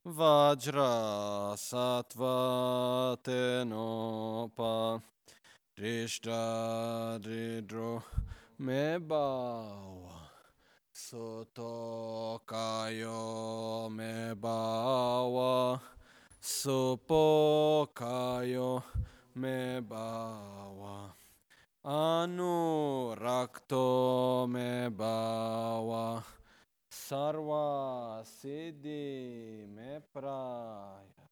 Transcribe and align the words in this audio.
Vajra 0.05 1.53
Sattva 1.57 3.17
Tenopa 3.21 5.01
Rishta 5.77 7.19
Ridro 7.21 8.03
Mebawa 8.57 10.29
Soto 10.93 12.41
Kayo 12.47 13.89
Mebawa 13.91 15.81
supokayo 16.41 18.03
rakto 23.15 24.47
me 24.49 24.89
bawa 24.89 26.23
sarva 26.89 28.23
siddhi 28.25 29.67
me 29.75 29.99
praya 30.13 31.25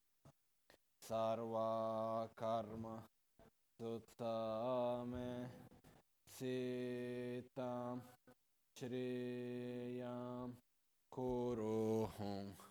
sarva 1.02 2.30
karma 2.38 2.98
sutta 3.78 5.06
me 5.12 5.50
sitam 6.38 8.00
श्रेयां 8.80 10.50
कुरुहुं 11.16 12.69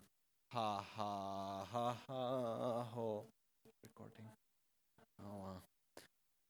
Ha 0.51 0.83
ha 0.97 1.66
ha 1.70 1.95
ha 2.07 2.88
ho. 2.95 3.27
Recording. 3.83 4.29
Oh, 5.23 5.37
wow. 5.43 5.60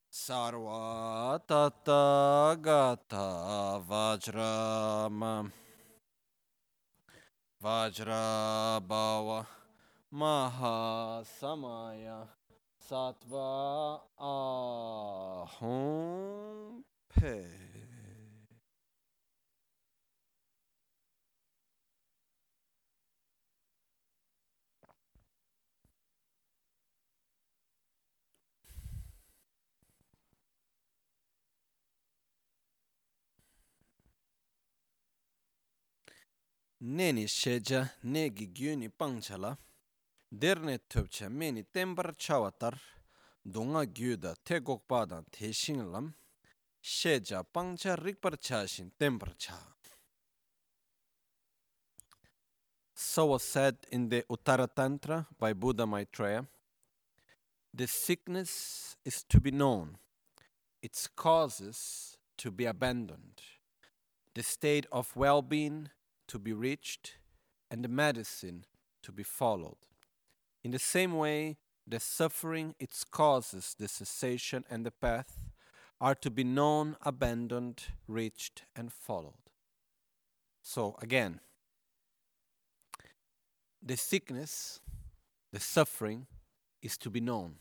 Sarva 0.08 1.40
Tathagata 1.48 3.26
Vajrama 3.84 5.50
Vajra 7.60 8.80
Bhava 8.86 9.46
Mahasamaya 10.14 11.68
Sattva 12.88 14.00
Ahum 15.40 15.64
Pe. 17.08 17.67
Neni 36.80 37.26
sheja 37.26 37.90
negi 38.04 38.46
gyuni 38.54 38.88
pangchala 38.88 39.58
derne 40.30 40.78
töpcha 40.78 41.28
meni 41.28 41.64
tembar 41.64 42.14
chawatar 42.16 42.78
dunga 43.44 43.84
gyuda 43.84 44.36
te 44.44 44.60
gokpadan 44.60 45.24
te 45.32 45.50
shinglam 45.52 46.14
sheja 46.80 47.42
pangcha 47.42 47.96
rikpar 47.96 48.38
chashin 48.38 48.92
tembar 48.96 49.36
cha. 49.36 49.58
So 52.94 53.26
was 53.26 53.42
said 53.42 53.76
in 53.90 54.08
the 54.08 54.24
Uttara 54.30 54.68
Tantra 54.72 55.26
by 55.36 55.54
Buddha 55.54 55.84
Maitreya. 55.84 56.46
The 57.74 57.88
sickness 57.88 58.96
is 59.04 59.24
to 59.24 59.40
be 59.40 59.50
known, 59.50 59.98
its 60.80 61.08
causes 61.08 62.16
to 62.38 62.52
be 62.52 62.66
abandoned, 62.66 63.42
the 64.34 64.44
state 64.44 64.86
of 64.92 65.16
well 65.16 65.42
being 65.42 65.90
to 66.28 66.38
be 66.38 66.52
reached, 66.52 67.14
and 67.70 67.84
the 67.84 67.88
medicine 67.88 68.64
to 69.02 69.12
be 69.12 69.22
followed. 69.22 69.76
In 70.62 70.70
the 70.70 70.78
same 70.78 71.14
way, 71.16 71.56
the 71.86 72.00
suffering, 72.00 72.74
its 72.78 73.04
causes, 73.04 73.74
the 73.78 73.88
cessation, 73.88 74.64
and 74.70 74.84
the 74.84 74.90
path 74.90 75.38
are 76.00 76.14
to 76.14 76.30
be 76.30 76.44
known, 76.44 76.96
abandoned, 77.02 77.82
reached, 78.06 78.64
and 78.76 78.92
followed. 78.92 79.34
So, 80.62 80.96
again, 81.00 81.40
the 83.82 83.96
sickness, 83.96 84.80
the 85.52 85.60
suffering 85.60 86.26
is 86.82 86.98
to 86.98 87.10
be 87.10 87.20
known. 87.20 87.54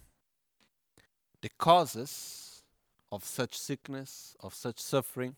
The 1.42 1.50
causes 1.58 2.64
of 3.12 3.24
such 3.24 3.58
sickness, 3.58 4.36
of 4.42 4.54
such 4.54 4.80
suffering, 4.80 5.36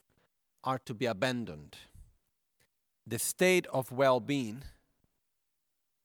are 0.64 0.80
to 0.80 0.94
be 0.94 1.06
abandoned. 1.06 1.78
The 3.10 3.18
state 3.18 3.66
of 3.74 3.92
well 3.92 4.20
being, 4.20 4.62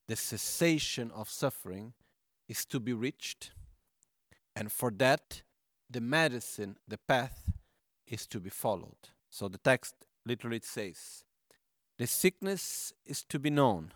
the 0.09 0.17
cessation 0.17 1.11
of 1.11 1.29
suffering, 1.29 1.93
is 2.49 2.65
to 2.65 2.81
be 2.81 2.95
reached, 2.95 3.51
and 4.57 4.73
for 4.73 4.91
that, 4.93 5.43
the 5.91 6.01
medicine, 6.01 6.79
the 6.89 6.97
path, 6.97 7.53
is 8.07 8.27
to 8.29 8.41
be 8.41 8.49
followed. 8.49 9.11
So 9.29 9.49
the 9.49 9.59
text 9.59 9.95
literally 10.25 10.63
says, 10.63 11.25
The 11.99 12.07
sickness 12.07 12.95
is 13.05 13.23
to 13.25 13.39
be 13.39 13.51
known 13.51 13.93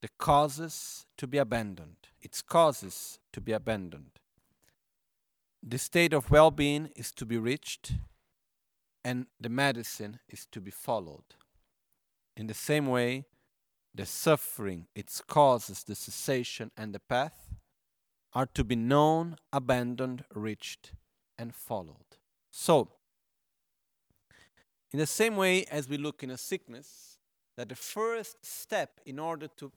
the 0.00 0.08
causes 0.16 1.04
to 1.18 1.26
be 1.26 1.36
abandoned, 1.36 2.08
its 2.22 2.40
causes 2.40 3.18
to 3.34 3.42
be 3.42 3.52
abandoned. 3.52 4.12
The 5.62 5.78
state 5.78 6.14
of 6.14 6.30
well 6.30 6.50
being 6.50 6.88
is 6.96 7.12
to 7.16 7.26
be 7.26 7.36
reached, 7.36 7.92
and 9.04 9.26
the 9.38 9.50
medicine 9.50 10.20
is 10.26 10.46
to 10.52 10.62
be 10.62 10.70
followed. 10.70 11.34
In 12.36 12.46
the 12.46 12.54
same 12.54 12.86
way, 12.86 13.24
the 13.94 14.06
suffering, 14.06 14.86
its 14.94 15.22
causes, 15.22 15.82
the 15.82 15.94
cessation, 15.94 16.70
and 16.76 16.94
the 16.94 17.00
path 17.00 17.54
are 18.34 18.46
to 18.46 18.62
be 18.62 18.76
known, 18.76 19.36
abandoned, 19.52 20.24
reached, 20.34 20.92
and 21.38 21.54
followed. 21.54 22.18
So, 22.50 22.90
in 24.92 24.98
the 24.98 25.06
same 25.06 25.36
way 25.36 25.64
as 25.70 25.88
we 25.88 25.96
look 25.96 26.22
in 26.22 26.30
a 26.30 26.36
sickness, 26.36 27.18
that 27.56 27.70
the 27.70 27.74
first 27.74 28.44
step 28.44 29.00
in 29.06 29.18
order 29.18 29.48
to 29.56 29.72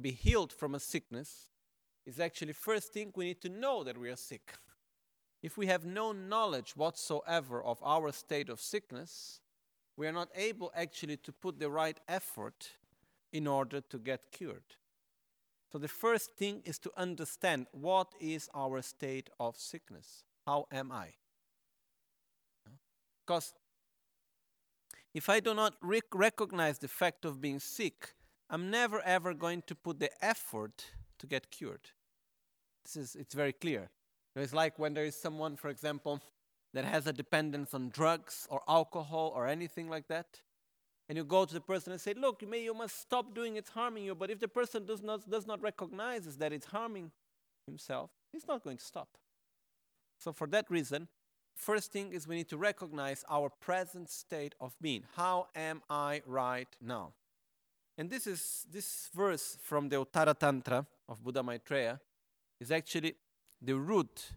be 0.00 0.10
healed 0.10 0.52
from 0.52 0.74
a 0.74 0.80
sickness 0.80 1.50
is 2.06 2.18
actually 2.18 2.54
first 2.54 2.94
thing 2.94 3.12
we 3.14 3.26
need 3.26 3.42
to 3.42 3.50
know 3.50 3.84
that 3.84 3.98
we 3.98 4.08
are 4.08 4.16
sick. 4.16 4.54
If 5.42 5.58
we 5.58 5.66
have 5.66 5.84
no 5.84 6.12
knowledge 6.12 6.74
whatsoever 6.74 7.62
of 7.62 7.78
our 7.82 8.10
state 8.12 8.48
of 8.48 8.60
sickness, 8.60 9.40
we 9.98 10.06
are 10.06 10.12
not 10.12 10.28
able 10.36 10.70
actually 10.76 11.16
to 11.16 11.32
put 11.32 11.58
the 11.58 11.68
right 11.68 11.98
effort 12.08 12.70
in 13.32 13.48
order 13.48 13.80
to 13.80 13.98
get 13.98 14.30
cured. 14.30 14.76
So 15.72 15.78
the 15.78 15.88
first 15.88 16.36
thing 16.36 16.62
is 16.64 16.78
to 16.78 16.92
understand 16.96 17.66
what 17.72 18.14
is 18.20 18.48
our 18.54 18.80
state 18.80 19.28
of 19.40 19.56
sickness. 19.56 20.22
How 20.46 20.66
am 20.70 20.92
I? 20.92 21.14
Because 23.26 23.54
if 25.12 25.28
I 25.28 25.40
do 25.40 25.52
not 25.52 25.74
rec- 25.82 26.14
recognize 26.14 26.78
the 26.78 26.88
fact 26.88 27.24
of 27.24 27.40
being 27.40 27.58
sick, 27.58 28.14
I'm 28.48 28.70
never 28.70 29.00
ever 29.00 29.34
going 29.34 29.62
to 29.66 29.74
put 29.74 29.98
the 29.98 30.10
effort 30.24 30.84
to 31.18 31.26
get 31.26 31.50
cured. 31.50 31.90
This 32.84 32.96
is 32.96 33.16
it's 33.16 33.34
very 33.34 33.52
clear. 33.52 33.90
It's 34.36 34.54
like 34.54 34.78
when 34.78 34.94
there 34.94 35.04
is 35.04 35.16
someone, 35.16 35.56
for 35.56 35.68
example, 35.68 36.22
that 36.74 36.84
has 36.84 37.06
a 37.06 37.12
dependence 37.12 37.74
on 37.74 37.88
drugs 37.88 38.46
or 38.50 38.62
alcohol 38.68 39.32
or 39.34 39.46
anything 39.46 39.88
like 39.88 40.08
that, 40.08 40.40
and 41.08 41.16
you 41.16 41.24
go 41.24 41.44
to 41.44 41.54
the 41.54 41.60
person 41.60 41.92
and 41.92 42.00
say, 42.00 42.14
"Look, 42.14 42.42
you 42.42 42.48
may 42.48 42.62
you 42.62 42.74
must 42.74 43.00
stop 43.00 43.34
doing 43.34 43.56
it's 43.56 43.70
harming 43.70 44.04
you." 44.04 44.14
But 44.14 44.30
if 44.30 44.40
the 44.40 44.48
person 44.48 44.84
does 44.84 45.02
not 45.02 45.28
does 45.28 45.46
not 45.46 45.62
recognize 45.62 46.36
that 46.36 46.52
it's 46.52 46.66
harming 46.66 47.12
himself, 47.66 48.10
he's 48.32 48.46
not 48.46 48.62
going 48.62 48.76
to 48.76 48.84
stop. 48.84 49.16
So 50.18 50.32
for 50.32 50.46
that 50.48 50.70
reason, 50.70 51.08
first 51.54 51.92
thing 51.92 52.12
is 52.12 52.26
we 52.26 52.36
need 52.36 52.48
to 52.48 52.58
recognize 52.58 53.24
our 53.28 53.48
present 53.48 54.10
state 54.10 54.54
of 54.60 54.76
being. 54.80 55.04
How 55.16 55.48
am 55.54 55.82
I 55.88 56.22
right 56.26 56.68
now? 56.80 57.14
And 57.96 58.10
this 58.10 58.26
is 58.26 58.66
this 58.70 59.10
verse 59.14 59.58
from 59.62 59.88
the 59.88 59.96
Uttara 59.96 60.38
Tantra 60.38 60.86
of 61.08 61.22
Buddha 61.22 61.42
Maitreya 61.42 62.00
is 62.60 62.70
actually 62.70 63.14
the 63.60 63.74
root 63.74 64.32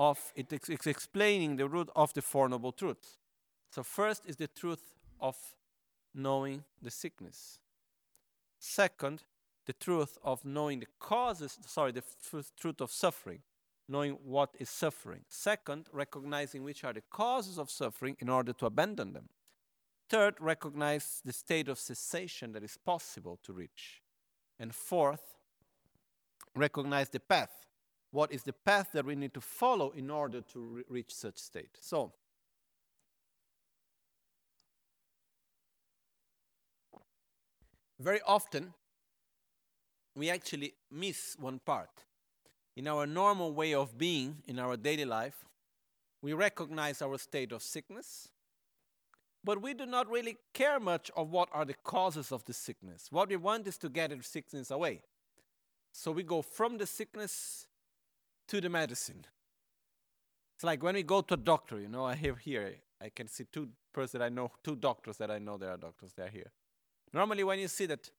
of 0.00 0.32
it, 0.34 0.50
it's 0.50 0.86
explaining 0.86 1.56
the 1.56 1.68
root 1.68 1.90
of 1.94 2.14
the 2.14 2.22
Four 2.22 2.48
Noble 2.48 2.72
Truths. 2.72 3.18
So 3.70 3.82
first 3.82 4.22
is 4.24 4.36
the 4.36 4.48
truth 4.48 4.94
of 5.20 5.36
knowing 6.14 6.64
the 6.80 6.90
sickness. 6.90 7.58
Second, 8.58 9.24
the 9.66 9.74
truth 9.74 10.16
of 10.24 10.42
knowing 10.42 10.80
the 10.80 10.86
causes, 10.98 11.58
sorry, 11.66 11.92
the 11.92 12.02
truth 12.58 12.80
of 12.80 12.90
suffering, 12.90 13.42
knowing 13.88 14.12
what 14.24 14.54
is 14.58 14.70
suffering. 14.70 15.20
Second, 15.28 15.88
recognizing 15.92 16.64
which 16.64 16.82
are 16.82 16.94
the 16.94 17.02
causes 17.10 17.58
of 17.58 17.70
suffering 17.70 18.16
in 18.20 18.30
order 18.30 18.54
to 18.54 18.64
abandon 18.64 19.12
them. 19.12 19.28
Third, 20.08 20.36
recognize 20.40 21.20
the 21.26 21.32
state 21.34 21.68
of 21.68 21.78
cessation 21.78 22.52
that 22.52 22.64
is 22.64 22.78
possible 22.78 23.38
to 23.42 23.52
reach. 23.52 24.00
And 24.58 24.74
fourth, 24.74 25.36
recognize 26.56 27.10
the 27.10 27.20
path 27.20 27.66
what 28.10 28.32
is 28.32 28.42
the 28.42 28.52
path 28.52 28.90
that 28.92 29.04
we 29.04 29.14
need 29.14 29.34
to 29.34 29.40
follow 29.40 29.90
in 29.90 30.10
order 30.10 30.40
to 30.40 30.60
re- 30.60 30.84
reach 30.88 31.14
such 31.14 31.38
state. 31.38 31.78
So, 31.80 32.12
very 37.98 38.20
often 38.26 38.74
we 40.16 40.30
actually 40.30 40.74
miss 40.90 41.36
one 41.38 41.60
part. 41.64 41.90
In 42.76 42.88
our 42.88 43.06
normal 43.06 43.52
way 43.52 43.74
of 43.74 43.96
being, 43.96 44.38
in 44.46 44.58
our 44.58 44.76
daily 44.76 45.04
life, 45.04 45.44
we 46.22 46.32
recognize 46.32 47.02
our 47.02 47.18
state 47.18 47.52
of 47.52 47.62
sickness, 47.62 48.28
but 49.42 49.62
we 49.62 49.74
do 49.74 49.86
not 49.86 50.08
really 50.08 50.36
care 50.52 50.80
much 50.80 51.10
of 51.16 51.30
what 51.30 51.48
are 51.52 51.64
the 51.64 51.74
causes 51.74 52.32
of 52.32 52.44
the 52.44 52.52
sickness. 52.52 53.06
What 53.10 53.28
we 53.28 53.36
want 53.36 53.66
is 53.66 53.78
to 53.78 53.88
get 53.88 54.10
the 54.10 54.22
sickness 54.22 54.70
away. 54.70 55.02
So 55.92 56.12
we 56.12 56.22
go 56.22 56.42
from 56.42 56.78
the 56.78 56.86
sickness 56.86 57.66
to 58.50 58.60
the 58.60 58.68
medicine. 58.68 59.24
It's 60.56 60.64
like 60.64 60.82
when 60.82 60.96
we 60.96 61.02
go 61.02 61.20
to 61.22 61.34
a 61.34 61.36
doctor, 61.36 61.80
you 61.80 61.88
know, 61.88 62.04
I 62.04 62.16
have 62.16 62.38
here, 62.38 62.74
I 63.00 63.08
can 63.08 63.28
see 63.28 63.44
two 63.50 63.68
persons 63.92 64.12
that 64.12 64.22
I 64.22 64.28
know, 64.28 64.50
two 64.62 64.76
doctors 64.76 65.16
that 65.18 65.30
I 65.30 65.38
know 65.38 65.56
they 65.56 65.66
are 65.66 65.76
doctors, 65.76 66.12
they 66.12 66.24
are 66.24 66.28
here. 66.28 66.50
Normally, 67.14 67.44
when 67.44 67.58
you 67.58 67.68
see 67.68 67.86
that 67.86 68.10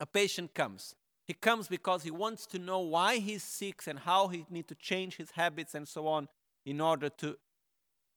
a 0.00 0.06
patient 0.06 0.54
comes, 0.54 0.94
he 1.26 1.34
comes 1.34 1.68
because 1.68 2.04
he 2.04 2.10
wants 2.10 2.46
to 2.46 2.58
know 2.58 2.80
why 2.80 3.16
he's 3.16 3.42
sick 3.42 3.82
and 3.86 3.98
how 3.98 4.28
he 4.28 4.46
needs 4.50 4.68
to 4.68 4.74
change 4.76 5.16
his 5.16 5.32
habits 5.32 5.74
and 5.74 5.86
so 5.86 6.06
on 6.06 6.28
in 6.64 6.80
order 6.80 7.08
to 7.08 7.36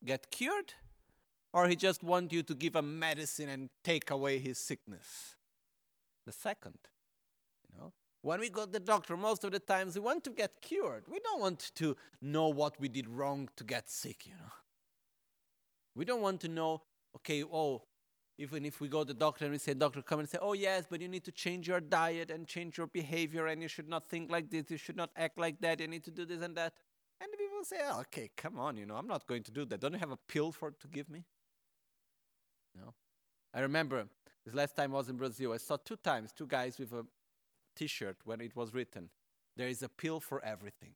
get 0.06 0.30
cured, 0.30 0.74
or 1.52 1.68
he 1.68 1.76
just 1.76 2.04
wants 2.04 2.34
you 2.34 2.44
to 2.44 2.54
give 2.54 2.76
a 2.76 2.82
medicine 2.82 3.50
and 3.50 3.70
take 3.84 4.12
away 4.12 4.38
his 4.38 4.58
sickness. 4.58 5.36
The 6.26 6.32
second. 6.32 6.78
When 8.28 8.42
we 8.42 8.50
go 8.50 8.66
to 8.66 8.72
the 8.74 8.82
doctor, 8.82 9.16
most 9.16 9.46
of 9.46 9.54
the 9.54 9.60
times 9.60 9.96
we 9.96 10.02
want 10.02 10.26
to 10.26 10.32
get 10.32 10.60
cured. 10.60 11.06
We 11.10 11.22
don't 11.22 11.40
want 11.40 11.72
to 11.76 11.96
know 12.22 12.50
what 12.50 12.78
we 12.78 12.90
did 12.90 13.08
wrong 13.08 13.48
to 13.56 13.64
get 13.64 13.90
sick, 13.90 14.26
you 14.26 14.34
know. 14.34 14.52
We 15.96 16.04
don't 16.04 16.22
want 16.22 16.42
to 16.42 16.50
know, 16.50 16.82
okay, 17.16 17.46
oh, 17.46 17.84
even 18.38 18.66
if 18.66 18.82
we 18.82 18.90
go 18.90 19.06
to 19.06 19.06
the 19.06 19.14
doctor 19.14 19.46
and 19.46 19.54
we 19.54 19.60
say, 19.60 19.74
doctor, 19.76 20.02
come 20.02 20.20
and 20.20 20.28
say, 20.28 20.40
oh, 20.42 20.52
yes, 20.52 20.84
but 20.90 21.00
you 21.00 21.08
need 21.08 21.24
to 21.24 21.32
change 21.32 21.70
your 21.70 21.80
diet 21.80 22.30
and 22.30 22.46
change 22.46 22.78
your 22.78 22.88
behavior 22.88 23.48
and 23.48 23.62
you 23.62 23.70
should 23.70 23.88
not 23.88 24.10
think 24.10 24.30
like 24.30 24.52
this, 24.52 24.66
you 24.70 24.76
should 24.78 24.98
not 24.98 25.10
act 25.16 25.40
like 25.40 25.62
that, 25.62 25.80
you 25.80 25.88
need 25.88 26.04
to 26.04 26.12
do 26.12 26.26
this 26.26 26.42
and 26.42 26.54
that. 26.58 26.74
And 27.22 27.30
the 27.32 27.38
people 27.38 27.64
say, 27.64 27.78
oh, 27.90 28.02
okay, 28.02 28.30
come 28.36 28.60
on, 28.60 28.76
you 28.76 28.86
know, 28.86 28.96
I'm 28.96 29.08
not 29.08 29.26
going 29.26 29.44
to 29.44 29.52
do 29.52 29.64
that. 29.64 29.80
Don't 29.80 29.94
you 29.94 30.00
have 30.00 30.12
a 30.12 30.20
pill 30.28 30.52
for 30.52 30.72
to 30.72 30.88
give 30.90 31.10
me? 31.10 31.24
No. 32.76 32.94
I 33.54 33.62
remember 33.62 34.06
this 34.44 34.54
last 34.54 34.76
time 34.76 34.94
I 34.94 34.98
was 34.98 35.08
in 35.08 35.16
Brazil, 35.16 35.54
I 35.54 35.58
saw 35.58 35.78
two 35.78 35.96
times 35.96 36.34
two 36.34 36.46
guys 36.46 36.78
with 36.78 36.92
a 36.92 37.06
t 37.78 37.88
shirt 37.88 38.18
when 38.26 38.42
it 38.42 38.56
was 38.56 38.74
written, 38.74 39.10
there 39.56 39.68
is 39.68 39.82
a 39.84 39.90
pill 39.90 40.20
for 40.20 40.44
everything. 40.44 40.96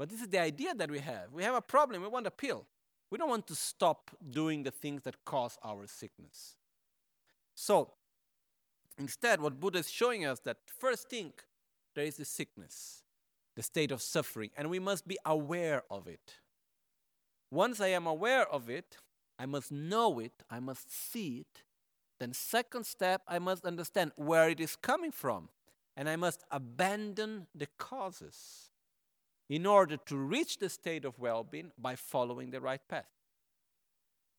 But 0.00 0.08
this 0.08 0.22
is 0.22 0.28
the 0.28 0.38
idea 0.38 0.72
that 0.76 0.90
we 0.90 1.00
have. 1.00 1.30
We 1.30 1.44
have 1.44 1.54
a 1.54 1.60
problem, 1.60 2.00
we 2.00 2.08
want 2.08 2.26
a 2.26 2.30
pill. 2.30 2.64
We 3.10 3.18
don't 3.18 3.28
want 3.28 3.46
to 3.48 3.54
stop 3.54 4.10
doing 4.30 4.62
the 4.62 4.70
things 4.70 5.02
that 5.02 5.26
cause 5.26 5.58
our 5.62 5.86
sickness. 5.86 6.56
So, 7.54 7.92
instead, 8.96 9.42
what 9.42 9.60
Buddha 9.60 9.80
is 9.80 9.90
showing 9.90 10.24
us 10.24 10.40
that 10.46 10.56
first 10.78 11.10
thing, 11.10 11.34
there 11.94 12.06
is 12.06 12.16
the 12.16 12.24
sickness, 12.24 13.02
the 13.56 13.62
state 13.62 13.92
of 13.92 14.00
suffering, 14.00 14.48
and 14.56 14.70
we 14.70 14.78
must 14.78 15.06
be 15.06 15.18
aware 15.26 15.82
of 15.90 16.08
it. 16.08 16.38
Once 17.50 17.78
I 17.78 17.88
am 17.88 18.06
aware 18.06 18.50
of 18.50 18.70
it, 18.70 18.96
I 19.38 19.44
must 19.44 19.70
know 19.70 20.18
it, 20.18 20.42
I 20.48 20.60
must 20.60 20.90
see 20.90 21.44
it. 21.44 21.62
Then, 22.20 22.34
second 22.34 22.84
step, 22.84 23.22
I 23.26 23.38
must 23.38 23.64
understand 23.64 24.12
where 24.14 24.50
it 24.50 24.60
is 24.60 24.76
coming 24.76 25.10
from, 25.10 25.48
and 25.96 26.08
I 26.08 26.16
must 26.16 26.44
abandon 26.50 27.46
the 27.54 27.66
causes 27.78 28.68
in 29.48 29.64
order 29.64 29.96
to 29.96 30.16
reach 30.16 30.58
the 30.58 30.68
state 30.68 31.06
of 31.06 31.18
well 31.18 31.42
being 31.42 31.72
by 31.78 31.96
following 31.96 32.50
the 32.50 32.60
right 32.60 32.86
path. 32.88 33.08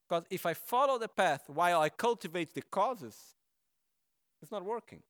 Because 0.08 0.26
if 0.30 0.46
I 0.46 0.54
follow 0.54 1.00
the 1.00 1.08
path 1.08 1.44
while 1.48 1.82
I 1.82 1.90
cultivate 1.90 2.54
the 2.54 2.62
causes, 2.62 3.36
it's 4.42 4.52
not 4.52 4.64
working. 4.64 5.02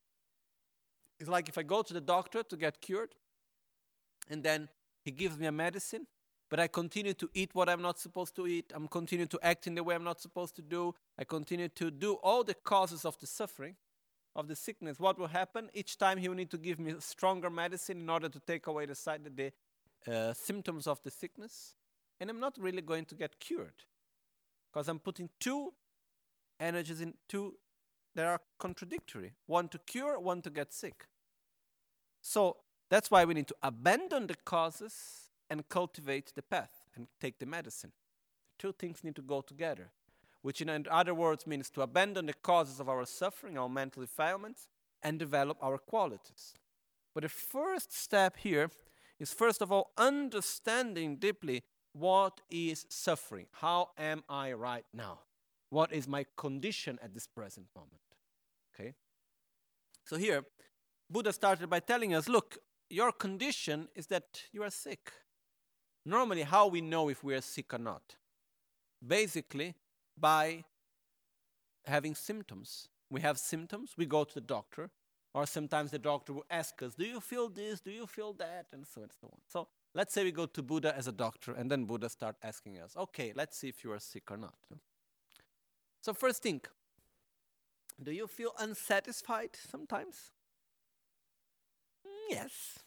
It's 1.19 1.29
like 1.29 1.50
if 1.50 1.57
I 1.57 1.63
go 1.63 1.81
to 1.81 1.94
the 1.94 2.01
doctor 2.01 2.41
to 2.41 2.56
get 2.56 2.81
cured, 2.81 3.15
and 4.29 4.44
then 4.44 4.69
he 5.03 5.12
gives 5.12 5.38
me 5.38 5.45
a 5.45 5.51
medicine, 5.51 6.07
but 6.51 6.59
I 6.59 6.68
continue 6.68 7.13
to 7.13 7.30
eat 7.33 7.56
what 7.56 7.69
I'm 7.69 7.81
not 7.81 7.98
supposed 7.98 8.36
to 8.36 8.45
eat. 8.45 8.74
I'm 8.75 8.89
continue 8.89 9.25
to 9.25 9.39
act 9.42 9.68
in 9.68 9.74
the 9.74 9.83
way 9.83 9.95
I'm 9.95 10.03
not 10.03 10.19
supposed 10.19 10.53
to 10.57 10.62
do. 10.62 10.94
I 11.18 11.24
continue 11.24 11.69
to 11.69 11.89
do 11.89 12.15
all 12.15 12.44
the 12.44 12.53
causes 12.53 13.06
of 13.06 13.18
the 13.19 13.25
suffering, 13.25 13.77
of 14.36 14.50
the 14.50 14.56
sickness. 14.57 15.00
What 15.00 15.18
will 15.18 15.30
happen? 15.30 15.69
Each 15.74 15.98
time 15.98 16.18
he 16.18 16.27
will 16.27 16.36
need 16.36 16.51
to 16.51 16.57
give 16.57 16.77
me 16.77 16.95
stronger 17.00 17.50
medicine 17.50 18.01
in 18.01 18.09
order 18.09 18.27
to 18.27 18.39
take 18.42 18.68
away 18.68 18.86
the 18.86 18.95
side 18.95 19.21
the 19.24 19.53
uh, 20.13 20.33
symptoms 20.33 20.88
of 20.88 21.01
the 21.03 21.09
sickness, 21.09 21.74
and 22.19 22.30
I'm 22.30 22.42
not 22.42 22.57
really 22.59 22.81
going 22.81 23.06
to 23.06 23.15
get 23.15 23.39
cured 23.39 23.86
because 24.69 24.89
I'm 24.89 25.00
putting 25.00 25.30
two 25.39 25.71
energies 26.59 27.00
in 27.00 27.13
two 27.30 27.56
that 28.15 28.25
are 28.25 28.42
contradictory 28.59 29.31
one 29.45 29.69
to 29.69 29.77
cure, 29.77 30.19
one 30.19 30.42
to 30.42 30.50
get 30.50 30.74
sick. 30.74 31.06
So 32.21 32.57
that's 32.89 33.09
why 33.09 33.24
we 33.24 33.36
need 33.36 33.47
to 33.47 33.56
abandon 33.63 34.27
the 34.27 34.36
causes 34.44 35.31
and 35.51 35.68
cultivate 35.68 36.31
the 36.33 36.42
path 36.42 36.86
and 36.95 37.07
take 37.19 37.38
the 37.38 37.45
medicine. 37.45 37.92
Two 38.57 38.71
things 38.71 39.03
need 39.03 39.18
to 39.18 39.21
go 39.21 39.42
together, 39.42 39.92
which 40.42 40.62
in 40.62 40.88
other 40.89 41.13
words 41.13 41.45
means 41.45 41.69
to 41.71 41.81
abandon 41.81 42.25
the 42.25 42.33
causes 42.33 42.80
of 42.80 42.88
our 42.88 43.06
suffering, 43.06 43.57
our 43.57 43.68
mental 43.68 44.01
defilements, 44.01 44.69
and 45.03 45.19
develop 45.19 45.57
our 45.62 45.77
qualities. 45.77 46.53
But 47.13 47.24
the 47.24 47.30
first 47.30 47.94
step 47.94 48.38
here 48.38 48.69
is 49.19 49.33
first 49.33 49.62
of 49.62 49.74
all 49.74 49.92
understanding 49.98 51.18
deeply 51.18 51.63
what 51.92 52.39
is 52.50 52.86
suffering. 52.88 53.47
How 53.51 53.89
am 53.97 54.24
I 54.30 54.54
right 54.54 54.86
now? 54.94 55.19
What 55.69 55.92
is 55.92 56.07
my 56.07 56.25
condition 56.38 56.97
at 57.04 57.13
this 57.13 57.27
present 57.27 57.68
moment? 57.75 58.01
Okay? 58.74 58.94
So 60.06 60.15
here, 60.15 60.45
Buddha 61.09 61.33
started 61.33 61.69
by 61.69 61.81
telling 61.81 62.13
us 62.13 62.30
look, 62.30 62.57
your 62.89 63.12
condition 63.12 63.89
is 63.95 64.07
that 64.07 64.44
you 64.54 64.63
are 64.63 64.69
sick. 64.69 65.12
Normally, 66.06 66.44
how 66.44 66.68
we 66.68 66.81
know 66.81 67.09
if 67.09 67.24
we 67.24 67.36
are 67.36 67.42
sick 67.42 67.74
or 67.74 67.77
not? 67.77 68.15
Basically, 69.06 69.75
by 70.18 70.63
having 71.86 72.15
symptoms. 72.15 72.88
We 73.09 73.21
have 73.21 73.38
symptoms, 73.38 73.94
we 73.98 74.06
go 74.06 74.24
to 74.24 74.33
the 74.33 74.42
doctor, 74.42 74.89
or 75.33 75.45
sometimes 75.45 75.92
the 75.92 76.00
doctor 76.00 76.33
will 76.33 76.45
ask 76.49 76.81
us, 76.81 76.95
Do 76.95 77.06
you 77.06 77.19
feel 77.19 77.49
this? 77.49 77.81
Do 77.81 77.92
you 77.92 78.07
feel 78.07 78.33
that? 78.33 78.68
And 78.71 78.85
so 78.85 79.02
and 79.02 79.11
so 79.19 79.28
on. 79.28 79.40
So 79.47 79.68
let's 79.94 80.14
say 80.14 80.23
we 80.23 80.31
go 80.31 80.45
to 80.45 80.61
Buddha 80.61 80.95
as 80.95 81.07
a 81.07 81.11
doctor, 81.11 81.54
and 81.54 81.69
then 81.69 81.85
Buddha 81.85 82.09
start 82.09 82.35
asking 82.44 82.80
us, 82.80 82.95
Okay, 82.97 83.33
let's 83.35 83.57
see 83.57 83.69
if 83.69 83.83
you 83.83 83.92
are 83.92 83.99
sick 83.99 84.31
or 84.31 84.37
not. 84.37 84.56
So, 86.02 86.14
first 86.14 86.42
thing, 86.42 86.61
do 88.02 88.11
you 88.11 88.25
feel 88.28 88.54
unsatisfied 88.57 89.52
sometimes? 89.69 90.31
Mm, 92.06 92.31
yes. 92.31 92.80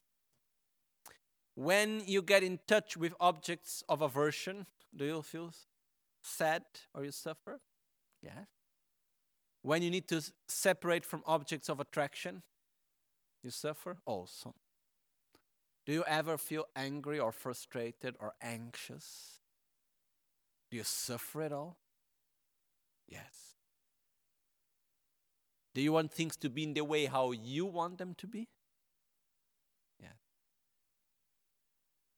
When 1.54 2.02
you 2.06 2.22
get 2.22 2.42
in 2.42 2.58
touch 2.66 2.96
with 2.96 3.14
objects 3.20 3.84
of 3.88 4.02
aversion, 4.02 4.66
do 4.94 5.04
you 5.04 5.22
feel 5.22 5.52
sad 6.22 6.64
or 6.94 7.04
you 7.04 7.12
suffer? 7.12 7.60
Yes. 8.22 8.46
When 9.62 9.82
you 9.82 9.90
need 9.90 10.08
to 10.08 10.22
separate 10.48 11.04
from 11.04 11.22
objects 11.26 11.68
of 11.68 11.80
attraction, 11.80 12.42
you 13.42 13.50
suffer 13.50 13.98
also. 14.04 14.54
Do 15.86 15.92
you 15.92 16.04
ever 16.06 16.38
feel 16.38 16.66
angry 16.74 17.18
or 17.18 17.30
frustrated 17.30 18.16
or 18.18 18.32
anxious? 18.40 19.40
Do 20.70 20.78
you 20.78 20.84
suffer 20.84 21.42
at 21.42 21.52
all? 21.52 21.76
Yes. 23.06 23.54
Do 25.74 25.82
you 25.82 25.92
want 25.92 26.12
things 26.12 26.36
to 26.38 26.48
be 26.48 26.64
in 26.64 26.74
the 26.74 26.84
way 26.84 27.06
how 27.06 27.32
you 27.32 27.66
want 27.66 27.98
them 27.98 28.14
to 28.18 28.26
be? 28.26 28.48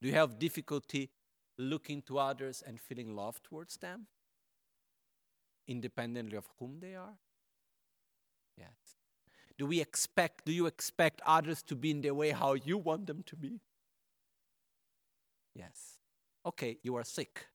Do 0.00 0.08
you 0.08 0.14
have 0.14 0.38
difficulty 0.38 1.10
looking 1.58 2.02
to 2.02 2.18
others 2.18 2.62
and 2.66 2.80
feeling 2.80 3.14
love 3.14 3.42
towards 3.42 3.76
them? 3.78 4.06
Independently 5.66 6.36
of 6.36 6.48
whom 6.58 6.78
they 6.80 6.94
are? 6.94 7.14
Yes. 8.56 8.96
Do 9.58 9.66
we 9.66 9.80
expect, 9.80 10.44
do 10.44 10.52
you 10.52 10.66
expect 10.66 11.20
others 11.26 11.62
to 11.64 11.74
be 11.74 11.90
in 11.90 12.02
the 12.02 12.10
way 12.10 12.30
how 12.30 12.54
you 12.54 12.78
want 12.78 13.06
them 13.06 13.22
to 13.26 13.36
be? 13.36 13.60
Yes. 15.54 15.98
Okay, 16.44 16.78
you 16.82 16.94
are 16.96 17.04
sick. 17.04 17.46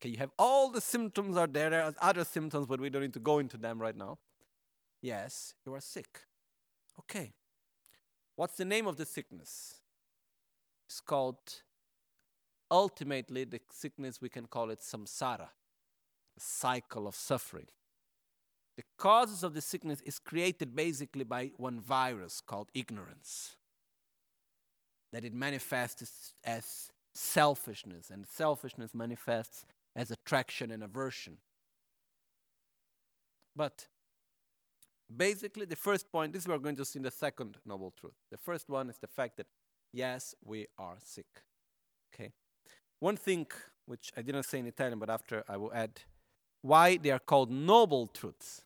Okay, 0.00 0.08
you 0.08 0.16
have 0.16 0.30
all 0.38 0.70
the 0.70 0.80
symptoms 0.80 1.36
are 1.36 1.46
there. 1.46 1.68
There 1.68 1.82
are 1.82 1.94
other 2.00 2.24
symptoms, 2.24 2.66
but 2.66 2.80
we 2.80 2.88
don't 2.88 3.02
need 3.02 3.12
to 3.12 3.20
go 3.20 3.38
into 3.38 3.58
them 3.58 3.78
right 3.78 3.96
now. 3.96 4.18
Yes, 5.02 5.54
you 5.66 5.74
are 5.74 5.80
sick. 5.80 6.20
Okay. 6.98 7.32
What's 8.36 8.56
the 8.56 8.64
name 8.64 8.86
of 8.86 8.96
the 8.96 9.04
sickness? 9.04 9.79
It's 10.90 11.00
called, 11.00 11.38
ultimately, 12.68 13.44
the 13.44 13.60
sickness, 13.70 14.20
we 14.20 14.28
can 14.28 14.46
call 14.46 14.70
it 14.70 14.80
samsara, 14.80 15.48
a 16.36 16.40
cycle 16.40 17.06
of 17.06 17.14
suffering. 17.14 17.68
The 18.76 18.82
causes 18.98 19.44
of 19.44 19.54
the 19.54 19.60
sickness 19.60 20.00
is 20.00 20.18
created 20.18 20.74
basically 20.74 21.22
by 21.22 21.52
one 21.58 21.78
virus 21.80 22.40
called 22.44 22.70
ignorance. 22.74 23.54
that 25.12 25.24
it 25.24 25.34
manifests 25.34 26.34
as, 26.44 26.90
selfishness, 27.12 28.10
and 28.10 28.26
selfishness 28.26 28.94
manifests 28.94 29.64
as 29.96 30.10
attraction 30.10 30.70
and 30.70 30.82
aversion. 30.82 31.38
But 33.56 33.88
basically, 35.14 35.66
the 35.66 35.76
first 35.76 36.10
point, 36.12 36.32
this 36.32 36.46
we 36.46 36.54
are 36.54 36.58
going 36.58 36.76
to 36.76 36.84
see 36.84 37.00
in 37.00 37.02
the 37.02 37.10
second 37.10 37.58
noble 37.66 37.92
truth. 37.98 38.14
The 38.30 38.36
first 38.36 38.68
one 38.68 38.88
is 38.88 38.98
the 38.98 39.08
fact 39.08 39.36
that, 39.38 39.46
yes, 39.92 40.34
we 40.44 40.66
are 40.78 40.96
sick. 41.02 41.26
Okay? 42.14 42.32
One 42.98 43.16
thing 43.16 43.46
which 43.86 44.12
I 44.16 44.22
didn't 44.22 44.44
say 44.44 44.58
in 44.58 44.66
Italian, 44.66 44.98
but 44.98 45.10
after 45.10 45.42
I 45.48 45.56
will 45.56 45.72
add 45.74 46.00
why 46.62 46.96
they 46.96 47.10
are 47.10 47.18
called 47.18 47.50
noble 47.50 48.06
truths. 48.06 48.62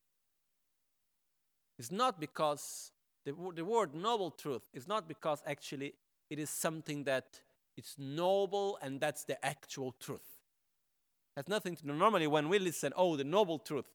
It's 1.79 1.91
not 1.91 2.21
because 2.21 2.93
the, 3.25 3.35
the 3.55 3.65
word 3.65 3.95
noble 3.95 4.31
truth 4.31 4.69
is 4.73 4.87
not 4.87 5.09
because 5.09 5.43
actually 5.47 5.95
it 6.31 6.39
is 6.39 6.51
something 6.51 7.05
that 7.05 7.41
it's 7.77 7.97
noble 7.99 8.79
and 8.83 9.01
that's 9.01 9.25
the 9.25 9.43
actual 9.45 9.93
truth. 9.99 10.41
That's 11.35 11.49
nothing 11.49 11.75
to. 11.77 11.87
Normally, 11.87 12.27
when 12.27 12.49
we 12.49 12.59
listen, 12.59 12.93
oh, 12.97 13.17
the 13.17 13.25
noble 13.25 13.59
truth, 13.59 13.87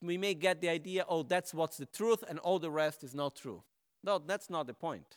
we 0.00 0.16
may 0.16 0.34
get 0.34 0.60
the 0.60 0.68
idea, 0.68 1.04
oh, 1.08 1.22
that's 1.22 1.52
what's 1.52 1.76
the 1.76 1.86
truth 1.86 2.22
and 2.28 2.38
all 2.38 2.58
the 2.58 2.70
rest 2.70 3.02
is 3.02 3.14
not 3.14 3.36
true. 3.36 3.62
No, 4.04 4.18
that's 4.18 4.48
not 4.48 4.66
the 4.66 4.74
point. 4.74 5.16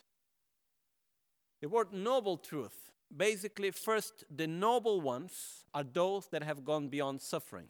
The 1.60 1.68
word 1.68 1.92
noble 1.92 2.36
truth, 2.36 2.92
basically, 3.14 3.70
first, 3.70 4.24
the 4.34 4.46
noble 4.46 5.00
ones 5.00 5.64
are 5.72 5.84
those 5.84 6.26
that 6.28 6.42
have 6.42 6.64
gone 6.64 6.88
beyond 6.88 7.20
suffering. 7.20 7.68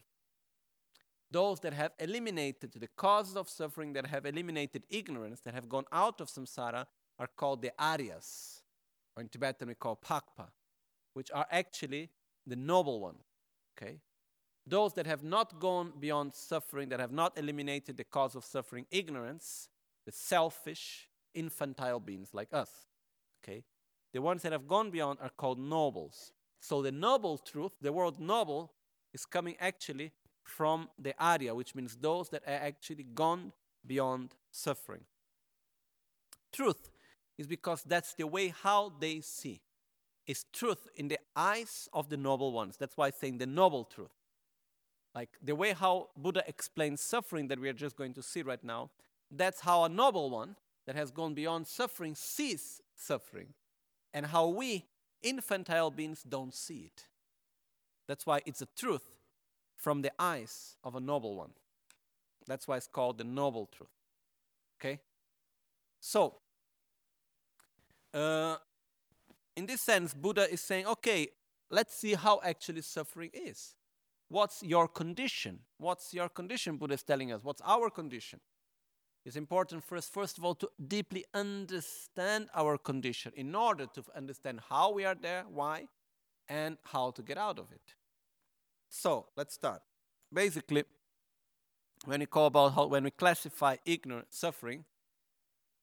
Those 1.31 1.59
that 1.61 1.73
have 1.73 1.91
eliminated 1.99 2.71
the 2.73 2.87
causes 2.95 3.35
of 3.35 3.49
suffering, 3.49 3.93
that 3.93 4.07
have 4.07 4.25
eliminated 4.25 4.83
ignorance, 4.89 5.41
that 5.41 5.53
have 5.53 5.67
gone 5.67 5.85
out 5.91 6.21
of 6.21 6.27
samsara, 6.27 6.85
are 7.19 7.29
called 7.35 7.61
the 7.61 7.71
Aryas, 7.79 8.61
or 9.15 9.21
in 9.21 9.29
Tibetan 9.29 9.67
we 9.67 9.75
call 9.75 9.97
Pakpa, 9.97 10.47
which 11.13 11.31
are 11.31 11.47
actually 11.51 12.09
the 12.45 12.55
noble 12.55 12.99
ones. 12.99 13.23
Okay? 13.77 13.99
Those 14.65 14.93
that 14.93 15.05
have 15.07 15.23
not 15.23 15.59
gone 15.59 15.93
beyond 15.99 16.35
suffering, 16.35 16.89
that 16.89 16.99
have 16.99 17.11
not 17.11 17.37
eliminated 17.37 17.97
the 17.97 18.03
cause 18.03 18.35
of 18.35 18.43
suffering, 18.43 18.85
ignorance, 18.91 19.69
the 20.05 20.11
selfish, 20.11 21.09
infantile 21.33 21.99
beings 21.99 22.29
like 22.33 22.53
us. 22.53 22.69
Okay? 23.43 23.63
The 24.13 24.21
ones 24.21 24.41
that 24.43 24.51
have 24.51 24.67
gone 24.67 24.89
beyond 24.89 25.19
are 25.21 25.29
called 25.29 25.59
nobles. 25.59 26.31
So 26.59 26.81
the 26.81 26.91
noble 26.91 27.37
truth, 27.37 27.73
the 27.81 27.93
word 27.93 28.19
noble, 28.19 28.73
is 29.13 29.25
coming 29.25 29.55
actually 29.59 30.11
from 30.43 30.89
the 30.97 31.13
Arya, 31.19 31.53
which 31.53 31.75
means 31.75 31.97
those 31.97 32.29
that 32.29 32.43
are 32.47 32.53
actually 32.53 33.03
gone 33.03 33.51
beyond 33.85 34.35
suffering. 34.51 35.01
Truth 36.51 36.89
is 37.37 37.47
because 37.47 37.83
that's 37.83 38.13
the 38.13 38.25
way 38.25 38.49
how 38.49 38.93
they 38.99 39.21
see. 39.21 39.61
Is 40.25 40.45
truth 40.51 40.87
in 40.95 41.07
the 41.07 41.19
eyes 41.35 41.87
of 41.93 42.09
the 42.09 42.17
noble 42.17 42.51
ones. 42.51 42.75
That's 42.77 42.97
why 42.97 43.07
I'm 43.07 43.13
saying 43.17 43.37
the 43.37 43.45
noble 43.45 43.85
truth. 43.85 44.11
Like 45.15 45.29
the 45.41 45.55
way 45.55 45.73
how 45.73 46.09
Buddha 46.17 46.43
explains 46.47 47.01
suffering 47.01 47.47
that 47.47 47.59
we 47.59 47.69
are 47.69 47.73
just 47.73 47.95
going 47.95 48.13
to 48.13 48.23
see 48.23 48.41
right 48.41 48.63
now, 48.63 48.89
that's 49.31 49.61
how 49.61 49.83
a 49.83 49.89
noble 49.89 50.29
one 50.29 50.55
that 50.85 50.95
has 50.95 51.11
gone 51.11 51.33
beyond 51.33 51.67
suffering 51.67 52.13
sees 52.15 52.81
suffering. 52.95 53.53
And 54.17 54.25
how 54.25 54.47
we, 54.47 54.83
infantile 55.21 55.91
beings, 55.91 56.23
don't 56.27 56.51
see 56.51 56.89
it. 56.89 57.03
That's 58.07 58.25
why 58.25 58.41
it's 58.47 58.63
a 58.63 58.67
truth 58.75 59.11
from 59.75 60.01
the 60.01 60.11
eyes 60.17 60.75
of 60.83 60.95
a 60.95 60.99
noble 60.99 61.35
one. 61.35 61.51
That's 62.47 62.67
why 62.67 62.77
it's 62.77 62.87
called 62.87 63.19
the 63.19 63.23
noble 63.23 63.67
truth. 63.67 63.91
Okay? 64.79 65.01
So, 65.99 66.37
uh, 68.11 68.55
in 69.55 69.67
this 69.67 69.81
sense, 69.81 70.15
Buddha 70.15 70.51
is 70.51 70.61
saying, 70.61 70.87
okay, 70.87 71.27
let's 71.69 71.95
see 71.95 72.15
how 72.15 72.41
actually 72.43 72.81
suffering 72.81 73.29
is. 73.35 73.75
What's 74.29 74.63
your 74.63 74.87
condition? 74.87 75.59
What's 75.77 76.11
your 76.11 76.29
condition? 76.29 76.77
Buddha 76.77 76.95
is 76.95 77.03
telling 77.03 77.31
us. 77.31 77.43
What's 77.43 77.61
our 77.63 77.91
condition? 77.91 78.39
It's 79.27 79.35
important 79.35 79.83
for 79.83 79.97
us, 79.97 80.07
first 80.07 80.37
of 80.37 80.45
all, 80.45 80.55
to 80.55 80.69
deeply 80.87 81.25
understand 81.33 82.47
our 82.55 82.77
condition 82.77 83.33
in 83.35 83.55
order 83.55 83.85
to 83.87 84.01
understand 84.15 84.61
how 84.69 84.93
we 84.93 85.03
are 85.03 85.15
there, 85.15 85.43
why, 85.51 85.89
and 86.47 86.77
how 86.81 87.11
to 87.11 87.21
get 87.21 87.37
out 87.37 87.59
of 87.59 87.69
it. 87.73 87.93
So 88.87 89.25
let's 89.35 89.53
start. 89.53 89.81
Basically, 90.31 90.85
when 92.05 92.21
we 92.21 92.25
call 92.25 92.45
about 92.45 92.73
how, 92.73 92.85
when 92.87 93.03
we 93.03 93.11
classify 93.11 93.75
ignorant 93.85 94.27
suffering, 94.29 94.85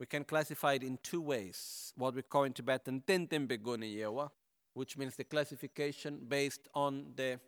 we 0.00 0.06
can 0.06 0.24
classify 0.24 0.72
it 0.72 0.82
in 0.82 0.98
two 1.02 1.20
ways. 1.20 1.92
What 1.98 2.14
we 2.14 2.22
call 2.22 2.44
in 2.44 2.54
Tibetan 2.54 3.02
Tentembe 3.06 3.58
Yewa, 3.58 4.30
which 4.72 4.96
means 4.96 5.16
the 5.16 5.24
classification 5.24 6.18
based 6.26 6.66
on 6.74 7.12
the 7.14 7.38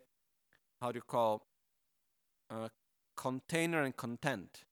how 0.79 0.93
do 0.93 0.99
you 0.99 1.03
call 1.09 1.47
uh, 2.51 2.69
container 3.17 3.81
and 3.81 3.97
content, 3.97 4.66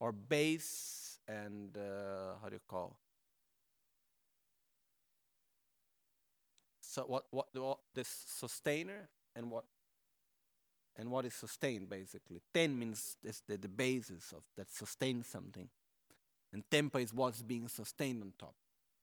or 0.00 0.12
base 0.12 1.18
and 1.28 1.76
uh, 1.76 2.34
how 2.42 2.48
do 2.48 2.54
you 2.54 2.60
call? 2.66 2.96
So 6.80 7.04
what 7.06 7.26
what, 7.30 7.78
this 7.94 8.08
sustainer 8.26 9.08
and 9.36 9.50
what 9.50 9.64
and 10.96 11.10
what 11.10 11.24
is 11.24 11.34
sustained 11.34 11.88
basically. 11.88 12.40
Ten 12.52 12.76
means 12.76 13.16
is 13.22 13.42
the, 13.46 13.56
the 13.56 13.68
basis 13.68 14.32
of 14.32 14.42
that 14.56 14.70
sustains 14.70 15.28
something. 15.28 15.68
And 16.52 16.64
tempa 16.68 17.00
is 17.00 17.14
what's 17.14 17.42
being 17.42 17.68
sustained 17.68 18.22
on 18.22 18.32
top. 18.36 18.54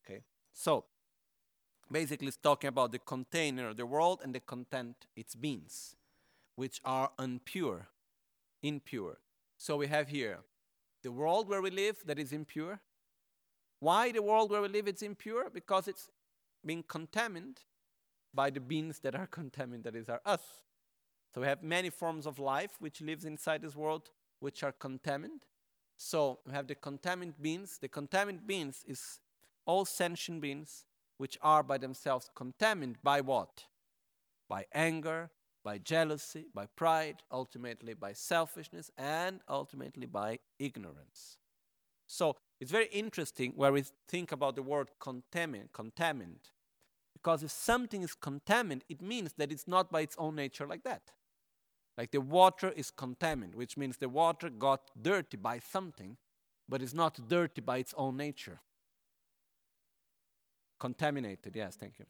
Okay? 0.04 0.24
So 0.52 0.84
basically 1.90 2.28
it's 2.28 2.38
talking 2.38 2.68
about 2.68 2.92
the 2.92 3.00
container 3.00 3.70
of 3.70 3.78
the 3.78 3.86
world 3.86 4.20
and 4.22 4.36
the 4.36 4.42
content 4.42 5.06
its 5.16 5.34
beings, 5.34 5.96
which 6.56 6.82
are 6.84 7.12
unpure, 7.18 7.86
impure. 8.62 9.20
So 9.58 9.78
we 9.78 9.88
have 9.88 10.10
here 10.10 10.40
the 11.04 11.12
world 11.12 11.48
where 11.48 11.62
we 11.62 11.70
live 11.70 11.98
that 12.06 12.20
is 12.20 12.32
impure. 12.32 12.80
Why 13.80 14.12
the 14.12 14.22
world 14.22 14.52
where 14.52 14.62
we 14.62 14.68
live 14.68 14.88
is 14.88 15.02
impure? 15.02 15.50
Because 15.50 15.88
it's 15.88 16.10
being 16.66 16.84
contaminated 16.84 17.62
by 18.34 18.50
the 18.50 18.60
beings 18.60 19.00
that 19.00 19.16
are 19.16 19.28
contaminated, 19.32 19.84
that 19.86 19.96
is, 19.96 20.10
are 20.10 20.22
us. 20.26 20.42
So 21.34 21.42
we 21.42 21.48
have 21.48 21.62
many 21.62 21.90
forms 21.90 22.26
of 22.26 22.40
life 22.40 22.72
which 22.80 23.02
lives 23.02 23.26
inside 23.26 23.62
this 23.62 23.76
world 23.76 24.10
which 24.40 24.64
are 24.64 24.72
contaminated. 24.72 25.42
So 25.98 26.40
we 26.46 26.54
have 26.54 26.68
the 26.68 26.76
contaminant 26.76 27.42
beings. 27.42 27.80
The 27.82 27.90
contaminant 27.90 28.46
beings 28.46 28.84
is 28.88 29.20
all 29.66 29.86
sentient 29.86 30.42
beings 30.42 30.86
which 31.18 31.38
are 31.42 31.64
by 31.64 31.78
themselves 31.78 32.30
contaminated 32.36 33.02
by 33.04 33.22
what? 33.22 33.66
By 34.48 34.66
anger, 34.74 35.32
by 35.68 35.78
jealousy, 35.78 36.46
by 36.54 36.66
pride, 36.78 37.18
ultimately 37.30 37.94
by 37.94 38.14
selfishness, 38.14 38.90
and 38.98 39.42
ultimately 39.50 40.06
by 40.06 40.40
ignorance. 40.60 41.40
So 42.06 42.38
it's 42.62 42.72
very 42.72 42.86
interesting 42.86 43.52
where 43.54 43.74
we 43.74 43.84
think 44.08 44.32
about 44.32 44.56
the 44.56 44.62
word 44.62 44.92
contaminant, 45.02 45.72
contaminant. 45.74 46.54
Because 47.14 47.44
if 47.44 47.52
something 47.52 48.02
is 48.02 48.16
contaminated, 48.16 48.86
it 48.88 49.02
means 49.02 49.34
that 49.34 49.52
it's 49.52 49.68
not 49.68 49.92
by 49.92 50.00
its 50.08 50.16
own 50.18 50.36
nature 50.38 50.66
like 50.66 50.84
that. 50.84 51.12
Like 51.98 52.12
the 52.12 52.22
water 52.22 52.72
is 52.74 52.90
contaminated, 52.90 53.56
which 53.56 53.76
means 53.76 53.98
the 53.98 54.08
water 54.08 54.50
got 54.50 54.92
dirty 55.02 55.36
by 55.36 55.60
something, 55.60 56.16
but 56.70 56.82
it's 56.82 56.94
not 56.94 57.28
dirty 57.28 57.60
by 57.60 57.80
its 57.80 57.94
own 57.98 58.16
nature. 58.16 58.62
Contaminated, 60.80 61.58
yes, 61.58 61.76
thank 61.76 62.00
you. 62.00 62.06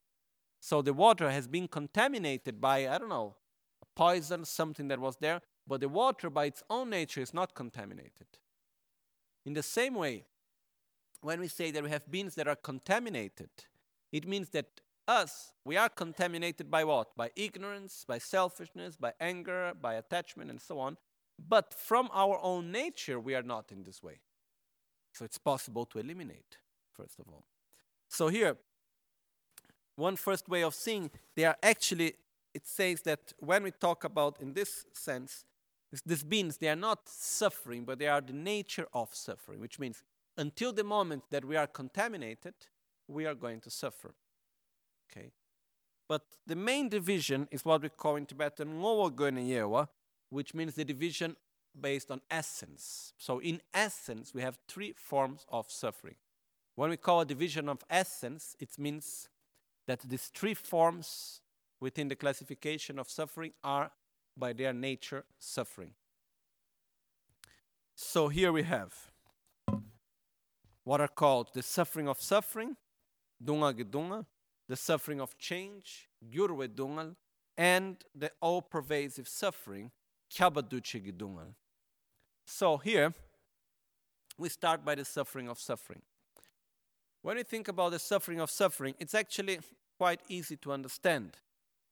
So 0.60 0.84
the 0.84 0.94
water 0.94 1.32
has 1.32 1.48
been 1.48 1.68
contaminated 1.68 2.62
by, 2.62 2.88
I 2.88 3.00
don't 3.00 3.10
know, 3.10 3.34
poison, 3.98 4.46
something 4.46 4.88
that 4.90 5.00
was 5.00 5.18
there, 5.18 5.42
but 5.66 5.82
the 5.82 5.90
water 5.90 6.30
by 6.30 6.46
its 6.46 6.62
own 6.70 6.92
nature 6.92 7.20
is 7.20 7.34
not 7.34 7.56
contaminated. 7.56 8.28
In 9.44 9.54
the 9.54 9.64
same 9.64 9.96
way, 9.96 10.26
when 11.22 11.40
we 11.40 11.48
say 11.48 11.72
that 11.72 11.84
we 11.84 11.90
have 11.90 12.10
beings 12.12 12.36
that 12.36 12.48
are 12.48 12.56
contaminated, 12.56 13.50
it 14.12 14.28
means 14.28 14.50
that 14.50 14.68
us, 15.08 15.52
we 15.66 15.78
are 15.78 15.90
contaminated 15.90 16.70
by 16.70 16.84
what? 16.84 17.16
By 17.18 17.32
ignorance, 17.36 18.06
by 18.08 18.20
selfishness, 18.20 18.98
by 18.98 19.14
anger, 19.20 19.74
by 19.82 19.96
attachment, 19.96 20.52
and 20.52 20.62
so 20.62 20.80
on. 20.80 20.98
But 21.50 21.74
from 21.74 22.10
our 22.14 22.40
own 22.44 22.72
nature, 22.72 23.20
we 23.20 23.34
are 23.34 23.42
not 23.42 23.72
in 23.72 23.84
this 23.84 24.04
way. 24.04 24.20
So 25.14 25.26
it's 25.26 25.40
possible 25.40 25.86
to 25.88 25.98
eliminate, 25.98 26.58
first 26.94 27.20
of 27.20 27.26
all. 27.30 27.46
So 28.10 28.28
here, 28.28 28.58
one 29.96 30.18
first 30.18 30.48
way 30.48 30.62
of 30.62 30.76
seeing, 30.76 31.10
they 31.36 31.46
are 31.46 31.58
actually, 31.64 32.14
it 32.58 32.66
says 32.66 33.04
that 33.04 33.34
when 33.38 33.62
we 33.62 33.70
talk 33.70 34.04
about 34.04 34.42
in 34.42 34.54
this 34.54 34.84
sense, 34.92 35.46
this 36.04 36.26
means 36.26 36.58
they 36.58 36.70
are 36.70 36.84
not 36.90 37.08
suffering, 37.08 37.86
but 37.86 38.00
they 38.00 38.08
are 38.08 38.20
the 38.20 38.34
nature 38.34 38.88
of 38.94 39.14
suffering, 39.14 39.60
which 39.60 39.78
means 39.78 40.02
until 40.38 40.74
the 40.74 40.84
moment 40.84 41.24
that 41.30 41.46
we 41.46 41.56
are 41.56 41.68
contaminated, 41.68 42.56
we 43.08 43.28
are 43.28 43.36
going 43.36 43.62
to 43.62 43.70
suffer. 43.70 44.16
Okay. 45.06 45.30
But 46.10 46.24
the 46.48 46.56
main 46.56 46.90
division 46.90 47.48
is 47.52 47.64
what 47.64 47.84
we 47.84 47.90
call 47.90 48.16
in 48.16 48.26
Tibetan 48.26 48.70
Ngowa 48.82 49.88
which 50.30 50.56
means 50.56 50.74
the 50.74 50.84
division 50.84 51.36
based 51.80 52.10
on 52.10 52.22
essence. 52.32 53.14
So 53.20 53.38
in 53.38 53.62
essence, 53.72 54.34
we 54.34 54.42
have 54.42 54.58
three 54.68 54.96
forms 54.98 55.46
of 55.48 55.70
suffering. 55.70 56.16
When 56.74 56.90
we 56.90 56.98
call 56.98 57.22
a 57.22 57.26
division 57.26 57.70
of 57.70 57.84
essence, 57.88 58.56
it 58.60 58.80
means 58.80 59.30
that 59.86 60.00
these 60.02 60.32
three 60.34 60.56
forms 60.56 61.42
within 61.80 62.08
the 62.08 62.16
classification 62.16 63.00
of 63.00 63.10
suffering 63.10 63.54
are, 63.64 63.92
by 64.36 64.54
their 64.54 64.74
nature, 64.74 65.24
suffering. 65.40 65.92
So 67.96 68.28
here 68.28 68.52
we 68.52 68.64
have 68.64 68.94
what 70.84 71.02
are 71.02 71.08
called 71.10 71.50
the 71.54 71.62
suffering 71.62 72.08
of 72.08 72.22
suffering, 72.22 72.78
dunga 73.44 73.74
gedunga, 73.74 74.26
the 74.70 74.76
suffering 74.78 75.20
of 75.20 75.38
change, 75.38 76.08
gyurwe 76.32 76.70
dungal, 76.70 77.16
and 77.58 77.98
the 78.16 78.32
all 78.40 78.62
pervasive 78.62 79.28
suffering, 79.28 79.92
kyabaduche 80.32 81.06
gedungal. 81.06 81.54
So 82.46 82.78
here 82.78 83.14
we 84.38 84.48
start 84.48 84.86
by 84.86 84.96
the 84.96 85.04
suffering 85.04 85.50
of 85.50 85.60
suffering. 85.60 86.02
When 87.22 87.36
we 87.36 87.44
think 87.44 87.68
about 87.68 87.92
the 87.92 88.00
suffering 88.00 88.40
of 88.40 88.50
suffering, 88.50 88.96
it's 88.98 89.14
actually 89.14 89.60
quite 89.98 90.22
easy 90.30 90.56
to 90.58 90.72
understand. 90.72 91.32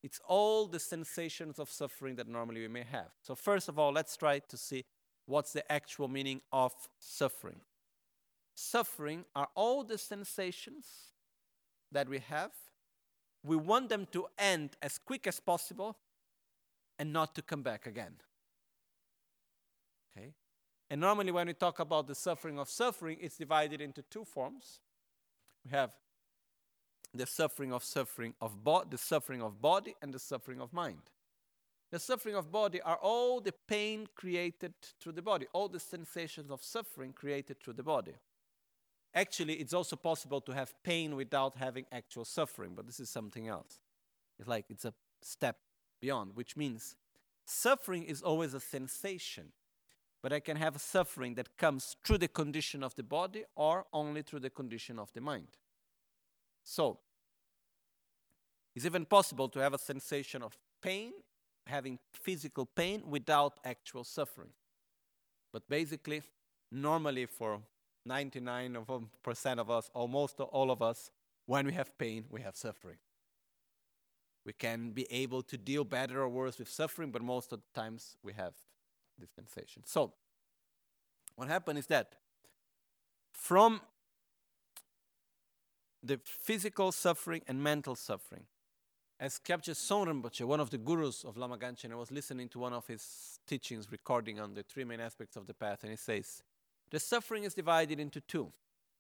It's 0.06 0.22
all 0.28 0.68
the 0.68 0.80
sensations 0.80 1.58
of 1.58 1.68
suffering 1.68 2.16
that 2.18 2.28
normally 2.28 2.62
we 2.62 2.68
may 2.68 2.84
have. 2.84 3.08
So, 3.24 3.34
first 3.34 3.70
of 3.70 3.80
all, 3.80 3.92
let's 3.92 4.16
try 4.16 4.38
to 4.38 4.56
see 4.56 4.86
what's 5.26 5.52
the 5.52 5.70
actual 5.72 6.08
meaning 6.08 6.42
of 6.52 6.74
suffering. 7.00 7.62
Suffering 8.54 9.26
are 9.36 9.48
all 9.56 9.84
the 9.84 9.98
sensations 9.98 10.86
that 11.92 12.08
we 12.08 12.20
have. 12.20 12.52
We 13.44 13.56
want 13.56 13.90
them 13.90 14.08
to 14.12 14.28
end 14.38 14.78
as 14.80 15.00
quick 15.00 15.26
as 15.26 15.40
possible 15.40 15.98
and 17.00 17.12
not 17.12 17.34
to 17.34 17.42
come 17.42 17.64
back 17.64 17.88
again. 17.88 18.14
Okay? 20.16 20.36
And 20.88 21.02
normally, 21.02 21.32
when 21.32 21.48
we 21.48 21.54
talk 21.54 21.80
about 21.80 22.06
the 22.06 22.14
suffering 22.14 22.60
of 22.60 22.70
suffering, 22.70 23.18
it's 23.20 23.38
divided 23.38 23.82
into 23.82 24.04
two 24.04 24.24
forms. 24.24 24.82
We 25.64 25.72
have 25.72 25.94
the 27.18 27.26
suffering 27.26 27.74
of 27.74 27.84
suffering 27.84 28.34
of 28.42 28.64
bo- 28.64 28.86
the 28.90 28.98
suffering 28.98 29.42
of 29.42 29.62
body 29.62 29.96
and 30.02 30.14
the 30.14 30.20
suffering 30.20 30.62
of 30.62 30.74
mind. 30.74 31.10
The 31.92 32.00
suffering 32.00 32.36
of 32.36 32.52
body 32.52 32.82
are 32.82 32.98
all 32.98 33.40
the 33.40 33.54
pain 33.68 34.08
created 34.16 34.74
through 35.00 35.14
the 35.14 35.22
body, 35.22 35.46
all 35.54 35.70
the 35.70 35.80
sensations 35.80 36.52
of 36.52 36.64
suffering 36.64 37.14
created 37.14 37.60
through 37.62 37.74
the 37.74 37.84
body. 37.84 38.14
Actually, 39.14 39.54
it's 39.54 39.74
also 39.74 39.96
possible 39.96 40.42
to 40.42 40.52
have 40.52 40.74
pain 40.84 41.16
without 41.16 41.56
having 41.58 41.86
actual 41.92 42.26
suffering, 42.26 42.74
but 42.76 42.86
this 42.86 43.00
is 43.00 43.10
something 43.10 43.48
else. 43.48 43.80
It's 44.38 44.48
like 44.48 44.66
it's 44.70 44.84
a 44.84 44.94
step 45.22 45.58
beyond, 46.02 46.36
which 46.36 46.58
means 46.58 46.96
suffering 47.46 48.04
is 48.04 48.22
always 48.22 48.54
a 48.54 48.60
sensation, 48.60 49.54
but 50.22 50.34
I 50.34 50.42
can 50.42 50.58
have 50.58 50.76
a 50.76 50.80
suffering 50.80 51.36
that 51.36 51.56
comes 51.56 51.96
through 52.04 52.18
the 52.18 52.28
condition 52.28 52.84
of 52.84 52.96
the 52.96 53.04
body 53.04 53.46
or 53.56 53.86
only 53.94 54.22
through 54.22 54.42
the 54.42 54.50
condition 54.50 55.00
of 55.00 55.14
the 55.14 55.22
mind. 55.22 55.58
So, 56.64 57.00
it's 58.76 58.86
even 58.86 59.06
possible 59.06 59.48
to 59.50 59.60
have 59.60 59.74
a 59.74 59.78
sensation 59.78 60.44
of 60.44 60.58
pain, 60.82 61.14
having 61.66 61.98
physical 62.14 62.66
pain 62.66 63.04
without 63.08 63.60
actual 63.64 64.04
suffering. 64.04 64.50
But 65.54 65.68
basically, 65.70 66.22
normally 66.72 67.26
for 67.26 67.62
99% 68.08 69.60
of 69.60 69.72
us, 69.72 69.90
almost 69.94 70.40
all 70.40 70.70
of 70.70 70.82
us, 70.82 71.10
when 71.46 71.66
we 71.66 71.74
have 71.74 71.98
pain, 71.98 72.26
we 72.30 72.42
have 72.42 72.56
suffering. 72.56 72.98
We 74.46 74.54
can 74.54 74.92
be 74.92 75.08
able 75.10 75.42
to 75.44 75.58
deal 75.58 75.84
better 75.84 76.22
or 76.22 76.30
worse 76.30 76.60
with 76.60 76.70
suffering, 76.70 77.12
but 77.12 77.22
most 77.22 77.52
of 77.54 77.62
the 77.62 77.80
times 77.80 78.18
we 78.22 78.34
have 78.34 78.54
this 79.18 79.30
sensation. 79.32 79.84
So, 79.86 80.14
what 81.36 81.48
happened 81.48 81.80
is 81.80 81.88
that 81.88 82.16
from 83.32 83.82
the 86.04 86.20
physical 86.24 86.92
suffering 86.92 87.42
and 87.48 87.64
mental 87.64 87.96
suffering, 87.96 88.44
as 89.20 89.40
captured 89.40 89.76
Zong 89.76 90.08
Rinpoche, 90.08 90.46
one 90.46 90.60
of 90.60 90.70
the 90.70 90.78
gurus 90.78 91.24
of 91.24 91.38
Lama 91.38 91.58
Gangchen, 91.58 91.92
I 91.92 91.96
was 91.96 92.12
listening 92.12 92.50
to 92.50 92.60
one 92.60 92.74
of 92.74 92.86
his 92.88 93.40
teachings 93.48 93.92
recording 93.92 94.40
on 94.40 94.54
the 94.54 94.64
three 94.64 94.84
main 94.84 95.00
aspects 95.00 95.38
of 95.38 95.48
the 95.48 95.54
path, 95.54 95.84
and 95.84 95.92
he 95.92 95.98
says, 95.98 96.44
the 96.92 97.00
suffering 97.00 97.44
is 97.44 97.54
divided 97.54 98.00
into 98.00 98.20
two 98.22 98.52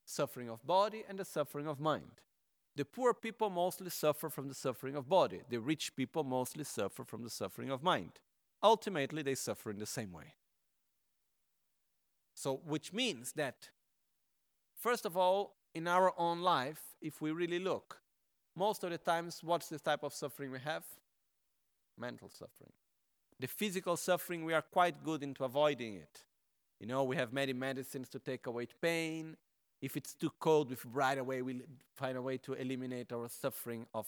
suffering 0.05 0.49
of 0.49 0.65
body 0.65 1.03
and 1.07 1.19
the 1.19 1.25
suffering 1.25 1.67
of 1.67 1.79
mind. 1.79 2.21
The 2.75 2.85
poor 2.85 3.13
people 3.13 3.49
mostly 3.49 3.89
suffer 3.89 4.29
from 4.29 4.47
the 4.47 4.53
suffering 4.53 4.95
of 4.95 5.09
body, 5.09 5.41
the 5.49 5.59
rich 5.59 5.95
people 5.95 6.23
mostly 6.23 6.63
suffer 6.63 7.03
from 7.03 7.23
the 7.23 7.29
suffering 7.29 7.69
of 7.69 7.83
mind. 7.83 8.19
Ultimately, 8.63 9.21
they 9.21 9.35
suffer 9.35 9.69
in 9.69 9.79
the 9.79 9.85
same 9.85 10.11
way. 10.11 10.33
So, 12.33 12.61
which 12.65 12.91
means 12.93 13.33
that, 13.33 13.69
first 14.77 15.05
of 15.05 15.15
all, 15.15 15.55
in 15.73 15.87
our 15.87 16.13
own 16.17 16.41
life, 16.41 16.95
if 17.01 17.21
we 17.21 17.31
really 17.31 17.59
look, 17.59 18.01
most 18.55 18.83
of 18.83 18.91
the 18.91 18.97
times, 18.97 19.41
what's 19.43 19.69
the 19.69 19.79
type 19.79 20.03
of 20.03 20.13
suffering 20.13 20.51
we 20.51 20.59
have? 20.59 20.83
Mental 21.97 22.29
suffering. 22.29 22.71
The 23.39 23.47
physical 23.47 23.97
suffering, 23.97 24.45
we 24.45 24.53
are 24.53 24.61
quite 24.61 25.03
good 25.03 25.21
into 25.23 25.43
avoiding 25.43 25.95
it. 25.95 26.23
You 26.79 26.87
know, 26.87 27.03
we 27.03 27.15
have 27.15 27.33
many 27.33 27.53
medicines 27.53 28.09
to 28.09 28.19
take 28.19 28.47
away 28.47 28.67
pain. 28.81 29.35
If 29.81 29.97
it's 29.97 30.13
too 30.13 30.31
cold, 30.39 30.69
we 30.69 30.77
right 30.91 31.17
away 31.17 31.41
we 31.41 31.61
find 31.95 32.17
a 32.17 32.21
way 32.21 32.37
to 32.39 32.53
eliminate 32.53 33.11
our 33.11 33.29
suffering 33.29 33.85
of 33.93 34.07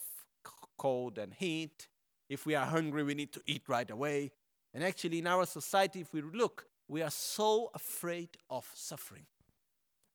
cold 0.78 1.18
and 1.18 1.34
heat. 1.34 1.88
If 2.28 2.46
we 2.46 2.54
are 2.54 2.66
hungry, 2.66 3.02
we 3.02 3.14
need 3.14 3.32
to 3.32 3.42
eat 3.46 3.62
right 3.68 3.90
away. 3.90 4.32
And 4.74 4.84
actually, 4.84 5.18
in 5.18 5.26
our 5.26 5.46
society, 5.46 6.00
if 6.00 6.12
we 6.12 6.20
look, 6.20 6.66
we 6.88 7.02
are 7.02 7.10
so 7.10 7.70
afraid 7.74 8.30
of 8.50 8.70
suffering, 8.74 9.26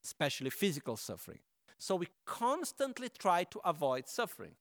especially 0.03 0.49
physical 0.49 0.97
suffering. 0.97 1.39
So 1.83 1.97
we 1.97 2.07
constantly 2.25 3.09
try 3.09 3.43
to 3.43 3.59
avoid 3.65 4.07
suffering. 4.07 4.53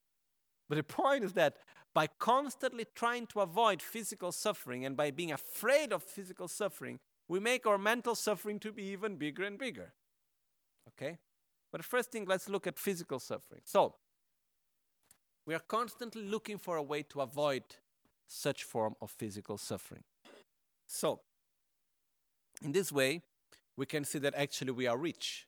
But 0.69 0.75
the 0.75 0.83
point 0.83 1.23
is 1.23 1.35
that 1.35 1.59
by 1.95 2.09
constantly 2.19 2.85
trying 2.97 3.29
to 3.29 3.43
avoid 3.43 3.81
physical 3.81 4.33
suffering 4.33 4.85
and 4.85 4.97
by 4.97 5.13
being 5.13 5.31
afraid 5.31 5.93
of 5.93 6.03
physical 6.03 6.49
suffering, 6.49 6.99
we 7.29 7.39
make 7.39 7.65
our 7.65 7.79
mental 7.79 8.17
suffering 8.17 8.59
to 8.59 8.73
be 8.73 8.83
even 8.87 9.15
bigger 9.15 9.45
and 9.45 9.57
bigger. 9.57 9.93
Okay? 10.89 11.19
But 11.71 11.83
the 11.83 11.87
first 11.87 12.11
thing, 12.11 12.25
let's 12.25 12.49
look 12.49 12.67
at 12.67 12.77
physical 12.77 13.21
suffering. 13.21 13.61
So, 13.65 13.95
we 15.47 15.55
are 15.55 15.63
constantly 15.69 16.25
looking 16.25 16.59
for 16.59 16.77
a 16.77 16.83
way 16.83 17.05
to 17.05 17.21
avoid 17.21 17.63
such 18.27 18.65
form 18.65 18.97
of 19.01 19.13
physical 19.13 19.59
suffering. 19.59 20.03
So, 20.89 21.21
in 22.65 22.73
this 22.73 22.91
way, 22.91 23.23
we 23.77 23.87
can 23.87 24.05
see 24.05 24.19
that 24.19 24.35
actually 24.35 24.73
we 24.73 24.89
are 24.89 24.99
rich. 24.99 25.47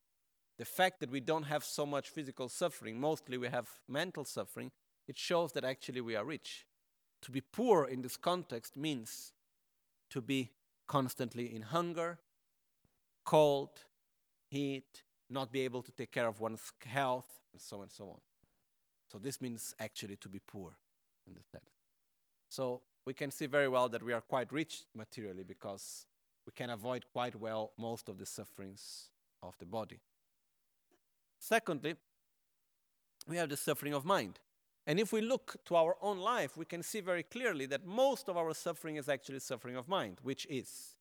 The 0.59 0.65
fact 0.65 1.01
that 1.01 1.11
we 1.11 1.21
don't 1.21 1.45
have 1.45 1.65
so 1.65 1.85
much 1.85 2.11
physical 2.11 2.49
suffering, 2.49 3.01
mostly 3.01 3.39
we 3.39 3.49
have 3.49 3.69
mental 3.89 4.25
suffering, 4.25 4.71
it 5.09 5.19
shows 5.19 5.53
that 5.53 5.65
actually 5.65 6.01
we 6.01 6.17
are 6.17 6.25
rich. 6.25 6.67
To 7.23 7.31
be 7.31 7.41
poor 7.41 7.87
in 7.87 8.03
this 8.03 8.17
context 8.17 8.77
means 8.77 9.33
to 10.11 10.21
be 10.21 10.53
constantly 10.87 11.55
in 11.55 11.63
hunger, 11.63 12.19
cold, 13.25 13.71
heat, 14.49 15.03
not 15.29 15.51
be 15.51 15.63
able 15.63 15.83
to 15.83 15.93
take 15.93 16.13
care 16.13 16.29
of 16.29 16.41
one's 16.41 16.73
health, 16.87 17.41
and 17.53 17.61
so 17.61 17.79
on 17.79 17.83
and 17.85 17.93
so 17.93 18.05
on. 18.05 18.21
So 19.11 19.19
this 19.19 19.41
means 19.41 19.75
actually 19.81 20.17
to 20.17 20.29
be 20.29 20.39
poor 20.39 20.77
in 21.27 21.35
this 21.35 21.47
sense. 21.47 21.71
So 22.49 22.83
we 23.07 23.15
can 23.15 23.31
see 23.31 23.47
very 23.47 23.69
well 23.69 23.89
that 23.89 24.03
we 24.03 24.13
are 24.13 24.21
quite 24.21 24.53
rich 24.53 24.85
materially 24.95 25.43
because 25.43 26.07
we 26.47 26.53
can 26.53 26.71
avoid 26.71 27.05
quite 27.13 27.35
well 27.35 27.73
most 27.79 28.09
of 28.09 28.19
the 28.19 28.27
sufferings 28.27 29.09
of 29.43 29.57
the 29.59 29.67
body. 29.67 30.01
Secondly, 31.39 31.97
we 33.27 33.37
have 33.37 33.49
the 33.49 33.57
suffering 33.57 33.95
of 33.95 34.05
mind. 34.05 34.39
And 34.87 35.01
if 35.01 35.13
we 35.13 35.21
look 35.21 35.57
to 35.67 35.77
our 35.77 35.97
own 36.03 36.19
life, 36.19 36.57
we 36.57 36.67
can 36.67 36.83
see 36.83 37.01
very 37.01 37.23
clearly 37.23 37.67
that 37.67 37.87
most 37.87 38.29
of 38.29 38.37
our 38.37 38.53
suffering 38.53 38.97
is 38.97 39.09
actually 39.09 39.39
suffering 39.39 39.77
of 39.77 39.89
mind, 39.89 40.19
which 40.23 40.47
is 40.51 40.97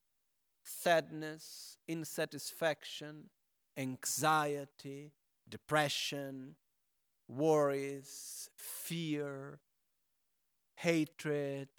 sadness, 0.63 1.77
insatisfaction, 1.89 3.29
anxiety, 3.75 5.11
depression, 5.49 6.55
worries, 7.27 8.49
fear, 8.55 9.59
hatred, 10.75 11.69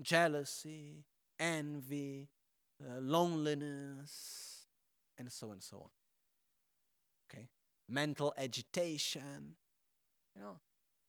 jealousy, 0.00 1.04
envy, 1.40 2.28
uh, 2.80 3.00
loneliness, 3.00 4.66
and 5.18 5.30
so 5.30 5.48
on 5.48 5.54
and 5.54 5.62
so 5.62 5.76
on. 5.78 6.01
Mental 7.88 8.32
agitation. 8.36 9.56
You 10.34 10.42
know, 10.42 10.60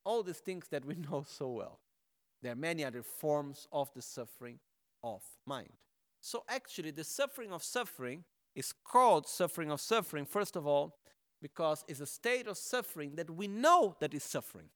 all 0.04 0.24
these 0.24 0.40
things 0.40 0.68
that 0.70 0.86
we 0.86 0.96
know 1.10 1.26
so 1.28 1.50
well. 1.50 1.80
There 2.42 2.52
are 2.52 2.58
many 2.58 2.84
other 2.84 3.04
forms 3.04 3.68
of 3.72 3.94
the 3.94 4.02
suffering 4.02 4.60
of 5.04 5.22
mind. 5.46 5.72
So, 6.22 6.44
actually, 6.50 6.92
the 6.92 7.04
suffering 7.04 7.52
of 7.52 7.64
suffering 7.64 8.24
is 8.56 8.74
called 8.86 9.28
suffering 9.28 9.72
of 9.72 9.82
suffering, 9.82 10.26
first 10.26 10.56
of 10.56 10.68
all, 10.68 10.98
because 11.42 11.84
it's 11.88 12.00
a 12.00 12.06
state 12.06 12.48
of 12.48 12.58
suffering 12.58 13.16
that 13.16 13.30
we 13.30 13.48
know 13.48 13.96
that 14.00 14.14
is 14.14 14.24
suffering. 14.24 14.70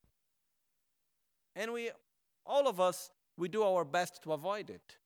And 1.55 1.73
we, 1.73 1.91
all 2.45 2.67
of 2.67 2.79
us, 2.79 3.09
we 3.37 3.47
do 3.47 3.63
our 3.63 3.85
best 3.85 4.21
to 4.23 4.33
avoid 4.33 4.69
it. 4.69 4.97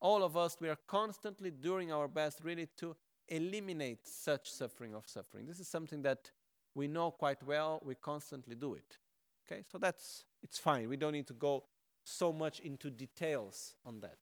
All 0.00 0.22
of 0.22 0.36
us, 0.36 0.56
we 0.60 0.68
are 0.68 0.78
constantly 0.88 1.50
doing 1.50 1.92
our 1.92 2.08
best 2.08 2.40
really 2.42 2.68
to 2.78 2.96
eliminate 3.28 4.06
such 4.06 4.50
suffering 4.50 4.94
of 4.94 5.04
suffering. 5.06 5.46
This 5.46 5.60
is 5.60 5.68
something 5.68 6.02
that 6.02 6.30
we 6.74 6.88
know 6.88 7.10
quite 7.10 7.42
well, 7.42 7.80
we 7.84 7.94
constantly 7.94 8.54
do 8.54 8.74
it. 8.74 8.98
Okay, 9.46 9.62
so 9.70 9.78
that's 9.78 10.24
it's 10.42 10.58
fine. 10.58 10.88
We 10.88 10.96
don't 10.96 11.12
need 11.12 11.26
to 11.26 11.34
go 11.34 11.64
so 12.04 12.32
much 12.32 12.60
into 12.60 12.90
details 12.90 13.74
on 13.84 14.00
that. 14.00 14.18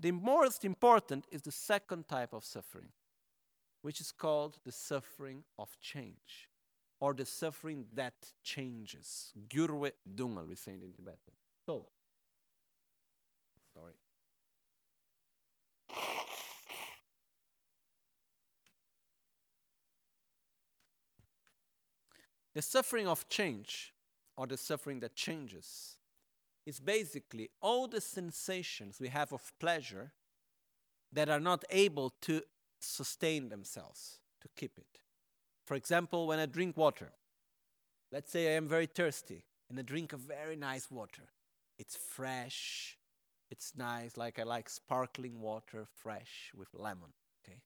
The 0.00 0.12
most 0.12 0.64
important 0.64 1.26
is 1.30 1.42
the 1.42 1.52
second 1.52 2.08
type 2.08 2.32
of 2.32 2.44
suffering, 2.44 2.88
which 3.82 4.00
is 4.00 4.12
called 4.12 4.58
the 4.64 4.72
suffering 4.72 5.44
of 5.58 5.76
change, 5.80 6.48
or 7.00 7.14
the 7.14 7.26
suffering 7.26 7.86
that 7.94 8.14
changes. 8.42 9.32
Gyurwe 9.48 9.92
dungal, 10.14 10.48
we 10.48 10.54
say 10.54 10.72
it 10.72 10.82
in 10.82 10.92
Tibetan. 10.92 11.34
So, 11.66 11.86
sorry. 13.74 13.94
The 22.54 22.62
suffering 22.62 23.06
of 23.06 23.28
change, 23.28 23.92
or 24.36 24.46
the 24.46 24.56
suffering 24.56 25.00
that 25.00 25.14
changes, 25.14 25.96
is 26.66 26.80
basically 26.80 27.50
all 27.62 27.88
the 27.88 28.00
sensations 28.00 28.98
we 29.00 29.08
have 29.08 29.32
of 29.32 29.52
pleasure 29.58 30.12
that 31.12 31.28
are 31.28 31.40
not 31.40 31.64
able 31.70 32.10
to 32.22 32.42
sustain 32.80 33.48
themselves, 33.48 34.18
to 34.42 34.48
keep 34.56 34.78
it. 34.78 35.00
For 35.64 35.74
example, 35.74 36.26
when 36.26 36.38
I 36.38 36.46
drink 36.46 36.76
water, 36.76 37.12
let's 38.12 38.30
say 38.30 38.48
I 38.48 38.56
am 38.56 38.68
very 38.68 38.86
thirsty 38.86 39.44
and 39.68 39.78
I 39.78 39.82
drink 39.82 40.12
a 40.12 40.16
very 40.16 40.56
nice 40.56 40.90
water. 40.90 41.28
It's 41.78 41.96
fresh, 41.96 42.98
it's 43.50 43.72
nice, 43.76 44.16
like 44.16 44.38
I 44.38 44.42
like 44.42 44.68
sparkling 44.68 45.40
water, 45.40 45.86
fresh 46.02 46.52
with 46.54 46.68
lemon. 46.74 47.12
Okay. 47.44 47.60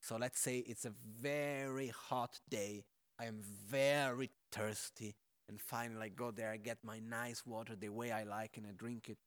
So 0.00 0.16
let's 0.16 0.40
say 0.40 0.58
it's 0.58 0.84
a 0.84 0.92
very 1.20 1.88
hot 1.88 2.40
day 2.48 2.84
I 3.18 3.26
am 3.26 3.40
very 3.68 4.30
thirsty. 4.52 5.16
And 5.48 5.60
finally, 5.60 6.06
I 6.06 6.08
go 6.08 6.30
there, 6.30 6.50
I 6.50 6.58
get 6.58 6.78
my 6.82 6.98
nice 6.98 7.44
water 7.46 7.74
the 7.74 7.88
way 7.88 8.12
I 8.12 8.24
like, 8.24 8.56
and 8.56 8.66
I 8.66 8.72
drink 8.76 9.08
it. 9.08 9.18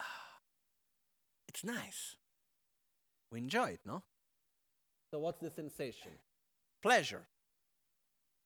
It's 1.48 1.64
nice. 1.64 2.16
We 3.30 3.38
enjoy 3.38 3.70
it, 3.70 3.80
no? 3.86 4.02
So, 5.10 5.20
what's 5.20 5.40
the 5.40 5.50
sensation? 5.50 6.12
Pleasure. 6.82 7.26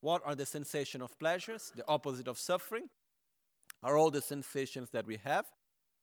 What 0.01 0.23
are 0.25 0.35
the 0.35 0.47
sensations 0.47 1.03
of 1.03 1.19
pleasures? 1.19 1.73
The 1.75 1.87
opposite 1.87 2.29
of 2.29 2.39
suffering 2.39 2.91
are 3.83 3.97
all 3.97 4.11
the 4.11 4.21
sensations 4.21 4.91
that 4.91 5.07
we 5.07 5.19
have. 5.25 5.47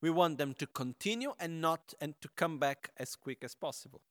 We 0.02 0.10
want 0.10 0.38
them 0.38 0.54
to 0.56 0.66
continue 0.68 1.34
and 1.40 1.62
not 1.62 1.94
and 2.00 2.16
to 2.22 2.30
come 2.36 2.58
back 2.58 2.92
as 2.98 3.16
quick 3.16 3.44
as 3.44 3.56
possible. 3.56 4.02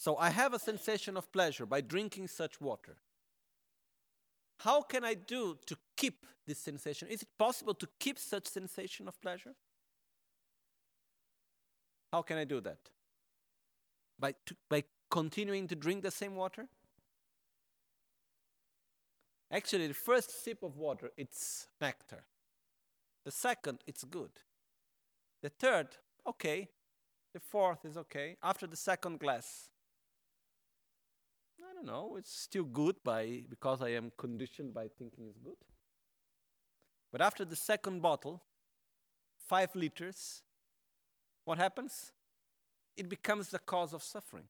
So 0.00 0.16
I 0.16 0.30
have 0.30 0.54
a 0.54 0.58
sensation 0.58 1.18
of 1.18 1.30
pleasure 1.30 1.66
by 1.66 1.82
drinking 1.82 2.28
such 2.28 2.58
water. 2.58 2.96
How 4.60 4.80
can 4.80 5.04
I 5.04 5.12
do 5.12 5.58
to 5.66 5.76
keep 5.94 6.24
this 6.46 6.58
sensation? 6.58 7.06
Is 7.08 7.20
it 7.20 7.28
possible 7.38 7.74
to 7.74 7.86
keep 7.98 8.18
such 8.18 8.46
sensation 8.46 9.08
of 9.08 9.20
pleasure? 9.20 9.54
How 12.10 12.22
can 12.22 12.38
I 12.38 12.44
do 12.44 12.62
that? 12.62 12.78
By, 14.18 14.36
to, 14.46 14.56
by 14.70 14.84
continuing 15.10 15.68
to 15.68 15.76
drink 15.76 16.02
the 16.02 16.10
same 16.10 16.34
water? 16.34 16.66
Actually, 19.52 19.86
the 19.86 19.92
first 19.92 20.42
sip 20.42 20.62
of 20.62 20.78
water, 20.78 21.10
it's 21.18 21.66
nectar. 21.78 22.24
The 23.26 23.32
second, 23.32 23.80
it's 23.86 24.04
good. 24.04 24.30
The 25.42 25.50
third, 25.50 25.88
okay. 26.26 26.68
The 27.34 27.40
fourth 27.40 27.84
is 27.84 27.98
okay. 27.98 28.38
After 28.42 28.66
the 28.66 28.76
second 28.76 29.20
glass, 29.20 29.68
Don't 31.80 31.94
know, 31.94 32.16
it's 32.16 32.32
still 32.32 32.64
good 32.64 32.96
by 33.02 33.42
because 33.48 33.80
I 33.80 33.90
am 33.90 34.12
conditioned 34.18 34.74
by 34.74 34.88
thinking 34.98 35.26
it's 35.28 35.38
good. 35.38 35.56
But 37.10 37.22
after 37.22 37.44
the 37.44 37.56
second 37.56 38.02
bottle, 38.02 38.42
five 39.48 39.74
liters, 39.74 40.42
what 41.44 41.58
happens? 41.58 42.12
It 42.96 43.08
becomes 43.08 43.48
the 43.48 43.58
cause 43.58 43.94
of 43.94 44.02
suffering. 44.02 44.44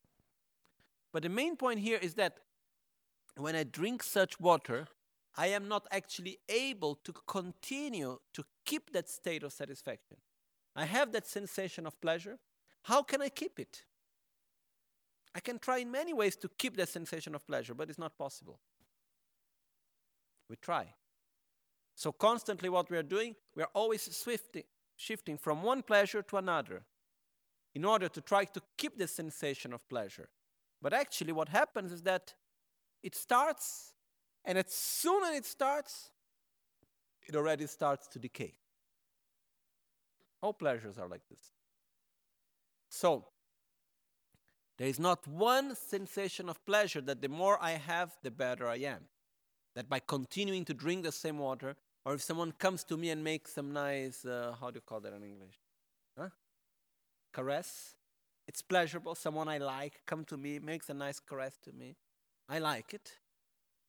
But 1.12 1.23
the 1.23 1.29
main 1.29 1.57
point 1.57 1.81
here 1.81 1.99
is 2.01 2.14
that 2.14 2.38
when 3.37 3.55
I 3.55 3.62
drink 3.62 4.03
such 4.03 4.40
water, 4.40 4.88
I 5.37 5.49
am 5.49 5.69
not 5.69 5.87
actually 5.93 6.38
able 6.49 6.97
to 6.97 7.12
continue 7.29 8.19
to 8.33 8.45
keep 8.64 8.93
that 8.93 9.09
state 9.09 9.45
of 9.45 9.53
satisfaction. 9.53 10.16
I 10.75 10.85
have 10.85 11.12
that 11.12 11.27
sensation 11.27 11.87
of 11.87 12.01
pleasure. 12.01 12.38
How 12.83 13.03
can 13.03 13.23
I 13.23 13.29
keep 13.29 13.61
it? 13.61 13.85
I 15.35 15.40
can 15.40 15.59
try 15.59 15.79
in 15.79 15.90
many 15.90 16.12
ways 16.12 16.37
to 16.37 16.49
keep 16.59 16.77
that 16.77 16.88
sensation 16.88 17.35
of 17.35 17.47
pleasure, 17.47 17.75
but 17.75 17.88
it's 17.88 17.99
not 17.99 18.16
possible. 18.19 18.59
We 20.49 20.57
try. 20.57 20.95
So, 21.95 22.12
constantly, 22.12 22.69
what 22.69 22.90
we 22.90 22.97
are 22.97 23.03
doing, 23.03 23.37
we 23.55 23.62
are 23.62 23.69
always 23.75 24.03
swifting, 24.16 24.64
shifting 24.97 25.38
from 25.38 25.62
one 25.62 25.83
pleasure 25.83 26.23
to 26.23 26.37
another 26.38 26.83
in 27.75 27.85
order 27.85 28.09
to 28.09 28.21
try 28.21 28.45
to 28.45 28.61
keep 28.77 28.99
the 28.99 29.07
sensation 29.07 29.73
of 29.73 29.88
pleasure. 29.88 30.29
But 30.83 30.93
actually, 30.93 31.33
what 31.33 31.49
happens 31.49 31.93
is 31.93 32.03
that 32.03 32.35
it 33.03 33.14
starts, 33.14 33.93
and 34.45 34.59
as 34.59 34.73
soon 34.73 35.23
as 35.25 35.37
it 35.37 35.45
starts, 35.45 36.11
it 37.29 37.37
already 37.37 37.66
starts 37.66 38.09
to 38.09 38.19
decay. 38.19 38.55
All 40.43 40.53
pleasures 40.53 40.99
are 40.99 41.07
like 41.07 41.29
this. 41.29 41.53
So, 42.88 43.27
there 44.81 44.88
is 44.88 44.99
not 44.99 45.29
one 45.29 45.77
sensation 45.77 46.49
of 46.49 46.64
pleasure 46.64 47.03
that 47.03 47.21
the 47.21 47.29
more 47.29 47.59
I 47.61 47.73
have, 47.73 48.16
the 48.23 48.31
better 48.31 48.66
I 48.66 48.77
am. 48.77 49.03
That 49.75 49.90
by 49.90 50.01
continuing 50.01 50.64
to 50.64 50.73
drink 50.73 51.05
the 51.05 51.12
same 51.12 51.38
water, 51.38 51.77
or 52.07 52.14
if 52.14 52.23
someone 52.23 52.53
comes 52.53 52.83
to 52.85 52.97
me 52.97 53.11
and 53.11 53.23
makes 53.23 53.53
some 53.53 53.75
nice, 53.75 54.25
uh, 54.25 54.55
how 54.59 54.71
do 54.71 54.77
you 54.77 54.81
call 54.81 55.01
that 55.01 55.12
in 55.12 55.23
English? 55.23 55.61
Huh? 56.19 56.31
Caress. 57.31 57.95
It's 58.49 58.62
pleasurable. 58.62 59.14
Someone 59.14 59.49
I 59.49 59.59
like 59.59 60.01
come 60.07 60.25
to 60.25 60.38
me, 60.38 60.59
makes 60.59 60.88
a 60.88 60.95
nice 60.95 61.21
caress 61.21 61.59
to 61.64 61.73
me. 61.73 61.97
I 62.49 62.59
like 62.59 62.95
it. 62.95 63.19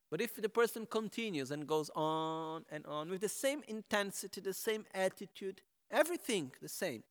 But 0.10 0.20
if 0.20 0.36
the 0.36 0.50
person 0.50 0.86
continues 0.86 1.52
and 1.52 1.66
goes 1.66 1.90
on 1.96 2.66
and 2.70 2.86
on 2.86 3.10
with 3.10 3.22
the 3.22 3.30
same 3.30 3.64
intensity, 3.66 4.42
the 4.42 4.54
same 4.54 4.84
attitude, 4.94 5.62
everything 5.90 6.52
the 6.62 6.68
same, 6.68 7.04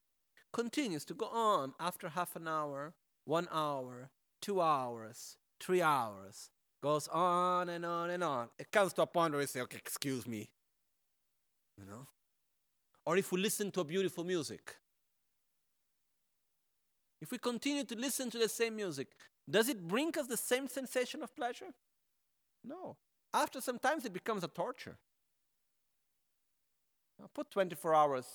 continues 0.52 1.06
to 1.06 1.14
go 1.14 1.28
on 1.28 1.72
after 1.80 2.10
half 2.10 2.36
an 2.36 2.46
hour, 2.46 2.92
one 3.30 3.46
hour, 3.52 4.10
two 4.42 4.60
hours, 4.60 5.36
three 5.60 5.80
hours, 5.80 6.50
goes 6.82 7.06
on 7.08 7.68
and 7.68 7.86
on 7.86 8.10
and 8.10 8.24
on. 8.24 8.48
It 8.58 8.72
comes 8.72 8.92
to 8.94 9.02
a 9.02 9.06
point 9.06 9.32
where 9.32 9.40
you 9.40 9.46
say, 9.46 9.60
okay, 9.60 9.78
excuse 9.78 10.26
me. 10.26 10.50
You 11.78 11.84
know? 11.86 12.08
Or 13.06 13.16
if 13.16 13.30
we 13.30 13.40
listen 13.40 13.70
to 13.70 13.80
a 13.80 13.84
beautiful 13.84 14.24
music. 14.24 14.76
If 17.22 17.30
we 17.30 17.38
continue 17.38 17.84
to 17.84 17.94
listen 17.94 18.30
to 18.30 18.38
the 18.38 18.48
same 18.48 18.74
music, 18.74 19.08
does 19.48 19.68
it 19.68 19.86
bring 19.86 20.08
us 20.18 20.26
the 20.26 20.36
same 20.36 20.66
sensation 20.66 21.22
of 21.22 21.34
pleasure? 21.36 21.72
No. 22.64 22.96
After 23.32 23.60
some 23.60 23.78
time, 23.78 23.98
it 24.04 24.12
becomes 24.12 24.42
a 24.42 24.48
torture. 24.48 24.96
Put 27.32 27.50
24 27.52 27.94
hours 27.94 28.26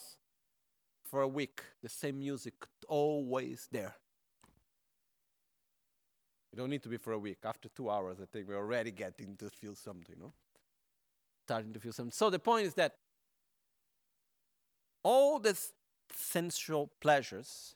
for 1.04 1.22
a 1.22 1.28
week, 1.28 1.62
the 1.82 1.90
same 1.90 2.20
music 2.20 2.54
always 2.88 3.68
there. 3.72 3.96
You 6.56 6.62
don't 6.62 6.70
need 6.70 6.84
to 6.84 6.90
be 6.90 6.96
for 6.96 7.12
a 7.12 7.20
week. 7.20 7.40
After 7.44 7.68
two 7.68 7.90
hours, 7.90 8.20
I 8.22 8.26
think 8.32 8.48
we're 8.48 8.56
already 8.56 8.90
getting 8.90 9.36
to 9.40 9.50
feel 9.50 9.76
something, 9.76 10.16
no? 10.18 10.32
Starting 11.44 11.74
to 11.74 11.82
feel 11.82 11.92
something. 11.92 12.14
So 12.14 12.30
the 12.30 12.40
point 12.40 12.66
is 12.66 12.76
that 12.76 12.96
all 15.04 15.38
these 15.38 15.74
sensual 16.16 16.92
pleasures, 17.02 17.76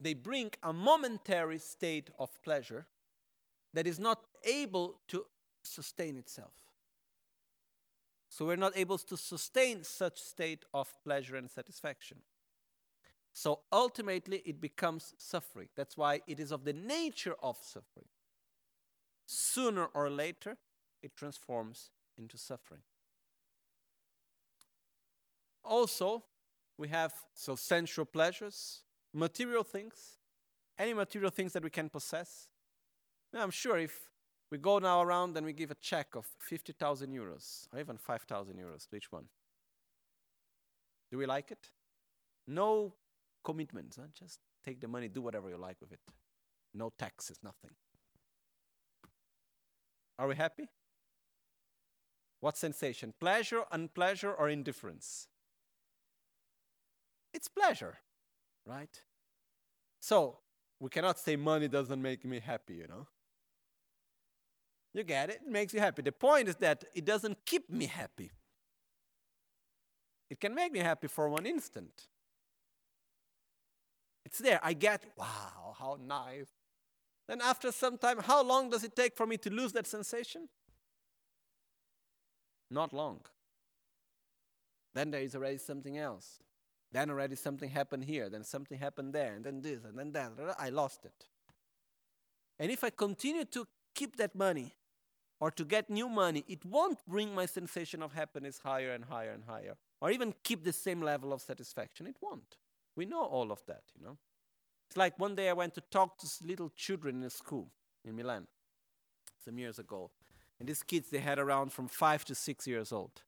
they 0.00 0.14
bring 0.14 0.52
a 0.62 0.72
momentary 0.72 1.58
state 1.58 2.08
of 2.18 2.30
pleasure 2.42 2.86
that 3.74 3.86
is 3.86 3.98
not 3.98 4.22
able 4.42 5.00
to 5.08 5.26
sustain 5.62 6.16
itself. 6.16 6.54
So 8.30 8.46
we're 8.46 8.56
not 8.56 8.72
able 8.74 8.96
to 8.96 9.18
sustain 9.18 9.84
such 9.84 10.18
state 10.18 10.64
of 10.72 10.94
pleasure 11.04 11.36
and 11.36 11.50
satisfaction. 11.50 12.22
So 13.32 13.60
ultimately, 13.72 14.42
it 14.44 14.60
becomes 14.60 15.14
suffering. 15.18 15.68
That's 15.76 15.96
why 15.96 16.20
it 16.26 16.40
is 16.40 16.50
of 16.50 16.64
the 16.64 16.72
nature 16.72 17.36
of 17.42 17.56
suffering. 17.62 18.06
Sooner 19.26 19.86
or 19.86 20.10
later, 20.10 20.56
it 21.02 21.16
transforms 21.16 21.90
into 22.16 22.36
suffering. 22.36 22.80
Also, 25.64 26.24
we 26.78 26.88
have 26.88 27.12
so 27.34 27.54
sensual 27.54 28.06
pleasures, 28.06 28.82
material 29.12 29.62
things, 29.62 30.18
any 30.78 30.94
material 30.94 31.30
things 31.30 31.52
that 31.52 31.62
we 31.62 31.70
can 31.70 31.88
possess. 31.88 32.48
Now, 33.32 33.42
I'm 33.42 33.50
sure 33.50 33.78
if 33.78 34.08
we 34.50 34.58
go 34.58 34.78
now 34.78 35.02
around 35.02 35.36
and 35.36 35.44
we 35.44 35.52
give 35.52 35.70
a 35.70 35.76
check 35.76 36.14
of 36.14 36.26
50,000 36.38 37.10
euros 37.12 37.66
or 37.72 37.80
even 37.80 37.98
5,000 37.98 38.54
euros 38.56 38.88
to 38.88 38.96
each 38.96 39.12
one, 39.12 39.24
do 41.10 41.18
we 41.18 41.26
like 41.26 41.50
it? 41.50 41.68
No 42.46 42.94
commitments. 43.48 43.96
Huh? 43.96 44.08
Just 44.18 44.40
take 44.62 44.78
the 44.78 44.88
money, 44.88 45.08
do 45.08 45.22
whatever 45.22 45.48
you 45.48 45.56
like 45.56 45.78
with 45.80 45.92
it. 45.92 46.00
no 46.74 46.92
taxes, 46.98 47.38
nothing. 47.42 47.70
Are 50.18 50.28
we 50.28 50.34
happy? 50.34 50.68
What 52.40 52.58
sensation? 52.58 53.14
Pleasure, 53.18 53.62
unpleasure, 53.72 54.32
or 54.32 54.50
indifference? 54.50 55.28
It's 57.32 57.48
pleasure, 57.48 57.94
right? 58.66 59.02
So, 60.00 60.38
we 60.78 60.90
cannot 60.90 61.18
say 61.18 61.36
money 61.36 61.68
doesn't 61.68 62.02
make 62.02 62.24
me 62.24 62.40
happy, 62.40 62.74
you 62.74 62.86
know? 62.86 63.06
You 64.92 65.04
get 65.04 65.30
it? 65.30 65.40
It 65.46 65.50
makes 65.50 65.72
you 65.72 65.80
happy. 65.80 66.02
The 66.02 66.12
point 66.12 66.48
is 66.48 66.56
that 66.56 66.84
it 66.94 67.04
doesn't 67.04 67.38
keep 67.46 67.70
me 67.70 67.86
happy. 67.86 68.30
It 70.30 70.38
can 70.38 70.54
make 70.54 70.72
me 70.72 70.80
happy 70.80 71.08
for 71.08 71.28
one 71.28 71.46
instant. 71.46 72.08
It's 74.28 74.40
there. 74.40 74.60
I 74.62 74.74
get, 74.74 75.04
wow, 75.16 75.74
how 75.78 75.96
nice. 76.06 76.50
Then 77.28 77.40
after 77.40 77.72
some 77.72 77.96
time, 77.96 78.18
how 78.18 78.42
long 78.44 78.68
does 78.68 78.84
it 78.84 78.94
take 78.94 79.16
for 79.16 79.26
me 79.26 79.38
to 79.38 79.48
lose 79.48 79.72
that 79.72 79.86
sensation? 79.86 80.50
Not 82.70 82.92
long. 82.92 83.20
Then 84.92 85.10
there 85.10 85.22
is 85.22 85.34
already 85.34 85.56
something 85.56 85.96
else. 85.96 86.40
Then 86.92 87.08
already 87.08 87.36
something 87.36 87.70
happened 87.70 88.04
here, 88.04 88.28
then 88.28 88.44
something 88.44 88.78
happened 88.78 89.14
there, 89.14 89.32
and 89.32 89.42
then 89.46 89.62
this, 89.62 89.82
and 89.82 89.98
then 89.98 90.12
that. 90.12 90.32
I 90.58 90.68
lost 90.68 91.06
it. 91.06 91.24
And 92.58 92.70
if 92.70 92.84
I 92.84 92.90
continue 92.90 93.46
to 93.46 93.66
keep 93.94 94.18
that 94.18 94.34
money 94.34 94.74
or 95.40 95.50
to 95.52 95.64
get 95.64 95.88
new 95.88 96.10
money, 96.10 96.44
it 96.48 96.66
won't 96.66 96.98
bring 97.08 97.34
my 97.34 97.46
sensation 97.46 98.02
of 98.02 98.12
happiness 98.12 98.60
higher 98.62 98.92
and 98.92 99.06
higher 99.06 99.30
and 99.30 99.44
higher, 99.44 99.78
or 100.02 100.10
even 100.10 100.34
keep 100.42 100.64
the 100.64 100.72
same 100.74 101.00
level 101.00 101.32
of 101.32 101.40
satisfaction. 101.40 102.06
It 102.06 102.16
won't. 102.20 102.58
We 102.98 103.06
know 103.06 103.22
all 103.22 103.52
of 103.52 103.64
that, 103.66 103.82
you 103.96 104.04
know. 104.04 104.18
It's 104.88 104.96
like 104.96 105.20
one 105.20 105.36
day 105.36 105.48
I 105.48 105.52
went 105.52 105.72
to 105.76 105.80
talk 105.80 106.18
to 106.18 106.26
little 106.44 106.72
children 106.74 107.18
in 107.18 107.22
a 107.22 107.30
school 107.30 107.70
in 108.04 108.16
Milan 108.16 108.48
some 109.44 109.56
years 109.56 109.78
ago. 109.78 110.10
And 110.58 110.68
these 110.68 110.82
kids, 110.82 111.08
they 111.08 111.20
had 111.20 111.38
around 111.38 111.72
from 111.72 111.86
five 111.86 112.24
to 112.24 112.34
six 112.34 112.66
years 112.66 112.90
old. 112.90 113.22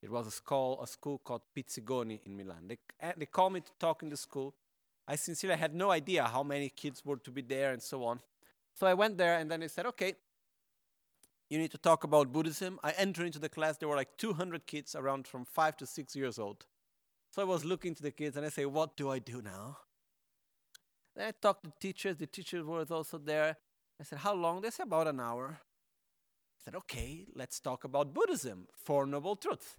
It 0.00 0.08
was 0.08 0.28
a 0.28 0.30
school, 0.30 0.80
a 0.80 0.86
school 0.86 1.18
called 1.18 1.42
Pizzigoni 1.52 2.20
in 2.26 2.36
Milan. 2.36 2.68
They, 2.68 2.78
eh, 3.00 3.12
they 3.16 3.26
called 3.26 3.54
me 3.54 3.60
to 3.60 3.72
talk 3.80 4.04
in 4.04 4.08
the 4.08 4.16
school. 4.16 4.54
I 5.08 5.16
sincerely 5.16 5.56
had 5.56 5.74
no 5.74 5.90
idea 5.90 6.22
how 6.22 6.44
many 6.44 6.68
kids 6.68 7.04
were 7.04 7.16
to 7.16 7.32
be 7.32 7.42
there 7.42 7.72
and 7.72 7.82
so 7.82 8.04
on. 8.04 8.20
So 8.74 8.86
I 8.86 8.94
went 8.94 9.18
there 9.18 9.36
and 9.36 9.50
then 9.50 9.58
they 9.58 9.68
said, 9.68 9.86
okay, 9.86 10.14
you 11.50 11.58
need 11.58 11.72
to 11.72 11.78
talk 11.78 12.04
about 12.04 12.32
Buddhism. 12.32 12.78
I 12.84 12.92
entered 12.92 13.26
into 13.26 13.40
the 13.40 13.48
class. 13.48 13.78
There 13.78 13.88
were 13.88 13.96
like 13.96 14.16
200 14.16 14.64
kids 14.68 14.94
around 14.94 15.26
from 15.26 15.44
five 15.44 15.76
to 15.78 15.86
six 15.86 16.14
years 16.14 16.38
old. 16.38 16.66
So 17.30 17.42
I 17.42 17.44
was 17.44 17.64
looking 17.64 17.94
to 17.94 18.02
the 18.02 18.10
kids 18.10 18.36
and 18.36 18.46
I 18.46 18.48
say, 18.48 18.64
what 18.64 18.96
do 18.96 19.10
I 19.10 19.18
do 19.18 19.42
now? 19.42 19.78
Then 21.14 21.28
I 21.28 21.32
talked 21.32 21.64
to 21.64 21.72
teachers. 21.80 22.16
The 22.16 22.26
teachers 22.26 22.64
were 22.64 22.84
also 22.90 23.18
there. 23.18 23.56
I 24.00 24.04
said, 24.04 24.18
how 24.18 24.34
long? 24.34 24.60
They 24.60 24.70
said, 24.70 24.86
about 24.86 25.08
an 25.08 25.20
hour. 25.20 25.58
I 25.60 26.64
said, 26.64 26.74
okay, 26.74 27.26
let's 27.34 27.60
talk 27.60 27.84
about 27.84 28.14
Buddhism, 28.14 28.66
Four 28.84 29.06
Noble 29.06 29.36
Truths. 29.36 29.76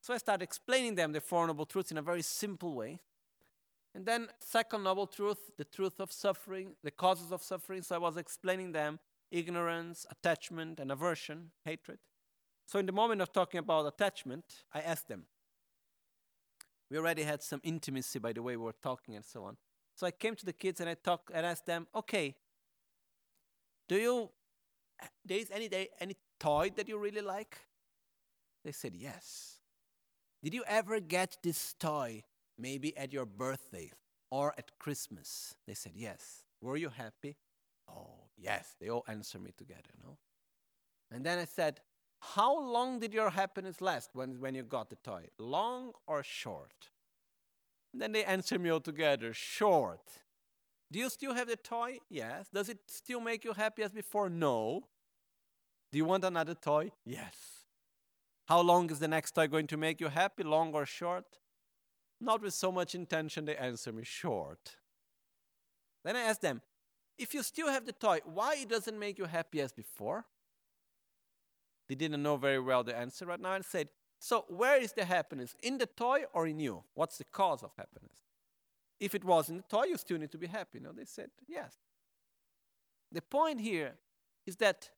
So 0.00 0.14
I 0.14 0.18
started 0.18 0.44
explaining 0.44 0.94
them 0.94 1.12
the 1.12 1.20
Four 1.20 1.46
Noble 1.46 1.66
Truths 1.66 1.90
in 1.90 1.98
a 1.98 2.02
very 2.02 2.22
simple 2.22 2.74
way. 2.74 3.00
And 3.94 4.06
then, 4.06 4.28
second 4.38 4.84
noble 4.84 5.06
truth, 5.06 5.50
the 5.56 5.64
truth 5.64 5.98
of 5.98 6.12
suffering, 6.12 6.74
the 6.84 6.90
causes 6.90 7.32
of 7.32 7.42
suffering. 7.42 7.82
So 7.82 7.94
I 7.96 7.98
was 7.98 8.16
explaining 8.16 8.72
them 8.72 9.00
ignorance, 9.30 10.06
attachment, 10.10 10.78
and 10.78 10.92
aversion, 10.92 11.50
hatred. 11.64 11.98
So, 12.66 12.78
in 12.78 12.86
the 12.86 12.92
moment 12.92 13.22
of 13.22 13.32
talking 13.32 13.58
about 13.58 13.86
attachment, 13.86 14.44
I 14.72 14.80
asked 14.80 15.08
them. 15.08 15.24
We 16.90 16.98
already 16.98 17.22
had 17.22 17.42
some 17.42 17.60
intimacy 17.62 18.18
by 18.18 18.32
the 18.32 18.42
way 18.42 18.56
we 18.56 18.64
were 18.64 18.74
talking 18.82 19.14
and 19.16 19.24
so 19.24 19.44
on. 19.44 19.56
So 19.94 20.06
I 20.06 20.10
came 20.10 20.34
to 20.36 20.46
the 20.46 20.52
kids 20.52 20.80
and 20.80 20.88
I 20.88 20.94
talked 20.94 21.30
and 21.34 21.44
asked 21.44 21.66
them, 21.66 21.86
okay, 21.94 22.36
do 23.88 23.96
you, 23.96 24.30
there 25.24 25.38
is 25.38 25.50
any, 25.50 25.68
day 25.68 25.88
any 26.00 26.16
toy 26.38 26.70
that 26.76 26.88
you 26.88 26.98
really 26.98 27.20
like? 27.20 27.58
They 28.64 28.72
said, 28.72 28.94
yes. 28.94 29.58
Did 30.42 30.54
you 30.54 30.62
ever 30.68 31.00
get 31.00 31.38
this 31.42 31.74
toy 31.80 32.22
maybe 32.56 32.96
at 32.96 33.12
your 33.12 33.26
birthday 33.26 33.90
or 34.30 34.54
at 34.56 34.70
Christmas? 34.78 35.54
They 35.66 35.74
said, 35.74 35.92
Yes. 35.94 36.44
Were 36.60 36.76
you 36.76 36.88
happy? 36.88 37.36
Oh, 37.88 38.26
yes. 38.36 38.74
They 38.80 38.88
all 38.88 39.04
answered 39.08 39.42
me 39.42 39.52
together, 39.56 39.90
no? 40.02 40.18
And 41.10 41.24
then 41.24 41.38
I 41.38 41.44
said, 41.44 41.80
How 42.20 42.58
long 42.60 42.98
did 42.98 43.14
your 43.14 43.30
happiness 43.30 43.80
last 43.80 44.10
when, 44.12 44.40
when 44.40 44.54
you 44.54 44.62
got 44.62 44.90
the 44.90 44.96
toy? 44.96 45.26
Long 45.38 45.92
or 46.06 46.22
short? 46.22 46.90
And 47.92 48.02
then 48.02 48.12
they 48.12 48.24
answer 48.24 48.58
me 48.58 48.70
all 48.70 48.80
together, 48.80 49.32
Short. 49.32 50.02
Do 50.90 50.98
you 50.98 51.10
still 51.10 51.34
have 51.34 51.48
the 51.48 51.56
toy? 51.56 51.98
Yes. 52.08 52.48
Does 52.52 52.68
it 52.68 52.78
still 52.86 53.20
make 53.20 53.44
you 53.44 53.52
happy 53.52 53.82
as 53.82 53.92
before? 53.92 54.30
No. 54.30 54.84
Do 55.92 55.98
you 55.98 56.04
want 56.04 56.24
another 56.24 56.54
toy? 56.54 56.92
Yes. 57.04 57.66
How 58.46 58.60
long 58.60 58.90
is 58.90 58.98
the 58.98 59.08
next 59.08 59.32
toy 59.32 59.46
going 59.46 59.66
to 59.66 59.76
make 59.76 60.00
you 60.00 60.08
happy, 60.08 60.42
long 60.42 60.72
or 60.72 60.86
short? 60.86 61.26
Not 62.20 62.42
with 62.42 62.54
so 62.54 62.72
much 62.72 62.94
intention, 62.94 63.44
they 63.44 63.56
answer 63.56 63.92
me 63.92 64.02
short. 64.04 64.76
Then 66.04 66.16
I 66.16 66.22
ask 66.22 66.40
them, 66.40 66.62
if 67.18 67.34
you 67.34 67.42
still 67.42 67.68
have 67.68 67.84
the 67.84 67.92
toy, 67.92 68.20
why 68.24 68.56
it 68.56 68.68
doesn't 68.68 68.98
make 68.98 69.18
you 69.18 69.26
happy 69.26 69.60
as 69.60 69.72
before? 69.72 70.24
They 71.88 71.94
didn't 71.94 72.22
know 72.22 72.36
very 72.36 72.60
well 72.60 72.84
the 72.84 72.96
answer 72.96 73.26
right 73.26 73.40
now 73.40 73.54
and 73.54 73.64
said, 73.64 73.88
so 74.18 74.44
where 74.48 74.80
is 74.80 74.92
the 74.92 75.04
happiness? 75.04 75.54
In 75.62 75.78
the 75.78 75.86
toy 75.86 76.24
or 76.32 76.46
in 76.46 76.58
you? 76.58 76.82
What's 76.94 77.18
the 77.18 77.24
cause 77.24 77.62
of 77.62 77.70
happiness? 77.76 78.18
If 78.98 79.14
it 79.14 79.24
was 79.24 79.48
in 79.48 79.58
the 79.58 79.62
toy, 79.62 79.84
you 79.84 79.96
still 79.96 80.18
need 80.18 80.32
to 80.32 80.38
be 80.38 80.48
happy. 80.48 80.80
No, 80.80 80.92
they 80.92 81.04
said, 81.04 81.30
yes. 81.46 81.74
The 83.12 83.22
point 83.22 83.60
here 83.60 83.94
is 84.44 84.56
that 84.56 84.90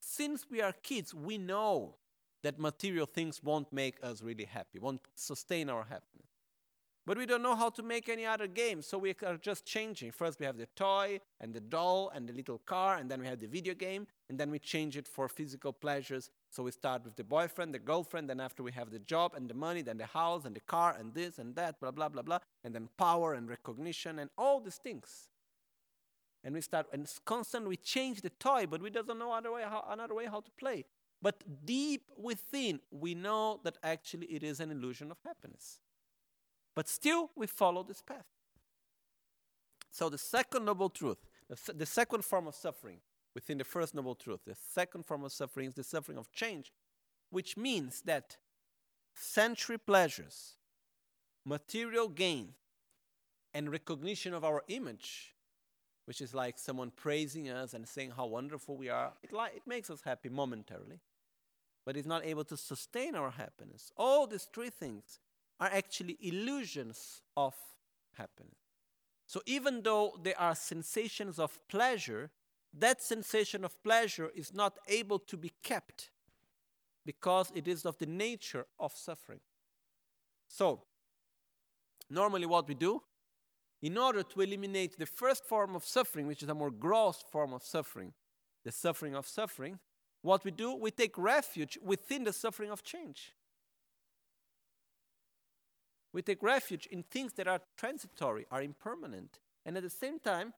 since 0.00 0.44
we 0.50 0.60
are 0.60 0.72
kids, 0.82 1.14
we 1.14 1.38
know 1.38 1.94
that 2.42 2.58
material 2.58 3.06
things 3.06 3.42
won't 3.42 3.72
make 3.72 3.98
us 4.02 4.20
really 4.20 4.44
happy, 4.44 4.80
won't 4.80 5.00
sustain 5.14 5.70
our 5.70 5.84
happiness. 5.84 6.31
But 7.04 7.18
we 7.18 7.26
don't 7.26 7.42
know 7.42 7.56
how 7.56 7.68
to 7.70 7.82
make 7.82 8.08
any 8.08 8.24
other 8.24 8.46
game, 8.46 8.80
so 8.80 8.96
we 8.96 9.12
are 9.26 9.36
just 9.36 9.66
changing. 9.66 10.12
First, 10.12 10.38
we 10.38 10.46
have 10.46 10.56
the 10.56 10.68
toy 10.76 11.18
and 11.40 11.52
the 11.52 11.60
doll 11.60 12.12
and 12.14 12.28
the 12.28 12.32
little 12.32 12.58
car, 12.58 12.96
and 12.96 13.10
then 13.10 13.20
we 13.20 13.26
have 13.26 13.40
the 13.40 13.48
video 13.48 13.74
game, 13.74 14.06
and 14.28 14.38
then 14.38 14.52
we 14.52 14.60
change 14.60 14.96
it 14.96 15.08
for 15.08 15.28
physical 15.28 15.72
pleasures. 15.72 16.30
So 16.50 16.62
we 16.62 16.70
start 16.70 17.04
with 17.04 17.16
the 17.16 17.24
boyfriend, 17.24 17.74
the 17.74 17.80
girlfriend, 17.80 18.30
then 18.30 18.38
after 18.38 18.62
we 18.62 18.70
have 18.72 18.90
the 18.90 19.00
job 19.00 19.34
and 19.34 19.50
the 19.50 19.54
money, 19.54 19.82
then 19.82 19.98
the 19.98 20.06
house 20.06 20.44
and 20.44 20.54
the 20.54 20.60
car 20.60 20.94
and 20.96 21.12
this 21.12 21.38
and 21.38 21.56
that, 21.56 21.80
blah, 21.80 21.90
blah, 21.90 22.08
blah, 22.08 22.22
blah, 22.22 22.38
and 22.62 22.72
then 22.72 22.88
power 22.96 23.34
and 23.34 23.48
recognition 23.48 24.20
and 24.20 24.30
all 24.38 24.60
these 24.60 24.76
things. 24.76 25.28
And 26.44 26.54
we 26.54 26.60
start, 26.60 26.86
and 26.92 27.12
constantly 27.24 27.68
we 27.68 27.76
change 27.78 28.20
the 28.20 28.30
toy, 28.30 28.66
but 28.70 28.80
we 28.80 28.90
doesn't 28.90 29.18
know 29.18 29.32
other 29.32 29.50
way 29.50 29.62
how, 29.62 29.84
another 29.90 30.14
way 30.14 30.26
how 30.26 30.40
to 30.40 30.50
play. 30.52 30.84
But 31.20 31.66
deep 31.66 32.02
within, 32.16 32.78
we 32.92 33.14
know 33.14 33.58
that 33.64 33.78
actually 33.82 34.26
it 34.26 34.44
is 34.44 34.60
an 34.60 34.70
illusion 34.70 35.10
of 35.10 35.18
happiness. 35.24 35.80
But 36.74 36.88
still, 36.88 37.30
we 37.36 37.46
follow 37.46 37.82
this 37.82 38.00
path. 38.00 38.26
So, 39.90 40.08
the 40.08 40.18
second 40.18 40.64
noble 40.64 40.88
truth, 40.88 41.18
the, 41.74 41.86
second 41.86 42.24
form 42.24 42.46
of 42.46 42.54
suffering 42.54 42.98
within 43.34 43.58
the 43.58 43.64
first 43.64 43.94
noble 43.94 44.14
truth, 44.14 44.40
the 44.46 44.54
second 44.54 45.04
form 45.04 45.24
of 45.24 45.32
suffering 45.32 45.68
is 45.68 45.74
the 45.74 45.84
suffering 45.84 46.16
of 46.16 46.32
change, 46.32 46.72
which 47.30 47.56
means 47.56 48.00
that 48.02 48.38
sensory 49.14 49.76
pleasures, 49.78 50.54
material 51.44 52.08
gain, 52.08 52.54
and 53.52 53.70
recognition 53.70 54.32
of 54.32 54.44
our 54.44 54.62
image 54.68 55.34
which 56.04 56.20
is 56.20 56.34
like 56.34 56.58
someone 56.58 56.90
praising 56.90 57.48
us 57.48 57.74
and 57.74 57.86
saying 57.86 58.10
how 58.16 58.26
wonderful 58.26 58.76
we 58.76 58.88
are, 58.88 59.12
it, 59.22 59.32
li- 59.32 59.54
it 59.54 59.62
makes 59.66 59.88
us 59.88 60.02
happy 60.04 60.28
momentarily 60.28 61.00
but 61.84 61.96
is 61.96 62.06
not 62.06 62.24
able 62.24 62.44
to 62.44 62.56
sustain 62.56 63.14
our 63.14 63.30
happiness. 63.30 63.90
All 63.96 64.26
these 64.26 64.44
three 64.44 64.70
things 64.70 65.18
are 65.62 65.70
actually 65.72 66.18
illusions 66.20 67.22
of 67.36 67.54
happiness. 68.14 68.58
So 69.26 69.40
even 69.46 69.82
though 69.82 70.18
there 70.20 70.38
are 70.38 70.56
sensations 70.56 71.38
of 71.38 71.56
pleasure, 71.68 72.32
that 72.76 73.00
sensation 73.00 73.64
of 73.64 73.80
pleasure 73.84 74.32
is 74.34 74.52
not 74.52 74.76
able 74.88 75.20
to 75.20 75.36
be 75.36 75.52
kept 75.62 76.10
because 77.06 77.52
it 77.54 77.68
is 77.68 77.86
of 77.86 77.96
the 77.98 78.06
nature 78.06 78.66
of 78.80 78.92
suffering. 78.92 79.38
So, 80.48 80.82
normally 82.10 82.46
what 82.46 82.66
we 82.66 82.74
do, 82.74 83.00
in 83.80 83.96
order 83.96 84.24
to 84.24 84.40
eliminate 84.40 84.98
the 84.98 85.06
first 85.06 85.44
form 85.44 85.76
of 85.76 85.84
suffering, 85.84 86.26
which 86.26 86.42
is 86.42 86.48
a 86.48 86.54
more 86.54 86.72
gross 86.72 87.22
form 87.30 87.52
of 87.52 87.62
suffering, 87.62 88.14
the 88.64 88.72
suffering 88.72 89.14
of 89.14 89.28
suffering, 89.28 89.78
what 90.22 90.44
we 90.44 90.50
do, 90.50 90.74
we 90.74 90.90
take 90.90 91.16
refuge 91.16 91.78
within 91.80 92.24
the 92.24 92.32
suffering 92.32 92.70
of 92.70 92.82
change. 92.82 93.32
We 96.12 96.22
take 96.22 96.42
refuge 96.42 96.86
in 96.86 97.04
things 97.04 97.32
that 97.34 97.48
are 97.48 97.60
transitory, 97.76 98.46
are 98.50 98.62
impermanent. 98.62 99.38
And 99.64 99.76
at 99.76 99.82
the 99.82 99.90
same 99.90 100.18
time, 100.18 100.52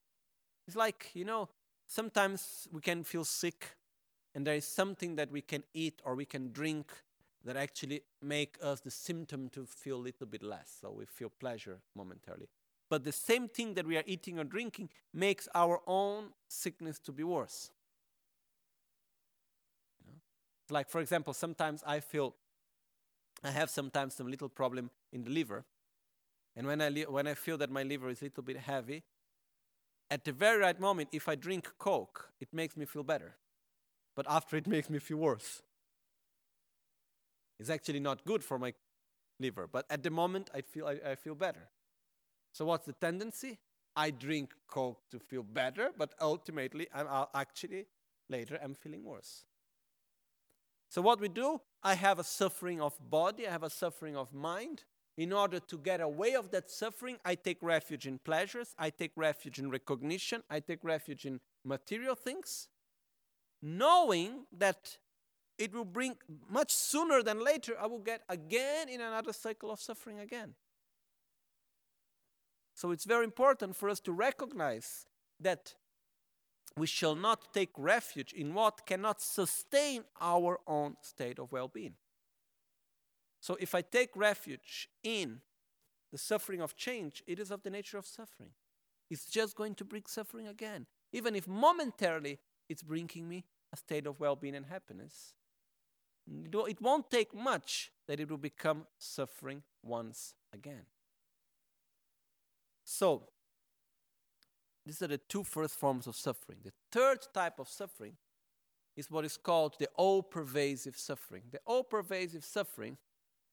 it's 0.66 0.76
like, 0.76 1.10
you 1.14 1.24
know, 1.24 1.48
sometimes 1.86 2.66
we 2.72 2.80
can 2.80 3.04
feel 3.04 3.24
sick 3.24 3.76
and 4.34 4.46
there 4.46 4.54
is 4.54 4.66
something 4.66 5.16
that 5.16 5.30
we 5.30 5.40
can 5.40 5.62
eat 5.74 6.00
or 6.04 6.14
we 6.14 6.24
can 6.24 6.50
drink 6.52 6.90
that 7.44 7.56
actually 7.56 8.02
make 8.22 8.56
us 8.62 8.80
the 8.80 8.90
symptom 8.90 9.48
to 9.50 9.66
feel 9.66 9.96
a 9.96 10.04
little 10.08 10.26
bit 10.26 10.42
less. 10.42 10.78
So 10.80 10.90
we 10.90 11.04
feel 11.04 11.30
pleasure 11.30 11.78
momentarily. 11.94 12.48
but 12.90 13.02
the 13.02 13.12
same 13.12 13.48
thing 13.48 13.74
that 13.74 13.86
we 13.86 13.96
are 13.96 14.04
eating 14.06 14.38
or 14.38 14.44
drinking 14.44 14.88
makes 15.12 15.48
our 15.54 15.80
own 15.86 16.28
sickness 16.48 16.98
to 17.00 17.12
be 17.12 17.24
worse. 17.24 17.70
Like, 20.70 20.88
for 20.88 21.00
example, 21.00 21.34
sometimes 21.34 21.82
I 21.86 22.00
feel 22.00 22.34
I 23.42 23.50
have 23.50 23.70
sometimes 23.70 24.14
some 24.14 24.30
little 24.30 24.48
problem 24.48 24.90
in 25.12 25.24
the 25.24 25.30
liver. 25.30 25.64
And 26.56 26.66
when 26.66 26.80
I, 26.80 26.88
li- 26.88 27.06
when 27.08 27.26
I 27.26 27.34
feel 27.34 27.58
that 27.58 27.70
my 27.70 27.82
liver 27.82 28.08
is 28.08 28.20
a 28.22 28.26
little 28.26 28.42
bit 28.42 28.56
heavy, 28.58 29.02
at 30.10 30.24
the 30.24 30.32
very 30.32 30.60
right 30.60 30.78
moment, 30.78 31.08
if 31.12 31.28
I 31.28 31.34
drink 31.34 31.72
Coke, 31.78 32.30
it 32.40 32.48
makes 32.52 32.76
me 32.76 32.84
feel 32.84 33.02
better. 33.02 33.36
But 34.14 34.26
after 34.28 34.56
it 34.56 34.66
makes 34.76 34.88
me 34.90 34.98
feel 34.98 35.18
worse. 35.18 35.62
It's 37.58 37.70
actually 37.70 38.00
not 38.00 38.24
good 38.24 38.42
for 38.42 38.58
my 38.58 38.74
liver, 39.40 39.66
but 39.66 39.86
at 39.90 40.02
the 40.02 40.10
moment, 40.10 40.50
I 40.54 40.60
feel, 40.60 40.86
I, 40.86 40.98
I 41.10 41.14
feel 41.14 41.34
better. 41.34 41.68
So, 42.52 42.64
what's 42.64 42.86
the 42.86 42.92
tendency? 42.94 43.58
I 43.96 44.10
drink 44.10 44.52
Coke 44.68 45.00
to 45.10 45.18
feel 45.18 45.42
better, 45.42 45.90
but 45.96 46.14
ultimately, 46.20 46.88
I'm 46.94 47.06
actually 47.34 47.86
later 48.28 48.58
I'm 48.62 48.74
feeling 48.74 49.04
worse. 49.04 49.44
So, 50.88 51.02
what 51.02 51.20
we 51.20 51.28
do, 51.28 51.60
I 51.84 51.94
have 51.94 52.18
a 52.18 52.24
suffering 52.24 52.80
of 52.80 52.98
body, 53.10 53.46
I 53.46 53.52
have 53.52 53.62
a 53.62 53.70
suffering 53.70 54.16
of 54.16 54.32
mind. 54.32 54.84
In 55.16 55.32
order 55.32 55.60
to 55.60 55.78
get 55.78 56.00
away 56.00 56.34
of 56.34 56.50
that 56.50 56.70
suffering, 56.70 57.18
I 57.24 57.36
take 57.36 57.58
refuge 57.62 58.06
in 58.06 58.18
pleasures, 58.18 58.74
I 58.76 58.90
take 58.90 59.12
refuge 59.14 59.60
in 59.60 59.70
recognition, 59.70 60.42
I 60.50 60.58
take 60.58 60.82
refuge 60.82 61.24
in 61.24 61.40
material 61.64 62.16
things, 62.16 62.68
knowing 63.62 64.46
that 64.58 64.96
it 65.56 65.72
will 65.72 65.84
bring 65.84 66.16
much 66.50 66.72
sooner 66.72 67.22
than 67.22 67.44
later, 67.44 67.76
I 67.80 67.86
will 67.86 68.00
get 68.00 68.22
again 68.28 68.88
in 68.88 69.00
another 69.00 69.32
cycle 69.32 69.70
of 69.70 69.80
suffering 69.80 70.18
again. 70.18 70.54
So 72.74 72.90
it's 72.90 73.04
very 73.04 73.24
important 73.24 73.76
for 73.76 73.88
us 73.88 74.00
to 74.00 74.12
recognize 74.12 75.06
that 75.38 75.74
we 76.76 76.87
shall 76.87 77.14
not 77.14 77.54
take 77.54 77.70
refuge 77.76 78.32
in 78.32 78.52
what 78.52 78.87
cannot 78.87 79.20
sustain 79.20 80.04
our 80.20 80.58
own 80.66 80.96
state 81.02 81.38
of 81.38 81.52
well 81.52 81.68
being. 81.68 81.94
So, 83.40 83.56
if 83.60 83.74
I 83.74 83.82
take 83.82 84.10
refuge 84.16 84.88
in 85.02 85.40
the 86.10 86.18
suffering 86.18 86.60
of 86.60 86.76
change, 86.76 87.22
it 87.26 87.38
is 87.38 87.50
of 87.50 87.62
the 87.62 87.70
nature 87.70 87.98
of 87.98 88.06
suffering. 88.06 88.50
It's 89.10 89.26
just 89.26 89.54
going 89.54 89.74
to 89.76 89.84
bring 89.84 90.04
suffering 90.06 90.46
again, 90.46 90.87
even 91.12 91.37
if 91.37 91.46
momentarily 91.46 92.38
it's 92.68 92.82
bringing 92.82 93.28
me 93.28 93.44
a 93.72 93.76
state 93.76 94.06
of 94.06 94.18
well 94.18 94.34
being 94.34 94.54
and 94.54 94.66
happiness. 94.66 95.34
It 96.26 96.80
won't 96.80 97.10
take 97.10 97.34
much 97.34 97.92
that 98.08 98.18
it 98.18 98.30
will 98.30 98.38
become 98.38 98.87
suffering 98.98 99.62
once 99.82 100.34
again. 100.52 100.87
So, 102.84 103.28
these 104.86 105.00
are 105.00 105.06
the 105.06 105.18
two 105.18 105.44
first 105.44 105.76
forms 105.76 106.06
of 106.06 106.16
suffering. 106.16 106.58
The 106.62 106.72
third 106.92 107.26
type 107.32 107.58
of 107.58 107.68
suffering 107.68 108.16
is 108.96 109.10
what 109.10 109.24
is 109.24 109.36
called 109.36 109.76
the 109.78 109.88
all 109.96 110.22
pervasive 110.22 110.96
suffering. 110.96 111.42
The 111.50 111.60
all 111.64 111.82
pervasive 111.82 112.44
suffering 112.44 112.98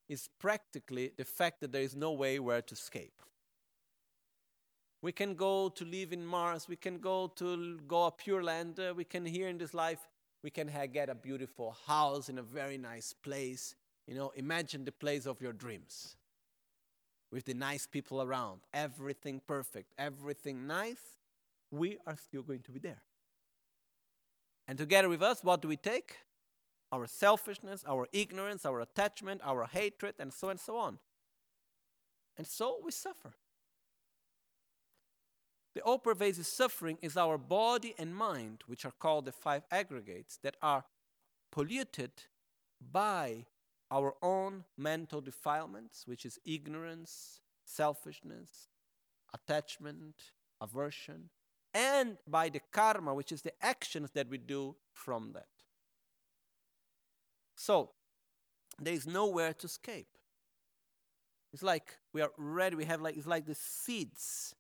is 0.09 0.29
practically 0.39 1.11
the 1.17 1.23
fact 1.23 1.61
that 1.61 1.71
there 1.71 1.81
is 1.81 1.95
no 1.95 2.11
way 2.11 2.39
where 2.39 2.61
to 2.61 2.73
escape. 2.73 3.21
We 5.01 5.11
can 5.11 5.33
go 5.33 5.69
to 5.69 5.85
live 5.85 6.13
in 6.13 6.23
Mars, 6.23 6.67
we 6.67 6.75
can 6.75 6.99
go 6.99 7.27
to 7.37 7.79
go 7.87 8.05
a 8.05 8.11
pure 8.11 8.43
land, 8.43 8.79
uh, 8.79 8.93
we 8.95 9.03
can 9.03 9.25
here 9.25 9.47
in 9.47 9.57
this 9.57 9.73
life, 9.73 10.07
we 10.43 10.51
can 10.51 10.67
ha- 10.67 10.85
get 10.85 11.09
a 11.09 11.15
beautiful 11.15 11.75
house 11.87 12.29
in 12.29 12.37
a 12.37 12.43
very 12.43 12.77
nice 12.77 13.13
place. 13.13 13.75
You 14.05 14.13
know, 14.13 14.31
imagine 14.35 14.85
the 14.85 14.91
place 14.91 15.25
of 15.25 15.41
your 15.41 15.53
dreams 15.53 16.17
with 17.31 17.45
the 17.45 17.53
nice 17.53 17.87
people 17.87 18.21
around, 18.21 18.59
everything 18.73 19.41
perfect, 19.47 19.93
everything 19.97 20.67
nice 20.67 21.20
we 21.71 21.97
are 22.05 22.17
still 22.17 22.43
going 22.43 22.61
to 22.61 22.71
be 22.71 22.79
there. 22.79 23.01
And 24.67 24.77
together 24.77 25.09
with 25.09 25.23
us, 25.23 25.43
what 25.43 25.61
do 25.61 25.67
we 25.67 25.77
take? 25.77 26.17
Our 26.91 27.07
selfishness, 27.07 27.83
our 27.87 28.07
ignorance, 28.11 28.65
our 28.65 28.81
attachment, 28.81 29.41
our 29.43 29.65
hatred, 29.65 30.15
and 30.19 30.33
so 30.33 30.49
and 30.49 30.59
so 30.59 30.77
on. 30.77 30.99
And 32.37 32.45
so 32.45 32.79
we 32.83 32.91
suffer. 32.91 33.33
The 35.73 35.81
all 35.81 35.99
pervasive 35.99 36.45
suffering 36.45 36.97
is 37.01 37.15
our 37.15 37.37
body 37.37 37.95
and 37.97 38.13
mind, 38.13 38.63
which 38.67 38.83
are 38.85 38.93
called 38.99 39.25
the 39.25 39.31
five 39.31 39.63
aggregates, 39.71 40.37
that 40.43 40.57
are 40.61 40.83
polluted 41.51 42.11
by 42.91 43.45
our 43.89 44.15
own 44.21 44.65
mental 44.77 45.21
defilements, 45.21 46.03
which 46.05 46.25
is 46.25 46.39
ignorance, 46.45 47.39
selfishness, 47.65 48.69
attachment, 49.33 50.15
aversion, 50.59 51.29
and 51.73 52.17
by 52.27 52.49
the 52.49 52.61
karma, 52.71 53.13
which 53.13 53.31
is 53.31 53.41
the 53.41 53.53
actions 53.61 54.11
that 54.11 54.29
we 54.29 54.37
do 54.37 54.75
from 54.93 55.31
that. 55.33 55.47
So, 57.55 57.91
there 58.79 58.93
is 58.93 59.05
nowhere 59.05 59.53
to 59.53 59.65
escape. 59.65 60.07
It's 61.53 61.63
like 61.63 61.97
we 62.13 62.21
are 62.21 62.31
ready, 62.37 62.75
we 62.75 62.85
have 62.85 63.01
like, 63.01 63.17
it's 63.17 63.27
like 63.27 63.45
the 63.45 63.55
seeds 63.55 64.55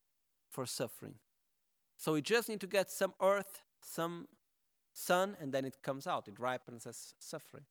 for 0.49 0.65
suffering. 0.65 1.15
So 1.97 2.13
we 2.13 2.21
just 2.21 2.49
need 2.49 2.59
to 2.61 2.67
get 2.67 2.91
some 2.91 3.13
earth, 3.21 3.61
some 3.81 4.27
sun, 4.93 5.37
and 5.39 5.53
then 5.53 5.65
it 5.65 5.81
comes 5.81 6.07
out. 6.07 6.27
It 6.27 6.39
ripens 6.39 6.85
as 6.85 7.13
suffering. 7.19 7.65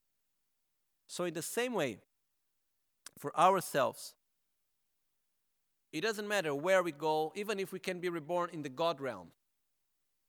So, 1.07 1.24
in 1.24 1.35
the 1.35 1.42
same 1.42 1.74
way, 1.74 1.98
for 3.18 3.37
ourselves, 3.37 4.14
it 5.92 6.03
doesn't 6.03 6.29
matter 6.29 6.55
where 6.55 6.83
we 6.83 6.92
go, 6.92 7.33
even 7.35 7.59
if 7.59 7.72
we 7.72 7.79
can 7.79 7.98
be 7.98 8.09
reborn 8.09 8.50
in 8.53 8.62
the 8.62 8.68
God 8.68 9.00
realm, 9.00 9.29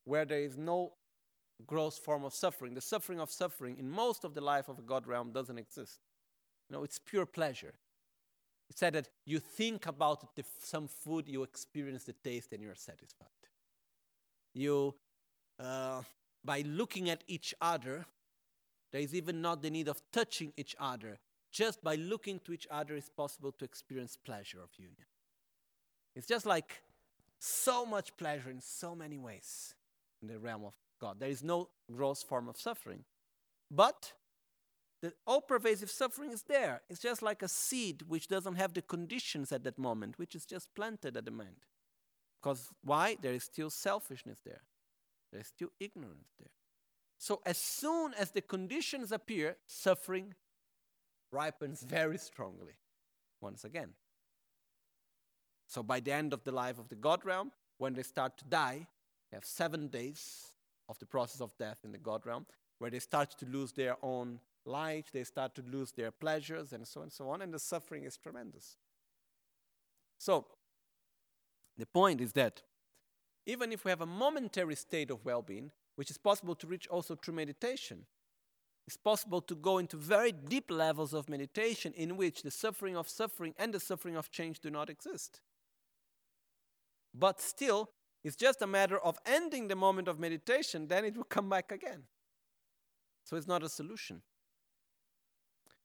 where 0.05 0.25
there 0.25 0.39
is 0.39 0.57
no 0.57 0.93
gross 1.67 1.97
form 1.97 2.23
of 2.23 2.33
suffering. 2.33 2.73
The 2.73 2.81
suffering 2.81 3.19
of 3.19 3.29
suffering 3.29 3.77
in 3.77 3.89
most 3.89 4.23
of 4.23 4.33
the 4.33 4.41
life 4.41 4.67
of 4.67 4.79
a 4.79 4.81
God 4.81 5.05
realm 5.05 5.31
doesn't 5.31 5.57
exist. 5.57 5.99
Know, 6.69 6.83
it's 6.83 6.99
pure 6.99 7.25
pleasure. 7.25 7.73
It 8.69 8.77
said 8.77 8.93
that 8.93 9.09
you 9.25 9.39
think 9.39 9.85
about 9.85 10.35
the, 10.35 10.45
some 10.63 10.87
food, 10.87 11.27
you 11.27 11.43
experience 11.43 12.05
the 12.05 12.13
taste, 12.13 12.53
and 12.53 12.63
you're 12.63 12.75
satisfied. 12.75 13.27
You, 14.53 14.95
uh, 15.59 16.03
by 16.43 16.61
looking 16.61 17.09
at 17.09 17.23
each 17.27 17.53
other, 17.59 18.05
there 18.93 19.01
is 19.01 19.13
even 19.13 19.41
not 19.41 19.61
the 19.61 19.69
need 19.69 19.89
of 19.89 20.01
touching 20.13 20.53
each 20.55 20.75
other. 20.79 21.19
Just 21.51 21.83
by 21.83 21.95
looking 21.95 22.39
to 22.45 22.53
each 22.53 22.67
other, 22.71 22.95
it's 22.95 23.09
possible 23.09 23.51
to 23.51 23.65
experience 23.65 24.17
pleasure 24.23 24.61
of 24.63 24.69
union. 24.77 25.05
It's 26.15 26.27
just 26.27 26.45
like 26.45 26.83
so 27.39 27.85
much 27.85 28.15
pleasure 28.17 28.49
in 28.49 28.61
so 28.61 28.95
many 28.95 29.17
ways 29.17 29.73
in 30.21 30.27
the 30.27 30.39
realm 30.39 30.63
of 30.65 30.73
God. 30.99 31.19
There 31.19 31.29
is 31.29 31.43
no 31.43 31.69
gross 31.91 32.21
form 32.21 32.47
of 32.47 32.57
suffering. 32.57 33.03
But 33.69 34.13
the 35.01 35.13
all 35.25 35.41
pervasive 35.41 35.89
suffering 35.89 36.31
is 36.31 36.43
there. 36.43 36.81
It's 36.89 36.99
just 36.99 37.21
like 37.21 37.41
a 37.41 37.47
seed 37.47 38.03
which 38.07 38.27
doesn't 38.27 38.55
have 38.55 38.73
the 38.73 38.81
conditions 38.81 39.51
at 39.51 39.63
that 39.63 39.79
moment, 39.79 40.19
which 40.19 40.35
is 40.35 40.45
just 40.45 40.73
planted 40.75 41.17
at 41.17 41.25
the 41.25 41.31
moment. 41.31 41.65
Because 42.41 42.69
why? 42.83 43.17
There 43.19 43.33
is 43.33 43.43
still 43.43 43.69
selfishness 43.69 44.39
there, 44.45 44.61
there 45.31 45.41
is 45.41 45.47
still 45.47 45.69
ignorance 45.79 46.33
there. 46.39 46.51
So, 47.17 47.41
as 47.45 47.57
soon 47.57 48.15
as 48.15 48.31
the 48.31 48.41
conditions 48.41 49.11
appear, 49.11 49.57
suffering 49.67 50.33
ripens 51.31 51.83
very 51.83 52.17
strongly 52.17 52.77
once 53.39 53.63
again. 53.63 53.93
So 55.71 55.81
by 55.81 56.01
the 56.01 56.11
end 56.11 56.33
of 56.33 56.43
the 56.43 56.51
life 56.51 56.77
of 56.79 56.89
the 56.89 56.95
God 56.95 57.23
realm, 57.23 57.49
when 57.77 57.93
they 57.93 58.03
start 58.03 58.37
to 58.39 58.43
die, 58.43 58.87
they 59.31 59.37
have 59.37 59.45
seven 59.45 59.87
days 59.87 60.47
of 60.89 60.99
the 60.99 61.05
process 61.05 61.39
of 61.39 61.57
death 61.57 61.77
in 61.85 61.93
the 61.93 61.97
God 61.97 62.25
realm, 62.25 62.45
where 62.79 62.91
they 62.91 62.99
start 62.99 63.37
to 63.39 63.45
lose 63.45 63.71
their 63.71 63.95
own 64.03 64.41
light, 64.65 65.05
they 65.13 65.23
start 65.23 65.55
to 65.55 65.61
lose 65.61 65.93
their 65.93 66.11
pleasures, 66.11 66.73
and 66.73 66.85
so 66.85 66.99
on 66.99 67.03
and 67.03 67.13
so 67.13 67.29
on, 67.29 67.41
and 67.41 67.53
the 67.53 67.59
suffering 67.59 68.03
is 68.03 68.17
tremendous. 68.17 68.75
So, 70.17 70.45
the 71.77 71.85
point 71.85 72.19
is 72.19 72.33
that 72.33 72.63
even 73.45 73.71
if 73.71 73.85
we 73.85 73.91
have 73.91 74.01
a 74.01 74.05
momentary 74.05 74.75
state 74.75 75.09
of 75.09 75.23
well 75.23 75.41
being, 75.41 75.71
which 75.95 76.11
is 76.11 76.17
possible 76.17 76.55
to 76.55 76.67
reach 76.67 76.85
also 76.89 77.15
through 77.15 77.35
meditation, 77.35 78.05
it's 78.85 78.97
possible 78.97 79.39
to 79.39 79.55
go 79.55 79.77
into 79.77 79.95
very 79.95 80.33
deep 80.33 80.69
levels 80.69 81.13
of 81.13 81.29
meditation 81.29 81.93
in 81.95 82.17
which 82.17 82.41
the 82.43 82.51
suffering 82.51 82.97
of 82.97 83.07
suffering 83.07 83.55
and 83.57 83.73
the 83.73 83.79
suffering 83.79 84.17
of 84.17 84.31
change 84.31 84.59
do 84.59 84.69
not 84.69 84.89
exist. 84.89 85.39
But 87.13 87.41
still, 87.41 87.89
it's 88.23 88.35
just 88.35 88.61
a 88.61 88.67
matter 88.67 88.97
of 88.99 89.17
ending 89.25 89.67
the 89.67 89.75
moment 89.75 90.07
of 90.07 90.19
meditation, 90.19 90.87
then 90.87 91.05
it 91.05 91.15
will 91.15 91.23
come 91.23 91.49
back 91.49 91.71
again. 91.71 92.03
So 93.23 93.35
it's 93.35 93.47
not 93.47 93.63
a 93.63 93.69
solution. 93.69 94.21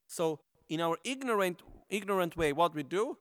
So, 0.06 0.40
in 0.68 0.80
our 0.80 0.98
ignorant, 1.04 1.62
ignorant 1.88 2.36
way, 2.36 2.52
what 2.52 2.74
we 2.74 2.82
do, 2.82 3.18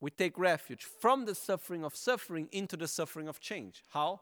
we 0.00 0.10
take 0.10 0.38
refuge 0.38 0.84
from 0.84 1.24
the 1.24 1.34
suffering 1.34 1.84
of 1.84 1.96
suffering 1.96 2.48
into 2.52 2.76
the 2.76 2.88
suffering 2.88 3.28
of 3.28 3.40
change. 3.40 3.82
How? 3.90 4.20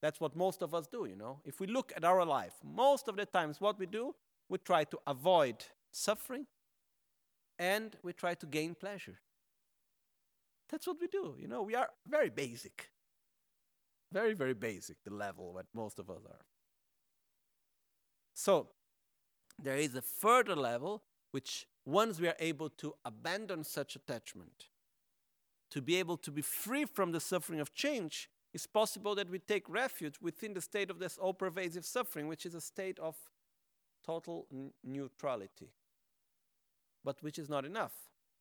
That's 0.00 0.20
what 0.20 0.36
most 0.36 0.62
of 0.62 0.74
us 0.74 0.86
do, 0.86 1.06
you 1.06 1.16
know. 1.16 1.40
If 1.44 1.60
we 1.60 1.66
look 1.66 1.92
at 1.96 2.04
our 2.04 2.24
life, 2.24 2.54
most 2.62 3.08
of 3.08 3.16
the 3.16 3.26
times 3.26 3.60
what 3.60 3.78
we 3.78 3.86
do, 3.86 4.14
we 4.48 4.58
try 4.58 4.84
to 4.84 4.98
avoid 5.06 5.64
suffering 5.90 6.46
and 7.58 7.96
we 8.02 8.12
try 8.12 8.34
to 8.34 8.46
gain 8.46 8.74
pleasure. 8.74 9.18
That's 10.70 10.86
what 10.86 10.96
we 11.00 11.06
do. 11.06 11.36
You 11.38 11.48
know, 11.48 11.62
we 11.62 11.74
are 11.74 11.88
very 12.06 12.30
basic. 12.30 12.90
Very, 14.12 14.34
very 14.34 14.54
basic, 14.54 15.02
the 15.04 15.14
level 15.14 15.54
that 15.54 15.66
most 15.74 15.98
of 15.98 16.10
us 16.10 16.22
are. 16.26 16.44
So, 18.34 18.68
there 19.58 19.76
is 19.76 19.94
a 19.94 20.02
further 20.02 20.54
level 20.54 21.02
which, 21.30 21.66
once 21.84 22.20
we 22.20 22.28
are 22.28 22.36
able 22.38 22.68
to 22.70 22.94
abandon 23.04 23.64
such 23.64 23.96
attachment, 23.96 24.66
to 25.70 25.82
be 25.82 25.96
able 25.96 26.16
to 26.18 26.30
be 26.30 26.42
free 26.42 26.84
from 26.84 27.12
the 27.12 27.20
suffering 27.20 27.60
of 27.60 27.74
change, 27.74 28.30
it's 28.54 28.66
possible 28.66 29.14
that 29.14 29.28
we 29.28 29.38
take 29.38 29.68
refuge 29.68 30.14
within 30.20 30.54
the 30.54 30.60
state 30.60 30.90
of 30.90 30.98
this 30.98 31.18
all 31.18 31.34
pervasive 31.34 31.84
suffering, 31.84 32.28
which 32.28 32.46
is 32.46 32.54
a 32.54 32.60
state 32.60 32.98
of 32.98 33.16
total 34.04 34.46
n- 34.52 34.72
neutrality. 34.84 35.72
But 37.04 37.22
which 37.22 37.38
is 37.38 37.48
not 37.48 37.64
enough, 37.64 37.92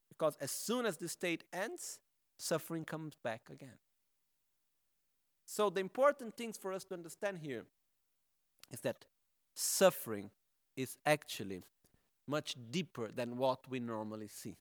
because 0.09 0.37
as 0.39 0.51
soon 0.51 0.85
as 0.85 0.97
the 0.97 1.09
state 1.09 1.43
ends, 1.51 1.99
suffering 2.37 2.85
comes 2.85 3.15
back 3.23 3.41
again. 3.51 3.77
So, 5.45 5.69
the 5.69 5.79
important 5.79 6.35
things 6.35 6.57
for 6.57 6.73
us 6.73 6.83
to 6.85 6.95
understand 6.95 7.39
here 7.41 7.65
is 8.71 8.81
that 8.81 9.05
suffering 9.53 10.31
is 10.75 10.97
actually 11.05 11.63
much 12.27 12.55
deeper 12.71 13.09
than 13.13 13.37
what 13.37 13.59
we 13.69 13.79
normally 13.79 14.27
see. 14.27 14.57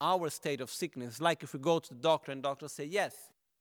Our 0.00 0.30
state 0.30 0.60
of 0.60 0.70
sickness, 0.70 1.20
like 1.20 1.42
if 1.42 1.52
we 1.52 1.60
go 1.60 1.78
to 1.78 1.94
the 1.94 2.00
doctor 2.00 2.32
and 2.32 2.42
doctor 2.42 2.68
say, 2.68 2.84
yes, 2.84 3.14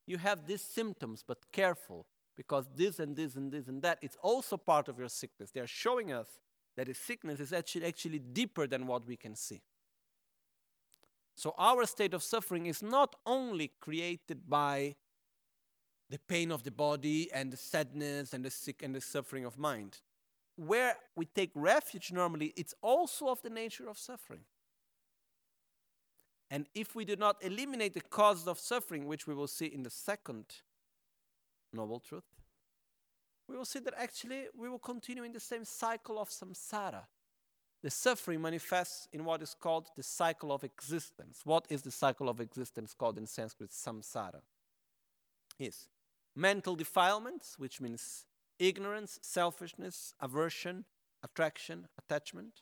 you 0.06 0.18
have 0.18 0.48
these 0.48 0.62
symptoms, 0.62 1.24
but 1.28 1.52
careful, 1.52 2.06
because 2.36 2.66
this 2.76 3.00
and 3.00 3.16
this 3.16 3.36
and 3.36 3.52
this 3.52 3.68
and 3.68 3.82
that, 3.82 4.00
it's 4.02 4.18
also 4.22 4.58
part 4.58 4.88
of 4.88 4.98
your 4.98 5.10
sickness. 5.10 5.52
They're 5.52 5.68
showing 5.68 6.12
us 6.12 6.28
that 6.76 6.88
the 6.88 6.94
sickness 6.94 7.40
is 7.40 7.54
actually, 7.54 7.86
actually 7.86 8.20
deeper 8.20 8.68
than 8.68 8.88
what 8.88 9.06
we 9.06 9.16
can 9.18 9.36
see. 9.36 9.62
So 11.38 11.54
our 11.58 11.86
state 11.86 12.14
of 12.14 12.24
suffering 12.24 12.66
is 12.66 12.82
not 12.82 13.16
only 13.26 13.72
created 13.80 14.50
by 14.50 14.96
the 16.10 16.20
pain 16.28 16.52
of 16.52 16.64
the 16.64 16.72
body 16.72 17.32
and 17.32 17.54
the 17.54 17.58
sadness 17.58 18.34
and 18.34 18.44
the 18.44 18.50
sick 18.50 18.82
and 18.82 18.94
the 18.94 19.02
suffering 19.02 19.46
of 19.46 19.58
mind 19.58 20.02
where 20.58 20.96
we 21.16 21.26
take 21.26 21.52
refuge 21.54 22.12
normally, 22.12 22.52
it's 22.58 22.74
also 22.82 23.28
of 23.28 23.42
the 23.44 23.50
nature 23.50 23.88
of 23.88 23.98
suffering. 23.98 24.42
And 26.50 26.66
if 26.74 26.96
we 26.96 27.06
do 27.06 27.16
not 27.16 27.38
eliminate 27.42 27.94
the 27.94 28.02
causes 28.02 28.48
of 28.48 28.58
suffering, 28.58 29.06
which 29.06 29.28
we 29.28 29.36
will 29.36 29.48
see 29.48 29.68
in 29.68 29.84
the 29.84 29.90
second 29.90 30.46
noble 31.72 32.00
truth, 32.00 32.24
we 33.48 33.56
will 33.56 33.66
see 33.66 33.80
that 33.80 33.94
actually 33.96 34.46
we 34.58 34.68
will 34.68 34.80
continue 34.80 35.24
in 35.24 35.32
the 35.32 35.40
same 35.40 35.64
cycle 35.64 36.20
of 36.20 36.30
samsara. 36.30 37.04
The 37.84 37.90
suffering 37.90 38.42
manifests 38.42 39.08
in 39.14 39.24
what 39.24 39.42
is 39.42 39.56
called 39.60 39.90
the 39.96 40.04
cycle 40.04 40.52
of 40.52 40.64
existence. 40.64 41.42
What 41.44 41.66
is 41.70 41.84
the 41.84 41.92
cycle 41.92 42.28
of 42.28 42.40
existence 42.40 42.94
called 42.94 43.18
in 43.18 43.28
Sanskrit? 43.28 43.72
Samsara. 43.72 44.42
Is 45.60 45.88
mental 46.36 46.76
defilements, 46.76 47.58
which 47.58 47.82
means 47.82 48.26
ignorance, 48.60 49.20
selfishness, 49.22 50.14
aversion, 50.20 50.86
attraction, 51.24 51.88
attachment. 51.98 52.62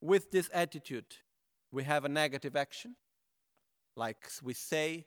With 0.00 0.30
this 0.30 0.50
attitude, 0.52 1.16
we 1.72 1.84
have 1.84 2.04
a 2.04 2.08
negative 2.08 2.54
action, 2.54 2.96
like 3.96 4.28
we 4.42 4.54
say 4.54 5.06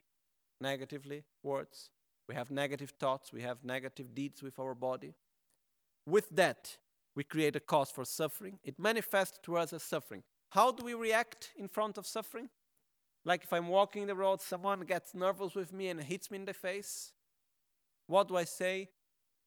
negatively 0.60 1.24
words, 1.44 1.90
we 2.28 2.36
have 2.36 2.52
negative 2.52 2.92
thoughts, 3.00 3.32
we 3.32 3.42
have 3.42 3.64
negative 3.64 4.14
deeds 4.14 4.44
with 4.44 4.60
our 4.60 4.76
body. 4.76 5.14
With 6.06 6.30
that, 6.32 6.78
we 7.20 7.26
create 7.26 7.54
a 7.58 7.60
cause 7.60 7.92
for 7.92 8.06
suffering. 8.06 8.60
It 8.64 8.80
manifests 8.80 9.40
to 9.44 9.58
us 9.58 9.74
as 9.74 9.84
suffering. 9.84 10.24
How 10.52 10.72
do 10.72 10.86
we 10.86 10.94
react 10.94 11.52
in 11.58 11.68
front 11.68 11.98
of 11.98 12.08
suffering? 12.08 12.48
Like 13.26 13.44
if 13.44 13.52
I'm 13.52 13.68
walking 13.68 14.08
the 14.08 14.16
road, 14.16 14.40
someone 14.40 14.80
gets 14.86 15.14
nervous 15.14 15.54
with 15.54 15.74
me 15.74 15.90
and 15.90 16.02
hits 16.02 16.32
me 16.32 16.38
in 16.38 16.46
the 16.46 16.54
face. 16.54 17.12
What 18.08 18.30
do 18.30 18.38
I 18.38 18.46
say? 18.46 18.88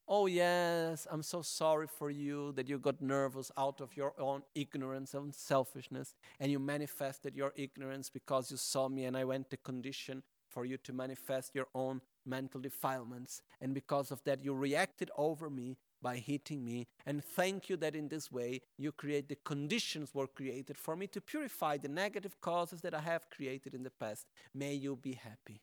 Oh, 0.07 0.27
yes, 0.27 1.07
I'm 1.11 1.23
so 1.23 1.41
sorry 1.41 1.87
for 1.87 2.11
you 2.11 2.53
that 2.57 2.69
you 2.69 2.79
got 2.79 3.01
nervous 3.01 3.51
out 3.57 3.81
of 3.81 3.97
your 3.97 4.13
own 4.21 4.43
ignorance 4.55 5.15
and 5.15 5.35
selfishness, 5.35 6.15
and 6.41 6.53
you 6.53 6.59
manifested 6.59 7.35
your 7.35 7.55
ignorance 7.57 8.11
because 8.11 8.51
you 8.51 8.59
saw 8.59 8.91
me 8.91 9.07
and 9.07 9.17
I 9.17 9.25
went 9.25 9.49
to 9.49 9.57
condition 9.57 10.23
for 10.51 10.67
you 10.67 10.77
to 10.77 10.93
manifest 10.93 11.55
your 11.55 11.69
own 11.75 12.03
mental 12.27 12.61
defilements. 12.61 13.41
And 13.63 13.73
because 13.73 14.11
of 14.11 14.23
that, 14.25 14.45
you 14.45 14.53
reacted 14.53 15.11
over 15.17 15.49
me 15.49 15.79
by 16.03 16.17
hitting 16.17 16.65
me. 16.65 16.87
And 17.07 17.25
thank 17.25 17.69
you 17.69 17.77
that 17.79 17.95
in 17.95 18.09
this 18.09 18.31
way 18.31 18.61
you 18.77 18.93
create 18.93 19.29
the 19.29 19.37
conditions 19.45 20.11
were 20.13 20.27
created 20.27 20.77
for 20.77 20.97
me 20.97 21.07
to 21.09 21.21
purify 21.21 21.77
the 21.77 21.89
negative 21.89 22.41
causes 22.41 22.81
that 22.81 22.95
I 22.95 23.01
have 23.01 23.31
created 23.31 23.75
in 23.75 23.83
the 23.83 23.91
past. 23.91 24.27
May 24.55 24.75
you 24.75 24.97
be 24.97 25.13
happy. 25.13 25.61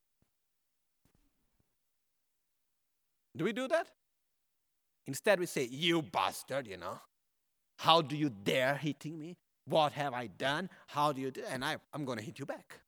Do 3.35 3.43
we 3.43 3.53
do 3.53 3.67
that? 3.67 3.87
Instead, 5.05 5.39
we 5.39 5.45
say, 5.45 5.67
You 5.71 6.01
bastard, 6.01 6.67
you 6.67 6.77
know. 6.77 6.99
How 7.77 8.01
do 8.01 8.17
you 8.17 8.29
dare 8.29 8.75
hitting 8.75 9.17
me? 9.17 9.37
What 9.65 9.93
have 9.93 10.13
I 10.13 10.27
done? 10.27 10.69
How 10.87 11.11
do 11.13 11.21
you 11.21 11.31
do? 11.31 11.43
And 11.49 11.63
I, 11.63 11.77
I'm 11.93 12.03
going 12.03 12.17
to 12.17 12.23
hit 12.23 12.39
you 12.39 12.45
back. 12.45 12.81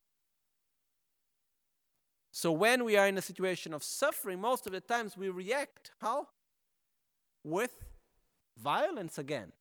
So 2.31 2.51
when 2.51 2.83
we 2.83 2.97
are 2.97 3.07
in 3.07 3.17
a 3.17 3.21
situation 3.21 3.73
of 3.73 3.83
suffering, 3.83 4.39
most 4.41 4.65
of 4.65 4.73
the 4.73 4.81
times 4.81 5.17
we 5.17 5.29
react 5.29 5.91
how? 5.99 6.27
With 7.43 7.71
violence 8.57 9.17
again. 9.17 9.51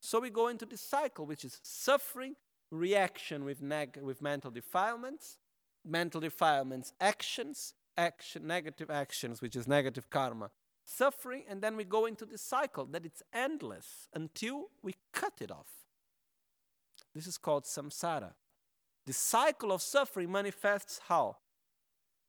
So 0.00 0.20
we 0.20 0.30
go 0.30 0.48
into 0.48 0.66
this 0.66 0.80
cycle, 0.80 1.26
which 1.26 1.44
is 1.44 1.58
suffering, 1.62 2.36
reaction 2.70 3.44
with, 3.44 3.62
neg- 3.62 3.98
with 4.02 4.22
mental 4.22 4.50
defilements, 4.50 5.38
mental 5.84 6.20
defilements, 6.20 6.92
actions, 7.00 7.74
action, 7.96 8.46
negative 8.46 8.90
actions, 8.90 9.40
which 9.40 9.56
is 9.56 9.66
negative 9.66 10.10
karma, 10.10 10.50
suffering, 10.84 11.44
and 11.48 11.62
then 11.62 11.76
we 11.76 11.84
go 11.84 12.06
into 12.06 12.24
this 12.24 12.42
cycle 12.42 12.86
that 12.86 13.04
it's 13.04 13.22
endless 13.32 14.08
until 14.14 14.66
we 14.82 14.94
cut 15.12 15.34
it 15.40 15.50
off. 15.50 15.86
This 17.14 17.26
is 17.26 17.38
called 17.38 17.64
samsara. 17.64 18.32
The 19.06 19.12
cycle 19.12 19.72
of 19.72 19.82
suffering 19.82 20.30
manifests 20.30 21.00
how? 21.08 21.38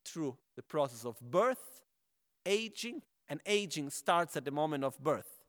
Through 0.04 0.38
the 0.56 0.62
process 0.62 1.04
of 1.04 1.20
birth, 1.20 1.82
aging, 2.46 3.02
and 3.28 3.40
aging 3.46 3.90
starts 3.90 4.36
at 4.36 4.44
the 4.44 4.50
moment 4.50 4.84
of 4.84 4.98
birth. 4.98 5.42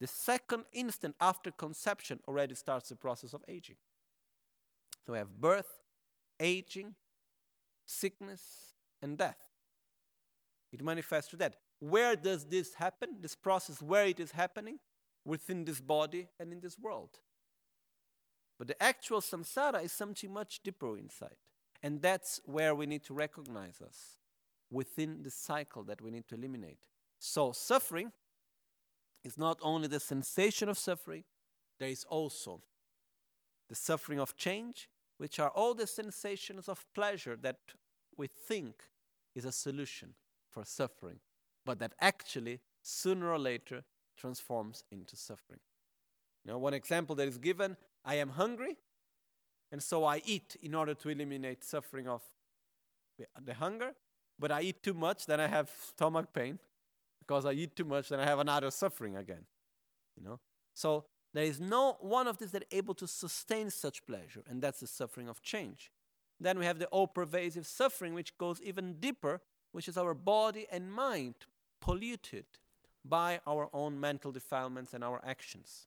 The 0.00 0.06
second 0.06 0.64
instant 0.72 1.14
after 1.20 1.50
conception 1.50 2.20
already 2.28 2.54
starts 2.54 2.88
the 2.88 2.96
process 2.96 3.32
of 3.32 3.42
aging. 3.48 3.76
So 5.06 5.12
we 5.12 5.18
have 5.18 5.40
birth, 5.40 5.82
aging, 6.40 6.94
sickness, 7.86 8.42
and 9.00 9.16
death. 9.16 9.38
It 10.72 10.82
manifests 10.82 11.30
through 11.30 11.38
that. 11.38 11.56
Where 11.78 12.16
does 12.16 12.44
this 12.44 12.74
happen? 12.74 13.16
This 13.20 13.34
process, 13.34 13.80
where 13.80 14.06
it 14.06 14.20
is 14.20 14.32
happening? 14.32 14.78
Within 15.24 15.64
this 15.64 15.80
body 15.80 16.28
and 16.38 16.52
in 16.52 16.60
this 16.60 16.78
world. 16.78 17.18
But 18.58 18.68
the 18.68 18.82
actual 18.82 19.20
samsara 19.20 19.84
is 19.84 19.92
something 19.92 20.32
much 20.32 20.60
deeper 20.62 20.96
inside. 20.96 21.36
And 21.82 22.00
that's 22.00 22.40
where 22.44 22.74
we 22.74 22.86
need 22.86 23.04
to 23.04 23.14
recognize 23.14 23.80
us 23.80 24.18
within 24.70 25.22
the 25.22 25.30
cycle 25.30 25.82
that 25.84 26.00
we 26.00 26.10
need 26.10 26.26
to 26.28 26.34
eliminate. 26.34 26.78
So, 27.18 27.52
suffering 27.52 28.12
is 29.24 29.38
not 29.38 29.58
only 29.62 29.88
the 29.88 30.00
sensation 30.00 30.68
of 30.68 30.78
suffering, 30.78 31.24
there 31.78 31.88
is 31.88 32.04
also 32.04 32.62
the 33.68 33.74
suffering 33.74 34.20
of 34.20 34.36
change, 34.36 34.88
which 35.18 35.38
are 35.38 35.50
all 35.50 35.74
the 35.74 35.86
sensations 35.86 36.68
of 36.68 36.86
pleasure 36.94 37.36
that 37.42 37.56
we 38.16 38.26
think 38.26 38.84
is 39.34 39.44
a 39.44 39.52
solution 39.52 40.14
for 40.50 40.64
suffering 40.64 41.20
but 41.66 41.80
that 41.80 41.92
actually 42.00 42.60
sooner 42.80 43.30
or 43.30 43.38
later 43.38 43.82
transforms 44.16 44.84
into 44.90 45.16
suffering. 45.16 45.58
Now, 46.46 46.56
one 46.56 46.72
example 46.72 47.16
that 47.16 47.28
is 47.28 47.36
given 47.36 47.76
I 48.04 48.14
am 48.14 48.30
hungry, 48.30 48.78
and 49.72 49.82
so 49.82 50.04
I 50.04 50.22
eat 50.24 50.56
in 50.62 50.74
order 50.74 50.94
to 50.94 51.08
eliminate 51.08 51.64
suffering 51.64 52.06
of 52.08 52.22
the 53.44 53.54
hunger, 53.54 53.94
but 54.38 54.52
I 54.52 54.62
eat 54.62 54.82
too 54.82 54.94
much, 54.94 55.26
then 55.26 55.40
I 55.40 55.48
have 55.48 55.70
stomach 55.88 56.32
pain. 56.32 56.60
Because 57.26 57.44
I 57.44 57.52
eat 57.52 57.74
too 57.74 57.84
much, 57.84 58.08
then 58.08 58.20
I 58.20 58.24
have 58.24 58.38
another 58.38 58.70
suffering 58.70 59.16
again. 59.16 59.44
You 60.16 60.24
know? 60.24 60.40
So 60.74 61.04
there 61.34 61.44
is 61.44 61.60
no 61.60 61.96
one 62.00 62.28
of 62.28 62.38
these 62.38 62.52
that 62.52 62.64
able 62.70 62.94
to 62.94 63.06
sustain 63.06 63.70
such 63.70 64.06
pleasure, 64.06 64.42
and 64.48 64.62
that's 64.62 64.80
the 64.80 64.86
suffering 64.86 65.28
of 65.28 65.42
change. 65.42 65.90
Then 66.40 66.58
we 66.58 66.66
have 66.66 66.78
the 66.78 66.86
all 66.86 67.06
pervasive 67.06 67.66
suffering, 67.66 68.14
which 68.14 68.36
goes 68.38 68.60
even 68.62 68.94
deeper, 69.00 69.40
which 69.72 69.88
is 69.88 69.96
our 69.96 70.14
body 70.14 70.66
and 70.70 70.92
mind 70.92 71.34
polluted 71.80 72.46
by 73.04 73.40
our 73.46 73.68
own 73.72 73.98
mental 73.98 74.32
defilements 74.32 74.94
and 74.94 75.02
our 75.02 75.20
actions. 75.24 75.86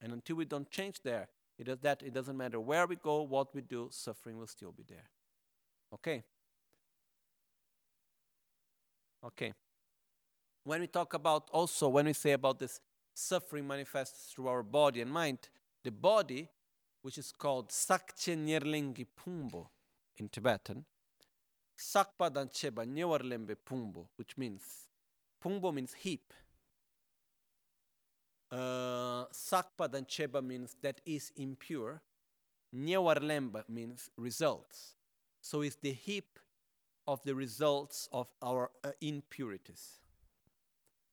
And 0.00 0.12
until 0.12 0.36
we 0.36 0.44
don't 0.44 0.70
change 0.70 1.00
there, 1.02 1.28
it 1.58 1.64
does 1.64 1.78
that 1.80 2.02
it 2.02 2.12
doesn't 2.12 2.36
matter 2.36 2.60
where 2.60 2.86
we 2.86 2.96
go, 2.96 3.22
what 3.22 3.54
we 3.54 3.60
do, 3.60 3.88
suffering 3.90 4.38
will 4.38 4.46
still 4.46 4.72
be 4.72 4.84
there. 4.86 5.08
Okay? 5.92 6.24
Okay. 9.24 9.52
When 10.64 10.80
we 10.80 10.86
talk 10.86 11.14
about 11.14 11.48
also, 11.52 11.88
when 11.88 12.06
we 12.06 12.12
say 12.12 12.32
about 12.32 12.58
this 12.58 12.80
suffering 13.14 13.66
manifests 13.66 14.32
through 14.32 14.48
our 14.48 14.62
body 14.62 15.00
and 15.00 15.10
mind, 15.10 15.48
the 15.84 15.90
body, 15.90 16.48
which 17.02 17.18
is 17.18 17.32
called 17.32 17.68
Sakche 17.68 18.34
Nyerlingi 18.36 19.06
Pumbo, 19.16 19.68
in 20.16 20.28
Tibetan. 20.28 20.84
Sakpa 21.76 22.30
dancheba 22.30 22.86
nyewarlembe 22.86 23.56
Pumbo, 23.64 24.06
which 24.16 24.36
means 24.36 24.62
Pumbo 25.42 25.72
means 25.72 25.92
heap. 25.94 26.32
Uh, 28.50 29.24
sakpa 29.32 29.88
dancheba 29.88 30.42
means 30.42 30.76
that 30.80 31.00
is 31.04 31.32
impure. 31.36 32.00
Nyewarlemba 32.74 33.68
means 33.68 34.10
results. 34.16 34.94
So 35.40 35.62
it's 35.62 35.76
the 35.76 35.92
heap 35.92 36.38
of 37.06 37.22
the 37.24 37.34
results 37.34 38.08
of 38.12 38.28
our 38.40 38.70
uh, 38.82 38.92
impurities, 39.00 39.98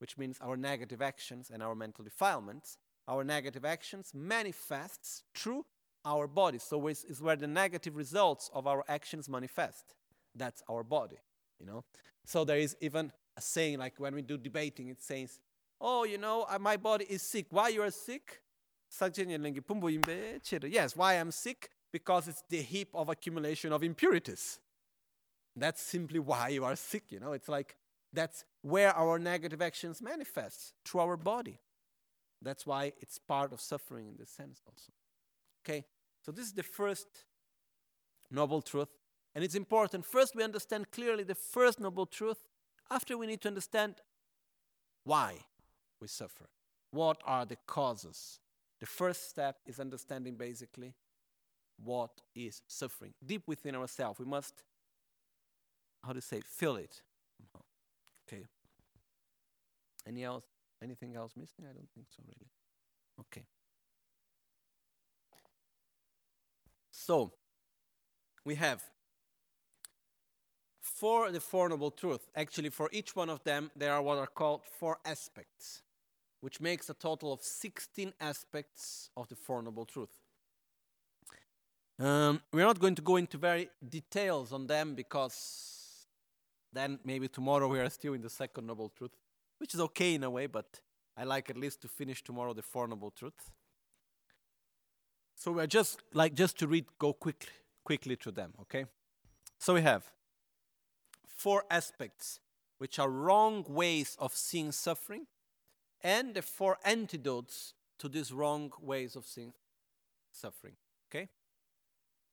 which 0.01 0.17
means 0.17 0.39
our 0.41 0.57
negative 0.57 0.99
actions 0.99 1.51
and 1.53 1.61
our 1.61 1.75
mental 1.75 2.03
defilements. 2.03 2.79
Our 3.07 3.23
negative 3.23 3.63
actions 3.63 4.11
manifests 4.15 5.23
through 5.35 5.63
our 6.03 6.25
body. 6.27 6.57
So 6.57 6.87
it's, 6.87 7.03
it's 7.03 7.21
where 7.21 7.35
the 7.35 7.45
negative 7.45 7.95
results 7.95 8.49
of 8.51 8.65
our 8.65 8.83
actions 8.87 9.29
manifest. 9.29 9.93
That's 10.35 10.63
our 10.67 10.83
body, 10.83 11.17
you 11.59 11.67
know. 11.67 11.83
So 12.25 12.43
there 12.43 12.57
is 12.57 12.75
even 12.81 13.11
a 13.37 13.41
saying 13.41 13.77
like 13.77 13.99
when 13.99 14.15
we 14.15 14.23
do 14.23 14.37
debating, 14.37 14.87
it 14.87 15.03
says, 15.03 15.39
"Oh, 15.79 16.03
you 16.03 16.17
know, 16.17 16.47
uh, 16.49 16.57
my 16.57 16.77
body 16.77 17.05
is 17.07 17.21
sick. 17.21 17.45
Why 17.51 17.69
you 17.69 17.83
are 17.83 17.91
sick?" 17.91 18.41
Yes, 20.63 20.95
why 20.95 21.13
I'm 21.13 21.31
sick? 21.31 21.69
Because 21.91 22.27
it's 22.27 22.43
the 22.49 22.61
heap 22.61 22.89
of 22.93 23.09
accumulation 23.09 23.71
of 23.71 23.83
impurities. 23.83 24.59
That's 25.55 25.81
simply 25.81 26.19
why 26.19 26.49
you 26.49 26.63
are 26.65 26.75
sick, 26.75 27.11
you 27.11 27.19
know. 27.19 27.33
It's 27.33 27.49
like 27.49 27.75
that's 28.13 28.43
where 28.61 28.95
our 28.95 29.17
negative 29.17 29.61
actions 29.61 30.01
manifest 30.01 30.73
through 30.85 31.01
our 31.01 31.17
body. 31.17 31.59
That's 32.41 32.65
why 32.65 32.93
it's 32.99 33.19
part 33.19 33.53
of 33.53 33.61
suffering 33.61 34.07
in 34.07 34.15
this 34.17 34.29
sense 34.29 34.61
also. 34.65 34.91
Okay? 35.63 35.85
So 36.25 36.31
this 36.31 36.45
is 36.45 36.53
the 36.53 36.63
first 36.63 37.07
noble 38.29 38.61
truth. 38.61 38.89
And 39.33 39.43
it's 39.43 39.55
important. 39.55 40.05
First, 40.05 40.35
we 40.35 40.43
understand 40.43 40.91
clearly 40.91 41.23
the 41.23 41.35
first 41.35 41.79
noble 41.79 42.05
truth. 42.05 42.39
After, 42.89 43.17
we 43.17 43.27
need 43.27 43.41
to 43.41 43.47
understand 43.47 43.95
why 45.03 45.35
we 46.01 46.07
suffer. 46.07 46.49
What 46.91 47.21
are 47.25 47.45
the 47.45 47.57
causes? 47.65 48.39
The 48.79 48.85
first 48.85 49.29
step 49.29 49.57
is 49.65 49.79
understanding 49.79 50.35
basically 50.35 50.95
what 51.81 52.09
is 52.35 52.61
suffering. 52.67 53.13
Deep 53.25 53.43
within 53.47 53.75
ourselves, 53.75 54.19
we 54.19 54.25
must, 54.25 54.63
how 56.03 56.11
to 56.11 56.21
say, 56.21 56.41
feel 56.41 56.75
it. 56.75 57.01
Okay. 58.31 58.45
Any 60.07 60.23
else? 60.23 60.45
Anything 60.81 61.15
else 61.15 61.33
missing? 61.35 61.65
I 61.69 61.73
don't 61.73 61.89
think 61.93 62.07
so, 62.15 62.23
really. 62.25 62.49
Okay. 63.19 63.45
So, 66.91 67.33
we 68.45 68.55
have 68.55 68.81
for 70.81 71.31
the 71.31 71.39
Four 71.39 71.69
Noble 71.69 71.91
Truths. 71.91 72.27
actually, 72.35 72.69
for 72.69 72.89
each 72.91 73.15
one 73.15 73.29
of 73.29 73.43
them, 73.43 73.71
there 73.75 73.93
are 73.93 74.01
what 74.01 74.17
are 74.17 74.27
called 74.27 74.61
four 74.79 74.97
aspects, 75.03 75.81
which 76.41 76.61
makes 76.61 76.89
a 76.89 76.93
total 76.93 77.33
of 77.33 77.41
16 77.41 78.13
aspects 78.19 79.09
of 79.17 79.27
the 79.27 79.35
Four 79.35 79.61
Noble 79.63 79.85
Truth. 79.85 80.19
Um, 81.99 82.41
we're 82.51 82.65
not 82.65 82.79
going 82.79 82.95
to 82.95 83.01
go 83.01 83.17
into 83.17 83.37
very 83.37 83.69
details 83.87 84.51
on 84.51 84.65
them 84.65 84.95
because 84.95 85.80
then 86.73 86.99
maybe 87.03 87.27
tomorrow 87.27 87.67
we 87.67 87.79
are 87.79 87.89
still 87.89 88.13
in 88.13 88.21
the 88.21 88.29
second 88.29 88.67
Noble 88.67 88.89
Truth, 88.89 89.11
which 89.57 89.73
is 89.73 89.79
okay 89.79 90.15
in 90.15 90.23
a 90.23 90.29
way, 90.29 90.47
but 90.47 90.79
I 91.17 91.23
like 91.23 91.49
at 91.49 91.57
least 91.57 91.81
to 91.81 91.87
finish 91.87 92.23
tomorrow 92.23 92.53
the 92.53 92.61
Four 92.61 92.87
Noble 92.87 93.11
Truths. 93.11 93.51
So 95.35 95.51
we're 95.51 95.67
just 95.67 96.01
like 96.13 96.33
just 96.35 96.57
to 96.59 96.67
read, 96.67 96.85
go 96.99 97.13
quickly, 97.13 97.49
quickly 97.83 98.15
through 98.15 98.33
them, 98.33 98.53
okay? 98.61 98.85
So 99.59 99.73
we 99.73 99.81
have 99.81 100.03
four 101.27 101.65
aspects 101.69 102.39
which 102.77 102.97
are 102.97 103.09
wrong 103.09 103.63
ways 103.67 104.17
of 104.19 104.33
seeing 104.33 104.71
suffering, 104.71 105.27
and 106.03 106.33
the 106.33 106.41
four 106.41 106.77
antidotes 106.83 107.73
to 107.99 108.09
these 108.09 108.31
wrong 108.31 108.71
ways 108.81 109.15
of 109.15 109.25
seeing 109.25 109.53
suffering. 110.31 110.73
Okay? 111.09 111.29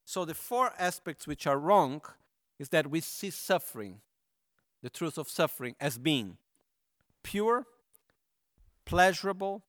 So 0.06 0.24
the 0.24 0.34
four 0.34 0.72
aspects 0.78 1.26
which 1.26 1.46
are 1.46 1.58
wrong 1.58 2.00
is 2.58 2.70
that 2.70 2.90
we 2.90 3.00
see 3.00 3.28
suffering, 3.28 4.00
the 4.82 4.90
truth 4.90 5.18
of 5.18 5.28
suffering, 5.28 5.74
as 5.80 5.98
being 5.98 6.38
pure, 7.22 7.66
pleasurable, 8.84 9.64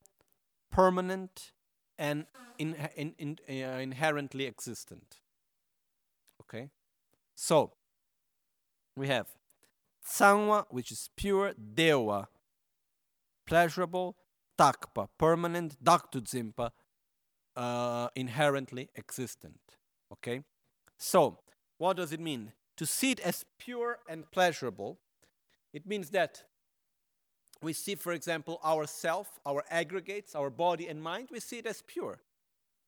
permanent, 0.71 1.51
and 1.97 2.25
in, 2.57 2.75
in, 2.95 3.13
in, 3.17 3.37
uh, 3.49 3.79
inherently 3.79 4.45
existent. 4.45 5.17
Okay? 6.41 6.69
So, 7.35 7.73
we 8.95 9.07
have 9.07 9.27
Tsangwa, 10.05 10.65
which 10.69 10.91
is 10.91 11.09
pure, 11.15 11.53
Dewa, 11.53 12.27
pleasurable, 13.45 14.15
Takpa, 14.57 15.07
permanent, 15.17 15.81
Daktudzimpa, 15.83 16.71
uh, 17.55 18.09
inherently 18.15 18.89
existent. 18.95 19.59
Okay? 20.11 20.41
So, 20.97 21.39
what 21.77 21.97
does 21.97 22.11
it 22.11 22.19
mean? 22.19 22.51
To 22.79 22.85
see 22.85 23.11
it 23.11 23.19
as 23.19 23.43
pure 23.57 23.99
and 24.07 24.23
pleasurable, 24.31 24.99
it 25.73 25.85
means 25.85 26.11
that 26.11 26.43
we 27.61 27.73
see, 27.73 27.95
for 27.95 28.13
example, 28.13 28.57
our 28.63 28.87
self, 28.87 29.37
our 29.45 29.65
aggregates, 29.69 30.33
our 30.33 30.49
body 30.49 30.87
and 30.87 31.03
mind, 31.03 31.27
we 31.29 31.41
see 31.41 31.57
it 31.57 31.65
as 31.65 31.83
pure. 31.85 32.21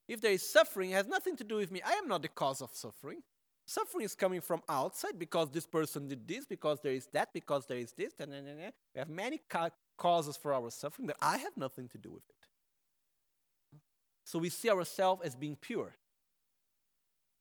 If 0.08 0.22
there 0.22 0.32
is 0.32 0.50
suffering, 0.50 0.92
it 0.92 0.94
has 0.94 1.08
nothing 1.08 1.36
to 1.36 1.44
do 1.44 1.58
with 1.58 1.74
me. 1.74 1.82
I 1.86 1.92
am 1.96 2.08
not 2.08 2.22
the 2.22 2.30
cause 2.30 2.62
of 2.62 2.70
suffering. 2.74 3.22
Suffering 3.66 4.06
is 4.06 4.16
coming 4.16 4.40
from 4.40 4.62
outside 4.70 5.20
because 5.20 5.50
this 5.50 5.68
person 5.68 6.08
did 6.08 6.26
this, 6.26 6.46
because 6.46 6.80
there 6.80 6.94
is 6.94 7.08
that, 7.08 7.34
because 7.34 7.66
there 7.66 7.78
is 7.78 7.92
this. 7.92 8.14
And, 8.18 8.34
and, 8.34 8.48
we 8.96 9.00
have 9.00 9.10
many 9.10 9.42
ca- 9.50 9.72
causes 9.98 10.38
for 10.38 10.54
our 10.54 10.72
suffering 10.72 11.08
but 11.08 11.18
I 11.22 11.38
have 11.38 11.58
nothing 11.58 11.90
to 11.90 11.98
do 11.98 12.12
with 12.12 12.24
it. 12.30 13.80
So 14.24 14.40
we 14.40 14.48
see 14.48 14.70
ourselves 14.70 15.22
as 15.26 15.36
being 15.36 15.58
pure. 15.58 15.96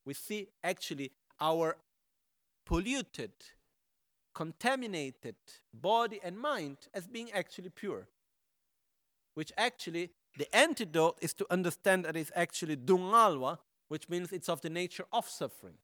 We 0.05 0.14
see 0.14 0.48
actually 0.64 1.12
our 1.40 1.76
polluted, 2.70 3.32
contaminated 4.32 5.34
body 5.74 6.20
and 6.22 6.38
mind 6.38 6.76
as 6.94 7.08
being 7.08 7.28
actually 7.32 7.68
pure. 7.68 8.06
Which 9.34 9.52
actually, 9.58 10.10
the 10.38 10.46
antidote 10.54 11.18
is 11.20 11.34
to 11.34 11.46
understand 11.50 12.04
that 12.04 12.14
it's 12.14 12.30
actually 12.36 12.76
dungalwa, 12.76 13.58
which 13.88 14.08
means 14.08 14.32
it's 14.32 14.48
of 14.48 14.60
the 14.60 14.70
nature 14.70 15.04
of 15.12 15.28
suffering. 15.28 15.78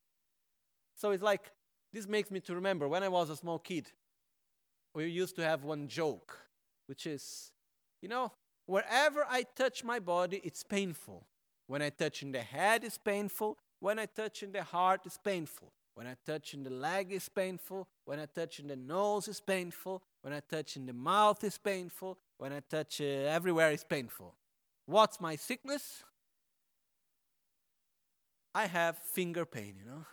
So 0.94 1.10
it's 1.10 1.24
like, 1.24 1.50
this 1.92 2.06
makes 2.06 2.30
me 2.30 2.38
to 2.42 2.54
remember 2.54 2.86
when 2.86 3.02
I 3.02 3.08
was 3.08 3.30
a 3.30 3.36
small 3.36 3.58
kid, 3.58 3.90
we 4.94 5.08
used 5.08 5.34
to 5.36 5.42
have 5.42 5.64
one 5.64 5.88
joke, 5.88 6.38
which 6.86 7.04
is, 7.04 7.50
you 8.00 8.08
know, 8.08 8.30
wherever 8.66 9.26
I 9.28 9.44
touch 9.56 9.82
my 9.82 9.98
body, 9.98 10.40
it's 10.44 10.62
painful. 10.62 11.26
When 11.66 11.82
I 11.82 11.90
touch 11.90 12.22
in 12.22 12.30
the 12.30 12.42
head, 12.42 12.84
it's 12.84 12.96
painful. 12.96 13.58
When 13.80 13.98
I 13.98 14.06
touch 14.06 14.44
in 14.44 14.52
the 14.52 14.62
heart, 14.62 15.00
it's 15.04 15.18
painful. 15.18 15.72
When 15.96 16.06
I 16.06 16.14
touch 16.26 16.52
in 16.52 16.62
the 16.62 16.68
leg, 16.68 17.10
is 17.10 17.26
painful. 17.30 17.88
When 18.04 18.20
I 18.20 18.26
touch 18.26 18.60
in 18.60 18.68
the 18.68 18.76
nose, 18.76 19.28
is 19.28 19.40
painful. 19.40 20.02
When 20.20 20.34
I 20.34 20.40
touch 20.40 20.76
in 20.76 20.84
the 20.84 20.92
mouth, 20.92 21.42
is 21.42 21.56
painful. 21.56 22.18
When 22.36 22.52
I 22.52 22.60
touch 22.60 23.00
uh, 23.00 23.04
everywhere, 23.04 23.72
is 23.72 23.82
painful. 23.82 24.34
What's 24.84 25.18
my 25.22 25.36
sickness? 25.36 26.04
I 28.54 28.66
have 28.66 28.98
finger 28.98 29.46
pain, 29.46 29.76
you 29.78 29.90
know. 29.90 30.04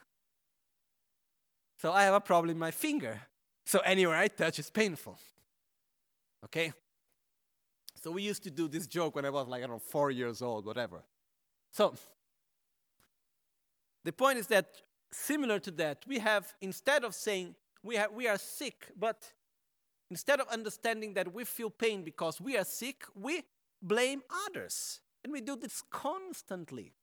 So 1.82 1.92
I 1.92 2.04
have 2.04 2.14
a 2.14 2.22
problem 2.22 2.52
in 2.52 2.58
my 2.58 2.72
finger. 2.72 3.20
So 3.66 3.80
anywhere 3.80 4.16
I 4.16 4.30
touch 4.30 4.60
is 4.60 4.70
painful. 4.70 5.20
Okay? 6.46 6.72
So 8.02 8.10
we 8.10 8.22
used 8.22 8.44
to 8.44 8.52
do 8.52 8.70
this 8.70 8.88
joke 8.88 9.16
when 9.18 9.26
I 9.26 9.30
was 9.30 9.50
like, 9.50 9.64
I 9.64 9.68
don't 9.68 9.76
know, 9.76 9.80
four 9.80 10.12
years 10.12 10.42
old, 10.42 10.66
whatever. 10.66 11.04
So 11.72 11.94
the 14.06 14.14
point 14.14 14.40
is 14.40 14.48
that 14.48 14.68
similar 15.14 15.60
to 15.60 15.72
that, 15.72 16.04
we 16.08 16.20
have, 16.20 16.54
instead 16.62 17.04
of 17.04 17.16
saying 17.16 17.56
we, 17.84 17.96
have, 17.96 18.12
we 18.12 18.28
are 18.28 18.38
sick, 18.38 18.88
but 18.98 19.32
instead 20.10 20.40
of 20.40 20.48
understanding 20.48 21.14
that 21.14 21.34
we 21.34 21.44
feel 21.44 21.70
pain 21.70 22.04
because 22.04 22.42
we 22.42 22.58
are 22.58 22.64
sick, 22.64 23.04
we 23.16 23.44
blame 23.82 24.22
others. 24.48 25.02
And 25.24 25.32
we 25.32 25.42
do 25.42 25.56
this 25.56 25.82
constantly. 25.90 26.94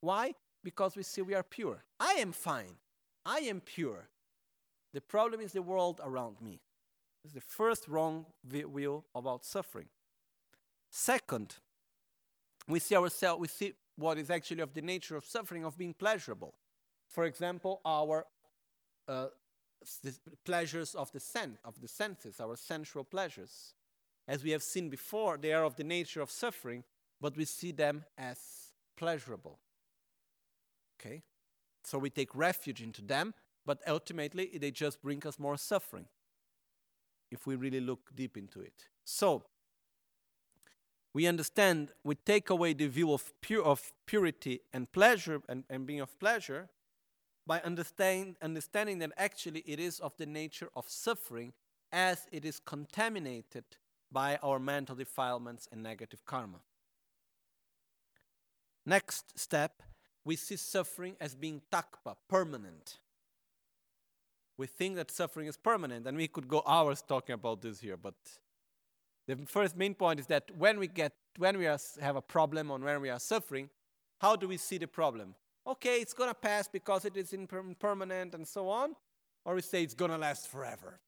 Why? 0.00 0.34
Because 0.62 0.96
we 0.96 1.02
see 1.02 1.22
we 1.22 1.34
are 1.34 1.42
pure. 1.42 1.84
I 1.98 2.14
am 2.14 2.32
fine. 2.32 2.76
I 3.26 3.38
am 3.40 3.60
pure. 3.60 4.08
The 4.92 5.00
problem 5.00 5.40
is 5.40 5.52
the 5.52 5.62
world 5.62 6.00
around 6.04 6.40
me. 6.40 6.60
Is 7.24 7.32
the 7.32 7.40
first 7.40 7.88
wrong 7.88 8.26
view 8.44 9.02
about 9.14 9.44
suffering. 9.44 9.88
Second, 10.90 11.56
we 12.68 12.78
see 12.78 12.94
ourselves, 12.94 13.40
we 13.40 13.48
see 13.48 13.72
what 13.96 14.18
is 14.18 14.30
actually 14.30 14.60
of 14.60 14.74
the 14.74 14.82
nature 14.82 15.16
of 15.16 15.24
suffering 15.24 15.64
of 15.64 15.76
being 15.76 15.94
pleasurable. 15.94 16.54
For 17.14 17.26
example, 17.26 17.80
our 17.84 18.26
uh, 19.06 19.26
pleasures 20.44 20.96
of 20.96 21.12
the 21.12 21.20
sen- 21.20 21.58
of 21.64 21.80
the 21.80 21.86
senses, 21.86 22.40
our 22.40 22.56
sensual 22.56 23.04
pleasures. 23.04 23.74
As 24.26 24.42
we 24.42 24.50
have 24.50 24.64
seen 24.64 24.88
before, 24.88 25.38
they 25.38 25.52
are 25.52 25.64
of 25.64 25.76
the 25.76 25.84
nature 25.84 26.20
of 26.20 26.28
suffering, 26.28 26.82
but 27.20 27.36
we 27.36 27.44
see 27.44 27.70
them 27.70 28.04
as 28.18 28.38
pleasurable. 28.96 29.60
Okay? 30.98 31.22
So 31.84 31.98
we 31.98 32.10
take 32.10 32.34
refuge 32.34 32.82
into 32.82 33.00
them, 33.00 33.32
but 33.64 33.80
ultimately 33.86 34.58
they 34.58 34.72
just 34.72 35.00
bring 35.00 35.24
us 35.24 35.38
more 35.38 35.56
suffering 35.56 36.06
if 37.30 37.46
we 37.46 37.54
really 37.54 37.80
look 37.80 38.10
deep 38.12 38.36
into 38.36 38.60
it. 38.60 38.88
So 39.04 39.44
we 41.12 41.28
understand, 41.28 41.92
we 42.02 42.16
take 42.16 42.50
away 42.50 42.72
the 42.72 42.88
view 42.88 43.12
of, 43.12 43.32
pure, 43.40 43.62
of 43.62 43.92
purity 44.04 44.62
and 44.72 44.90
pleasure 44.90 45.42
and, 45.48 45.62
and 45.70 45.86
being 45.86 46.00
of 46.00 46.18
pleasure 46.18 46.70
by 47.46 47.60
understand, 47.60 48.36
understanding 48.42 48.98
that 49.00 49.12
actually 49.16 49.60
it 49.66 49.78
is 49.78 50.00
of 50.00 50.16
the 50.16 50.26
nature 50.26 50.68
of 50.74 50.88
suffering 50.88 51.52
as 51.92 52.26
it 52.32 52.44
is 52.44 52.58
contaminated 52.58 53.64
by 54.10 54.38
our 54.42 54.58
mental 54.58 54.96
defilements 54.96 55.68
and 55.70 55.82
negative 55.82 56.24
karma. 56.24 56.60
Next 58.86 59.38
step, 59.38 59.82
we 60.24 60.36
see 60.36 60.56
suffering 60.56 61.16
as 61.20 61.34
being 61.34 61.62
takpa, 61.70 62.16
permanent. 62.28 62.98
We 64.56 64.66
think 64.66 64.96
that 64.96 65.10
suffering 65.10 65.48
is 65.48 65.56
permanent, 65.56 66.06
and 66.06 66.16
we 66.16 66.28
could 66.28 66.48
go 66.48 66.62
hours 66.66 67.02
talking 67.02 67.34
about 67.34 67.60
this 67.60 67.80
here, 67.80 67.96
but 67.96 68.14
the 69.26 69.36
first 69.46 69.76
main 69.76 69.94
point 69.94 70.20
is 70.20 70.26
that 70.26 70.50
when 70.56 70.78
we 70.78 70.86
get 70.86 71.12
when 71.36 71.58
we 71.58 71.66
are, 71.66 71.78
have 72.00 72.14
a 72.14 72.22
problem 72.22 72.70
or 72.70 72.78
when 72.78 73.00
we 73.00 73.10
are 73.10 73.18
suffering, 73.18 73.68
how 74.20 74.36
do 74.36 74.46
we 74.46 74.56
see 74.56 74.78
the 74.78 74.86
problem? 74.86 75.34
Okay, 75.66 76.00
it's 76.00 76.12
gonna 76.12 76.34
pass 76.34 76.68
because 76.68 77.04
it 77.04 77.16
is 77.16 77.32
impermanent 77.32 78.34
and 78.34 78.46
so 78.46 78.68
on, 78.68 78.94
or 79.44 79.54
we 79.54 79.62
say 79.62 79.82
it's 79.82 79.94
gonna 79.94 80.18
last 80.18 80.48
forever. 80.48 81.00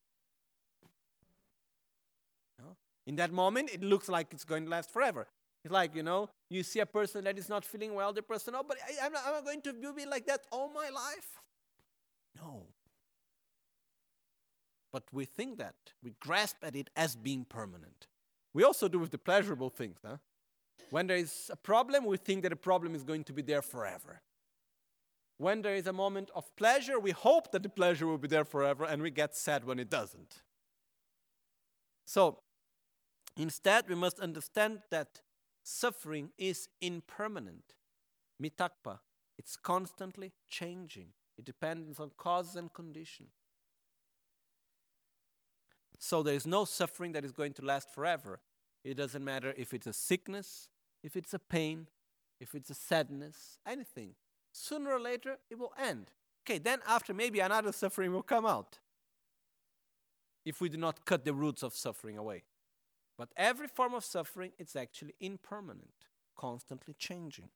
In 3.07 3.16
that 3.16 3.32
moment, 3.32 3.70
it 3.72 3.82
looks 3.82 4.09
like 4.09 4.28
it's 4.32 4.44
going 4.44 4.64
to 4.64 4.70
last 4.70 4.90
forever. 4.90 5.26
It's 5.64 5.72
like 5.72 5.94
you 5.94 6.02
know, 6.02 6.28
you 6.50 6.62
see 6.62 6.80
a 6.80 6.86
person 6.86 7.24
that 7.24 7.38
is 7.38 7.48
not 7.48 7.64
feeling 7.64 7.94
well. 7.94 8.12
The 8.12 8.22
person, 8.22 8.54
oh, 8.57 8.64
but 8.66 8.78
I, 8.86 9.07
am 9.07 9.12
not, 9.12 9.22
am 9.26 9.44
going 9.44 9.62
to 9.62 9.72
be 9.92 10.07
like 10.07 10.26
that 10.26 10.40
all 10.50 10.68
my 10.72 10.88
life. 10.90 11.40
No. 12.36 12.64
But 14.92 15.04
we 15.12 15.24
think 15.24 15.59
that 15.59 15.74
we 16.02 16.14
grasp 16.20 16.57
at 16.62 16.74
it 16.74 16.90
as 16.96 17.16
being 17.16 17.44
permanent. 17.44 18.07
We 18.54 18.64
also 18.64 18.88
do 18.88 18.98
with 18.98 19.11
the 19.11 19.18
pleasurable 19.18 19.70
things. 19.70 19.98
Huh? 20.04 20.16
When 20.90 21.07
there 21.07 21.16
is 21.16 21.50
a 21.52 21.57
problem, 21.57 22.04
we 22.04 22.16
think 22.16 22.42
that 22.42 22.50
the 22.50 22.57
problem 22.57 22.94
is 22.94 23.02
going 23.02 23.24
to 23.24 23.32
be 23.32 23.42
there 23.42 23.62
forever. 23.62 24.20
When 25.39 25.62
there 25.62 25.74
is 25.74 25.87
a 25.87 25.93
moment 25.93 26.30
of 26.34 26.55
pleasure, 26.57 26.99
we 26.99 27.11
hope 27.11 27.53
that 27.53 27.62
the 27.62 27.68
pleasure 27.68 28.07
will 28.07 28.18
be 28.18 28.28
there 28.28 28.45
forever, 28.45 28.84
and 28.84 29.03
we 29.03 29.11
get 29.11 29.37
sad 29.37 29.64
when 29.64 29.78
it 29.78 29.91
doesn't. 29.91 30.43
So, 32.07 32.39
instead, 33.37 33.89
we 33.89 33.95
must 33.95 34.18
understand 34.20 34.80
that 34.91 35.20
suffering 35.62 36.30
is 36.39 36.68
impermanent. 36.80 37.74
Mitakpa, 38.43 39.01
it's 39.37 39.57
constantly 39.57 40.32
changing. 40.49 41.09
It 41.37 41.45
depends 41.45 42.01
on 42.01 42.12
causes 42.16 42.57
and 42.57 42.72
conditions. 42.72 43.30
So 45.99 46.22
there 46.22 46.34
is 46.34 46.47
no 46.47 46.64
suffering 46.64 47.12
that 47.12 47.24
is 47.24 47.32
going 47.32 47.55
to 47.55 47.64
last 47.64 47.93
forever. 47.93 48.41
It 48.84 48.95
doesn't 48.95 49.24
matter 49.24 49.55
if 49.57 49.74
it's 49.74 49.87
a 49.87 49.93
sickness, 49.93 50.68
if 51.03 51.16
it's 51.16 51.34
a 51.34 51.39
pain, 51.39 51.89
if 52.41 52.55
it's 52.55 52.70
a 52.70 52.74
sadness, 52.74 53.59
anything. 53.66 54.14
Sooner 54.59 54.92
or 54.92 55.00
later, 55.00 55.36
it 55.50 55.59
will 55.59 55.74
end. 55.78 56.11
Okay, 56.42 56.57
then 56.59 56.78
after 56.88 57.12
maybe 57.12 57.40
another 57.40 57.72
suffering 57.72 58.12
will 58.12 58.22
come 58.22 58.46
out 58.46 58.78
if 60.46 60.62
we 60.62 60.70
do 60.70 60.78
not 60.78 61.04
cut 61.04 61.26
the 61.26 61.34
roots 61.34 61.62
of 61.62 61.74
suffering 61.74 62.16
away. 62.16 62.44
But 63.18 63.32
every 63.36 63.66
form 63.66 63.92
of 63.92 64.02
suffering 64.02 64.52
is 64.59 64.74
actually 64.74 65.14
impermanent, 65.20 66.07
constantly 66.36 66.94
changing. 66.98 67.50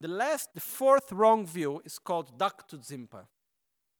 The 0.00 0.08
last, 0.08 0.54
the 0.54 0.60
fourth 0.60 1.12
wrong 1.12 1.46
view 1.46 1.80
is 1.84 2.00
called 2.00 2.36
Daktu 2.36 2.78
Dzimpa. 2.78 3.26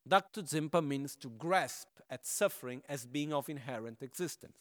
Daktu 0.09 0.43
Dzimpa 0.43 0.85
means 0.85 1.15
to 1.17 1.29
grasp 1.29 1.89
at 2.11 2.27
suffering 2.27 2.83
as 2.89 3.07
being 3.07 3.33
of 3.33 3.49
inherent 3.49 4.03
existence. 4.03 4.59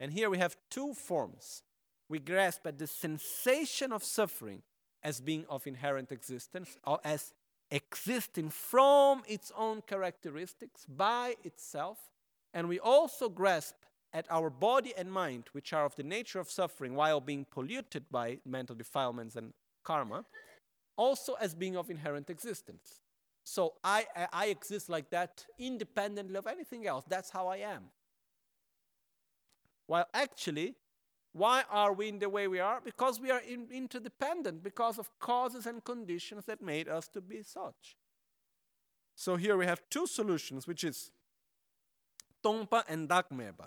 And 0.00 0.12
here 0.12 0.30
we 0.30 0.38
have 0.38 0.56
two 0.70 0.94
forms. 0.94 1.62
We 2.08 2.18
grasp 2.18 2.66
at 2.66 2.78
the 2.78 2.86
sensation 2.86 3.92
of 3.92 4.02
suffering 4.02 4.62
as 5.04 5.20
being 5.20 5.44
of 5.48 5.66
inherent 5.66 6.10
existence, 6.10 6.78
or 6.84 6.98
as 7.04 7.34
existing 7.70 8.50
from 8.50 9.22
its 9.28 9.52
own 9.56 9.82
characteristics 9.82 10.86
by 10.88 11.36
itself. 11.44 11.98
And 12.52 12.68
we 12.68 12.80
also 12.80 13.28
grasp 13.28 13.74
at 14.12 14.26
our 14.30 14.48
body 14.48 14.94
and 14.96 15.12
mind, 15.12 15.44
which 15.52 15.72
are 15.72 15.84
of 15.84 15.96
the 15.96 16.02
nature 16.02 16.38
of 16.38 16.50
suffering 16.50 16.94
while 16.94 17.20
being 17.20 17.44
polluted 17.50 18.04
by 18.10 18.38
mental 18.46 18.76
defilements 18.76 19.36
and 19.36 19.52
karma, 19.82 20.24
also 20.96 21.34
as 21.34 21.54
being 21.54 21.76
of 21.76 21.90
inherent 21.90 22.30
existence. 22.30 23.00
So 23.42 23.74
I, 23.82 24.06
I 24.32 24.46
exist 24.46 24.88
like 24.88 25.10
that 25.10 25.44
independently 25.58 26.36
of 26.36 26.46
anything 26.46 26.86
else. 26.86 27.04
That's 27.08 27.30
how 27.30 27.48
I 27.48 27.58
am. 27.58 27.90
While 29.86 30.06
actually, 30.14 30.76
why 31.34 31.64
are 31.68 31.92
we 31.92 32.08
in 32.08 32.20
the 32.20 32.28
way 32.28 32.46
we 32.46 32.60
are? 32.60 32.80
Because 32.80 33.20
we 33.20 33.32
are 33.32 33.40
in, 33.40 33.66
interdependent, 33.72 34.62
because 34.62 34.98
of 34.98 35.10
causes 35.18 35.66
and 35.66 35.84
conditions 35.84 36.44
that 36.44 36.62
made 36.62 36.88
us 36.88 37.08
to 37.08 37.20
be 37.20 37.42
such. 37.42 37.96
So 39.16 39.34
here 39.34 39.56
we 39.56 39.66
have 39.66 39.82
two 39.90 40.06
solutions, 40.06 40.68
which 40.68 40.84
is 40.84 41.10
Tompa 42.44 42.84
and 42.88 43.08
Dakmeba. 43.08 43.66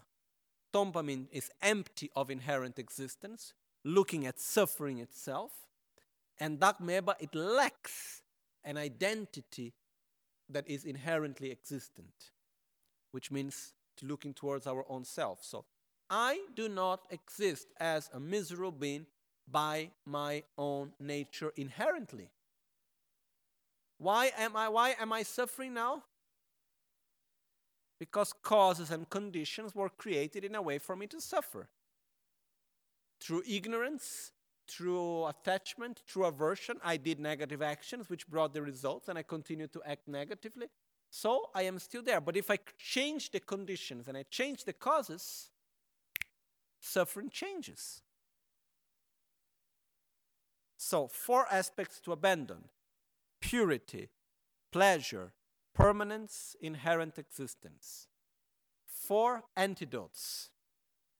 Tompa 0.74 1.04
means 1.04 1.28
is 1.34 1.52
empty 1.62 2.10
of 2.16 2.32
inherent 2.32 2.80
existence, 2.80 3.54
looking 3.84 4.26
at 4.26 4.40
suffering 4.40 5.00
itself. 5.00 5.52
And 6.40 6.60
Dakmeba, 6.60 7.16
it 7.20 7.36
lacks 7.36 8.22
an 8.64 8.78
identity 8.78 9.74
that 10.50 10.70
is 10.70 10.86
inherently 10.86 11.52
existent, 11.52 12.32
which 13.12 13.30
means 13.30 13.74
to 13.98 14.06
looking 14.06 14.34
towards 14.34 14.68
our 14.68 14.86
own 14.88 15.04
self. 15.04 15.40
So 15.42 15.66
I 16.10 16.40
do 16.56 16.70
not 16.70 17.02
exist 17.10 17.68
as 17.80 18.10
a 18.14 18.20
miserable 18.20 18.72
being 18.72 19.06
by 19.50 19.92
my 20.06 20.44
own 20.58 20.94
nature 21.00 21.52
inherently. 21.56 22.30
Why 23.98 24.32
am 24.38 24.56
I 24.56 24.70
why 24.70 24.96
am 25.00 25.12
I 25.12 25.24
suffering 25.24 25.74
now? 25.74 26.04
Because 28.00 28.34
causes 28.44 28.92
and 28.92 29.10
conditions 29.10 29.74
were 29.74 29.90
created 29.90 30.44
in 30.44 30.54
a 30.56 30.62
way 30.62 30.78
for 30.78 30.96
me 30.96 31.08
to 31.08 31.20
suffer. 31.20 31.68
Through 33.20 33.44
ignorance, 33.48 34.32
through 34.68 35.26
attachment, 35.26 36.02
through 36.08 36.26
aversion, 36.26 36.78
I 36.84 36.98
did 36.98 37.20
negative 37.20 37.64
actions 37.64 38.10
which 38.10 38.28
brought 38.28 38.54
the 38.54 38.62
results, 38.62 39.08
and 39.08 39.18
I 39.18 39.24
continue 39.24 39.68
to 39.68 39.82
act 39.84 40.08
negatively. 40.08 40.68
So 41.10 41.50
I 41.56 41.64
am 41.64 41.80
still 41.80 42.04
there. 42.04 42.22
But 42.22 42.38
if 42.38 42.52
I 42.52 42.60
change 42.78 43.32
the 43.32 43.40
conditions 43.40 44.08
and 44.08 44.16
I 44.16 44.24
change 44.30 44.66
the 44.66 44.74
causes, 44.74 45.50
suffering 46.88 47.30
changes. 47.30 48.02
So, 50.78 51.08
four 51.08 51.46
aspects 51.52 52.00
to 52.02 52.12
abandon 52.12 52.70
purity, 53.42 54.10
pleasure, 54.72 55.34
permanence, 55.74 56.56
inherent 56.62 57.18
existence. 57.18 58.08
Four 58.86 59.44
antidotes 59.56 60.50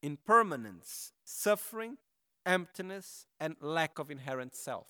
impermanence, 0.04 1.12
suffering, 1.26 1.98
emptiness, 2.46 3.26
and 3.40 3.56
lack 3.60 3.98
of 4.00 4.12
inherent 4.12 4.56
self, 4.56 4.88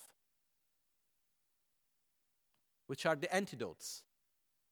which 2.88 3.06
are 3.06 3.16
the 3.16 3.34
antidotes. 3.34 4.04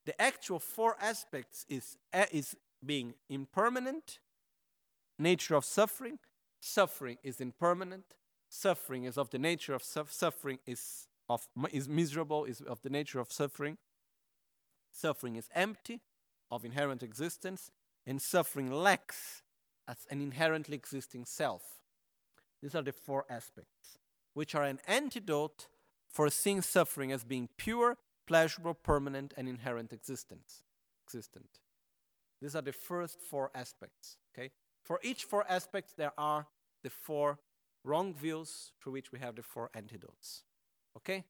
The 0.04 0.20
actual 0.20 0.60
four 0.60 0.96
aspects 1.00 1.64
is, 1.68 1.96
eh, 2.12 2.26
is 2.30 2.54
being 2.84 3.14
impermanent, 3.28 4.20
nature 5.18 5.54
of 5.54 5.64
suffering. 5.64 6.18
Suffering 6.60 7.18
is 7.22 7.40
impermanent. 7.40 8.14
Suffering 8.48 9.04
is 9.04 9.18
of 9.18 9.30
the 9.30 9.38
nature 9.38 9.74
of 9.74 9.82
suffering 9.82 10.58
is 10.66 11.08
of 11.28 11.48
is 11.72 11.88
miserable 11.88 12.44
is 12.44 12.60
of 12.60 12.82
the 12.82 12.90
nature 12.90 13.18
of 13.18 13.32
suffering. 13.32 13.78
Suffering 14.92 15.36
is 15.36 15.48
empty 15.54 16.00
of 16.50 16.64
inherent 16.64 17.02
existence, 17.02 17.70
and 18.06 18.22
suffering 18.22 18.70
lacks 18.70 19.42
as 19.88 20.06
an 20.10 20.20
inherently 20.20 20.76
existing 20.76 21.24
self. 21.24 21.62
These 22.62 22.74
are 22.74 22.82
the 22.82 22.92
four 22.92 23.24
aspects, 23.28 23.98
which 24.34 24.54
are 24.54 24.64
an 24.64 24.80
antidote 24.86 25.68
for 26.08 26.30
seeing 26.30 26.62
suffering 26.62 27.12
as 27.12 27.24
being 27.24 27.48
pure, 27.58 27.98
pleasurable, 28.26 28.74
permanent, 28.74 29.34
and 29.36 29.48
inherent 29.48 29.92
existence. 29.92 30.62
Existent. 31.06 31.60
These 32.40 32.56
are 32.56 32.62
the 32.62 32.72
first 32.72 33.20
four 33.20 33.50
aspects. 33.54 34.16
Okay. 34.36 34.50
For 34.86 35.00
each 35.02 35.24
four 35.24 35.44
aspects, 35.50 35.94
there 35.96 36.12
are 36.16 36.46
the 36.84 36.90
four 36.90 37.40
wrong 37.82 38.14
views 38.14 38.70
through 38.80 38.92
which 38.92 39.10
we 39.10 39.18
have 39.18 39.34
the 39.34 39.42
four 39.42 39.68
antidotes. 39.74 40.44
Okay. 40.96 41.24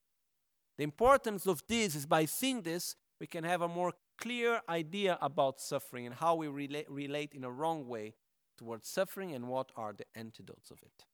The 0.77 0.85
importance 0.85 1.47
of 1.47 1.63
this 1.67 1.95
is 1.95 2.05
by 2.05 2.27
seeing 2.27 2.61
this, 2.61 2.97
we 3.19 3.27
can 3.27 3.45
have 3.45 3.63
a 3.63 3.69
more 3.69 3.95
clear 4.19 4.61
idea 4.69 5.17
about 5.23 5.59
suffering 5.59 6.05
and 6.05 6.15
how 6.15 6.35
we 6.35 6.49
relate, 6.49 6.91
relate 6.91 7.33
in 7.33 7.45
a 7.45 7.51
wrong 7.51 7.89
way 7.89 8.13
towards 8.59 8.89
suffering 8.89 9.33
and 9.33 9.49
what 9.49 9.73
are 9.75 9.95
the 9.95 10.05
antidotes 10.15 10.71
of 10.71 10.77
it. 10.83 11.07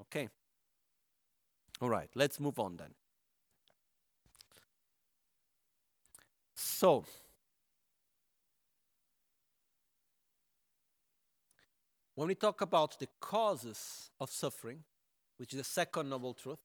Okay. 0.00 0.28
All 1.80 1.88
right, 1.88 2.10
let's 2.14 2.38
move 2.38 2.60
on 2.60 2.76
then. 2.76 2.94
So, 6.54 7.04
when 12.20 12.28
we 12.28 12.34
talk 12.34 12.60
about 12.60 12.98
the 12.98 13.08
causes 13.18 14.10
of 14.20 14.30
suffering, 14.30 14.84
which 15.38 15.54
is 15.54 15.58
the 15.58 15.64
second 15.64 16.10
noble 16.10 16.34
truth, 16.34 16.58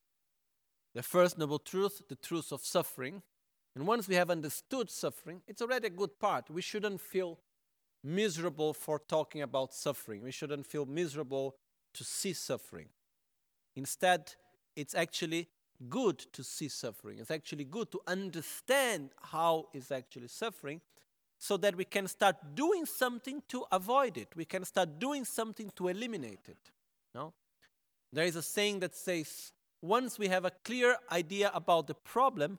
the 0.94 1.02
first 1.02 1.38
noble 1.38 1.60
truth, 1.60 2.02
the 2.10 2.18
truth 2.18 2.52
of 2.52 2.60
suffering, 2.60 3.22
and 3.74 3.88
once 3.88 4.06
we 4.06 4.16
have 4.16 4.30
understood 4.30 4.92
suffering, 4.92 5.42
it's 5.48 5.62
already 5.62 5.88
a 5.88 5.92
good 5.92 6.20
part. 6.20 6.50
We 6.50 6.62
shouldn't 6.62 7.00
feel 7.00 7.40
miserable 8.04 8.74
for 8.74 9.00
talking 9.00 9.44
about 9.44 9.74
suffering. 9.74 10.24
We 10.24 10.32
shouldn't 10.32 10.68
feel 10.68 10.86
miserable 10.86 11.56
to 11.94 12.04
see 12.04 12.34
suffering. 12.34 12.90
Instead, 13.78 14.34
it's 14.76 14.94
actually 14.94 15.48
good 15.88 16.20
to 16.34 16.44
see 16.44 16.68
suffering. 16.68 17.20
It's 17.20 17.32
actually 17.32 17.64
good 17.64 17.94
to 17.94 18.02
understand 18.08 19.12
how 19.22 19.70
is 19.74 19.90
actually 19.90 20.28
suffering 20.28 20.82
so 21.46 21.58
that 21.58 21.76
we 21.76 21.86
can 21.86 22.08
start 22.08 22.36
doing 22.56 22.88
something 22.88 23.44
to 23.48 23.64
avoid 23.72 24.18
it. 24.18 24.30
We 24.36 24.46
can 24.46 24.66
start 24.66 24.98
doing 24.98 25.26
something 25.26 25.72
to 25.76 25.90
eliminate 25.90 26.48
it. 26.48 26.72
No? 27.14 27.34
There 28.12 28.26
is 28.26 28.36
a 28.36 28.42
saying 28.42 28.80
that 28.80 28.96
says 28.96 29.52
once 29.80 30.18
we 30.18 30.28
have 30.28 30.46
a 30.46 30.52
clear 30.64 30.98
idea 31.12 31.52
about 31.54 31.86
the 31.86 31.94
problem, 31.94 32.58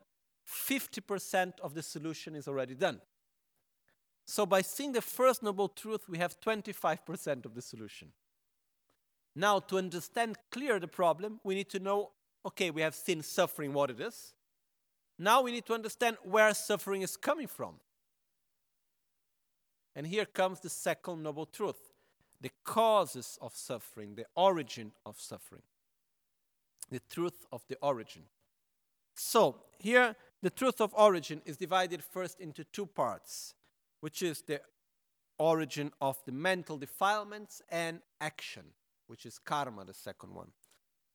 50% 0.49 1.59
of 1.61 1.75
the 1.75 1.83
solution 1.83 2.37
is 2.37 2.47
already 2.47 2.77
done. 2.77 3.01
So, 4.25 4.47
by 4.47 4.63
seeing 4.63 4.93
the 4.93 5.03
first 5.03 5.43
noble 5.43 5.69
truth, 5.69 6.09
we 6.09 6.19
have 6.19 6.41
25% 6.41 7.45
of 7.45 7.55
the 7.55 7.63
solution. 7.63 8.13
Now, 9.35 9.59
to 9.61 9.79
understand 9.79 10.37
clear 10.53 10.79
the 10.79 10.89
problem, 10.89 11.41
we 11.43 11.57
need 11.57 11.71
to 11.71 11.81
know 11.81 12.11
okay, 12.47 12.71
we 12.71 12.83
have 12.83 12.95
seen 12.95 13.23
suffering, 13.23 13.73
what 13.73 13.91
it 13.91 14.01
is. 14.01 14.33
Now 15.19 15.43
we 15.43 15.51
need 15.51 15.67
to 15.67 15.75
understand 15.75 16.17
where 16.23 16.55
suffering 16.55 17.03
is 17.03 17.17
coming 17.17 17.49
from. 17.49 17.81
And 19.97 20.07
here 20.07 20.27
comes 20.27 20.61
the 20.61 20.69
second 20.69 21.23
noble 21.23 21.47
truth 21.47 21.91
the 22.39 22.51
causes 22.65 23.39
of 23.41 23.57
suffering, 23.57 24.15
the 24.15 24.27
origin 24.37 24.93
of 25.07 25.19
suffering, 25.19 25.63
the 26.91 27.01
truth 27.11 27.47
of 27.51 27.65
the 27.67 27.79
origin. 27.81 28.25
So, 29.15 29.63
here 29.79 30.15
the 30.43 30.51
truth 30.51 30.83
of 30.83 30.93
origin 30.95 31.41
is 31.47 31.57
divided 31.57 32.05
first 32.05 32.39
into 32.39 32.63
two 32.65 32.85
parts, 32.85 33.55
which 34.01 34.21
is 34.21 34.43
the 34.43 34.61
origin 35.39 35.91
of 36.03 36.23
the 36.27 36.33
mental 36.33 36.77
defilements 36.77 37.63
and 37.71 38.01
action, 38.21 38.65
which 39.07 39.25
is 39.25 39.39
karma, 39.39 39.87
the 39.87 39.95
second 39.95 40.35
one. 40.35 40.53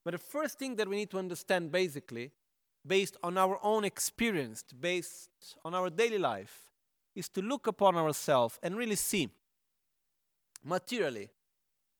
But 0.03 0.11
the 0.13 0.17
first 0.17 0.57
thing 0.57 0.75
that 0.77 0.89
we 0.89 0.95
need 0.95 1.11
to 1.11 1.19
understand 1.19 1.71
basically, 1.71 2.31
based 2.85 3.15
on 3.21 3.37
our 3.37 3.59
own 3.61 3.83
experience, 3.83 4.63
based 4.63 5.29
on 5.63 5.75
our 5.75 5.91
daily 5.91 6.17
life, 6.17 6.70
is 7.15 7.29
to 7.29 7.41
look 7.41 7.67
upon 7.67 7.95
ourselves 7.95 8.59
and 8.63 8.75
really 8.75 8.95
see 8.95 9.29
materially, 10.63 11.29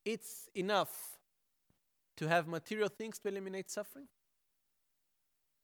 it's 0.06 0.50
enough 0.56 1.18
to 2.18 2.28
have 2.28 2.48
material 2.48 2.90
things 2.90 3.20
to 3.20 3.28
eliminate 3.28 3.70
suffering. 3.70 4.08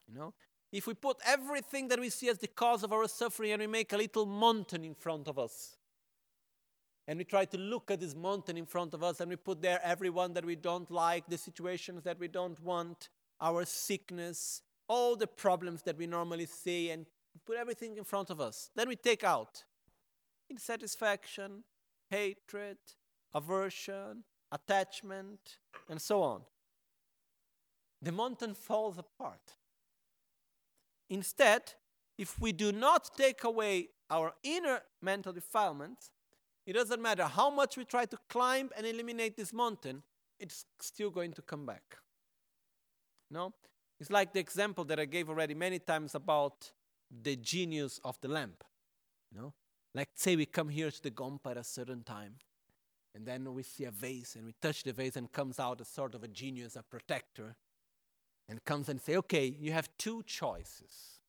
You 0.08 0.18
know, 0.18 0.34
if 0.72 0.88
we 0.88 0.94
put 0.94 1.18
everything 1.26 1.88
that 1.90 2.00
we 2.00 2.10
see 2.10 2.30
as 2.30 2.38
the 2.38 2.48
cause 2.48 2.84
of 2.84 2.92
our 2.92 3.08
suffering 3.08 3.52
and 3.52 3.62
we 3.62 3.68
make 3.68 3.94
a 3.94 3.98
little 3.98 4.26
mountain 4.26 4.84
in 4.84 4.96
front 4.96 5.28
of 5.28 5.38
us, 5.38 5.78
and 7.08 7.18
we 7.18 7.24
try 7.24 7.46
to 7.46 7.58
look 7.58 7.90
at 7.90 8.02
this 8.02 8.16
mountain 8.16 8.58
in 8.58 8.66
front 8.66 8.94
of 8.94 9.02
us 9.02 9.22
and 9.22 9.30
we 9.30 9.38
put 9.38 9.62
there 9.62 9.80
everyone 9.82 10.34
that 10.34 10.46
we 10.46 10.56
don't 10.56 10.92
like, 10.92 11.26
the 11.28 11.38
situations 11.38 12.04
that 12.04 12.20
we 12.20 12.28
don't 12.28 12.62
want, 12.62 13.10
our 13.40 13.64
sickness, 13.64 14.62
all 14.90 15.16
the 15.16 15.28
problems 15.28 15.84
that 15.84 15.98
we 15.98 16.08
normally 16.08 16.46
see, 16.46 16.90
and 16.90 17.06
put 17.38 17.58
everything 17.58 17.98
in 17.98 18.04
front 18.04 18.30
of 18.30 18.40
us. 18.40 18.70
Then 18.76 18.88
we 18.88 18.96
take 18.96 19.24
out 19.24 19.64
insatisfaction, 20.52 21.64
hatred, 22.10 22.78
aversion, 23.34 24.24
attachment, 24.52 25.58
and 25.90 26.02
so 26.02 26.22
on. 26.22 26.42
The 28.02 28.12
mountain 28.12 28.54
falls 28.54 28.98
apart. 28.98 29.56
Instead, 31.10 31.74
if 32.18 32.40
we 32.40 32.52
do 32.52 32.72
not 32.72 33.16
take 33.18 33.44
away 33.44 33.90
our 34.10 34.34
inner 34.44 34.82
mental 35.02 35.34
defilements, 35.34 36.12
it 36.66 36.74
doesn't 36.74 37.02
matter 37.02 37.24
how 37.24 37.50
much 37.50 37.78
we 37.78 37.86
try 37.86 38.06
to 38.06 38.18
climb 38.30 38.70
and 38.76 38.86
eliminate 38.86 39.38
this 39.38 39.54
mountain, 39.54 40.04
it's 40.40 40.66
still 40.80 41.10
going 41.10 41.34
to 41.34 41.42
come 41.42 41.66
back. 41.66 41.98
No? 43.32 43.54
It's 44.00 44.12
like 44.12 44.34
the 44.34 44.40
example 44.40 44.84
that 44.86 45.00
I 45.00 45.06
gave 45.06 45.30
already 45.30 45.54
many 45.54 45.80
times 45.80 46.14
about 46.14 46.72
the 47.10 47.36
genius 47.36 48.00
of 48.04 48.20
the 48.22 48.28
lamp. 48.28 48.64
You 49.32 49.42
know? 49.42 49.54
Like 49.94 50.10
say 50.16 50.36
we 50.36 50.46
come 50.46 50.70
here 50.70 50.92
to 50.92 51.04
the 51.04 51.12
Gompa 51.12 51.52
at 51.52 51.58
a 51.58 51.64
certain 51.64 52.04
time, 52.04 52.36
and 53.16 53.26
then 53.26 53.52
we 53.54 53.64
see 53.64 53.86
a 53.86 53.92
vase 53.92 54.36
and 54.36 54.46
we 54.46 54.54
touch 54.62 54.84
the 54.84 54.94
vase 54.94 55.16
and 55.16 55.32
comes 55.32 55.60
out 55.60 55.82
a 55.82 55.86
sort 55.86 56.14
of 56.14 56.24
a 56.24 56.28
genius, 56.28 56.76
a 56.76 56.84
protector, 56.84 57.56
and 58.48 58.64
comes 58.64 58.90
and 58.90 59.02
say, 59.02 59.18
okay, 59.18 59.46
you 59.60 59.72
have 59.72 59.90
two 59.98 60.24
choices. 60.24 61.20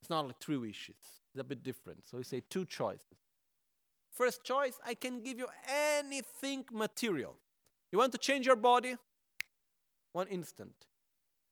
It's 0.00 0.10
not 0.10 0.26
like 0.26 0.40
three 0.40 0.56
wishes. 0.56 0.96
It's 1.32 1.40
a 1.40 1.44
bit 1.44 1.62
different. 1.62 2.08
So 2.08 2.18
we 2.18 2.24
say 2.24 2.42
two 2.50 2.64
choices. 2.64 3.18
First 4.10 4.42
choice, 4.42 4.78
I 4.84 4.94
can 4.94 5.22
give 5.22 5.38
you 5.38 5.46
anything 5.68 6.64
material. 6.72 7.36
You 7.92 7.98
want 7.98 8.12
to 8.12 8.18
change 8.18 8.46
your 8.46 8.56
body? 8.56 8.96
One 10.12 10.26
instant. 10.26 10.86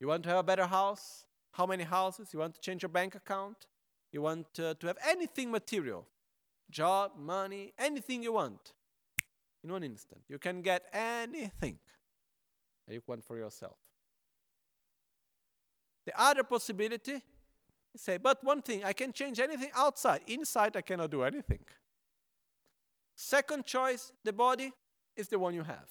You 0.01 0.09
want 0.09 0.25
to 0.25 0.31
have 0.31 0.39
a 0.39 0.43
better 0.43 0.67
house? 0.67 1.25
How 1.53 1.67
many 1.67 1.85
houses? 1.85 2.29
You 2.33 2.41
want 2.41 2.55
to 2.55 2.61
change 2.61 2.83
your 2.83 2.89
bank 2.91 3.15
account? 3.15 3.67
You 4.13 4.23
want 4.23 4.47
uh, 4.59 4.75
to 4.75 4.87
have 4.87 4.99
anything 5.07 5.51
material? 5.51 6.07
Job, 6.71 7.13
money, 7.19 7.73
anything 7.79 8.23
you 8.23 8.33
want. 8.35 8.73
In 9.65 9.73
one 9.73 9.83
instant. 9.83 10.23
You 10.29 10.39
can 10.39 10.63
get 10.63 10.85
anything 10.93 11.79
that 12.87 12.95
you 12.95 13.03
want 13.07 13.25
for 13.25 13.37
yourself. 13.37 13.77
The 16.07 16.19
other 16.21 16.45
possibility 16.45 17.23
say, 17.97 18.17
but 18.19 18.43
one 18.45 18.63
thing, 18.63 18.85
I 18.85 18.93
can 18.93 19.13
change 19.13 19.41
anything 19.41 19.71
outside. 19.75 20.21
Inside, 20.27 20.77
I 20.77 20.83
cannot 20.83 21.11
do 21.11 21.23
anything. 21.23 21.65
Second 23.15 23.67
choice, 23.67 24.13
the 24.25 24.33
body, 24.33 24.73
is 25.17 25.29
the 25.29 25.39
one 25.39 25.55
you 25.55 25.65
have. 25.65 25.89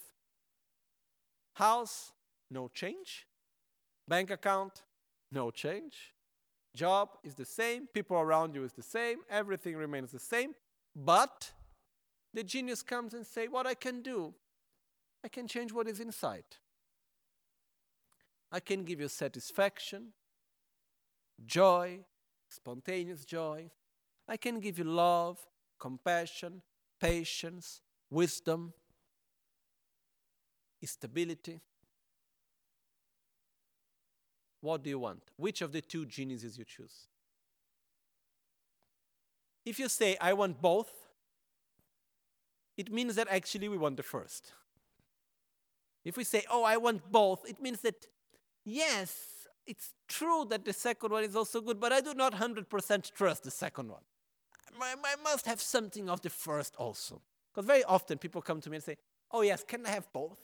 House, 1.54 2.12
no 2.50 2.68
change. 2.68 3.26
Bank 4.06 4.30
account, 4.30 4.82
no 5.30 5.50
change. 5.50 6.14
Job 6.74 7.10
is 7.24 7.34
the 7.34 7.44
same. 7.44 7.86
People 7.86 8.16
around 8.16 8.54
you 8.54 8.64
is 8.64 8.72
the 8.72 8.82
same. 8.82 9.18
Everything 9.30 9.76
remains 9.76 10.12
the 10.12 10.18
same. 10.18 10.54
But 10.94 11.52
the 12.34 12.44
genius 12.44 12.82
comes 12.82 13.14
and 13.14 13.26
say, 13.26 13.48
what 13.48 13.66
I 13.66 13.74
can 13.74 14.02
do, 14.02 14.34
I 15.24 15.28
can 15.28 15.48
change 15.48 15.72
what 15.72 15.88
is 15.88 16.00
inside. 16.00 16.44
I 18.50 18.60
can 18.60 18.84
give 18.84 19.00
you 19.00 19.08
satisfaction, 19.08 20.12
joy, 21.44 22.00
spontaneous 22.48 23.24
joy. 23.24 23.70
I 24.26 24.36
can 24.36 24.60
give 24.60 24.78
you 24.78 24.84
love, 24.84 25.38
compassion, 25.78 26.62
patience, 27.00 27.80
wisdom, 28.10 28.72
stability. 30.84 31.60
What 34.68 34.82
do 34.82 34.90
you 34.90 34.98
want? 34.98 35.22
Which 35.38 35.62
of 35.62 35.72
the 35.72 35.80
two 35.80 36.04
geniuses 36.04 36.58
you 36.58 36.64
choose? 36.66 37.06
If 39.64 39.78
you 39.78 39.88
say, 39.88 40.18
I 40.20 40.34
want 40.34 40.60
both, 40.60 40.92
it 42.76 42.92
means 42.92 43.14
that 43.14 43.28
actually 43.30 43.70
we 43.70 43.78
want 43.78 43.96
the 43.96 44.02
first. 44.02 44.52
If 46.04 46.18
we 46.18 46.24
say, 46.24 46.44
oh, 46.50 46.64
I 46.64 46.76
want 46.76 47.10
both, 47.10 47.48
it 47.48 47.62
means 47.62 47.80
that 47.80 48.08
yes, 48.66 49.48
it's 49.66 49.94
true 50.06 50.44
that 50.50 50.66
the 50.66 50.74
second 50.74 51.12
one 51.12 51.24
is 51.24 51.34
also 51.34 51.62
good, 51.62 51.80
but 51.80 51.90
I 51.90 52.02
do 52.02 52.12
not 52.12 52.34
100% 52.34 53.14
trust 53.14 53.44
the 53.44 53.50
second 53.50 53.88
one. 53.88 54.02
I, 54.78 54.94
I 55.02 55.16
must 55.24 55.46
have 55.46 55.62
something 55.62 56.10
of 56.10 56.20
the 56.20 56.28
first 56.28 56.76
also. 56.76 57.22
Because 57.50 57.66
very 57.66 57.84
often 57.84 58.18
people 58.18 58.42
come 58.42 58.60
to 58.60 58.68
me 58.68 58.76
and 58.76 58.84
say, 58.84 58.98
oh, 59.30 59.40
yes, 59.40 59.64
can 59.66 59.86
I 59.86 59.90
have 59.92 60.12
both? 60.12 60.38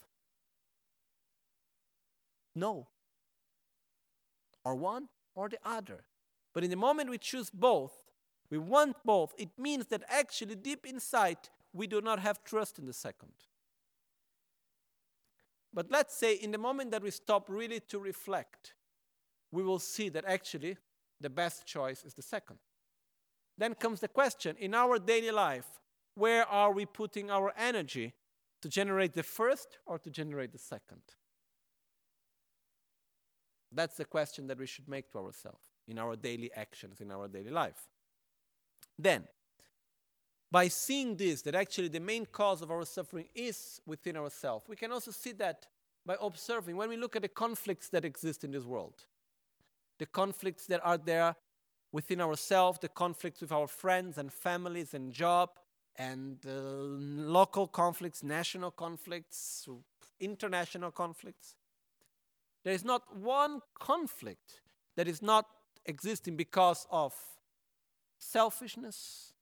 No. 2.55 2.87
Or 4.65 4.75
one 4.75 5.09
or 5.35 5.49
the 5.49 5.59
other. 5.65 6.05
But 6.53 6.65
in 6.65 6.71
the 6.71 6.77
moment 6.77 7.11
we 7.11 7.19
choose 7.19 7.51
both, 7.51 7.93
we 8.51 8.59
want 8.59 8.97
both, 9.05 9.35
it 9.37 9.51
means 9.59 9.87
that 9.87 10.05
actually 10.09 10.55
deep 10.55 10.87
inside 10.87 11.39
we 11.73 11.87
do 11.87 12.01
not 12.01 12.21
have 12.21 12.45
trust 12.45 12.79
in 12.79 12.87
the 12.87 12.93
second. 12.93 13.33
But 15.73 15.91
let's 15.91 16.17
say 16.17 16.35
in 16.35 16.53
the 16.53 16.59
moment 16.59 16.93
that 16.93 17.03
we 17.03 17.11
stop 17.11 17.49
really 17.49 17.81
to 17.89 17.99
reflect, 17.99 18.75
we 19.51 19.65
will 19.65 19.81
see 19.81 20.09
that 20.11 20.25
actually 20.25 20.77
the 21.21 21.31
best 21.31 21.67
choice 21.67 22.05
is 22.05 22.15
the 22.15 22.23
second. 22.23 22.59
Then 23.59 23.75
comes 23.75 24.01
the 24.01 24.09
question 24.09 24.57
in 24.59 24.75
our 24.75 24.99
daily 24.99 25.31
life, 25.31 25.67
where 26.15 26.47
are 26.47 26.73
we 26.73 26.87
putting 26.87 27.31
our 27.31 27.53
energy 27.57 28.12
to 28.62 28.69
generate 28.69 29.15
the 29.15 29.23
first 29.23 29.79
or 29.85 29.99
to 29.99 30.11
generate 30.11 30.53
the 30.53 30.59
second? 30.59 31.03
That's 33.75 33.97
the 33.97 34.05
question 34.05 34.47
that 34.47 34.59
we 34.59 34.66
should 34.66 34.89
make 34.89 35.11
to 35.12 35.18
ourselves 35.18 35.61
in 35.89 35.99
our 35.99 36.16
daily 36.16 36.51
actions, 36.55 37.01
in 37.01 37.11
our 37.11 37.29
daily 37.29 37.51
life. 37.51 37.89
Then, 38.99 39.25
by 40.51 40.68
seeing 40.68 41.16
this, 41.16 41.43
that 41.43 41.55
actually 41.55 41.89
the 41.89 42.01
main 42.01 42.27
cause 42.27 42.62
of 42.62 42.70
our 42.70 42.85
suffering 42.85 43.27
is 43.35 43.81
within 43.87 44.16
ourselves, 44.16 44.68
we 44.68 44.77
can 44.77 44.93
also 44.93 45.11
see 45.11 45.33
that 45.33 45.66
by 46.07 46.16
observing 46.20 46.77
when 46.77 46.89
we 46.89 46.97
look 46.97 47.16
at 47.16 47.22
the 47.22 47.29
conflicts 47.29 47.89
that 47.89 48.05
exist 48.05 48.45
in 48.45 48.53
this 48.53 48.64
world, 48.64 49.07
the 49.99 50.07
conflicts 50.07 50.66
that 50.66 50.81
are 50.85 50.99
there 50.99 51.35
within 51.93 52.20
ourselves, 52.20 52.79
the 52.81 52.89
conflicts 52.89 53.41
with 53.41 53.53
our 53.53 53.66
friends 53.66 54.18
and 54.18 54.33
families 54.33 54.95
and 54.95 55.12
job, 55.12 55.51
and 55.97 56.39
uh, 56.47 56.51
local 56.51 57.66
conflicts, 57.66 58.22
national 58.22 58.70
conflicts, 58.70 59.68
international 60.20 60.91
conflicts. 60.91 61.55
There 62.65 62.73
is 62.73 62.85
not 62.85 63.17
one 63.17 63.61
conflict 63.79 64.62
that 64.97 65.07
is 65.07 65.21
not 65.21 65.47
existing 65.87 66.37
because 66.37 66.87
of 66.91 67.15
selfishness, 68.19 69.35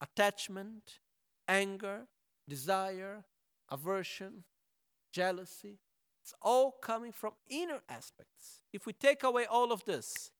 attachment, 0.00 1.00
anger, 1.48 2.06
desire, 2.48 3.24
aversion, 3.70 4.44
jealousy. 5.12 5.78
It's 6.22 6.34
all 6.42 6.72
coming 6.72 7.12
from 7.12 7.32
inner 7.48 7.80
aspects. 7.88 8.60
If 8.72 8.86
we 8.86 8.92
take 8.92 9.22
away 9.22 9.46
all 9.46 9.72
of 9.72 9.84
this, 9.84 10.30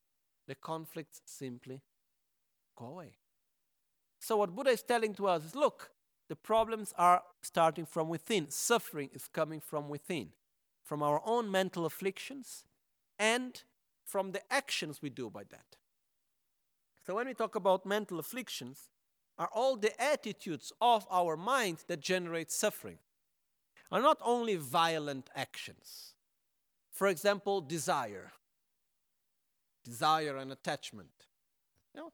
the 0.47 0.55
conflicts 0.55 1.23
simply 1.25 1.81
go 2.77 2.87
away. 2.87 3.12
So, 4.21 4.37
what 4.37 4.55
Buddha 4.55 4.71
is 4.71 4.83
telling 4.83 5.14
to 5.14 5.29
us 5.29 5.45
is 5.45 5.55
look, 5.55 5.91
the 6.29 6.37
problems 6.37 6.93
are 6.99 7.23
starting 7.43 7.87
from 7.87 8.09
within. 8.09 8.51
Suffering 8.51 9.11
is 9.14 9.27
coming 9.27 9.61
from 9.61 9.89
within, 9.89 10.31
from 10.91 11.05
our 11.05 11.22
own 11.24 11.49
mental 11.49 11.86
afflictions 11.86 12.64
and 13.16 13.62
from 14.05 14.32
the 14.32 14.41
actions 14.53 15.01
we 15.01 15.09
do 15.09 15.30
by 15.30 15.45
that. 15.45 15.76
So, 17.07 17.14
when 17.14 17.28
we 17.28 17.34
talk 17.34 17.55
about 17.55 17.86
mental 17.86 18.18
afflictions, 18.18 18.88
are 19.38 19.49
all 19.53 19.76
the 19.76 19.95
attitudes 20.03 20.72
of 20.80 21.07
our 21.09 21.36
mind 21.36 21.84
that 21.86 22.01
generate 22.01 22.51
suffering, 22.51 22.99
are 23.93 24.03
not 24.03 24.18
only 24.24 24.57
violent 24.57 25.30
actions. 25.36 26.14
For 26.91 27.07
example, 27.07 27.61
desire, 27.61 28.32
desire 29.84 30.38
and 30.38 30.51
attachment. 30.51 31.28
You 31.95 32.01
know, 32.01 32.12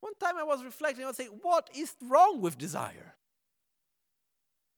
one 0.00 0.16
time 0.20 0.36
I 0.36 0.44
was 0.44 0.62
reflecting, 0.62 1.02
I 1.02 1.08
was 1.08 1.16
saying, 1.16 1.38
what 1.40 1.70
is 1.74 1.96
wrong 2.02 2.42
with 2.42 2.58
desire? 2.58 3.14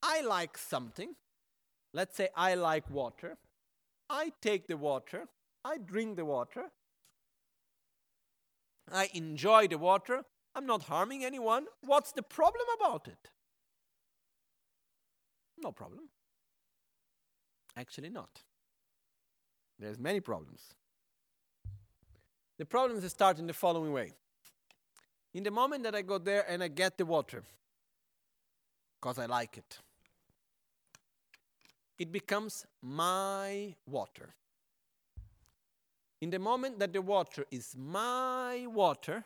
I 0.04 0.20
like 0.20 0.56
something. 0.56 1.16
Let's 1.92 2.16
say 2.16 2.28
I 2.36 2.54
like 2.54 2.88
water. 2.90 3.36
I 4.08 4.32
take 4.42 4.66
the 4.66 4.76
water, 4.76 5.28
I 5.64 5.78
drink 5.78 6.16
the 6.16 6.24
water, 6.24 6.64
I 8.92 9.08
enjoy 9.14 9.68
the 9.68 9.78
water, 9.78 10.24
I'm 10.52 10.66
not 10.66 10.82
harming 10.82 11.24
anyone. 11.24 11.66
What's 11.82 12.10
the 12.10 12.22
problem 12.22 12.66
about 12.76 13.06
it? 13.06 13.30
No 15.62 15.70
problem. 15.70 16.08
Actually, 17.76 18.10
not. 18.10 18.42
There's 19.78 19.98
many 19.98 20.18
problems. 20.18 20.74
The 22.58 22.66
problems 22.66 23.08
start 23.10 23.38
in 23.38 23.46
the 23.46 23.52
following 23.52 23.92
way. 23.92 24.12
In 25.32 25.44
the 25.44 25.52
moment 25.52 25.84
that 25.84 25.94
I 25.94 26.02
go 26.02 26.18
there 26.18 26.44
and 26.48 26.64
I 26.64 26.68
get 26.68 26.98
the 26.98 27.06
water, 27.06 27.44
because 29.00 29.20
I 29.20 29.26
like 29.26 29.56
it, 29.56 29.78
it 32.00 32.10
becomes 32.10 32.66
my 32.80 33.74
water. 33.86 34.34
In 36.22 36.30
the 36.30 36.38
moment 36.38 36.78
that 36.78 36.94
the 36.94 37.02
water 37.02 37.44
is 37.50 37.76
my 37.76 38.66
water, 38.66 39.22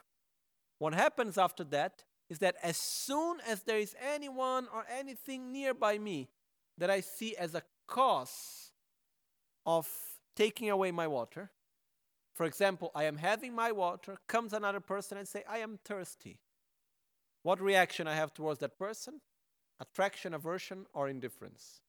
what 0.80 0.92
happens 0.92 1.38
after 1.38 1.62
that 1.64 2.02
is 2.28 2.40
that 2.40 2.56
as 2.64 2.76
soon 2.76 3.38
as 3.48 3.62
there 3.62 3.78
is 3.78 3.94
anyone 4.04 4.66
or 4.74 4.84
anything 4.92 5.52
nearby 5.52 5.98
me 5.98 6.28
that 6.76 6.90
I 6.90 7.00
see 7.00 7.36
as 7.36 7.54
a 7.54 7.62
cause 7.86 8.72
of 9.64 9.88
taking 10.34 10.68
away 10.68 10.90
my 10.90 11.06
water, 11.06 11.52
for 12.34 12.44
example, 12.44 12.90
I 12.92 13.04
am 13.04 13.18
having 13.18 13.54
my 13.54 13.70
water, 13.70 14.18
comes 14.26 14.52
another 14.52 14.80
person 14.80 15.16
and 15.16 15.28
say, 15.28 15.44
I 15.48 15.58
am 15.58 15.78
thirsty. 15.84 16.40
What 17.44 17.60
reaction 17.60 18.08
I 18.08 18.16
have 18.16 18.34
towards 18.34 18.58
that 18.60 18.76
person? 18.76 19.20
Attraction, 19.78 20.34
aversion, 20.34 20.86
or 20.92 21.08
indifference? 21.08 21.83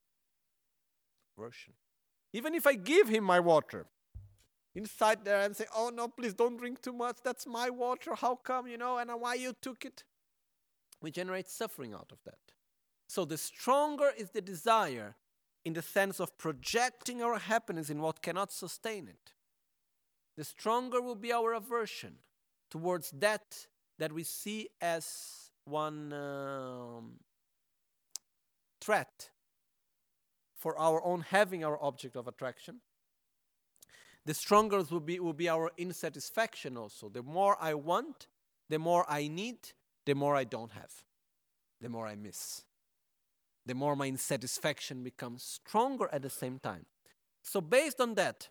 Aversion. 1.37 1.73
Even 2.33 2.53
if 2.53 2.67
I 2.67 2.75
give 2.75 3.07
him 3.09 3.23
my 3.23 3.39
water, 3.39 3.85
inside 4.73 5.23
there 5.23 5.41
and 5.41 5.55
say, 5.55 5.65
Oh 5.75 5.91
no, 5.93 6.07
please 6.07 6.33
don't 6.33 6.57
drink 6.57 6.81
too 6.81 6.93
much. 6.93 7.17
That's 7.23 7.47
my 7.47 7.69
water. 7.69 8.15
How 8.15 8.35
come, 8.35 8.67
you 8.67 8.77
know, 8.77 8.97
and 8.97 9.09
why 9.19 9.35
you 9.35 9.53
took 9.61 9.85
it? 9.85 10.03
We 11.01 11.11
generate 11.11 11.47
suffering 11.47 11.93
out 11.93 12.09
of 12.11 12.19
that. 12.25 12.39
So 13.07 13.25
the 13.25 13.37
stronger 13.37 14.11
is 14.17 14.31
the 14.31 14.41
desire 14.41 15.15
in 15.63 15.73
the 15.73 15.81
sense 15.81 16.19
of 16.19 16.37
projecting 16.37 17.21
our 17.21 17.37
happiness 17.37 17.89
in 17.89 18.01
what 18.01 18.21
cannot 18.21 18.51
sustain 18.51 19.07
it 19.07 19.33
the 20.35 20.43
stronger 20.43 21.01
will 21.01 21.15
be 21.15 21.31
our 21.31 21.53
aversion 21.53 22.15
towards 22.69 23.11
that 23.11 23.67
that 23.97 24.11
we 24.11 24.23
see 24.23 24.67
as 24.81 25.51
one 25.63 26.11
um, 26.11 27.13
threat 28.81 29.29
for 30.65 30.75
our 30.79 30.99
own 31.05 31.21
having 31.21 31.63
our 31.63 31.77
object 31.79 32.15
of 32.15 32.27
attraction. 32.27 32.81
The 34.25 34.33
stronger 34.33 34.81
will 34.89 34.99
be, 34.99 35.19
will 35.19 35.31
be 35.31 35.47
our 35.47 35.69
insatisfaction 35.77 36.75
also. 36.75 37.07
The 37.07 37.21
more 37.21 37.55
I 37.61 37.75
want, 37.75 38.25
the 38.67 38.79
more 38.79 39.05
I 39.07 39.27
need, 39.27 39.59
the 40.07 40.15
more 40.15 40.35
I 40.35 40.43
don't 40.43 40.71
have, 40.71 40.91
the 41.79 41.87
more 41.87 42.07
I 42.07 42.15
miss. 42.15 42.63
The 43.67 43.75
more 43.75 43.95
my 43.95 44.07
insatisfaction 44.07 45.03
becomes 45.03 45.43
stronger 45.43 46.09
at 46.11 46.23
the 46.23 46.31
same 46.31 46.57
time. 46.57 46.87
So, 47.43 47.61
based 47.61 48.01
on 48.01 48.15
that, 48.15 48.49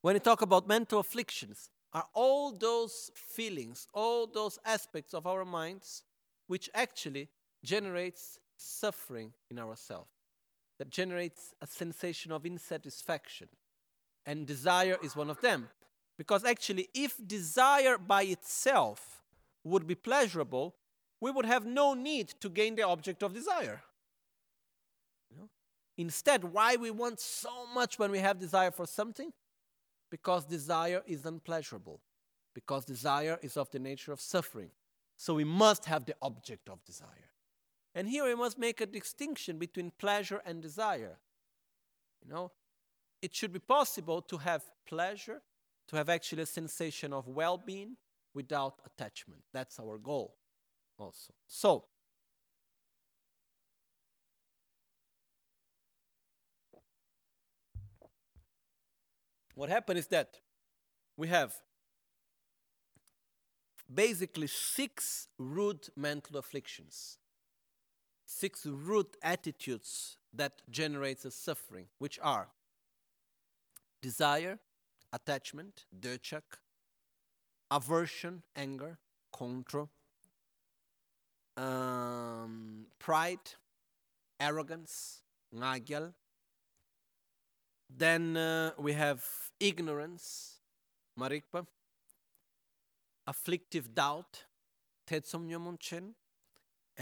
when 0.00 0.14
we 0.14 0.18
talk 0.18 0.42
about 0.42 0.66
mental 0.66 0.98
afflictions, 0.98 1.70
are 1.92 2.08
all 2.14 2.50
those 2.50 3.12
feelings, 3.14 3.86
all 3.94 4.26
those 4.26 4.58
aspects 4.64 5.14
of 5.14 5.24
our 5.24 5.44
minds 5.44 6.02
which 6.48 6.68
actually 6.74 7.28
generates 7.62 8.40
suffering 8.56 9.32
in 9.48 9.60
ourselves, 9.60 10.10
that 10.82 10.90
generates 10.90 11.54
a 11.62 11.66
sensation 11.68 12.32
of 12.32 12.44
insatisfaction. 12.44 13.46
And 14.26 14.48
desire 14.48 14.98
is 15.00 15.14
one 15.14 15.30
of 15.30 15.40
them. 15.40 15.68
Because 16.18 16.44
actually, 16.44 16.88
if 16.92 17.14
desire 17.24 17.98
by 17.98 18.24
itself 18.24 19.22
would 19.62 19.86
be 19.86 19.94
pleasurable, 19.94 20.74
we 21.20 21.30
would 21.30 21.46
have 21.46 21.64
no 21.64 21.94
need 21.94 22.30
to 22.40 22.48
gain 22.48 22.74
the 22.74 22.82
object 22.82 23.22
of 23.22 23.32
desire. 23.32 23.80
Instead, 25.96 26.42
why 26.42 26.74
we 26.74 26.90
want 26.90 27.20
so 27.20 27.64
much 27.72 28.00
when 28.00 28.10
we 28.10 28.18
have 28.18 28.40
desire 28.40 28.72
for 28.72 28.86
something? 28.86 29.32
Because 30.10 30.44
desire 30.46 31.04
is 31.06 31.24
unpleasurable, 31.24 32.00
because 32.56 32.84
desire 32.84 33.38
is 33.40 33.56
of 33.56 33.70
the 33.70 33.78
nature 33.78 34.12
of 34.12 34.20
suffering. 34.20 34.70
So 35.16 35.34
we 35.34 35.44
must 35.44 35.84
have 35.84 36.06
the 36.06 36.16
object 36.20 36.68
of 36.68 36.84
desire. 36.84 37.31
And 37.94 38.08
here 38.08 38.24
we 38.24 38.34
must 38.34 38.58
make 38.58 38.80
a 38.80 38.86
distinction 38.86 39.58
between 39.58 39.92
pleasure 39.98 40.40
and 40.46 40.62
desire. 40.62 41.18
You 42.24 42.32
know, 42.32 42.52
it 43.20 43.34
should 43.34 43.52
be 43.52 43.58
possible 43.58 44.22
to 44.22 44.38
have 44.38 44.62
pleasure, 44.86 45.42
to 45.88 45.96
have 45.96 46.08
actually 46.08 46.42
a 46.42 46.46
sensation 46.46 47.12
of 47.12 47.28
well 47.28 47.58
being 47.58 47.96
without 48.34 48.80
attachment. 48.86 49.42
That's 49.52 49.78
our 49.78 49.98
goal 49.98 50.36
also. 50.98 51.34
So, 51.46 51.84
what 59.54 59.68
happened 59.68 59.98
is 59.98 60.06
that 60.08 60.38
we 61.16 61.28
have 61.28 61.54
basically 63.92 64.46
six 64.46 65.28
root 65.38 65.90
mental 65.96 66.38
afflictions, 66.38 67.18
six 68.26 68.66
root 68.66 69.16
attitudes 69.22 70.16
that 70.32 70.62
generates 70.70 71.24
a 71.24 71.30
suffering, 71.30 71.86
which 71.98 72.18
are 72.22 72.48
desire, 74.00 74.58
attachment, 75.12 75.84
döchak, 75.98 76.58
aversion, 77.70 78.42
anger, 78.56 78.98
khongtro, 79.34 79.88
um, 81.56 82.86
pride, 82.98 83.56
arrogance, 84.40 85.22
ngagyal, 85.54 86.12
then 87.88 88.36
uh, 88.36 88.72
we 88.78 88.92
have 88.94 89.24
ignorance, 89.60 90.60
marikpa, 91.18 91.66
afflictive 93.26 93.94
doubt, 93.94 94.44
tetsomnyomonchen, 95.06 96.14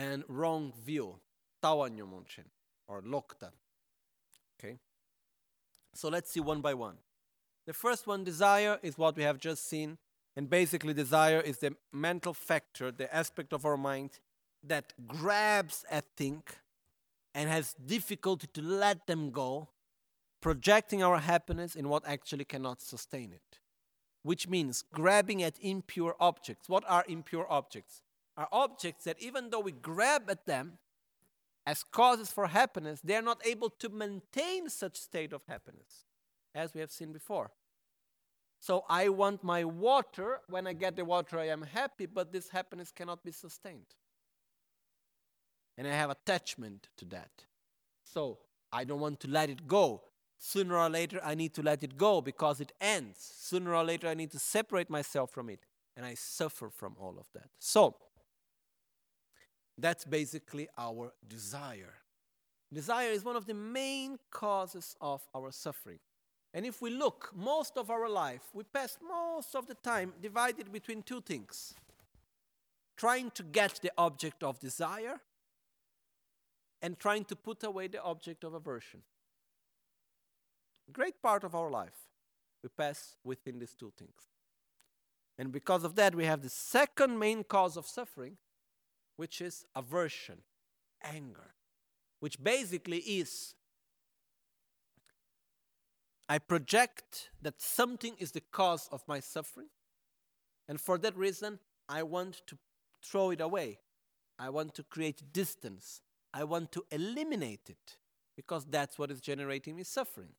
and 0.01 0.24
wrong 0.28 0.72
view, 0.84 1.20
tawanyomonchen, 1.62 2.48
or 2.88 3.03
lokta. 3.03 3.51
Okay? 4.59 4.78
So 5.94 6.09
let's 6.09 6.30
see 6.30 6.40
one 6.40 6.61
by 6.61 6.74
one. 6.74 6.96
The 7.66 7.72
first 7.72 8.07
one, 8.07 8.24
desire, 8.24 8.78
is 8.82 8.96
what 8.96 9.16
we 9.16 9.22
have 9.24 9.38
just 9.38 9.68
seen 9.68 9.98
And 10.36 10.48
basically, 10.48 10.94
desire 10.94 11.40
is 11.40 11.59
the 11.59 11.74
mental 11.92 12.34
factor, 12.34 12.90
the 12.90 13.12
aspect 13.14 13.53
of 13.53 13.64
our 13.64 13.76
mind 13.76 14.20
that 14.62 14.92
grabs 15.07 15.84
at 15.90 16.05
things 16.16 16.44
and 17.34 17.48
has 17.48 17.74
difficulty 17.74 18.46
to 18.55 18.62
let 18.62 19.07
them 19.07 19.30
go, 19.30 19.68
projecting 20.40 21.03
our 21.03 21.18
happiness 21.18 21.74
in 21.74 21.88
what 21.88 22.05
actually 22.07 22.44
cannot 22.44 22.80
sustain 22.80 23.32
it. 23.32 23.59
Which 24.22 24.48
means 24.48 24.84
grabbing 24.92 25.42
at 25.42 25.55
impure 25.61 26.14
objects. 26.20 26.68
What 26.68 26.84
are 26.86 27.05
impure 27.09 27.46
objects? 27.51 28.03
Are 28.41 28.49
objects 28.53 29.05
that 29.05 29.20
even 29.20 29.51
though 29.51 29.61
we 29.61 29.72
grab 29.72 30.30
at 30.30 30.47
them 30.47 30.78
as 31.66 31.82
causes 31.82 32.32
for 32.32 32.47
happiness, 32.47 32.99
they 33.05 33.14
are 33.14 33.20
not 33.20 33.47
able 33.47 33.68
to 33.68 33.91
maintain 33.91 34.70
such 34.70 34.97
state 34.97 35.34
of 35.34 35.43
happiness, 35.47 36.07
as 36.55 36.72
we 36.72 36.80
have 36.80 36.91
seen 36.91 37.12
before. 37.12 37.51
So 38.59 38.86
I 38.88 39.11
want 39.11 39.45
my 39.45 39.64
water. 39.64 40.41
When 40.49 40.66
I 40.66 40.72
get 40.72 40.97
the 40.97 41.05
water, 41.05 41.38
I 41.38 41.49
am 41.49 41.61
happy, 41.61 42.07
but 42.07 42.32
this 42.32 42.49
happiness 42.49 42.91
cannot 42.91 43.22
be 43.22 43.30
sustained. 43.30 43.95
And 45.76 45.86
I 45.86 45.93
have 45.93 46.09
attachment 46.09 46.88
to 46.97 47.05
that. 47.16 47.45
So 48.03 48.38
I 48.72 48.84
don't 48.84 49.01
want 49.01 49.20
to 49.20 49.28
let 49.28 49.51
it 49.51 49.68
go. 49.68 50.05
Sooner 50.38 50.78
or 50.78 50.88
later, 50.88 51.20
I 51.22 51.34
need 51.34 51.53
to 51.57 51.62
let 51.62 51.84
it 51.84 51.99
go 51.99 52.22
because 52.22 52.59
it 52.62 52.72
ends. 52.80 53.18
Sooner 53.36 53.74
or 53.74 53.84
later, 53.84 54.09
I 54.09 54.14
need 54.14 54.30
to 54.30 54.38
separate 54.38 54.88
myself 54.88 55.30
from 55.30 55.51
it. 55.51 55.66
And 55.95 56.07
I 56.07 56.14
suffer 56.14 56.70
from 56.70 56.97
all 56.99 57.18
of 57.18 57.26
that. 57.34 57.51
So 57.59 57.97
that's 59.83 60.05
basically 60.05 60.68
our 60.76 61.12
desire. 61.28 61.95
Desire 62.72 63.11
is 63.11 63.24
one 63.24 63.37
of 63.37 63.47
the 63.47 63.55
main 63.55 64.18
causes 64.31 64.97
of 65.01 65.22
our 65.35 65.51
suffering. 65.51 65.99
And 66.53 66.66
if 66.66 66.83
we 66.83 66.91
look, 66.91 67.31
most 67.35 67.76
of 67.76 67.91
our 67.91 68.09
life, 68.09 68.43
we 68.53 68.64
pass 68.64 68.99
most 69.07 69.55
of 69.55 69.66
the 69.66 69.74
time 69.74 70.12
divided 70.20 70.72
between 70.72 71.03
two 71.03 71.20
things 71.20 71.74
trying 72.97 73.31
to 73.31 73.43
get 73.43 73.81
the 73.81 73.91
object 73.97 74.43
of 74.43 74.61
desire 74.61 75.20
and 76.83 76.99
trying 76.99 77.24
to 77.24 77.35
put 77.35 77.64
away 77.64 77.89
the 77.89 78.03
object 78.03 78.45
of 78.45 78.53
aversion. 78.53 79.01
Great 80.93 81.22
part 81.22 81.43
of 81.43 81.55
our 81.55 81.70
life 81.70 82.11
we 82.62 82.68
pass 82.68 83.16
within 83.24 83.59
these 83.59 83.74
two 83.74 83.91
things. 83.97 84.28
And 85.39 85.51
because 85.51 85.83
of 85.83 85.95
that, 85.95 86.14
we 86.14 86.26
have 86.26 86.43
the 86.43 86.51
second 86.51 87.18
main 87.18 87.43
cause 87.43 87.78
of 87.78 87.87
suffering, 87.87 88.37
which 89.21 89.43
is 89.43 89.66
aversion, 89.77 90.39
anger, 91.05 91.53
which 92.21 92.43
basically 92.43 93.01
is 93.01 93.55
I 96.27 96.39
project 96.39 97.29
that 97.43 97.61
something 97.61 98.14
is 98.18 98.33
the 98.33 98.41
cause 98.41 98.89
of 98.91 99.03
my 99.07 99.21
suffering, 99.21 99.68
and 100.66 100.81
for 100.81 100.97
that 100.97 101.14
reason, 101.18 101.59
I 101.87 102.03
want 102.03 102.41
to 102.47 102.57
throw 103.05 103.29
it 103.29 103.43
away. 103.43 103.81
I 104.39 104.49
want 104.49 104.75
to 104.77 104.85
create 104.85 105.35
distance. 105.35 106.01
I 106.33 106.45
want 106.45 106.73
to 106.73 106.85
eliminate 106.91 107.68
it 107.68 107.99
because 108.37 108.64
that's 108.64 108.99
what 108.99 109.11
is 109.11 109.21
generating 109.21 109.77
me 109.77 109.83
suffering. 109.83 110.35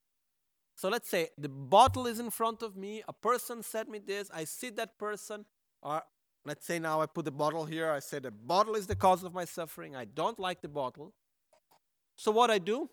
So 0.76 0.90
let's 0.90 1.08
say 1.08 1.30
the 1.38 1.50
bottle 1.50 2.08
is 2.08 2.20
in 2.20 2.32
front 2.32 2.64
of 2.64 2.76
me, 2.76 3.04
a 3.08 3.14
person 3.14 3.62
said 3.62 3.88
me 3.90 4.00
this, 4.00 4.32
I 4.34 4.46
see 4.46 4.72
that 4.72 4.98
person, 4.98 5.46
or 5.84 6.02
let's 6.46 6.66
say 6.66 6.80
now 6.80 7.02
I 7.02 7.06
put 7.06 7.26
the 7.26 7.32
bottle 7.32 7.66
here, 7.66 7.92
I 7.92 8.00
say 8.00 8.20
the 8.20 8.32
bottle 8.32 8.76
is 8.76 8.88
the 8.88 8.96
cause 8.96 9.24
of 9.24 9.34
my 9.34 9.46
suffering, 9.46 9.96
I 9.96 10.06
don't 10.06 10.40
like 10.40 10.62
the 10.62 10.68
bottle. 10.68 11.14
So 12.16 12.32
what 12.32 12.52
I 12.52 12.58
do? 12.58 12.90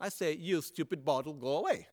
I 0.00 0.08
say, 0.08 0.34
you 0.34 0.60
stupid 0.60 1.04
bottle, 1.04 1.34
go 1.34 1.58
away. 1.58 1.88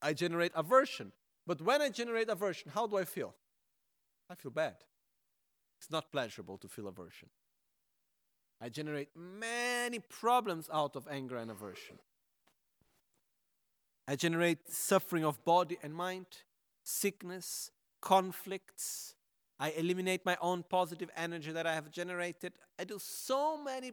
I 0.00 0.12
generate 0.12 0.52
aversion. 0.54 1.12
But 1.46 1.60
when 1.60 1.82
I 1.82 1.88
generate 1.88 2.28
aversion, 2.28 2.70
how 2.74 2.86
do 2.86 2.96
I 2.96 3.04
feel? 3.04 3.34
I 4.30 4.34
feel 4.34 4.50
bad. 4.50 4.76
It's 5.78 5.90
not 5.90 6.10
pleasurable 6.10 6.58
to 6.58 6.68
feel 6.68 6.88
aversion. 6.88 7.28
I 8.60 8.68
generate 8.68 9.08
many 9.16 9.98
problems 9.98 10.70
out 10.72 10.94
of 10.94 11.08
anger 11.10 11.36
and 11.36 11.50
aversion. 11.50 11.98
I 14.06 14.16
generate 14.16 14.70
suffering 14.70 15.24
of 15.24 15.44
body 15.44 15.78
and 15.82 15.94
mind, 15.94 16.26
sickness, 16.84 17.70
conflicts. 18.02 19.14
I 19.58 19.70
eliminate 19.70 20.26
my 20.26 20.36
own 20.42 20.64
positive 20.68 21.08
energy 21.16 21.52
that 21.52 21.66
I 21.66 21.72
have 21.72 21.90
generated. 21.90 22.52
I 22.78 22.84
do 22.84 22.98
so 22.98 23.62
many 23.62 23.92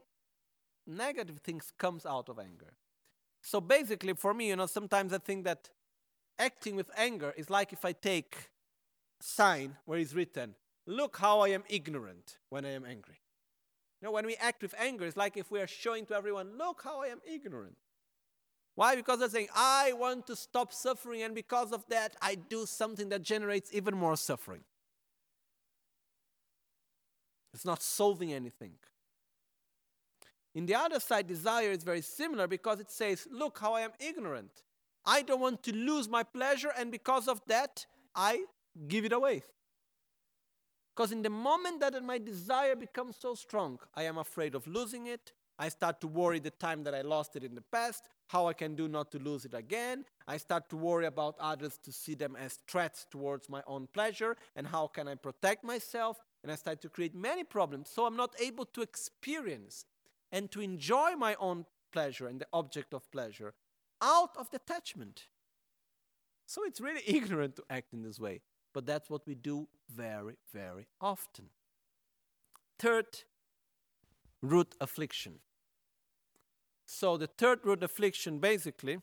negative 0.85 1.37
things 1.37 1.71
comes 1.77 2.05
out 2.05 2.27
of 2.27 2.39
anger. 2.39 2.73
So 3.41 3.61
basically 3.61 4.13
for 4.13 4.33
me, 4.33 4.49
you 4.49 4.55
know, 4.55 4.65
sometimes 4.65 5.13
I 5.13 5.19
think 5.19 5.45
that 5.45 5.69
acting 6.37 6.75
with 6.75 6.89
anger 6.97 7.33
is 7.37 7.49
like 7.49 7.71
if 7.71 7.85
I 7.85 7.93
take 7.93 8.49
sign 9.21 9.77
where 9.85 9.99
it's 9.99 10.13
written, 10.13 10.55
Look 10.87 11.17
how 11.17 11.41
I 11.41 11.49
am 11.49 11.63
ignorant 11.69 12.37
when 12.49 12.65
I 12.65 12.71
am 12.71 12.83
angry. 12.83 13.19
You 14.01 14.07
know, 14.07 14.11
when 14.11 14.25
we 14.25 14.35
act 14.37 14.63
with 14.63 14.73
anger, 14.79 15.05
it's 15.05 15.15
like 15.15 15.37
if 15.37 15.51
we 15.51 15.59
are 15.59 15.67
showing 15.67 16.07
to 16.07 16.15
everyone, 16.15 16.57
Look 16.57 16.81
how 16.83 17.03
I 17.03 17.07
am 17.07 17.19
ignorant. 17.31 17.77
Why? 18.79 18.95
Because 18.95 19.19
they're 19.19 19.27
saying, 19.27 19.49
I 19.53 19.91
want 19.91 20.25
to 20.27 20.37
stop 20.37 20.71
suffering, 20.71 21.21
and 21.21 21.35
because 21.35 21.73
of 21.73 21.85
that, 21.89 22.15
I 22.21 22.35
do 22.35 22.65
something 22.65 23.09
that 23.09 23.23
generates 23.23 23.73
even 23.73 23.93
more 23.93 24.15
suffering. 24.15 24.61
It's 27.53 27.65
not 27.65 27.83
solving 27.83 28.31
anything. 28.31 28.75
In 30.55 30.65
the 30.65 30.75
other 30.75 31.01
side, 31.01 31.27
desire 31.27 31.71
is 31.71 31.83
very 31.83 31.99
similar 32.01 32.47
because 32.47 32.79
it 32.79 32.89
says, 32.89 33.27
Look 33.29 33.59
how 33.59 33.73
I 33.73 33.81
am 33.81 33.91
ignorant. 33.99 34.63
I 35.05 35.23
don't 35.23 35.41
want 35.41 35.61
to 35.63 35.75
lose 35.75 36.07
my 36.07 36.23
pleasure, 36.23 36.71
and 36.77 36.89
because 36.89 37.27
of 37.27 37.41
that, 37.47 37.85
I 38.15 38.45
give 38.87 39.03
it 39.03 39.11
away. 39.11 39.43
Because 40.95 41.11
in 41.11 41.21
the 41.21 41.29
moment 41.29 41.81
that 41.81 42.01
my 42.01 42.17
desire 42.17 42.77
becomes 42.77 43.17
so 43.19 43.35
strong, 43.35 43.77
I 43.93 44.03
am 44.03 44.17
afraid 44.17 44.55
of 44.55 44.65
losing 44.67 45.07
it. 45.07 45.33
I 45.59 45.67
start 45.67 45.99
to 46.01 46.07
worry 46.07 46.39
the 46.39 46.51
time 46.51 46.83
that 46.85 46.95
I 46.95 47.01
lost 47.01 47.35
it 47.35 47.43
in 47.43 47.53
the 47.53 47.61
past, 47.61 48.07
how 48.27 48.47
I 48.47 48.53
can 48.53 48.75
do 48.75 48.87
not 48.87 49.11
to 49.11 49.19
lose 49.19 49.43
it 49.43 49.53
again. 49.53 50.05
I 50.25 50.37
start 50.37 50.69
to 50.69 50.77
worry 50.77 51.05
about 51.05 51.35
others 51.37 51.77
to 51.83 51.91
see 51.91 52.15
them 52.15 52.37
as 52.37 52.59
threats 52.65 53.05
towards 53.11 53.49
my 53.49 53.61
own 53.67 53.89
pleasure, 53.93 54.37
and 54.55 54.65
how 54.65 54.87
can 54.87 55.09
I 55.09 55.15
protect 55.15 55.65
myself? 55.65 56.17
And 56.43 56.51
I 56.51 56.55
start 56.55 56.81
to 56.83 56.89
create 56.89 57.13
many 57.13 57.43
problems. 57.43 57.89
So 57.89 58.05
I'm 58.05 58.15
not 58.15 58.33
able 58.39 58.63
to 58.67 58.81
experience 58.81 59.85
and 60.31 60.49
to 60.51 60.61
enjoy 60.61 61.15
my 61.17 61.35
own 61.35 61.65
pleasure 61.91 62.27
and 62.27 62.39
the 62.39 62.47
object 62.53 62.93
of 62.93 63.11
pleasure 63.11 63.53
out 64.01 64.37
of 64.37 64.49
detachment. 64.49 65.27
So 66.45 66.63
it's 66.63 66.79
really 66.79 67.03
ignorant 67.07 67.57
to 67.57 67.63
act 67.69 67.91
in 67.91 68.01
this 68.01 68.17
way, 68.17 68.39
but 68.73 68.85
that's 68.85 69.09
what 69.09 69.27
we 69.27 69.35
do 69.35 69.67
very, 69.93 70.37
very 70.53 70.87
often. 71.01 71.49
Third, 72.77 73.23
root 74.41 74.73
affliction. 74.79 75.39
So 76.91 77.17
the 77.17 77.27
third 77.27 77.59
root 77.65 77.83
affliction 77.83 78.39
basically 78.39 78.97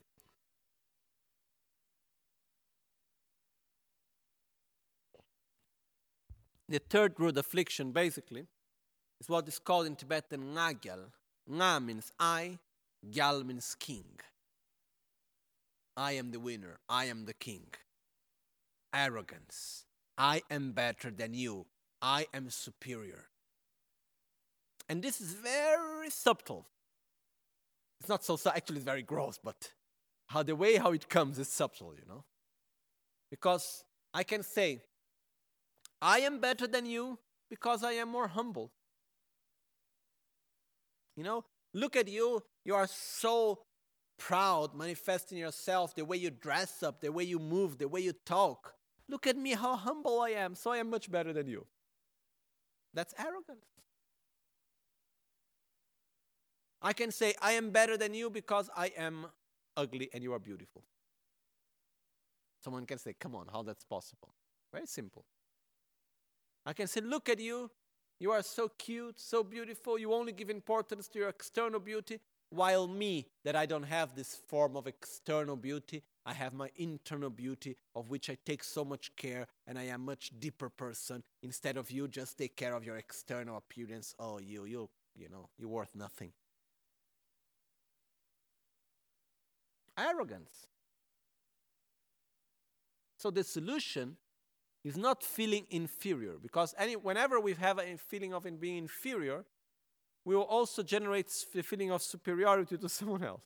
the 6.68 6.80
third 6.80 7.14
root 7.18 7.39
affliction 7.39 7.93
basically 7.93 8.49
is 9.20 9.28
what 9.28 9.47
is 9.47 9.61
called 9.61 9.87
in 9.87 9.95
Tibetan 9.95 10.53
Ngagyal. 10.53 11.12
Nga 11.49 11.80
means 11.80 12.11
I, 12.18 12.59
Gyal 13.09 13.47
means 13.47 13.76
king. 13.78 14.18
I 15.97 16.12
am 16.12 16.32
the 16.32 16.41
winner. 16.41 16.80
I 16.89 17.05
am 17.05 17.24
the 17.24 17.34
king. 17.34 17.68
Arrogance. 18.93 19.84
I 20.18 20.43
am 20.51 20.72
better 20.72 21.12
than 21.12 21.34
you. 21.34 21.66
I 22.03 22.26
am 22.34 22.51
superior. 22.51 23.26
And 24.89 25.03
this 25.03 25.20
is 25.20 25.34
very 25.34 26.11
subtle. 26.11 26.66
It's 28.01 28.09
not 28.09 28.25
so, 28.25 28.39
actually, 28.47 28.77
it's 28.77 28.85
very 28.85 29.03
gross, 29.03 29.39
but 29.43 29.73
how 30.27 30.43
the 30.43 30.57
way 30.57 30.77
how 30.77 30.93
it 30.93 31.09
comes 31.09 31.39
is 31.39 31.49
subtle, 31.49 31.95
you 31.95 32.07
know? 32.09 32.25
Because 33.31 33.85
I 34.13 34.23
can 34.23 34.43
say, 34.43 34.83
I 36.01 36.21
am 36.21 36.41
better 36.41 36.67
than 36.67 36.87
you 36.87 37.19
because 37.49 37.83
I 37.83 37.93
am 37.93 38.09
more 38.09 38.29
humble. 38.29 38.73
You 41.17 41.25
know, 41.25 41.45
look 41.73 41.97
at 41.97 42.09
you. 42.09 42.43
You 42.65 42.75
are 42.75 42.87
so 42.87 43.61
proud, 44.19 44.75
manifesting 44.75 45.39
yourself, 45.39 45.95
the 45.95 46.05
way 46.05 46.17
you 46.17 46.31
dress 46.31 46.83
up, 46.83 47.01
the 47.01 47.13
way 47.13 47.25
you 47.25 47.39
move, 47.39 47.79
the 47.79 47.89
way 47.89 48.01
you 48.01 48.13
talk. 48.25 48.75
Look 49.09 49.27
at 49.27 49.37
me, 49.37 49.53
how 49.53 49.77
humble 49.77 50.21
I 50.21 50.31
am, 50.31 50.55
so 50.55 50.73
I 50.73 50.79
am 50.79 50.91
much 50.91 51.11
better 51.11 51.33
than 51.33 51.47
you. 51.47 51.67
That's 52.93 53.15
arrogant. 53.19 53.65
I 56.87 56.93
can 56.93 57.11
say, 57.11 57.34
I 57.43 57.53
am 57.55 57.70
better 57.70 57.97
than 57.97 58.14
you 58.14 58.30
because 58.30 58.70
I 58.76 58.93
am 58.97 59.26
ugly 59.76 60.09
and 60.14 60.22
you 60.22 60.32
are 60.34 60.39
beautiful. 60.39 60.84
Someone 62.62 62.87
can 62.87 62.99
say, 62.99 63.12
Come 63.18 63.34
on, 63.34 63.49
how 63.53 63.64
that's 63.64 63.82
possible? 63.82 64.32
Very 64.72 64.87
simple. 64.87 65.24
I 66.64 66.72
can 66.74 66.87
say, 66.87 67.01
Look 67.01 67.28
at 67.28 67.41
you. 67.41 67.72
You 68.20 68.30
are 68.30 68.43
so 68.43 68.70
cute, 68.78 69.18
so 69.18 69.43
beautiful. 69.43 69.99
You 69.99 70.14
only 70.14 70.30
give 70.30 70.49
importance 70.49 71.09
to 71.09 71.18
your 71.18 71.28
external 71.28 71.80
beauty 71.80 72.20
while 72.51 72.87
me, 72.87 73.26
that 73.45 73.57
I 73.57 73.66
don't 73.66 73.82
have 73.82 74.14
this 74.14 74.37
form 74.47 74.76
of 74.76 74.87
external 74.87 75.57
beauty, 75.57 76.05
I 76.24 76.34
have 76.34 76.53
my 76.55 76.70
internal 76.76 77.30
beauty 77.30 77.76
of 77.97 78.11
which 78.11 78.30
I 78.30 78.39
take 78.47 78.62
so 78.62 78.84
much 78.84 79.11
care 79.16 79.49
and 79.66 79.76
I 79.76 79.84
am 79.84 80.05
much 80.05 80.30
deeper 80.39 80.68
person 80.68 81.24
instead 81.43 81.76
of 81.76 81.91
you 81.91 82.07
just 82.07 82.39
take 82.39 82.55
care 82.55 82.74
of 82.76 82.84
your 82.84 82.97
external 82.97 83.57
appearance. 83.57 84.14
Oh, 84.20 84.39
you, 84.39 84.64
you, 84.64 84.89
you 85.16 85.28
know, 85.28 85.49
you're 85.59 85.68
worth 85.68 85.97
nothing. 85.97 86.32
Arrogance. 89.99 90.67
So 93.19 93.31
the 93.31 93.45
solution 93.45 94.17
is 94.85 94.97
not 94.97 95.23
feeling 95.23 95.67
inferior 95.71 96.35
because 96.41 96.75
any, 96.79 96.95
whenever 96.95 97.41
we 97.41 97.55
have 97.55 97.79
a 97.79 97.97
feeling 97.97 98.33
of 98.33 98.47
being 98.61 98.79
inferior, 98.79 99.45
we 100.25 100.35
will 100.35 100.43
also 100.43 100.83
generate 100.83 101.33
the 101.55 101.63
feeling 101.63 101.91
of 101.91 102.03
superiority 102.03 102.77
to 102.77 102.89
someone 102.99 103.25
else. 103.25 103.43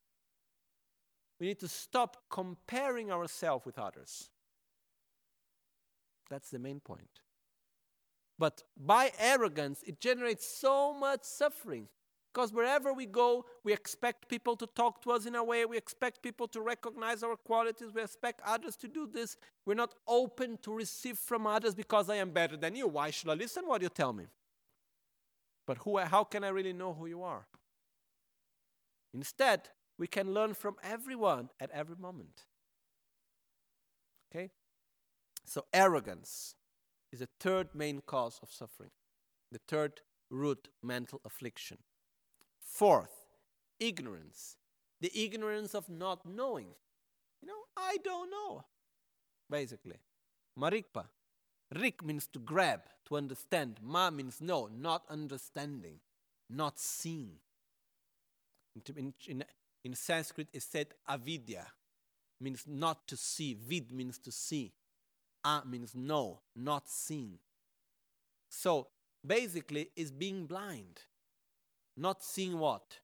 We 1.39 1.47
need 1.47 1.61
to 1.61 1.69
stop 1.69 2.19
comparing 2.29 3.11
ourselves 3.11 3.65
with 3.65 3.79
others. 3.79 4.29
That's 6.29 6.51
the 6.51 6.59
main 6.59 6.81
point. 6.81 7.21
But 8.39 8.63
by 8.77 9.13
arrogance, 9.19 9.83
it 9.87 10.01
generates 10.01 10.47
so 10.47 10.95
much 10.95 11.25
suffering. 11.25 11.89
Because 12.33 12.53
wherever 12.53 12.93
we 12.93 13.07
go, 13.07 13.45
we 13.65 13.73
expect 13.73 14.29
people 14.29 14.55
to 14.57 14.67
talk 14.67 15.03
to 15.03 15.11
us 15.11 15.27
in 15.27 15.35
a 15.35 15.43
way, 15.43 15.65
we 15.65 15.77
expect 15.77 16.23
people 16.23 16.47
to 16.49 16.61
recognize 16.61 17.25
our 17.25 17.35
qualities, 17.37 17.89
we 17.93 18.03
expect 18.03 18.41
others 18.47 18.77
to 18.77 18.89
do 18.89 19.09
this. 19.13 19.37
We're 19.67 19.75
not 19.75 19.95
open 20.07 20.59
to 20.63 20.73
receive 20.73 21.19
from 21.19 21.47
others 21.47 21.75
because 21.75 22.09
I 22.09 22.17
am 22.17 22.31
better 22.31 22.57
than 22.57 22.77
you. 22.77 22.87
Why 22.87 23.11
should 23.11 23.31
I 23.31 23.35
listen 23.35 23.67
what 23.67 23.83
you 23.83 23.89
tell 23.89 24.13
me? 24.13 24.27
But 25.67 25.79
who, 25.79 25.99
how 25.99 26.25
can 26.25 26.45
I 26.45 26.49
really 26.49 26.73
know 26.73 26.93
who 26.93 27.07
you 27.07 27.23
are? 27.23 27.47
Instead, 29.13 29.69
we 29.99 30.07
can 30.07 30.33
learn 30.33 30.55
from 30.55 30.77
everyone 30.85 31.51
at 31.59 31.71
every 31.73 31.97
moment. 31.97 32.45
Okay? 34.33 34.51
So, 35.45 35.65
arrogance 35.73 36.55
is 37.13 37.19
the 37.19 37.29
third 37.41 37.75
main 37.75 38.03
cause 38.07 38.39
of 38.41 38.53
suffering, 38.53 38.91
the 39.51 39.61
third 39.67 40.01
root 40.31 40.69
mental 40.81 41.21
affliction. 41.25 41.79
Fourth, 42.71 43.11
ignorance, 43.79 44.57
the 45.01 45.11
ignorance 45.15 45.75
of 45.75 45.89
not 45.89 46.25
knowing. 46.25 46.69
You 47.43 47.49
know, 47.49 47.63
I 47.77 47.97
don't 48.03 48.31
know, 48.31 48.65
basically. 49.51 49.97
Marikpa. 50.59 51.07
Rik 51.75 52.05
means 52.05 52.27
to 52.29 52.39
grab, 52.39 52.81
to 53.07 53.17
understand. 53.17 53.79
Ma 53.83 54.11
means 54.11 54.41
no, 54.41 54.69
not 54.73 55.05
understanding, 55.09 56.01
not 56.49 56.79
seeing. 56.79 57.37
In, 58.97 59.15
in, 59.27 59.45
in 59.85 59.95
Sanskrit, 59.95 60.49
it 60.53 60.63
said 60.63 60.89
avidya, 61.09 61.67
means 62.41 62.65
not 62.67 63.07
to 63.09 63.17
see. 63.17 63.55
Vid 63.55 63.93
means 63.93 64.19
to 64.19 64.33
see. 64.33 64.73
A 65.45 65.63
means 65.67 65.93
no, 65.95 66.41
not 66.57 66.89
seeing. 66.89 67.39
So 68.49 68.89
basically, 69.25 69.91
it's 69.97 70.11
being 70.11 70.47
blind. 70.47 71.03
Not 72.01 72.25
seeing 72.25 72.59
what? 72.59 73.01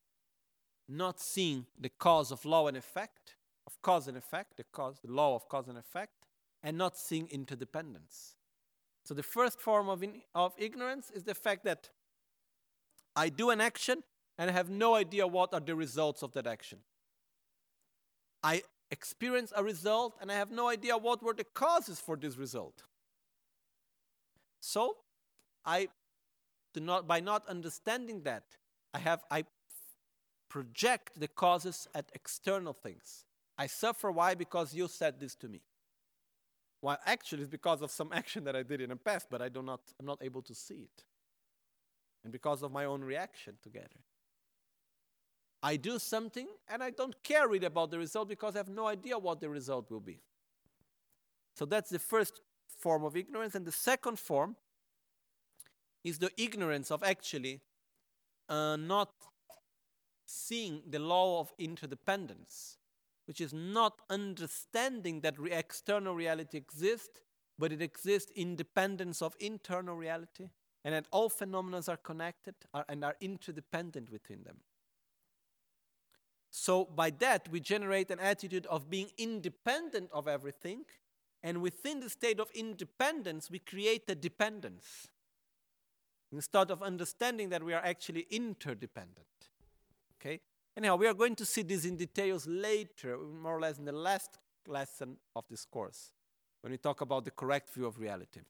Not 0.89 1.21
seeing 1.21 1.67
the 1.79 1.91
cause 1.91 2.33
of 2.33 2.47
law 2.47 2.67
and 2.67 2.79
effect, 2.79 3.35
of 3.67 3.81
cause 3.83 4.09
and 4.09 4.17
effect, 4.17 4.57
the 4.57 4.65
cause, 4.73 5.01
the 5.05 5.13
law 5.13 5.35
of 5.35 5.51
cause 5.51 5.69
and 5.69 5.77
effect, 5.77 6.15
and 6.63 6.79
not 6.79 6.97
seeing 6.97 7.29
interdependence. 7.29 8.37
So 9.05 9.13
the 9.13 9.23
first 9.23 9.61
form 9.61 9.91
of, 9.91 10.03
in, 10.03 10.23
of 10.35 10.55
ignorance 10.57 11.11
is 11.11 11.25
the 11.25 11.35
fact 11.35 11.65
that 11.65 11.91
I 13.15 13.29
do 13.29 13.51
an 13.51 13.61
action 13.61 14.03
and 14.39 14.49
I 14.49 14.55
have 14.55 14.71
no 14.71 14.95
idea 14.95 15.27
what 15.27 15.53
are 15.53 15.61
the 15.61 15.77
results 15.77 16.23
of 16.23 16.33
that 16.33 16.47
action. 16.47 16.79
I 18.43 18.63
experience 18.91 19.53
a 19.55 19.63
result 19.63 20.17
and 20.23 20.33
I 20.33 20.37
have 20.37 20.51
no 20.51 20.69
idea 20.69 20.97
what 20.97 21.23
were 21.23 21.35
the 21.35 21.45
causes 21.45 22.01
for 22.01 22.17
this 22.17 22.39
result. 22.39 22.85
So, 24.61 24.97
I 25.67 25.89
do 26.73 26.81
not 26.81 27.07
by 27.07 27.21
not 27.21 27.47
understanding 27.47 28.23
that, 28.23 28.45
I 28.97 28.99
have 29.01 29.25
I 29.31 29.45
project 30.49 31.21
the 31.21 31.29
causes 31.29 31.87
at 31.95 32.11
external 32.15 32.73
things. 32.73 33.27
I 33.59 33.67
suffer 33.67 34.11
why 34.11 34.35
because 34.35 34.73
you 34.73 34.89
said 34.89 35.21
this 35.21 35.35
to 35.37 35.49
me. 35.49 35.61
Well, 36.81 36.97
actually 37.05 37.43
it's 37.43 37.51
because 37.51 37.83
of 37.83 37.91
some 37.91 38.11
action 38.21 38.45
that 38.45 38.57
I 38.57 38.63
did 38.63 38.81
in 38.81 38.89
the 38.89 38.97
past, 38.97 39.27
but 39.31 39.43
I 39.43 39.51
do 39.51 39.63
not 39.63 39.81
I'm 40.01 40.07
not 40.07 40.23
able 40.23 40.41
to 40.43 40.55
see 40.55 40.89
it. 40.89 41.05
And 42.25 42.33
because 42.33 42.63
of 42.63 42.73
my 42.73 42.87
own 42.87 43.03
reaction 43.05 43.59
together. 43.63 44.01
I 45.63 45.77
do 45.77 45.99
something 45.99 46.49
and 46.67 46.83
I 46.83 46.91
don't 46.91 47.23
care 47.23 47.49
really 47.49 47.67
about 47.67 47.91
the 47.91 47.99
result 47.99 48.29
because 48.29 48.57
I 48.57 48.61
have 48.61 48.71
no 48.71 48.87
idea 48.87 49.19
what 49.19 49.41
the 49.41 49.51
result 49.51 49.91
will 49.91 50.01
be. 50.01 50.21
So 51.55 51.67
that's 51.67 51.91
the 51.91 51.99
first 51.99 52.41
form 52.67 53.05
of 53.05 53.15
ignorance. 53.15 53.55
And 53.55 53.67
the 53.67 53.73
second 53.73 54.19
form 54.19 54.57
is 56.03 56.19
the 56.19 56.31
ignorance 56.39 56.91
of 56.91 57.03
actually 57.03 57.61
uh, 58.49 58.77
not 58.77 59.11
seeing 60.27 60.83
the 60.89 60.99
law 60.99 61.41
of 61.41 61.53
interdependence, 61.59 62.79
which 63.27 63.41
is 63.41 63.53
not 63.53 64.01
understanding 64.11 65.21
that 65.21 65.39
re- 65.39 65.53
external 65.53 66.15
reality 66.15 66.57
exists, 66.59 67.21
but 67.59 67.73
it 67.73 67.81
exists 67.81 68.33
independence 68.35 69.23
of 69.23 69.35
internal 69.41 69.97
reality, 69.97 70.49
and 70.85 70.95
that 70.95 71.07
all 71.11 71.29
phenomena 71.29 71.83
are 71.89 71.97
connected 71.97 72.55
are, 72.75 72.85
and 72.89 73.05
are 73.05 73.17
interdependent 73.21 74.11
within 74.11 74.43
them. 74.45 74.59
So, 76.51 76.85
by 76.85 77.11
that, 77.11 77.49
we 77.51 77.61
generate 77.61 78.11
an 78.11 78.21
attitude 78.21 78.67
of 78.67 78.89
being 78.89 79.11
independent 79.19 80.11
of 80.13 80.27
everything. 80.27 80.85
And 81.43 81.61
within 81.61 82.01
the 82.01 82.09
state 82.09 82.41
of 82.41 82.51
independence, 82.55 83.51
we 83.51 83.59
create 83.59 84.09
a 84.09 84.15
dependence 84.15 85.09
instead 86.37 86.71
of 86.71 86.83
understanding 86.83 87.49
that 87.49 87.63
we 87.63 87.73
are 87.73 87.85
actually 87.85 88.27
interdependent. 88.31 89.27
Okay? 90.21 90.41
Anyhow, 90.77 90.97
we 90.97 91.07
are 91.07 91.15
going 91.15 91.35
to 91.37 91.47
see 91.47 91.63
this 91.63 91.85
in 91.85 91.97
details 91.97 92.47
later, 92.47 93.17
more 93.19 93.57
or 93.57 93.61
less 93.61 93.79
in 93.79 93.87
the 93.87 93.93
last 93.93 94.39
lesson 94.69 95.17
of 95.35 95.45
this 95.49 95.65
course, 95.65 96.13
when 96.61 96.71
we 96.71 96.77
talk 96.77 97.01
about 97.01 97.25
the 97.25 97.31
correct 97.31 97.71
view 97.71 97.87
of 97.87 97.99
reality. 97.99 98.41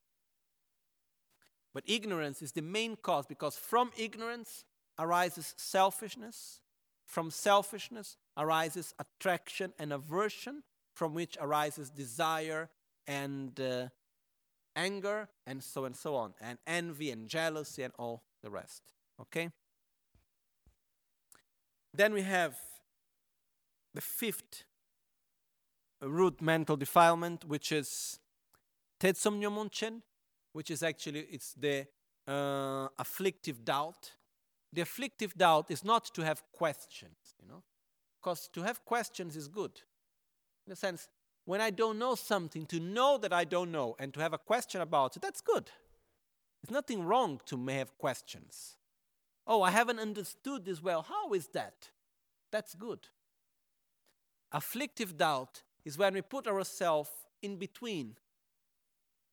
But 1.73 1.83
ignorance 1.87 2.41
is 2.41 2.51
the 2.51 2.61
main 2.61 2.97
cause 2.97 3.25
because 3.25 3.55
from 3.55 3.91
ignorance 3.97 4.65
arises 4.99 5.53
selfishness, 5.57 6.59
from 7.05 7.31
selfishness 7.31 8.17
arises 8.35 8.93
attraction 8.99 9.71
and 9.79 9.93
aversion, 9.93 10.63
from 10.93 11.13
which 11.13 11.37
arises 11.39 11.89
desire 11.89 12.69
and 13.05 13.57
uh, 13.59 13.87
anger, 14.77 15.27
and 15.45 15.61
so 15.61 15.83
and 15.83 15.95
so 15.95 16.15
on, 16.15 16.33
and 16.39 16.57
envy 16.65 17.11
and 17.11 17.27
jealousy 17.27 17.83
and 17.83 17.93
all 17.99 18.23
the 18.41 18.49
rest. 18.49 18.93
Okay? 19.19 19.49
Then 21.93 22.13
we 22.13 22.21
have 22.21 22.55
the 23.93 24.01
fifth 24.01 24.63
root 26.01 26.41
mental 26.41 26.77
defilement, 26.77 27.43
which 27.43 27.73
is 27.73 28.19
tetsomnyomunchen, 29.01 30.03
which 30.53 30.71
is 30.71 30.83
actually 30.83 31.21
it's 31.31 31.53
the 31.53 31.87
uh, 32.27 32.87
afflictive 32.97 33.65
doubt 33.65 34.11
the 34.73 34.81
afflictive 34.81 35.33
doubt 35.35 35.71
is 35.71 35.83
not 35.83 36.13
to 36.13 36.23
have 36.23 36.43
questions, 36.51 37.35
you 37.41 37.47
know, 37.47 37.63
because 38.19 38.49
to 38.53 38.61
have 38.61 38.83
questions 38.85 39.35
is 39.35 39.47
good. 39.47 39.71
In 40.65 40.73
a 40.73 40.75
sense, 40.75 41.07
when 41.47 41.61
I 41.61 41.69
don't 41.69 41.97
know 41.97 42.15
something, 42.15 42.65
to 42.65 42.79
know 42.81 43.17
that 43.19 43.31
I 43.31 43.45
don't 43.45 43.71
know 43.71 43.95
and 43.99 44.13
to 44.13 44.19
have 44.19 44.33
a 44.33 44.37
question 44.37 44.81
about 44.81 45.15
it, 45.15 45.21
that's 45.21 45.39
good. 45.39 45.71
There's 46.61 46.73
nothing 46.73 47.05
wrong 47.05 47.39
to 47.45 47.67
have 47.67 47.97
questions. 47.97 48.75
Oh, 49.47 49.61
I 49.61 49.71
haven't 49.71 49.99
understood 49.99 50.65
this 50.65 50.83
well. 50.83 51.03
How 51.03 51.31
is 51.31 51.47
that? 51.53 51.91
That's 52.51 52.75
good. 52.75 53.07
Afflictive 54.51 55.15
doubt 55.15 55.63
is 55.85 55.97
when 55.97 56.15
we 56.15 56.21
put 56.21 56.47
ourselves 56.47 57.11
in 57.41 57.55
between 57.55 58.17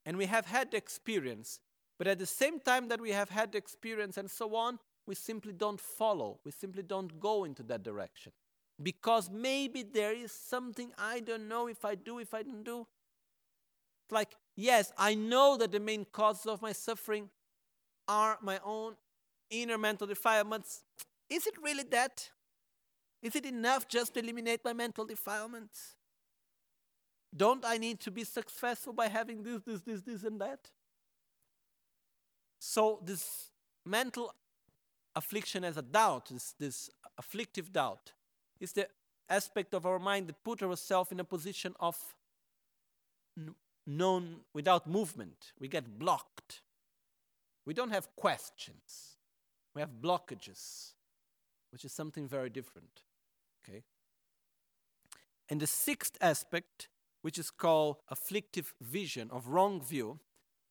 and 0.07 0.17
we 0.17 0.27
have 0.27 0.47
had 0.47 0.71
the 0.71 0.77
experience, 0.77 1.59
but 1.99 2.07
at 2.07 2.21
the 2.21 2.27
same 2.27 2.61
time 2.61 2.87
that 2.89 3.01
we 3.01 3.11
have 3.11 3.31
had 3.31 3.51
the 3.51 3.59
experience 3.59 4.19
and 4.19 4.31
so 4.31 4.55
on, 4.55 4.79
we 5.05 5.17
simply 5.17 5.53
don't 5.53 5.81
follow, 5.81 6.39
we 6.45 6.53
simply 6.53 6.85
don't 6.85 7.19
go 7.19 7.43
into 7.43 7.65
that 7.65 7.83
direction. 7.83 8.31
Because 8.83 9.31
maybe 9.31 9.83
there 9.83 10.13
is 10.13 10.33
something 10.33 10.93
I 10.99 11.21
don't 11.21 11.49
know 11.49 11.69
if 11.69 11.85
I 11.85 11.95
do, 11.95 12.19
if 12.19 12.35
I 12.35 12.43
don't 12.43 12.65
do. 12.65 12.87
It's 14.05 14.13
like, 14.13 14.35
yes, 14.57 14.93
I 14.99 15.15
know 15.15 15.57
that 15.57 15.73
the 15.73 15.81
main 15.81 16.05
causes 16.13 16.47
of 16.47 16.61
my 16.61 16.73
suffering 16.73 17.31
are 18.09 18.39
my 18.43 18.59
own 18.65 18.97
inner 19.51 19.79
mental 19.79 20.07
defilements. 20.07 20.83
Is 21.31 21.47
it 21.47 21.55
really 21.63 21.85
that? 21.91 22.31
Is 23.23 23.35
it 23.37 23.47
enough 23.47 23.89
just 23.89 24.15
to 24.15 24.21
eliminate 24.21 24.61
my 24.65 24.73
mental 24.73 25.07
defilements? 25.07 25.97
Don't 27.35 27.65
I 27.65 27.79
need 27.79 28.01
to 28.01 28.11
be 28.11 28.25
successful 28.25 28.93
by 28.93 29.09
having 29.09 29.43
this, 29.43 29.61
this, 29.67 29.81
this, 29.81 30.03
this, 30.03 30.25
and 30.25 30.41
that? 30.41 30.71
So, 32.61 33.01
this 33.05 33.51
mental 33.85 34.35
affliction 35.17 35.65
as 35.65 35.77
a 35.77 35.83
doubt, 35.83 36.29
this, 36.29 36.55
this 36.59 36.91
afflictive 37.19 37.73
doubt, 37.73 38.13
is 38.65 38.73
the 38.73 38.89
aspect 39.29 39.75
of 39.75 39.87
our 39.87 39.99
mind 39.99 40.27
that 40.27 40.43
put 40.43 40.63
ourselves 40.63 41.13
in 41.13 41.21
a 41.21 41.25
position 41.25 41.75
of 41.79 41.97
known 43.87 44.41
without 44.53 44.87
movement. 44.89 45.53
We 45.61 45.69
get 45.69 45.99
blocked. 45.99 46.63
We 47.67 47.75
don't 47.75 47.91
have 47.91 48.15
questions. 48.17 49.17
We 49.75 49.81
have 49.81 49.91
blockages, 50.01 50.93
which 51.71 51.85
is 51.85 51.93
something 51.93 52.29
very 52.29 52.51
different. 52.51 53.03
Okay? 53.63 53.83
And 55.49 55.61
the 55.61 55.67
sixth 55.67 56.17
aspect, 56.21 56.89
which 57.23 57.39
is 57.39 57.51
called 57.51 57.97
afflictive 58.09 58.75
vision 58.81 59.31
of 59.31 59.49
wrong 59.49 59.81
view, 59.81 60.19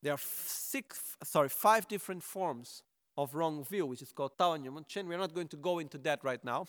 there 0.02 0.14
are 0.14 0.22
six, 0.22 1.16
sorry, 1.24 1.50
five 1.50 1.88
different 1.88 2.24
forms 2.24 2.84
of 3.18 3.36
wrong 3.36 3.64
view, 3.64 3.86
which 3.86 4.02
is 4.02 4.12
called 4.12 4.38
Tao 4.38 4.54
and 4.54 4.88
Chen. 4.88 5.08
We're 5.08 5.18
not 5.18 5.34
going 5.34 5.48
to 5.50 5.58
go 5.58 5.80
into 5.80 5.98
that 6.00 6.24
right 6.24 6.44
now. 6.44 6.66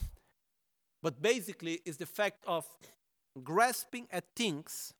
But 1.04 1.20
basically, 1.20 1.82
is 1.84 1.98
the 1.98 2.06
fact 2.06 2.42
of 2.46 2.64
grasping 3.42 4.08
at 4.10 4.24
things 4.34 4.94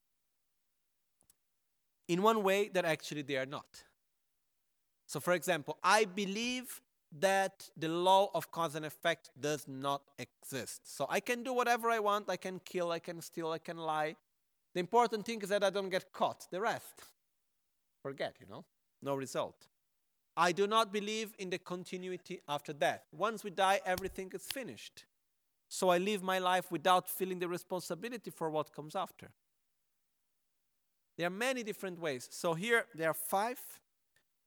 in 2.09 2.21
one 2.21 2.43
way 2.43 2.69
that 2.75 2.85
actually 2.85 3.23
they 3.23 3.39
are 3.39 3.47
not. 3.47 3.83
So, 5.07 5.19
for 5.19 5.33
example, 5.33 5.79
I 5.83 6.05
believe 6.05 6.83
that 7.21 7.71
the 7.75 7.89
law 7.89 8.29
of 8.35 8.51
cause 8.51 8.75
and 8.75 8.85
effect 8.85 9.31
does 9.41 9.67
not 9.67 10.03
exist. 10.19 10.83
So, 10.85 11.07
I 11.09 11.21
can 11.21 11.43
do 11.43 11.55
whatever 11.55 11.89
I 11.91 12.01
want. 12.01 12.29
I 12.29 12.37
can 12.37 12.61
kill, 12.67 12.91
I 12.93 12.99
can 12.99 13.23
steal, 13.23 13.51
I 13.51 13.59
can 13.59 13.79
lie. 13.79 14.15
The 14.75 14.81
important 14.81 15.25
thing 15.25 15.41
is 15.41 15.49
that 15.49 15.65
I 15.65 15.71
don't 15.71 15.89
get 15.89 16.13
caught. 16.13 16.47
The 16.51 16.61
rest, 16.61 17.01
forget, 18.03 18.37
you 18.41 18.47
know, 18.47 18.67
no 19.01 19.15
result. 19.15 19.69
I 20.37 20.53
do 20.53 20.67
not 20.67 20.93
believe 20.93 21.33
in 21.39 21.49
the 21.49 21.59
continuity 21.59 22.43
after 22.47 22.75
death. 22.75 23.05
Once 23.11 23.43
we 23.43 23.49
die, 23.49 23.81
everything 23.87 24.31
is 24.35 24.43
finished. 24.43 25.07
So 25.69 25.89
I 25.89 25.99
live 25.99 26.23
my 26.23 26.39
life 26.39 26.71
without 26.71 27.09
feeling 27.09 27.39
the 27.39 27.49
responsibility 27.49 28.31
for 28.31 28.51
what 28.51 28.73
comes 28.73 28.95
after. 28.95 29.31
There 31.17 31.27
are 31.27 31.31
many 31.31 31.63
different 31.63 31.99
ways. 31.99 32.29
So 32.31 32.55
here 32.55 32.87
there 32.95 33.11
are 33.11 33.15
five, 33.15 33.59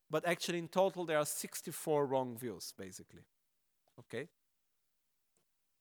but 0.09 0.25
actually 0.25 0.59
in 0.59 0.67
total 0.67 1.05
there 1.05 1.17
are 1.17 1.25
64 1.25 2.05
wrong 2.05 2.37
views, 2.37 2.73
basically. 2.77 3.23
Okay? 3.99 4.27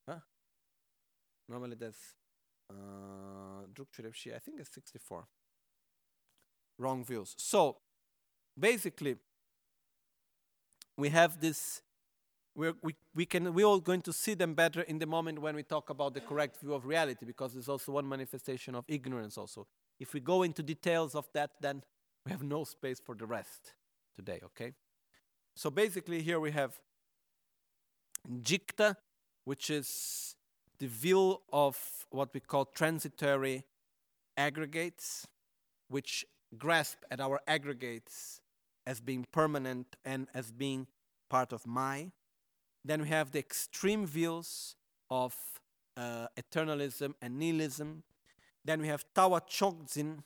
Huh? 0.09 0.21
Normally 1.49 1.77
that's 1.79 2.15
uh, 2.71 3.63
I 4.35 4.39
think 4.39 4.61
it's 4.61 4.75
64 4.75 5.27
wrong 6.79 7.05
views. 7.05 7.35
So 7.37 7.79
basically, 8.59 9.17
we 10.97 11.11
have 11.11 11.41
this 11.41 11.83
we're, 12.57 12.75
we, 12.83 12.95
we 13.15 13.27
can 13.27 13.53
we're 13.55 13.67
all 13.67 13.81
going 13.81 14.03
to 14.03 14.13
see 14.13 14.35
them 14.35 14.55
better 14.55 14.81
in 14.83 14.99
the 14.99 15.07
moment 15.07 15.39
when 15.39 15.55
we 15.55 15.63
talk 15.63 15.91
about 15.91 16.15
the 16.15 16.21
correct 16.21 16.61
view 16.61 16.75
of 16.75 16.87
reality 16.87 17.25
because 17.25 17.55
it's 17.55 17.69
also 17.69 17.93
one 17.93 18.09
manifestation 18.09 18.75
of 18.75 18.85
ignorance 18.89 19.37
also 19.39 19.67
if 20.01 20.15
we 20.15 20.21
go 20.21 20.43
into 20.43 20.63
details 20.63 21.15
of 21.15 21.29
that 21.33 21.51
then 21.61 21.83
we 22.25 22.33
have 22.33 22.43
no 22.43 22.65
space 22.65 22.99
for 22.99 23.15
the 23.15 23.27
rest 23.27 23.75
today 24.15 24.41
okay 24.45 24.73
so 25.55 25.71
basically 25.71 26.23
here 26.23 26.41
we 26.41 26.51
have 26.51 26.79
jikta 28.41 28.97
which 29.45 29.71
is 29.71 30.35
the 30.79 30.87
view 30.87 31.41
of 31.53 31.79
what 32.11 32.33
we 32.35 32.41
call 32.41 32.65
transitory 32.65 33.65
aggregates 34.37 35.27
which 35.89 36.25
grasp 36.59 36.99
at 37.11 37.21
our 37.21 37.41
aggregates 37.47 38.41
as 38.87 39.01
being 39.01 39.27
permanent 39.33 39.97
and 40.05 40.29
as 40.35 40.51
being 40.53 40.87
part 41.29 41.53
of 41.53 41.67
my. 41.67 42.13
Then 42.87 43.03
we 43.03 43.09
have 43.09 43.33
the 43.33 43.41
extreme 43.41 44.07
views 44.07 44.77
of 45.11 45.35
uh, 45.97 46.29
eternalism 46.39 47.15
and 47.21 47.37
nihilism. 47.37 48.05
Then 48.65 48.81
we 48.81 48.87
have 48.87 49.05
Tawa 49.13 49.41
Chogzin, 49.41 50.23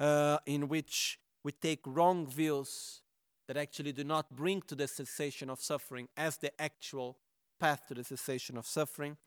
uh, 0.00 0.38
in 0.46 0.68
which 0.68 1.20
we 1.44 1.52
take 1.52 1.80
wrong 1.84 2.26
views 2.26 3.02
that 3.46 3.58
actually 3.58 3.92
do 3.92 4.04
not 4.04 4.34
bring 4.34 4.62
to 4.62 4.74
the 4.74 4.88
cessation 4.88 5.50
of 5.50 5.60
suffering 5.60 6.08
as 6.16 6.38
the 6.38 6.50
actual 6.58 7.18
path 7.60 7.86
to 7.88 7.94
the 7.94 8.04
cessation 8.04 8.56
of 8.56 8.66
suffering. 8.66 9.18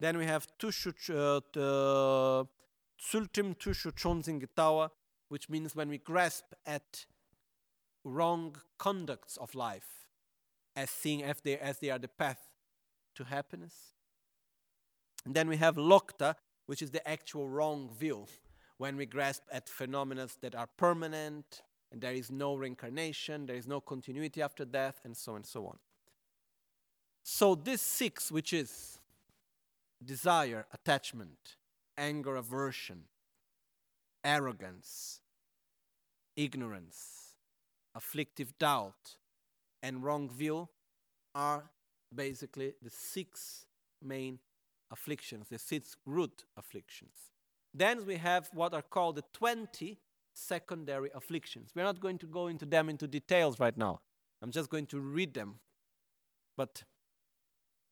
Then 0.00 0.18
we 0.18 0.26
have 0.26 0.48
Tushu 0.58 0.94
uh, 1.14 2.44
Tsultim 3.00 3.54
Tushu 3.54 3.92
Chonzing 3.92 4.44
Tawa, 4.56 4.90
which 5.28 5.48
means 5.48 5.76
when 5.76 5.88
we 5.88 5.98
grasp 5.98 6.46
at 6.66 7.06
wrong 8.02 8.56
conducts 8.78 9.36
of 9.36 9.54
life 9.54 10.05
as 10.76 10.90
seeing 10.90 11.24
as 11.24 11.40
they, 11.40 11.58
as 11.58 11.78
they 11.78 11.90
are 11.90 11.98
the 11.98 12.08
path 12.08 12.38
to 13.16 13.24
happiness. 13.24 13.74
And 15.24 15.34
then 15.34 15.48
we 15.48 15.56
have 15.56 15.76
lokta, 15.76 16.36
which 16.66 16.82
is 16.82 16.90
the 16.90 17.06
actual 17.08 17.48
wrong 17.48 17.90
view, 17.98 18.26
when 18.76 18.96
we 18.96 19.06
grasp 19.06 19.42
at 19.50 19.68
phenomena 19.68 20.28
that 20.42 20.54
are 20.54 20.68
permanent, 20.76 21.62
and 21.90 22.00
there 22.00 22.12
is 22.12 22.30
no 22.30 22.54
reincarnation, 22.54 23.46
there 23.46 23.56
is 23.56 23.66
no 23.66 23.80
continuity 23.80 24.42
after 24.42 24.64
death, 24.64 25.00
and 25.04 25.16
so 25.16 25.32
on 25.32 25.36
and 25.36 25.46
so 25.46 25.66
on. 25.66 25.78
So, 27.22 27.54
this 27.54 27.80
six, 27.82 28.30
which 28.30 28.52
is 28.52 28.98
desire, 30.04 30.66
attachment, 30.72 31.56
anger, 31.96 32.36
aversion, 32.36 33.04
arrogance, 34.22 35.20
ignorance, 36.36 37.34
afflictive 37.94 38.56
doubt, 38.58 39.16
and 39.86 40.02
wrong 40.02 40.28
view 40.28 40.68
are 41.32 41.70
basically 42.12 42.74
the 42.82 42.90
six 42.90 43.66
main 44.02 44.40
afflictions, 44.90 45.48
the 45.48 45.58
six 45.58 45.96
root 46.04 46.44
afflictions. 46.56 47.16
Then 47.72 48.04
we 48.04 48.16
have 48.16 48.50
what 48.52 48.74
are 48.74 48.82
called 48.82 49.16
the 49.16 49.24
20 49.32 49.98
secondary 50.32 51.10
afflictions. 51.14 51.70
We're 51.74 51.84
not 51.84 52.00
going 52.00 52.18
to 52.18 52.26
go 52.26 52.48
into 52.48 52.66
them 52.66 52.88
into 52.88 53.06
details 53.06 53.60
right 53.60 53.76
now. 53.76 54.00
I'm 54.42 54.50
just 54.50 54.70
going 54.70 54.86
to 54.86 54.98
read 54.98 55.34
them, 55.34 55.60
but 56.56 56.82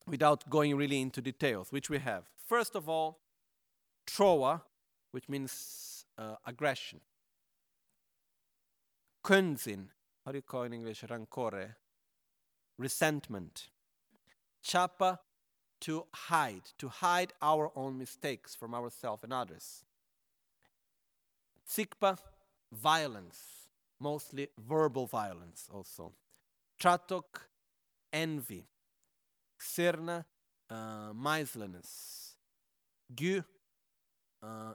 without 0.07 0.51
going 0.51 0.77
really 0.77 1.01
into 1.01 1.23
details, 1.23 1.71
which 1.71 1.89
we 1.89 1.99
have. 1.99 2.25
First 2.49 2.75
of 2.75 2.89
all, 2.89 3.21
troa, 4.07 4.63
which 5.13 5.29
means 5.29 6.07
uh, 6.19 6.37
aggression. 6.45 7.01
Kunzin, 9.25 9.87
how 10.25 10.33
do 10.33 10.39
you 10.39 10.43
call 10.43 10.65
in 10.65 10.73
English? 10.73 11.05
Rancore. 11.09 11.77
Resentment. 12.79 13.69
Chapa, 14.63 15.21
to 15.81 16.07
hide, 16.15 16.73
to 16.79 16.89
hide 16.89 17.33
our 17.43 17.71
own 17.77 17.99
mistakes 17.99 18.55
from 18.55 18.75
ourselves 18.75 19.23
and 19.23 19.33
others. 19.33 19.85
Tsikpa, 21.69 22.19
violence, 22.73 23.69
mostly 24.01 24.49
verbal 24.59 25.07
violence 25.07 25.69
also. 25.73 26.13
Tratok, 26.81 27.49
envy. 28.13 28.65
Xerna, 29.61 30.25
uh, 30.71 31.13
miserliness. 31.15 32.37
Gu, 33.15 33.43
uh, 34.43 34.75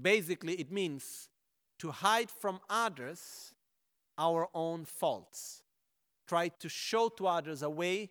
Basically, 0.00 0.54
it 0.54 0.70
means 0.70 1.28
to 1.78 1.90
hide 1.90 2.30
from 2.30 2.60
others 2.68 3.54
our 4.16 4.48
own 4.54 4.84
faults. 4.84 5.62
Try 6.26 6.48
to 6.48 6.68
show 6.68 7.08
to 7.10 7.26
others 7.26 7.62
a 7.62 7.70
way 7.70 8.10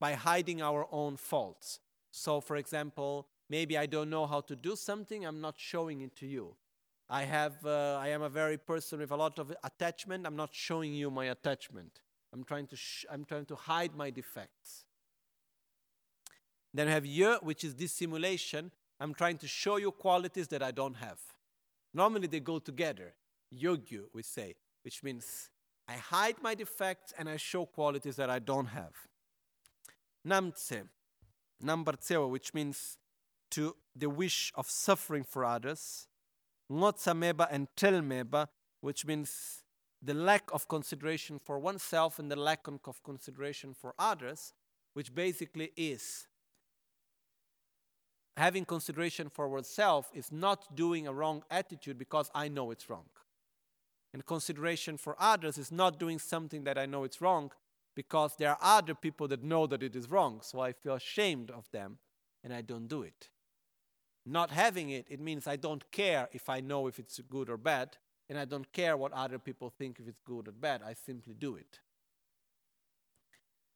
by 0.00 0.12
hiding 0.12 0.60
our 0.60 0.86
own 0.90 1.16
faults. 1.16 1.80
So, 2.10 2.40
for 2.40 2.56
example, 2.56 3.28
maybe 3.48 3.78
I 3.78 3.86
don't 3.86 4.10
know 4.10 4.26
how 4.26 4.40
to 4.42 4.56
do 4.56 4.76
something, 4.76 5.24
I'm 5.24 5.40
not 5.40 5.54
showing 5.58 6.00
it 6.00 6.16
to 6.16 6.26
you. 6.26 6.56
I 7.08 7.22
have, 7.22 7.64
uh, 7.64 7.98
I 8.00 8.08
am 8.08 8.22
a 8.22 8.28
very 8.28 8.58
person 8.58 8.98
with 8.98 9.12
a 9.12 9.16
lot 9.16 9.38
of 9.38 9.52
attachment. 9.62 10.26
I'm 10.26 10.34
not 10.34 10.50
showing 10.52 10.92
you 10.92 11.10
my 11.10 11.26
attachment. 11.26 12.00
I'm 12.32 12.42
trying 12.42 12.66
to, 12.66 12.76
sh- 12.76 13.04
I'm 13.08 13.24
trying 13.24 13.46
to 13.46 13.54
hide 13.54 13.94
my 13.94 14.10
defects. 14.10 14.86
Then 16.74 16.86
we 16.86 16.92
have 16.92 17.06
ye, 17.06 17.26
which 17.42 17.62
is 17.62 17.74
dissimulation. 17.74 18.72
I'm 18.98 19.14
trying 19.14 19.38
to 19.38 19.48
show 19.48 19.76
you 19.76 19.90
qualities 19.90 20.48
that 20.48 20.62
I 20.62 20.70
don't 20.70 20.94
have. 20.94 21.18
Normally 21.92 22.26
they 22.26 22.40
go 22.40 22.58
together. 22.58 23.14
Yogyu, 23.54 24.04
we 24.12 24.22
say, 24.22 24.54
which 24.82 25.02
means 25.02 25.50
I 25.88 25.94
hide 25.94 26.36
my 26.42 26.54
defects 26.54 27.12
and 27.18 27.28
I 27.28 27.36
show 27.36 27.66
qualities 27.66 28.16
that 28.16 28.30
I 28.30 28.38
don't 28.38 28.66
have. 28.66 28.92
Namtse, 30.26 30.88
nambartseo, 31.62 32.28
which 32.28 32.52
means 32.54 32.98
to 33.50 33.76
the 33.94 34.10
wish 34.10 34.52
of 34.56 34.68
suffering 34.68 35.24
for 35.24 35.44
others. 35.44 36.08
Ngotsameba 36.70 37.46
and 37.50 37.68
telmeba, 37.76 38.48
which 38.80 39.06
means 39.06 39.62
the 40.02 40.14
lack 40.14 40.50
of 40.52 40.68
consideration 40.68 41.38
for 41.38 41.58
oneself 41.58 42.18
and 42.18 42.30
the 42.30 42.36
lack 42.36 42.66
of 42.66 43.02
consideration 43.04 43.72
for 43.72 43.94
others, 43.98 44.52
which 44.94 45.14
basically 45.14 45.72
is 45.76 46.26
having 48.36 48.64
consideration 48.64 49.28
for 49.28 49.48
oneself 49.48 50.10
is 50.14 50.30
not 50.30 50.76
doing 50.76 51.06
a 51.06 51.12
wrong 51.12 51.42
attitude 51.50 51.98
because 51.98 52.30
I 52.34 52.48
know 52.48 52.70
it's 52.70 52.90
wrong. 52.90 53.06
And 54.12 54.24
consideration 54.24 54.96
for 54.96 55.16
others 55.18 55.58
is 55.58 55.72
not 55.72 55.98
doing 55.98 56.18
something 56.18 56.64
that 56.64 56.78
I 56.78 56.86
know 56.86 57.04
it's 57.04 57.20
wrong 57.20 57.50
because 57.94 58.36
there 58.36 58.50
are 58.50 58.58
other 58.60 58.94
people 58.94 59.28
that 59.28 59.42
know 59.42 59.66
that 59.66 59.82
it 59.82 59.96
is 59.96 60.10
wrong. 60.10 60.40
So 60.42 60.60
I 60.60 60.72
feel 60.72 60.94
ashamed 60.94 61.50
of 61.50 61.70
them 61.70 61.98
and 62.44 62.52
I 62.52 62.62
don't 62.62 62.88
do 62.88 63.02
it. 63.02 63.30
Not 64.24 64.50
having 64.50 64.90
it, 64.90 65.06
it 65.08 65.20
means 65.20 65.46
I 65.46 65.56
don't 65.56 65.90
care 65.92 66.28
if 66.32 66.48
I 66.48 66.60
know 66.60 66.88
if 66.88 66.98
it's 66.98 67.20
good 67.30 67.48
or 67.48 67.56
bad, 67.56 67.96
and 68.28 68.36
I 68.38 68.44
don't 68.44 68.72
care 68.72 68.96
what 68.96 69.12
other 69.12 69.38
people 69.38 69.70
think 69.70 70.00
if 70.00 70.08
it's 70.08 70.20
good 70.20 70.48
or 70.48 70.52
bad. 70.52 70.82
I 70.84 70.94
simply 70.94 71.34
do 71.34 71.54
it. 71.54 71.78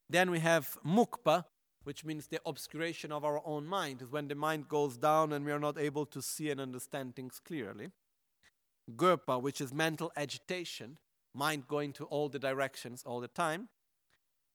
Then 0.09 0.31
we 0.33 0.41
have 0.41 0.77
mukpa, 0.85 1.45
which 1.85 2.05
means 2.05 2.27
the 2.27 2.41
obscuration 2.45 3.11
of 3.11 3.25
our 3.25 3.41
own 3.45 3.67
mind, 3.67 4.03
is 4.03 4.11
when 4.11 4.29
the 4.29 4.35
mind 4.35 4.69
goes 4.69 4.97
down 4.97 5.33
and 5.33 5.45
we 5.45 5.53
are 5.53 5.59
not 5.59 5.79
able 5.79 6.07
to 6.07 6.21
see 6.21 6.51
and 6.51 6.61
understand 6.61 7.17
things 7.17 7.41
clearly. 7.45 7.91
Gurpa, 8.97 9.41
which 9.41 9.61
is 9.61 9.73
mental 9.73 10.13
agitation, 10.17 10.99
mind 11.35 11.69
going 11.69 11.93
to 11.95 12.05
all 12.07 12.29
the 12.29 12.39
directions 12.39 13.03
all 13.07 13.21
the 13.21 13.29
time. 13.29 13.69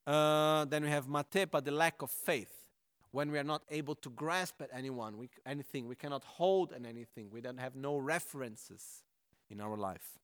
Uh, 0.06 0.66
then 0.66 0.84
we 0.84 0.90
have 0.90 1.08
matepa, 1.08 1.64
the 1.64 1.72
lack 1.72 2.02
of 2.02 2.12
faith, 2.12 2.66
when 3.12 3.32
we 3.32 3.40
are 3.40 3.46
not 3.46 3.64
able 3.72 3.96
to 3.96 4.10
grasp 4.10 4.62
at 4.62 4.70
anyone, 4.74 5.18
we, 5.18 5.30
anything, 5.46 5.88
we 5.88 5.96
cannot 5.96 6.24
hold 6.26 6.74
at 6.74 6.86
anything, 6.86 7.30
we 7.32 7.40
don't 7.40 7.60
have 7.60 7.74
no 7.74 7.98
references 7.98 9.04
in 9.50 9.62
our 9.62 9.78
life. 9.78 10.20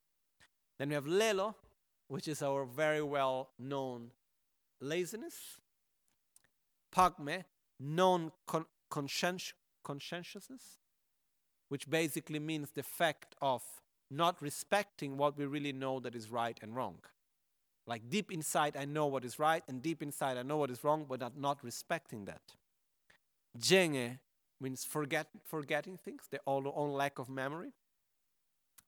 Then 0.78 0.88
we 0.88 0.94
have 0.94 1.06
lelo, 1.06 1.54
which 2.08 2.28
is 2.28 2.42
our 2.42 2.66
very 2.66 3.02
well 3.02 3.48
known 3.58 4.10
laziness. 4.80 5.56
Pagme, 6.94 7.44
non 7.80 8.32
conscientiousness, 8.90 10.78
which 11.68 11.88
basically 11.88 12.38
means 12.38 12.70
the 12.74 12.82
fact 12.82 13.34
of 13.40 13.62
not 14.10 14.40
respecting 14.42 15.16
what 15.16 15.38
we 15.38 15.46
really 15.46 15.72
know 15.72 15.98
that 16.00 16.14
is 16.14 16.30
right 16.30 16.58
and 16.62 16.76
wrong. 16.76 16.98
Like 17.86 18.08
deep 18.08 18.30
inside, 18.30 18.76
I 18.76 18.84
know 18.84 19.06
what 19.06 19.24
is 19.24 19.38
right, 19.38 19.64
and 19.66 19.82
deep 19.82 20.02
inside, 20.02 20.36
I 20.36 20.42
know 20.42 20.58
what 20.58 20.70
is 20.70 20.84
wrong, 20.84 21.06
but 21.08 21.20
not, 21.20 21.36
not 21.36 21.64
respecting 21.64 22.26
that. 22.26 22.42
Jenge 23.58 24.18
means 24.60 24.84
forget, 24.84 25.26
forgetting 25.44 25.96
things, 25.96 26.22
the 26.30 26.40
own 26.46 26.92
lack 26.92 27.18
of 27.18 27.28
memory, 27.28 27.72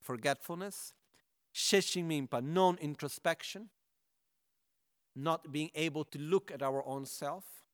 forgetfulness. 0.01 0.93
Sheshimimpa, 1.53 2.43
non 2.43 2.77
introspection, 2.79 3.69
not 5.15 5.51
being 5.51 5.71
able 5.73 6.03
to 6.03 6.19
look 6.19 6.51
at 6.51 6.61
our 6.61 6.85
own 6.85 7.05
self. 7.05 7.64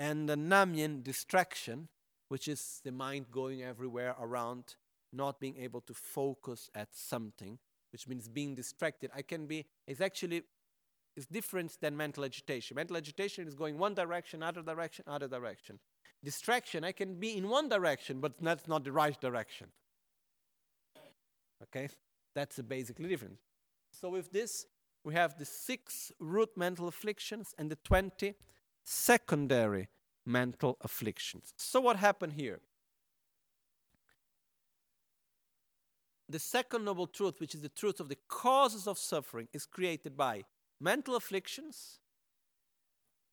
And 0.00 0.28
the 0.28 0.34
Namyen, 0.34 1.04
distraction, 1.04 1.88
which 2.28 2.48
is 2.48 2.80
the 2.82 2.90
mind 2.90 3.26
going 3.30 3.62
everywhere 3.62 4.16
around, 4.18 4.76
not 5.12 5.38
being 5.38 5.58
able 5.58 5.82
to 5.82 5.94
focus 5.94 6.70
at 6.74 6.88
something 6.92 7.58
which 7.92 8.08
means 8.08 8.28
being 8.28 8.54
distracted. 8.54 9.10
I 9.14 9.22
can 9.22 9.46
be, 9.46 9.66
it's 9.86 10.00
actually, 10.00 10.42
it's 11.16 11.26
different 11.26 11.76
than 11.80 11.96
mental 11.96 12.24
agitation. 12.24 12.76
Mental 12.76 12.96
agitation 12.96 13.46
is 13.46 13.54
going 13.54 13.78
one 13.78 13.94
direction, 13.94 14.42
other 14.42 14.62
direction, 14.62 15.04
other 15.06 15.28
direction. 15.28 15.78
Distraction, 16.22 16.84
I 16.84 16.92
can 16.92 17.14
be 17.14 17.36
in 17.36 17.48
one 17.48 17.68
direction, 17.68 18.20
but 18.20 18.34
that's 18.40 18.68
not 18.68 18.84
the 18.84 18.92
right 18.92 19.20
direction. 19.20 19.68
Okay? 21.62 21.88
That's 22.34 22.56
the 22.56 22.62
basically 22.62 23.08
difference. 23.08 23.40
So 23.90 24.10
with 24.10 24.30
this, 24.30 24.66
we 25.04 25.14
have 25.14 25.38
the 25.38 25.44
six 25.44 26.12
root 26.20 26.50
mental 26.56 26.88
afflictions 26.88 27.54
and 27.58 27.70
the 27.70 27.76
20 27.76 28.34
secondary 28.84 29.88
mental 30.26 30.76
afflictions. 30.82 31.52
So 31.56 31.80
what 31.80 31.96
happened 31.96 32.34
here? 32.34 32.60
the 36.30 36.38
second 36.38 36.84
noble 36.84 37.06
truth, 37.06 37.40
which 37.40 37.54
is 37.54 37.60
the 37.60 37.68
truth 37.68 38.00
of 38.00 38.08
the 38.08 38.18
causes 38.28 38.86
of 38.86 38.98
suffering, 38.98 39.48
is 39.52 39.66
created 39.66 40.16
by 40.16 40.44
mental 40.80 41.16
afflictions 41.16 41.98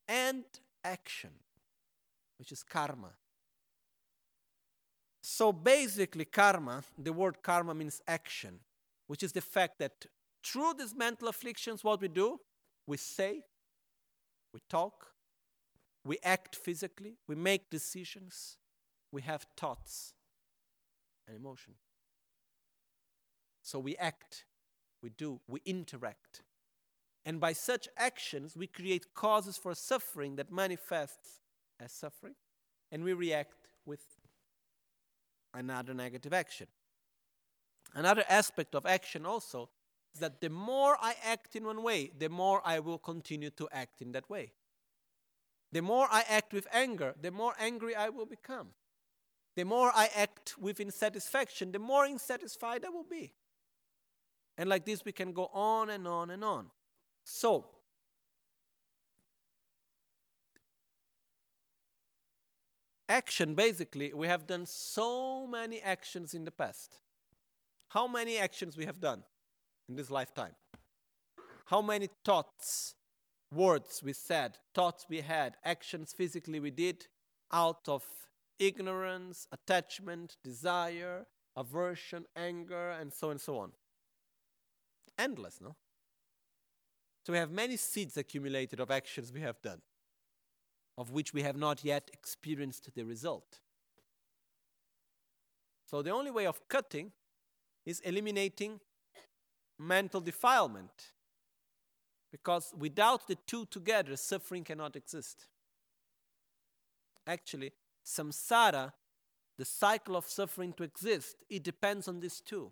and 0.08 0.44
action, 0.84 1.30
which 2.38 2.52
is 2.52 2.62
karma. 2.62 3.10
So 5.22 5.52
basically, 5.52 6.24
karma, 6.24 6.82
the 6.96 7.12
word 7.12 7.42
karma 7.42 7.74
means 7.74 8.00
action, 8.06 8.60
which 9.06 9.22
is 9.22 9.32
the 9.32 9.40
fact 9.40 9.78
that 9.78 10.06
through 10.44 10.74
these 10.78 10.94
mental 10.94 11.28
afflictions, 11.28 11.84
what 11.84 12.00
we 12.00 12.08
do, 12.08 12.40
we 12.86 12.96
say, 12.96 13.42
we 14.52 14.60
talk, 14.68 15.12
we 16.08 16.16
act 16.24 16.56
physically, 16.56 17.18
we 17.28 17.34
make 17.34 17.68
decisions, 17.68 18.56
we 19.12 19.20
have 19.20 19.46
thoughts 19.58 20.14
and 21.26 21.36
emotion. 21.36 21.74
So 23.62 23.78
we 23.78 23.94
act, 23.96 24.46
we 25.02 25.10
do, 25.10 25.40
we 25.46 25.60
interact. 25.66 26.40
And 27.26 27.38
by 27.38 27.52
such 27.52 27.88
actions, 27.98 28.56
we 28.56 28.66
create 28.66 29.12
causes 29.12 29.58
for 29.58 29.74
suffering 29.74 30.36
that 30.36 30.50
manifests 30.50 31.42
as 31.78 31.92
suffering, 31.92 32.36
and 32.90 33.04
we 33.04 33.12
react 33.12 33.68
with 33.84 34.00
another 35.52 35.92
negative 35.92 36.32
action. 36.32 36.68
Another 37.94 38.24
aspect 38.30 38.74
of 38.74 38.86
action 38.86 39.26
also 39.26 39.68
is 40.14 40.20
that 40.20 40.40
the 40.40 40.48
more 40.48 40.96
I 41.02 41.16
act 41.22 41.54
in 41.54 41.66
one 41.66 41.82
way, 41.82 42.12
the 42.18 42.30
more 42.30 42.62
I 42.64 42.78
will 42.78 42.98
continue 42.98 43.50
to 43.50 43.68
act 43.70 44.00
in 44.00 44.12
that 44.12 44.30
way. 44.30 44.52
The 45.72 45.82
more 45.82 46.08
I 46.10 46.24
act 46.28 46.52
with 46.52 46.66
anger, 46.72 47.14
the 47.20 47.30
more 47.30 47.54
angry 47.58 47.94
I 47.94 48.08
will 48.08 48.26
become. 48.26 48.68
The 49.54 49.64
more 49.64 49.90
I 49.94 50.08
act 50.14 50.56
with 50.58 50.78
insatisfaction, 50.78 51.72
the 51.72 51.78
more 51.78 52.06
insatisfied 52.06 52.84
I 52.84 52.90
will 52.90 53.06
be. 53.08 53.34
And 54.56 54.68
like 54.68 54.84
this, 54.84 55.04
we 55.04 55.12
can 55.12 55.32
go 55.32 55.50
on 55.52 55.90
and 55.90 56.06
on 56.06 56.30
and 56.30 56.44
on. 56.44 56.66
So, 57.24 57.66
action 63.08 63.54
basically, 63.54 64.12
we 64.12 64.26
have 64.26 64.46
done 64.46 64.66
so 64.66 65.46
many 65.46 65.80
actions 65.80 66.34
in 66.34 66.44
the 66.44 66.50
past. 66.50 66.94
How 67.88 68.06
many 68.06 68.38
actions 68.38 68.76
we 68.76 68.84
have 68.84 69.00
done 69.00 69.22
in 69.88 69.96
this 69.96 70.10
lifetime? 70.10 70.54
How 71.66 71.82
many 71.82 72.08
thoughts, 72.24 72.94
words 73.52 74.02
we 74.04 74.12
said, 74.12 74.58
thoughts 74.74 75.06
we 75.08 75.20
had, 75.20 75.56
actions 75.64 76.12
physically 76.12 76.60
we 76.60 76.70
did 76.70 77.06
out 77.52 77.88
of 77.88 78.04
ignorance, 78.58 79.46
attachment, 79.52 80.36
desire, 80.44 81.26
aversion, 81.56 82.24
anger, 82.36 82.90
and 82.90 83.12
so 83.12 83.28
on 83.28 83.32
and 83.32 83.40
so 83.40 83.58
on 83.58 83.72
endless, 85.18 85.60
no? 85.60 85.74
So 87.26 87.32
we 87.32 87.38
have 87.38 87.50
many 87.50 87.76
seeds 87.76 88.16
accumulated 88.16 88.80
of 88.80 88.90
actions 88.90 89.32
we 89.32 89.40
have 89.40 89.60
done, 89.60 89.82
of 90.96 91.10
which 91.10 91.34
we 91.34 91.42
have 91.42 91.56
not 91.56 91.84
yet 91.84 92.10
experienced 92.12 92.88
the 92.94 93.02
result. 93.02 93.60
So 95.84 96.00
the 96.00 96.10
only 96.10 96.30
way 96.30 96.46
of 96.46 96.66
cutting 96.68 97.12
is 97.84 98.00
eliminating 98.00 98.80
mental 99.78 100.20
defilement. 100.20 101.12
Because 102.30 102.74
without 102.76 103.26
the 103.26 103.36
two 103.46 103.66
together, 103.66 104.16
suffering 104.16 104.64
cannot 104.64 104.96
exist. 104.96 105.46
Actually, 107.26 107.72
samsara, 108.04 108.92
the 109.56 109.64
cycle 109.64 110.16
of 110.16 110.26
suffering 110.26 110.72
to 110.74 110.82
exist, 110.82 111.36
it 111.48 111.62
depends 111.62 112.06
on 112.06 112.20
these 112.20 112.40
two. 112.40 112.70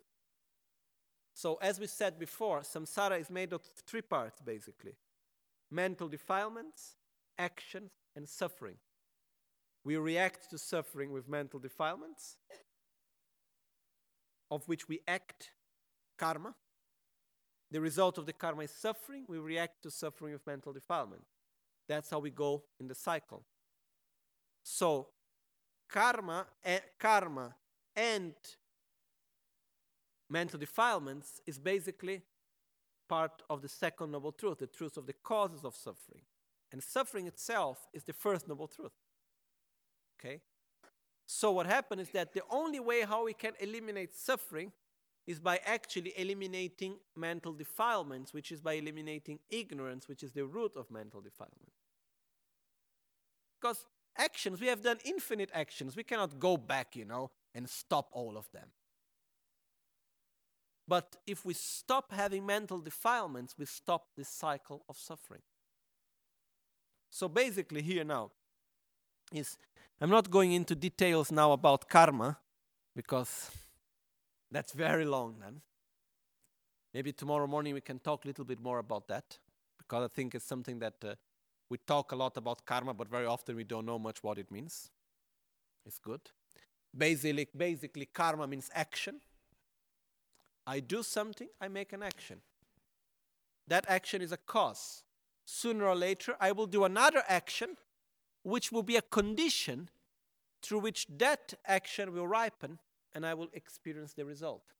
So, 1.34 1.58
as 1.60 1.78
we 1.78 1.86
said 1.86 2.18
before, 2.18 2.60
samsara 2.60 3.20
is 3.20 3.28
made 3.28 3.52
of 3.52 3.62
three 3.86 4.02
parts 4.02 4.40
basically 4.40 4.94
mental 5.70 6.08
defilements, 6.08 6.96
actions, 7.38 7.90
and 8.14 8.28
suffering. 8.28 8.76
We 9.84 9.96
react 9.96 10.50
to 10.50 10.58
suffering 10.58 11.12
with 11.12 11.28
mental 11.28 11.60
defilements, 11.60 12.36
of 14.50 14.66
which 14.68 14.88
we 14.88 15.00
act 15.06 15.50
karma. 16.18 16.54
The 17.70 17.80
result 17.80 18.18
of 18.18 18.26
the 18.26 18.32
karma 18.32 18.62
is 18.62 18.70
suffering. 18.70 19.24
We 19.28 19.38
react 19.38 19.82
to 19.82 19.90
suffering 19.90 20.32
with 20.32 20.46
mental 20.46 20.72
defilement. 20.72 21.22
That's 21.88 22.10
how 22.10 22.18
we 22.18 22.30
go 22.30 22.64
in 22.78 22.88
the 22.88 22.94
cycle. 22.94 23.44
So, 24.62 25.08
karma, 25.88 26.46
eh, 26.64 26.80
karma 26.98 27.54
and 27.94 28.34
mental 30.28 30.58
defilements 30.58 31.40
is 31.46 31.58
basically 31.58 32.22
part 33.08 33.42
of 33.48 33.62
the 33.62 33.68
second 33.68 34.10
noble 34.10 34.32
truth, 34.32 34.58
the 34.58 34.66
truth 34.66 34.96
of 34.96 35.06
the 35.06 35.12
causes 35.12 35.64
of 35.64 35.74
suffering. 35.74 36.22
And 36.72 36.82
suffering 36.82 37.26
itself 37.26 37.86
is 37.92 38.04
the 38.04 38.12
first 38.12 38.48
noble 38.48 38.66
truth. 38.66 38.92
Okay? 40.18 40.40
So 41.26 41.52
what 41.52 41.66
happened 41.66 42.00
is 42.00 42.10
that 42.10 42.32
the 42.32 42.42
only 42.50 42.80
way 42.80 43.02
how 43.02 43.24
we 43.24 43.34
can 43.34 43.52
eliminate 43.60 44.14
suffering 44.14 44.72
is 45.26 45.40
by 45.40 45.60
actually 45.64 46.12
eliminating 46.16 46.96
mental 47.16 47.52
defilements, 47.52 48.32
which 48.32 48.52
is 48.52 48.60
by 48.60 48.74
eliminating 48.74 49.40
ignorance, 49.50 50.08
which 50.08 50.22
is 50.22 50.32
the 50.32 50.44
root 50.44 50.72
of 50.76 50.90
mental 50.90 51.20
defilement. 51.20 51.72
Because 53.60 53.84
actions, 54.16 54.60
we 54.60 54.68
have 54.68 54.82
done 54.82 54.98
infinite 55.04 55.50
actions. 55.52 55.96
We 55.96 56.04
cannot 56.04 56.38
go 56.38 56.56
back, 56.56 56.94
you 56.94 57.04
know, 57.04 57.30
and 57.54 57.68
stop 57.68 58.08
all 58.12 58.36
of 58.36 58.48
them. 58.52 58.68
But 60.88 61.16
if 61.26 61.44
we 61.44 61.54
stop 61.54 62.12
having 62.12 62.46
mental 62.46 62.78
defilements, 62.78 63.56
we 63.58 63.66
stop 63.66 64.06
this 64.16 64.28
cycle 64.28 64.84
of 64.88 64.96
suffering. 64.96 65.42
So 67.10 67.28
basically, 67.28 67.82
here 67.82 68.04
now 68.04 68.30
is 69.32 69.56
I'm 70.00 70.10
not 70.10 70.30
going 70.30 70.52
into 70.52 70.74
details 70.74 71.32
now 71.32 71.52
about 71.52 71.88
karma 71.88 72.38
because 72.94 73.50
that's 74.50 74.72
very 74.72 75.04
long 75.04 75.36
then. 75.40 75.60
Maybe 76.94 77.12
tomorrow 77.12 77.46
morning 77.46 77.74
we 77.74 77.80
can 77.80 77.98
talk 77.98 78.24
a 78.24 78.28
little 78.28 78.44
bit 78.44 78.60
more 78.60 78.78
about 78.78 79.08
that 79.08 79.38
because 79.78 80.04
I 80.04 80.08
think 80.08 80.34
it's 80.34 80.46
something 80.46 80.78
that 80.78 80.94
uh, 81.04 81.14
we 81.68 81.78
talk 81.78 82.12
a 82.12 82.16
lot 82.16 82.36
about 82.36 82.64
karma, 82.64 82.94
but 82.94 83.08
very 83.08 83.26
often 83.26 83.56
we 83.56 83.64
don't 83.64 83.86
know 83.86 83.98
much 83.98 84.22
what 84.22 84.38
it 84.38 84.50
means. 84.50 84.90
It's 85.84 85.98
good. 85.98 86.20
Basically, 86.96 87.48
basically, 87.56 88.06
karma 88.06 88.46
means 88.46 88.70
action. 88.74 89.20
I 90.66 90.80
do 90.80 91.02
something, 91.02 91.48
I 91.60 91.68
make 91.68 91.92
an 91.92 92.02
action. 92.02 92.40
That 93.68 93.84
action 93.88 94.22
is 94.22 94.32
a 94.32 94.36
cause. 94.36 95.02
Sooner 95.44 95.86
or 95.86 95.94
later, 95.94 96.36
I 96.40 96.52
will 96.52 96.66
do 96.66 96.84
another 96.84 97.22
action, 97.28 97.76
which 98.42 98.72
will 98.72 98.82
be 98.82 98.96
a 98.96 99.02
condition 99.02 99.90
through 100.62 100.80
which 100.80 101.06
that 101.18 101.54
action 101.66 102.12
will 102.12 102.26
ripen 102.26 102.78
and 103.16 103.24
I 103.24 103.32
will 103.32 103.48
experience 103.54 104.12
the 104.12 104.26
result. 104.26 104.74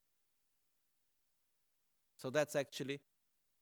So 2.19 2.29
that's 2.29 2.55
actually 2.55 3.01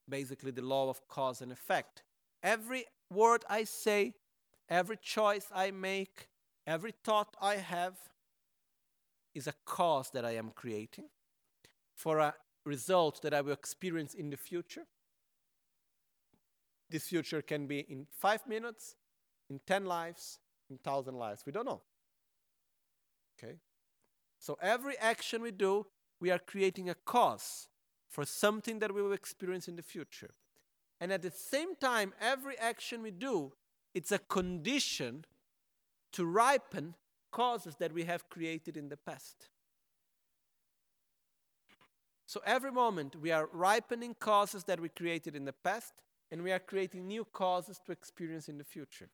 basically 0.09 0.51
the 0.51 0.63
law 0.63 0.91
of 0.91 1.07
cause 1.07 1.41
and 1.41 1.53
effect. 1.53 2.03
Every 2.43 2.85
word 3.09 3.45
I 3.49 3.65
say, 3.65 4.15
every 4.69 4.97
choice 4.97 5.47
I 5.55 5.71
make, 5.71 6.29
every 6.67 6.93
thought 7.05 7.37
I 7.41 7.55
have 7.55 7.95
is 9.33 9.47
a 9.47 9.55
cause 9.65 10.11
that 10.11 10.25
I 10.25 10.33
am 10.33 10.51
creating 10.51 11.09
for 11.95 12.19
a 12.19 12.35
result 12.65 13.23
that 13.23 13.33
I 13.33 13.43
will 13.43 13.53
experience 13.53 14.13
in 14.13 14.31
the 14.31 14.37
future. 14.37 14.87
This 16.91 17.05
future 17.05 17.43
can 17.43 17.69
be 17.69 17.79
in 17.79 18.09
five 18.11 18.45
minutes, 18.49 18.97
in 19.49 19.61
10 19.69 19.85
lives, 19.87 20.41
in 20.69 20.81
1,000 20.83 21.15
lives. 21.15 21.45
We 21.47 21.53
don't 21.53 21.67
know. 21.67 21.83
Okay? 23.39 23.55
So 24.45 24.59
every 24.61 24.99
action 24.99 25.41
we 25.41 25.53
do, 25.53 25.87
we 26.21 26.31
are 26.31 26.39
creating 26.39 26.91
a 26.91 26.95
cause 26.95 27.67
for 28.11 28.27
something 28.27 28.79
that 28.81 28.93
we 28.93 29.01
will 29.01 29.15
experience 29.15 29.69
in 29.69 29.77
the 29.77 29.83
future. 29.83 30.35
And 31.01 31.11
at 31.11 31.23
the 31.23 31.31
same 31.31 31.75
time, 31.77 32.13
every 32.21 32.59
action 32.59 33.01
we 33.01 33.11
do, 33.11 33.55
it's 33.95 34.13
a 34.13 34.19
condition 34.19 35.25
to 36.13 36.27
ripen 36.27 36.95
causes 37.33 37.77
that 37.77 37.95
we 37.95 38.05
have 38.05 38.29
created 38.29 38.77
in 38.77 38.91
the 38.91 38.99
past. 38.99 39.49
So 42.27 42.43
every 42.45 42.71
moment 42.71 43.17
we 43.17 43.31
are 43.31 43.49
ripening 43.51 44.15
causes 44.21 44.65
that 44.65 44.79
we 44.79 44.91
created 44.91 45.35
in 45.35 45.47
the 45.47 45.55
past, 45.55 45.95
and 46.31 46.43
we 46.43 46.53
are 46.53 46.59
creating 46.59 47.07
new 47.07 47.25
causes 47.25 47.81
to 47.87 47.93
experience 47.93 48.51
in 48.51 48.59
the 48.59 48.65
future. 48.65 49.09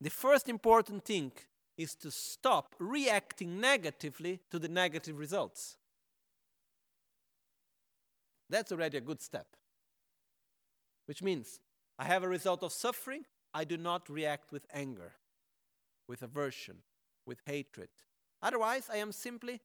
The 0.00 0.10
first 0.10 0.48
important 0.48 1.04
thing 1.04 1.30
is 1.80 1.94
to 1.94 2.10
stop 2.10 2.74
reacting 2.78 3.58
negatively 3.60 4.40
to 4.50 4.58
the 4.58 4.68
negative 4.68 5.18
results. 5.18 5.76
That's 8.50 8.70
already 8.70 8.98
a 8.98 9.00
good 9.00 9.22
step. 9.22 9.46
Which 11.06 11.22
means 11.22 11.60
I 11.98 12.04
have 12.04 12.22
a 12.22 12.28
result 12.28 12.62
of 12.62 12.72
suffering, 12.72 13.24
I 13.54 13.64
do 13.64 13.76
not 13.76 14.10
react 14.10 14.52
with 14.52 14.66
anger, 14.74 15.12
with 16.06 16.22
aversion, 16.22 16.78
with 17.24 17.40
hatred. 17.46 17.88
Otherwise, 18.42 18.88
I 18.92 18.98
am 18.98 19.12
simply 19.12 19.60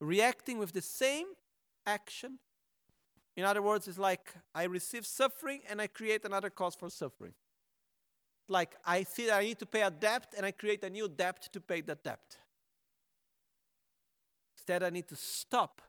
reacting 0.00 0.58
with 0.58 0.72
the 0.72 0.82
same 0.82 1.26
action. 1.86 2.38
In 3.36 3.44
other 3.44 3.62
words, 3.62 3.88
it's 3.88 3.98
like 3.98 4.34
I 4.54 4.64
receive 4.64 5.04
suffering 5.04 5.62
and 5.68 5.80
I 5.80 5.88
create 5.88 6.24
another 6.24 6.50
cause 6.50 6.74
for 6.76 6.90
suffering. 6.90 7.34
Like 8.48 8.76
I 8.84 9.04
see 9.04 9.26
that 9.26 9.40
I 9.40 9.44
need 9.44 9.58
to 9.58 9.66
pay 9.66 9.82
a 9.82 9.90
debt 9.90 10.34
and 10.36 10.44
I 10.44 10.50
create 10.50 10.84
a 10.84 10.90
new 10.90 11.08
debt 11.08 11.48
to 11.52 11.60
pay 11.60 11.80
that 11.82 12.02
debt. 12.02 12.38
Instead, 14.56 14.82
I 14.82 14.90
need 14.90 15.08
to 15.08 15.16
stop. 15.16 15.82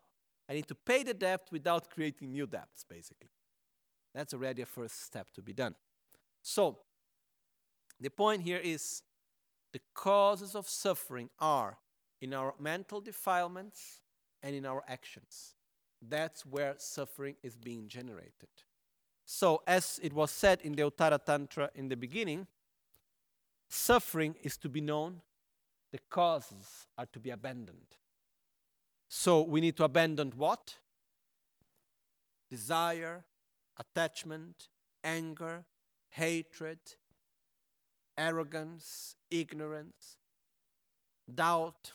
I 0.50 0.54
need 0.54 0.68
to 0.68 0.76
pay 0.76 1.04
the 1.04 1.14
debt 1.14 1.48
without 1.52 1.90
creating 1.90 2.32
new 2.32 2.46
debts, 2.46 2.86
basically. 2.88 3.30
That's 4.14 4.34
already 4.34 4.62
a 4.62 4.66
first 4.66 5.06
step 5.06 5.28
to 5.34 5.42
be 5.42 5.54
done. 5.54 5.76
So, 6.42 6.80
the 8.00 8.10
point 8.10 8.42
here 8.42 8.60
is 8.62 9.02
the 9.74 9.82
causes 9.94 10.56
of 10.56 10.68
suffering 10.68 11.30
are 11.40 11.78
in 12.22 12.34
our 12.34 12.54
mental 12.60 13.02
defilements 13.02 14.02
and 14.44 14.56
in 14.56 14.66
our 14.66 14.84
actions. 14.88 15.56
That's 16.02 16.46
where 16.46 16.76
suffering 16.78 17.36
is 17.44 17.56
being 17.56 17.88
generated. 17.88 18.50
So, 19.26 19.64
as 19.66 20.00
it 20.04 20.14
was 20.14 20.30
said 20.30 20.62
in 20.62 20.74
the 20.74 20.84
Uttara 20.84 21.24
Tantra 21.24 21.72
in 21.74 21.90
the 21.90 21.98
beginning, 21.98 22.46
suffering 23.68 24.36
is 24.44 24.56
to 24.58 24.70
be 24.70 24.82
known, 24.82 25.22
the 25.92 25.98
causes 26.10 26.88
are 26.98 27.08
to 27.08 27.20
be 27.20 27.32
abandoned. 27.32 27.96
So, 29.10 29.42
we 29.42 29.62
need 29.62 29.78
to 29.78 29.84
abandon 29.84 30.32
what? 30.38 30.76
Desire, 32.52 33.26
attachment, 33.80 34.68
anger, 35.04 35.66
hatred, 36.10 36.80
arrogance, 38.16 39.16
ignorance, 39.32 40.18
doubt, 41.34 41.94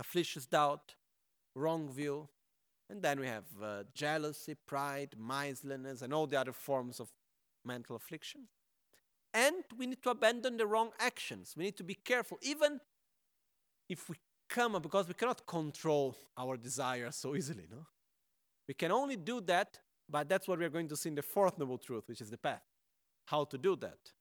afflictious 0.00 0.48
doubt, 0.48 0.94
wrong 1.54 1.88
view, 1.88 2.28
and 2.92 3.00
then 3.00 3.18
we 3.18 3.26
have 3.26 3.44
uh, 3.62 3.84
jealousy, 3.94 4.54
pride, 4.66 5.14
miserliness, 5.18 6.02
and 6.02 6.12
all 6.12 6.26
the 6.26 6.38
other 6.38 6.52
forms 6.52 7.00
of 7.00 7.08
mental 7.64 7.96
affliction. 7.96 8.42
And 9.32 9.64
we 9.78 9.86
need 9.86 10.02
to 10.02 10.10
abandon 10.10 10.58
the 10.58 10.66
wrong 10.66 10.90
actions. 11.00 11.54
We 11.56 11.64
need 11.64 11.76
to 11.78 11.84
be 11.84 11.94
careful, 11.94 12.36
even 12.42 12.80
if 13.88 14.10
we 14.10 14.16
come, 14.46 14.78
because 14.82 15.08
we 15.08 15.14
cannot 15.14 15.46
control 15.46 16.14
our 16.36 16.58
desires 16.58 17.16
so 17.16 17.34
easily. 17.34 17.64
No, 17.70 17.86
we 18.68 18.74
can 18.74 18.92
only 18.92 19.16
do 19.16 19.40
that, 19.40 19.78
but 20.06 20.28
that's 20.28 20.46
what 20.46 20.58
we 20.58 20.66
are 20.66 20.74
going 20.76 20.88
to 20.88 20.96
see 20.96 21.08
in 21.08 21.14
the 21.14 21.22
fourth 21.22 21.58
noble 21.58 21.78
truth, 21.78 22.04
which 22.08 22.20
is 22.20 22.28
the 22.28 22.36
path. 22.36 22.62
How 23.24 23.44
to 23.44 23.56
do 23.56 23.74
that? 23.76 24.12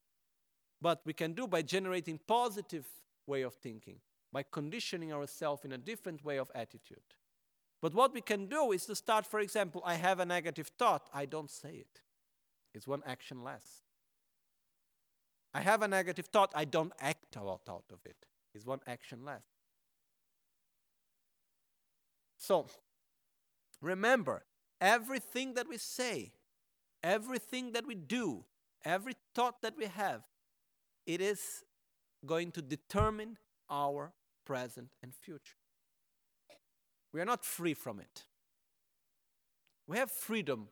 But 0.81 1.01
we 1.05 1.11
can 1.11 1.33
do 1.33 1.45
by 1.45 1.61
generating 1.61 2.21
positive 2.25 2.85
way 3.27 3.41
of 3.41 3.53
thinking, 3.55 3.97
by 4.31 4.45
conditioning 4.49 5.11
ourselves 5.11 5.65
in 5.65 5.73
a 5.73 5.77
different 5.77 6.23
way 6.23 6.37
of 6.37 6.49
attitude. 6.55 7.03
But 7.81 7.95
what 7.95 8.13
we 8.13 8.21
can 8.21 8.45
do 8.45 8.71
is 8.71 8.85
to 8.85 8.95
start, 8.95 9.25
for 9.25 9.39
example, 9.39 9.81
I 9.83 9.95
have 9.95 10.19
a 10.19 10.25
negative 10.25 10.69
thought, 10.77 11.09
I 11.13 11.25
don't 11.25 11.49
say 11.49 11.73
it. 11.73 12.01
It's 12.73 12.87
one 12.87 13.01
action 13.05 13.43
less. 13.43 13.81
I 15.53 15.61
have 15.61 15.81
a 15.81 15.87
negative 15.87 16.27
thought, 16.27 16.51
I 16.55 16.65
don't 16.65 16.93
act 16.99 17.35
out, 17.37 17.61
out 17.67 17.85
of 17.91 17.99
it. 18.05 18.25
It's 18.53 18.65
one 18.65 18.79
action 18.87 19.25
less. 19.25 19.43
So, 22.37 22.67
remember, 23.81 24.45
everything 24.79 25.55
that 25.55 25.67
we 25.67 25.77
say, 25.77 26.33
everything 27.03 27.71
that 27.73 27.85
we 27.85 27.95
do, 27.95 28.45
every 28.85 29.15
thought 29.33 29.61
that 29.61 29.75
we 29.77 29.85
have, 29.85 30.21
it 31.05 31.19
is 31.19 31.63
going 32.25 32.51
to 32.51 32.61
determine 32.61 33.37
our 33.69 34.13
present 34.45 34.89
and 35.01 35.13
future. 35.13 35.60
We 37.13 37.21
are 37.21 37.25
not 37.25 37.43
free 37.43 37.73
from 37.73 37.99
it. 37.99 38.23
We 39.87 39.97
have 39.97 40.11
freedom 40.11 40.69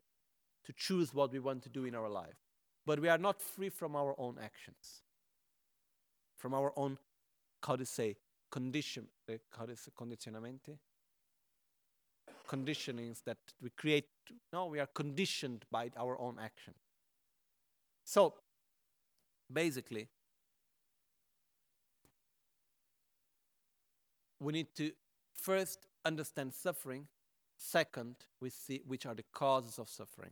to 0.65 0.73
choose 0.73 1.13
what 1.13 1.31
we 1.31 1.39
want 1.39 1.63
to 1.63 1.69
do 1.69 1.85
in 1.85 1.95
our 1.95 2.09
life, 2.09 2.37
but 2.85 2.99
we 2.99 3.09
are 3.09 3.17
not 3.17 3.41
free 3.41 3.69
from 3.69 3.95
our 3.95 4.15
own 4.17 4.37
actions, 4.41 5.01
from 6.37 6.53
our 6.53 6.71
own, 6.77 6.97
how 7.63 7.75
to 7.75 7.85
say, 7.85 8.15
condition, 8.49 9.07
how 9.57 9.65
to 9.65 9.75
say, 9.75 9.91
condizionamenti? 9.97 10.77
Conditionings 12.47 13.23
that 13.25 13.37
we 13.61 13.69
create. 13.71 14.05
No, 14.53 14.67
we 14.67 14.79
are 14.79 14.87
conditioned 14.87 15.65
by 15.69 15.91
our 15.97 16.19
own 16.19 16.37
action. 16.41 16.73
So, 18.05 18.35
basically, 19.51 20.07
we 24.39 24.53
need 24.53 24.73
to 24.75 24.91
first 25.33 25.88
understand 26.05 26.53
suffering. 26.53 27.07
Second, 27.57 28.15
we 28.39 28.49
see 28.49 28.81
which 28.85 29.05
are 29.05 29.15
the 29.15 29.25
causes 29.33 29.79
of 29.79 29.89
suffering. 29.89 30.31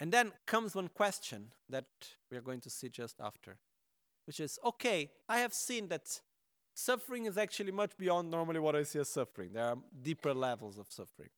And 0.00 0.12
then 0.12 0.32
comes 0.46 0.74
one 0.74 0.88
question 0.88 1.48
that 1.68 1.86
we 2.30 2.36
are 2.36 2.40
going 2.42 2.60
to 2.60 2.70
see 2.70 2.88
just 2.88 3.20
after, 3.20 3.58
which 4.26 4.40
is 4.40 4.58
okay, 4.64 5.10
I 5.28 5.38
have 5.38 5.52
seen 5.52 5.88
that 5.88 6.20
suffering 6.74 7.26
is 7.26 7.36
actually 7.36 7.72
much 7.72 7.96
beyond 7.98 8.30
normally 8.30 8.60
what 8.60 8.76
I 8.76 8.84
see 8.84 9.00
as 9.00 9.08
suffering. 9.08 9.50
There 9.52 9.64
are 9.64 9.78
deeper 10.00 10.32
levels 10.32 10.78
of 10.78 10.86
suffering, 10.88 11.30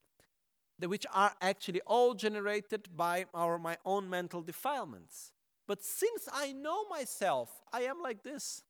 which 0.78 1.06
are 1.12 1.32
actually 1.40 1.80
all 1.86 2.14
generated 2.14 2.88
by 2.94 3.24
our 3.32 3.58
my 3.58 3.78
own 3.84 4.10
mental 4.10 4.42
defilements. 4.42 5.32
But 5.66 5.82
since 5.82 6.28
I 6.32 6.52
know 6.52 6.84
myself, 6.88 7.62
I 7.72 7.82
am 7.82 8.02
like 8.02 8.22
this. 8.22 8.62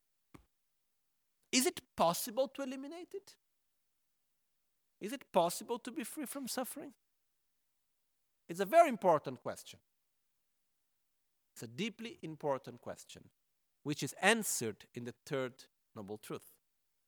Is 1.51 1.65
it 1.65 1.81
possible 1.97 2.47
to 2.49 2.61
eliminate 2.61 3.09
it? 3.13 3.35
Is 5.01 5.11
it 5.11 5.31
possible 5.33 5.79
to 5.79 5.91
be 5.91 6.03
free 6.03 6.25
from 6.25 6.47
suffering? 6.47 6.93
It's 8.47 8.59
a 8.59 8.65
very 8.65 8.87
important 8.87 9.41
question. 9.41 9.79
It's 11.53 11.63
a 11.63 11.67
deeply 11.67 12.19
important 12.21 12.81
question, 12.81 13.23
which 13.83 14.03
is 14.03 14.13
answered 14.21 14.85
in 14.93 15.03
the 15.05 15.13
third 15.25 15.53
noble 15.95 16.17
truth 16.17 16.53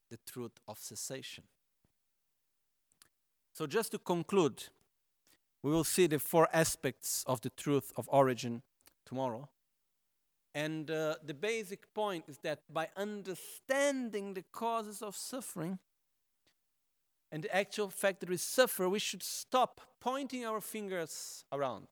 the 0.10 0.18
truth 0.32 0.60
of 0.68 0.78
cessation. 0.78 1.44
So, 3.54 3.66
just 3.66 3.92
to 3.92 4.00
conclude, 4.00 4.64
we 5.64 5.72
will 5.72 5.84
see 5.84 6.08
the 6.08 6.20
four 6.20 6.48
aspects 6.54 7.24
of 7.26 7.42
the 7.42 7.50
truth 7.50 7.92
of 7.96 8.10
origin 8.12 8.62
tomorrow. 9.06 9.50
And 10.54 10.92
uh, 10.92 11.16
the 11.26 11.34
basic 11.34 11.92
point 11.94 12.26
is 12.28 12.38
that 12.40 12.60
by 12.72 12.90
understanding 12.96 14.34
the 14.34 14.44
causes 14.52 15.02
of 15.02 15.16
suffering 15.16 15.80
and 17.34 17.44
the 17.44 17.54
actual 17.54 17.90
fact 17.90 18.20
that 18.20 18.30
we 18.30 18.38
suffer, 18.38 18.88
we 18.88 19.00
should 19.00 19.24
stop 19.24 19.82
pointing 20.00 20.46
our 20.46 20.62
fingers 20.62 21.46
around. 21.52 21.88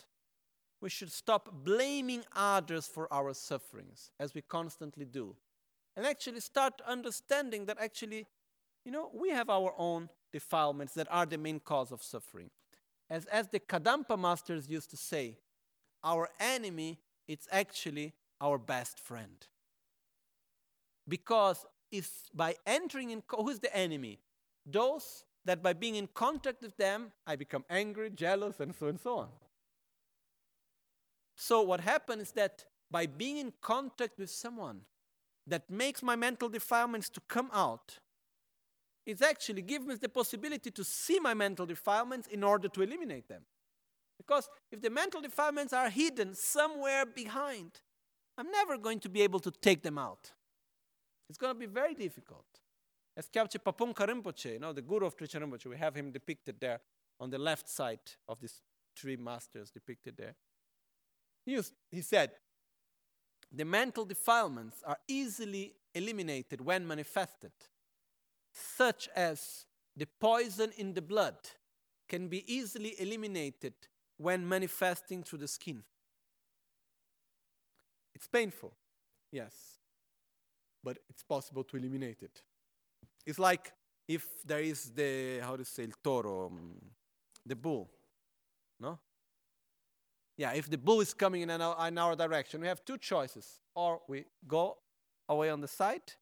We 0.81 0.89
should 0.91 1.11
stop 1.11 1.49
blaming 1.63 2.23
others 2.35 2.85
for 2.85 3.11
our 3.11 3.33
sufferings, 3.33 4.11
as 4.19 4.35
we 4.35 4.43
constantly 4.43 5.03
do. 5.03 5.35
And 5.97 6.05
actually 6.05 6.41
start 6.41 6.79
understanding 6.87 7.65
that 7.65 7.77
actually, 7.81 8.27
you 8.85 8.91
know, 8.91 9.09
we 9.15 9.31
have 9.31 9.49
our 9.49 9.73
own 9.79 10.09
defilements 10.31 10.93
that 10.93 11.07
are 11.09 11.25
the 11.25 11.39
main 11.39 11.59
cause 11.59 11.91
of 11.91 12.03
suffering. 12.03 12.51
As, 13.09 13.25
as 13.25 13.47
the 13.47 13.59
Kadampa 13.59 14.19
masters 14.19 14.69
used 14.69 14.91
to 14.91 14.97
say, 14.97 15.39
our 16.03 16.29
enemy, 16.39 16.99
it's 17.27 17.47
actually 17.51 18.13
our 18.39 18.59
best 18.59 18.99
friend. 18.99 19.47
Because 21.07 21.65
if 21.91 22.11
by 22.31 22.53
entering 22.67 23.09
in, 23.09 23.23
who's 23.27 23.57
the 23.57 23.75
enemy? 23.75 24.19
Those 24.67 25.23
that 25.45 25.63
by 25.63 25.73
being 25.73 25.95
in 25.95 26.07
contact 26.13 26.61
with 26.61 26.77
them, 26.77 27.11
I 27.25 27.35
become 27.35 27.65
angry, 27.69 28.09
jealous, 28.09 28.59
and 28.59 28.73
so 28.75 28.87
and 28.87 28.99
so 28.99 29.17
on. 29.17 29.29
So 31.35 31.61
what 31.61 31.79
happens 31.81 32.23
is 32.23 32.31
that 32.33 32.65
by 32.91 33.07
being 33.07 33.37
in 33.37 33.53
contact 33.61 34.19
with 34.19 34.29
someone 34.29 34.81
that 35.47 35.69
makes 35.69 36.03
my 36.03 36.15
mental 36.15 36.49
defilements 36.49 37.09
to 37.09 37.21
come 37.27 37.49
out, 37.53 37.99
it 39.05 39.21
actually 39.21 39.63
gives 39.63 39.85
me 39.85 39.95
the 39.95 40.09
possibility 40.09 40.69
to 40.69 40.83
see 40.83 41.19
my 41.19 41.33
mental 41.33 41.65
defilements 41.65 42.27
in 42.27 42.43
order 42.43 42.67
to 42.67 42.81
eliminate 42.83 43.27
them. 43.27 43.41
Because 44.17 44.47
if 44.71 44.81
the 44.81 44.91
mental 44.91 45.19
defilements 45.19 45.73
are 45.73 45.89
hidden 45.89 46.35
somewhere 46.35 47.05
behind, 47.07 47.81
I'm 48.37 48.51
never 48.51 48.77
going 48.77 48.99
to 48.99 49.09
be 49.09 49.23
able 49.23 49.39
to 49.39 49.49
take 49.49 49.81
them 49.81 49.97
out. 49.97 50.31
It's 51.27 51.39
going 51.39 51.53
to 51.53 51.59
be 51.59 51.65
very 51.65 51.95
difficult. 51.95 52.45
As 53.15 53.27
Kyabje 53.27 53.59
Pabongka 53.59 54.07
Rinpoche, 54.07 54.53
you 54.53 54.59
know, 54.59 54.73
the 54.73 54.81
guru 54.81 55.05
of 55.05 55.17
Trijang 55.17 55.41
Rinpoche, 55.43 55.65
we 55.65 55.77
have 55.77 55.95
him 55.95 56.11
depicted 56.11 56.55
there 56.59 56.79
on 57.19 57.29
the 57.29 57.37
left 57.37 57.67
side 57.67 57.99
of 58.27 58.39
these 58.39 58.61
three 58.95 59.17
masters 59.17 59.69
depicted 59.69 60.15
there. 60.17 60.35
He, 61.45 61.53
used, 61.53 61.73
he 61.89 62.01
said, 62.01 62.31
the 63.51 63.65
mental 63.65 64.05
defilements 64.05 64.81
are 64.85 64.97
easily 65.07 65.73
eliminated 65.93 66.61
when 66.61 66.87
manifested, 66.87 67.51
such 68.53 69.09
as 69.15 69.65
the 69.95 70.07
poison 70.19 70.71
in 70.77 70.93
the 70.93 71.01
blood 71.01 71.35
can 72.07 72.27
be 72.27 72.43
easily 72.51 72.95
eliminated 72.99 73.73
when 74.17 74.47
manifesting 74.47 75.23
through 75.23 75.39
the 75.39 75.47
skin. 75.47 75.83
It's 78.15 78.27
painful, 78.27 78.73
yes, 79.31 79.79
but 80.83 80.99
it's 81.09 81.23
possible 81.23 81.63
to 81.65 81.77
eliminate 81.77 82.21
it. 82.21 82.41
It's 83.25 83.39
like 83.39 83.71
if 84.07 84.25
there 84.45 84.59
is 84.59 84.91
the, 84.91 85.39
how 85.39 85.55
to 85.55 85.65
say, 85.65 85.83
el 85.83 85.91
toro, 86.03 86.47
um, 86.47 86.75
the 87.45 87.55
bull, 87.55 87.89
no? 88.79 88.99
Yeah, 90.37 90.53
if 90.53 90.69
the 90.69 90.77
bull 90.77 91.01
is 91.01 91.13
coming 91.13 91.43
in 91.43 91.49
our, 91.49 91.87
in 91.87 91.97
our 91.97 92.15
direction, 92.15 92.61
we 92.61 92.67
have 92.67 92.83
two 92.83 92.97
choices. 92.97 93.59
Or 93.75 94.01
we 94.07 94.25
go 94.47 94.77
away 95.29 95.49
on 95.49 95.61
the 95.61 95.67
side, 95.67 96.13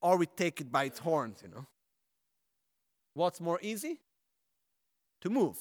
or 0.00 0.16
we 0.16 0.26
take 0.26 0.60
it 0.60 0.70
by 0.70 0.84
its 0.84 0.98
horns, 0.98 1.40
you 1.42 1.48
know. 1.48 1.66
What's 3.14 3.40
more 3.40 3.58
easy? 3.62 4.00
To 5.22 5.30
move. 5.30 5.56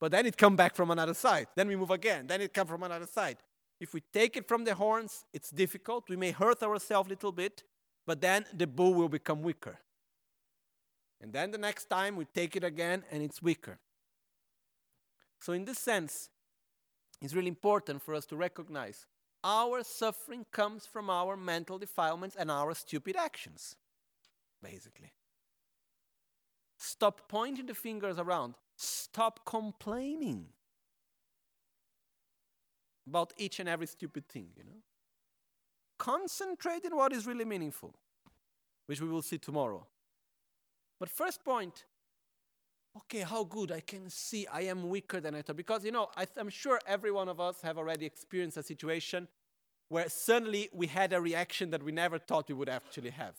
But 0.00 0.10
then 0.10 0.26
it 0.26 0.36
come 0.36 0.56
back 0.56 0.74
from 0.74 0.90
another 0.90 1.14
side. 1.14 1.46
Then 1.54 1.68
we 1.68 1.76
move 1.76 1.90
again. 1.90 2.26
Then 2.26 2.40
it 2.40 2.52
come 2.52 2.66
from 2.66 2.82
another 2.82 3.06
side. 3.06 3.38
If 3.80 3.94
we 3.94 4.02
take 4.12 4.36
it 4.36 4.48
from 4.48 4.64
the 4.64 4.74
horns, 4.74 5.24
it's 5.32 5.50
difficult. 5.50 6.08
We 6.08 6.16
may 6.16 6.30
hurt 6.30 6.62
ourselves 6.62 7.06
a 7.08 7.10
little 7.10 7.32
bit, 7.32 7.62
but 8.06 8.20
then 8.20 8.44
the 8.52 8.66
bull 8.66 8.94
will 8.94 9.08
become 9.08 9.42
weaker. 9.42 9.78
And 11.20 11.32
then 11.32 11.50
the 11.50 11.58
next 11.58 11.86
time 11.86 12.16
we 12.16 12.26
take 12.26 12.56
it 12.56 12.64
again 12.64 13.04
and 13.10 13.22
it's 13.22 13.42
weaker. 13.42 13.78
So, 15.40 15.52
in 15.52 15.64
this 15.64 15.78
sense, 15.78 16.30
it's 17.20 17.34
really 17.34 17.48
important 17.48 18.02
for 18.02 18.14
us 18.14 18.26
to 18.26 18.36
recognize 18.36 19.06
our 19.42 19.82
suffering 19.84 20.46
comes 20.50 20.86
from 20.86 21.10
our 21.10 21.36
mental 21.36 21.78
defilements 21.78 22.34
and 22.34 22.50
our 22.50 22.74
stupid 22.74 23.14
actions, 23.14 23.76
basically. 24.62 25.12
Stop 26.78 27.28
pointing 27.28 27.66
the 27.66 27.74
fingers 27.74 28.18
around. 28.18 28.54
Stop 28.76 29.44
complaining 29.44 30.46
about 33.06 33.34
each 33.36 33.60
and 33.60 33.68
every 33.68 33.86
stupid 33.86 34.26
thing, 34.28 34.48
you 34.56 34.64
know. 34.64 34.80
Concentrate 35.98 36.84
in 36.84 36.96
what 36.96 37.12
is 37.12 37.26
really 37.26 37.44
meaningful, 37.44 37.94
which 38.86 39.00
we 39.00 39.08
will 39.08 39.22
see 39.22 39.38
tomorrow. 39.38 39.86
But 40.98 41.08
first 41.08 41.44
point, 41.44 41.84
okay, 42.96 43.20
how 43.20 43.44
good 43.44 43.72
I 43.72 43.80
can 43.80 44.08
see 44.10 44.46
I 44.46 44.62
am 44.62 44.88
weaker 44.88 45.20
than 45.20 45.34
I 45.34 45.42
thought. 45.42 45.56
Because, 45.56 45.84
you 45.84 45.92
know, 45.92 46.08
I 46.16 46.26
am 46.38 46.48
sure 46.48 46.80
every 46.86 47.10
one 47.10 47.28
of 47.28 47.40
us 47.40 47.60
have 47.62 47.78
already 47.78 48.06
experienced 48.06 48.56
a 48.56 48.62
situation 48.62 49.28
where 49.88 50.08
suddenly 50.08 50.68
we 50.72 50.86
had 50.86 51.12
a 51.12 51.20
reaction 51.20 51.70
that 51.70 51.82
we 51.82 51.92
never 51.92 52.18
thought 52.18 52.48
we 52.48 52.54
would 52.54 52.68
actually 52.68 53.10
have. 53.10 53.34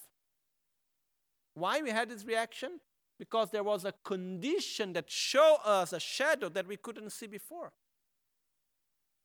Why 1.53 1.81
we 1.81 1.89
had 1.89 2.09
this 2.09 2.25
reaction? 2.25 2.79
Because 3.17 3.49
there 3.49 3.63
was 3.63 3.85
a 3.85 3.93
condition 4.03 4.93
that 4.93 5.09
showed 5.09 5.59
us 5.65 5.93
a 5.93 5.99
shadow 5.99 6.49
that 6.49 6.67
we 6.67 6.77
couldn't 6.77 7.11
see 7.11 7.27
before. 7.27 7.71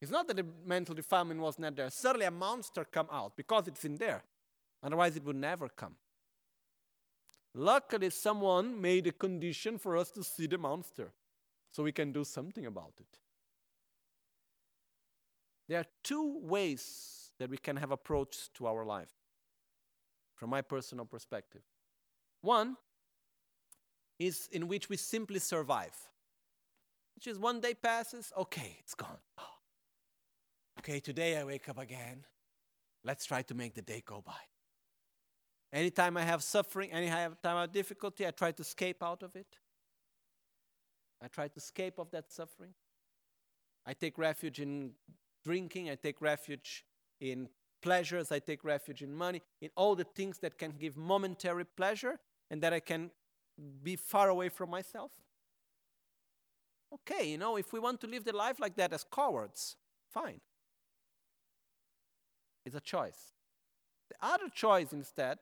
It's 0.00 0.10
not 0.10 0.26
that 0.28 0.36
the 0.36 0.46
mental 0.64 0.94
defilement 0.94 1.40
was 1.40 1.58
not 1.58 1.76
there. 1.76 1.90
Suddenly 1.90 2.26
a 2.26 2.30
monster 2.30 2.84
come 2.84 3.08
out 3.12 3.36
because 3.36 3.68
it's 3.68 3.84
in 3.84 3.96
there. 3.96 4.22
Otherwise 4.82 5.16
it 5.16 5.24
would 5.24 5.36
never 5.36 5.68
come. 5.68 5.96
Luckily, 7.54 8.10
someone 8.10 8.80
made 8.80 9.08
a 9.08 9.12
condition 9.12 9.76
for 9.76 9.96
us 9.96 10.10
to 10.12 10.22
see 10.22 10.46
the 10.46 10.56
monster 10.56 11.12
so 11.72 11.82
we 11.82 11.92
can 11.92 12.12
do 12.12 12.24
something 12.24 12.64
about 12.64 12.92
it. 12.98 13.18
There 15.68 15.78
are 15.78 15.86
two 16.02 16.38
ways 16.42 17.30
that 17.38 17.50
we 17.50 17.56
can 17.56 17.76
have 17.76 17.90
approach 17.90 18.52
to 18.54 18.66
our 18.66 18.84
life 18.84 19.12
from 20.36 20.50
my 20.50 20.62
personal 20.62 21.04
perspective. 21.04 21.62
One 22.40 22.76
is 24.18 24.48
in 24.52 24.68
which 24.68 24.88
we 24.88 24.96
simply 24.96 25.38
survive, 25.40 25.96
which 27.16 27.26
is 27.26 27.38
one 27.38 27.60
day 27.60 27.74
passes, 27.74 28.32
okay, 28.36 28.76
it's 28.80 28.94
gone. 28.94 29.18
Oh. 29.38 29.49
Okay, 30.80 30.98
today 30.98 31.36
I 31.36 31.44
wake 31.44 31.68
up 31.68 31.76
again. 31.76 32.24
Let's 33.04 33.26
try 33.26 33.42
to 33.42 33.54
make 33.54 33.74
the 33.74 33.82
day 33.82 34.02
go 34.02 34.22
by. 34.24 34.40
Anytime 35.74 36.16
I 36.16 36.22
have 36.22 36.42
suffering, 36.42 36.90
anytime 36.90 37.36
I 37.44 37.60
have 37.60 37.70
difficulty, 37.70 38.26
I 38.26 38.30
try 38.30 38.52
to 38.52 38.62
escape 38.62 39.02
out 39.02 39.22
of 39.22 39.36
it. 39.36 39.58
I 41.22 41.28
try 41.28 41.48
to 41.48 41.56
escape 41.58 41.98
of 41.98 42.10
that 42.12 42.32
suffering. 42.32 42.72
I 43.84 43.92
take 43.92 44.16
refuge 44.16 44.58
in 44.58 44.92
drinking, 45.44 45.90
I 45.90 45.96
take 45.96 46.22
refuge 46.22 46.86
in 47.20 47.50
pleasures, 47.82 48.32
I 48.32 48.38
take 48.38 48.64
refuge 48.64 49.02
in 49.02 49.14
money, 49.14 49.42
in 49.60 49.68
all 49.76 49.94
the 49.94 50.04
things 50.04 50.38
that 50.38 50.56
can 50.56 50.70
give 50.70 50.96
momentary 50.96 51.66
pleasure 51.66 52.18
and 52.50 52.62
that 52.62 52.72
I 52.72 52.80
can 52.80 53.10
be 53.82 53.96
far 53.96 54.30
away 54.30 54.48
from 54.48 54.70
myself. 54.70 55.12
Okay, 56.90 57.28
you 57.32 57.36
know, 57.36 57.56
if 57.56 57.70
we 57.70 57.80
want 57.80 58.00
to 58.00 58.06
live 58.06 58.24
the 58.24 58.34
life 58.34 58.58
like 58.58 58.76
that 58.76 58.94
as 58.94 59.04
cowards, 59.04 59.76
fine. 60.10 60.40
It's 62.64 62.76
a 62.76 62.80
choice. 62.80 63.32
The 64.10 64.26
other 64.26 64.48
choice 64.48 64.92
instead 64.92 65.38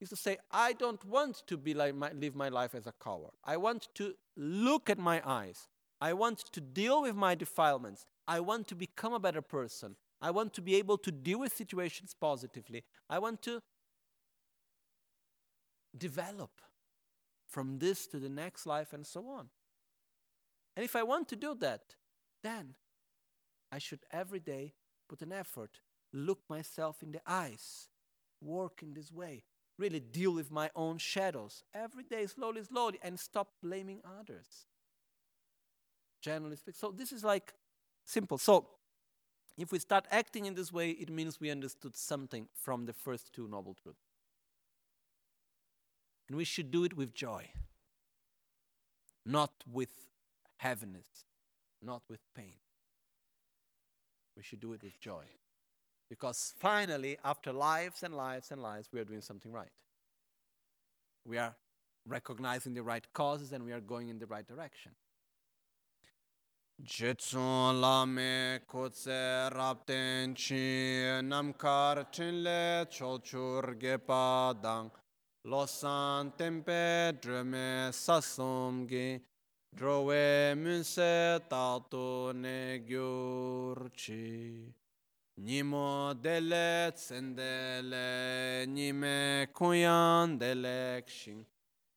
is 0.00 0.08
to 0.10 0.16
say, 0.16 0.38
I 0.50 0.72
don't 0.72 1.04
want 1.04 1.42
to 1.46 1.56
be 1.56 1.74
like 1.74 1.94
my, 1.94 2.10
live 2.12 2.34
my 2.34 2.48
life 2.48 2.74
as 2.74 2.86
a 2.86 2.92
coward. 3.02 3.32
I 3.44 3.56
want 3.56 3.88
to 3.94 4.14
look 4.36 4.90
at 4.90 4.98
my 4.98 5.22
eyes. 5.24 5.68
I 6.00 6.12
want 6.12 6.38
to 6.52 6.60
deal 6.60 7.02
with 7.02 7.14
my 7.14 7.34
defilements. 7.34 8.06
I 8.28 8.40
want 8.40 8.68
to 8.68 8.74
become 8.74 9.14
a 9.14 9.20
better 9.20 9.42
person. 9.42 9.96
I 10.20 10.30
want 10.30 10.52
to 10.54 10.62
be 10.62 10.76
able 10.76 10.98
to 10.98 11.12
deal 11.12 11.40
with 11.40 11.54
situations 11.54 12.14
positively. 12.18 12.84
I 13.08 13.18
want 13.18 13.42
to 13.42 13.60
develop 15.96 16.50
from 17.46 17.78
this 17.78 18.06
to 18.08 18.18
the 18.18 18.28
next 18.28 18.66
life 18.66 18.92
and 18.92 19.06
so 19.06 19.28
on. 19.28 19.48
And 20.76 20.84
if 20.84 20.94
I 20.94 21.02
want 21.02 21.28
to 21.28 21.36
do 21.36 21.54
that, 21.60 21.94
then 22.42 22.74
I 23.72 23.78
should 23.78 24.00
every 24.10 24.40
day 24.40 24.74
put 25.08 25.22
an 25.22 25.32
effort 25.32 25.80
look 26.16 26.40
myself 26.48 27.02
in 27.02 27.12
the 27.12 27.20
eyes, 27.26 27.88
work 28.40 28.82
in 28.82 28.94
this 28.94 29.12
way, 29.12 29.42
really 29.78 30.00
deal 30.00 30.32
with 30.32 30.50
my 30.50 30.70
own 30.74 30.98
shadows 30.98 31.62
every 31.74 32.04
day, 32.04 32.26
slowly, 32.26 32.62
slowly, 32.64 32.98
and 33.02 33.18
stop 33.18 33.48
blaming 33.62 34.00
others. 34.18 34.66
Generally 36.20 36.56
speaking. 36.56 36.78
So 36.78 36.90
this 36.90 37.12
is 37.12 37.22
like 37.22 37.52
simple. 38.04 38.38
So 38.38 38.66
If 39.56 39.72
we 39.72 39.78
start 39.78 40.06
acting 40.10 40.44
in 40.44 40.54
this 40.54 40.70
way, 40.70 40.90
it 40.90 41.10
means 41.10 41.40
we 41.40 41.50
understood 41.50 41.96
something 41.96 42.48
from 42.54 42.84
the 42.84 42.92
first 42.92 43.32
two 43.32 43.48
noble 43.48 43.74
truths. 43.74 43.98
And 46.28 46.36
we 46.36 46.44
should 46.44 46.70
do 46.70 46.84
it 46.84 46.94
with 46.96 47.14
joy, 47.14 47.48
not 49.24 49.52
with 49.70 50.08
heaviness, 50.58 51.24
not 51.80 52.02
with 52.08 52.20
pain. 52.34 52.56
We 54.36 54.42
should 54.42 54.60
do 54.60 54.74
it 54.74 54.82
with 54.82 55.00
joy. 55.00 55.24
Because 56.08 56.54
finally, 56.58 57.18
after 57.24 57.52
lives 57.52 58.02
and 58.02 58.14
lives 58.14 58.50
and 58.52 58.62
lives, 58.62 58.88
we 58.92 59.00
are 59.00 59.04
doing 59.04 59.20
something 59.20 59.52
right. 59.52 59.68
We 61.24 61.38
are 61.38 61.56
recognizing 62.06 62.74
the 62.74 62.82
right 62.82 63.04
causes 63.12 63.52
and 63.52 63.64
we 63.64 63.72
are 63.72 63.80
going 63.80 64.08
in 64.08 64.18
the 64.18 64.26
right 64.26 64.46
direction. 64.46 64.92
Lame 66.78 68.60
kutse 68.68 69.50
rapten 69.50 70.34
chi 70.34 71.22
namkar 71.22 72.06
chinle 72.12 72.86
cholchur 72.90 73.74
gepa 73.80 74.54
dang 74.62 74.90
losan 75.46 76.36
tempe 76.36 77.18
dreme 77.18 77.90
sasum 77.92 78.86
gi 78.86 79.20
drowe 79.74 80.54
munse 80.54 81.40
tatu 81.48 82.34
ne 82.34 82.78
gyurchi 82.86 84.72
Nimo 85.38 86.14
dele 86.14 86.92
tsendele 86.94 88.66
nime 88.66 89.46
kuyan 89.52 90.38
delek 90.38 91.08
shing 91.08 91.44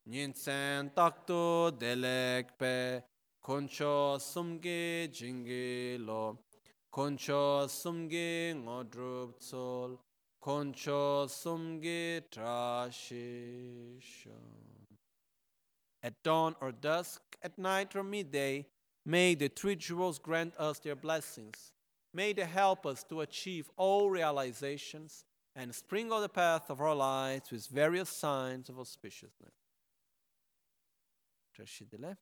Nyinsen 0.10 0.90
taktu 0.96 1.72
delek 1.80 2.58
pe 2.58 3.02
Concho 3.42 4.18
sumge 4.18 5.08
jingi 5.12 5.98
lo. 6.06 6.38
Concho 6.92 7.68
sumge 7.68 8.54
ngodrup 8.56 9.40
tsol. 9.40 9.98
Concho 10.42 11.28
sumge 11.28 12.22
trashisho. 12.32 14.00
At 16.02 16.22
dawn 16.24 16.56
or 16.62 16.72
dusk, 16.72 17.22
at 17.44 17.58
night 17.58 17.96
or 17.96 18.04
midday, 18.04 18.66
may 19.06 19.36
the 19.36 19.50
three 19.50 19.76
jewels 19.76 20.20
grant 20.20 20.54
us 20.58 20.80
their 20.80 20.96
blessings. 20.96 21.74
May 22.14 22.34
they 22.34 22.46
help 22.46 22.86
us 22.86 23.04
to 23.06 23.22
achieve 23.22 23.70
all 23.78 24.10
realizations 24.10 25.26
and 25.56 25.74
sprinkle 25.74 26.22
the 26.22 26.30
path 26.30 26.70
of 26.70 26.82
our 26.82 26.96
lives 26.96 27.52
with 27.52 27.68
various 27.68 28.10
signs 28.10 28.70
of 28.70 28.76
auspiciousness. 28.76 29.54
Trashidile. 31.58 32.18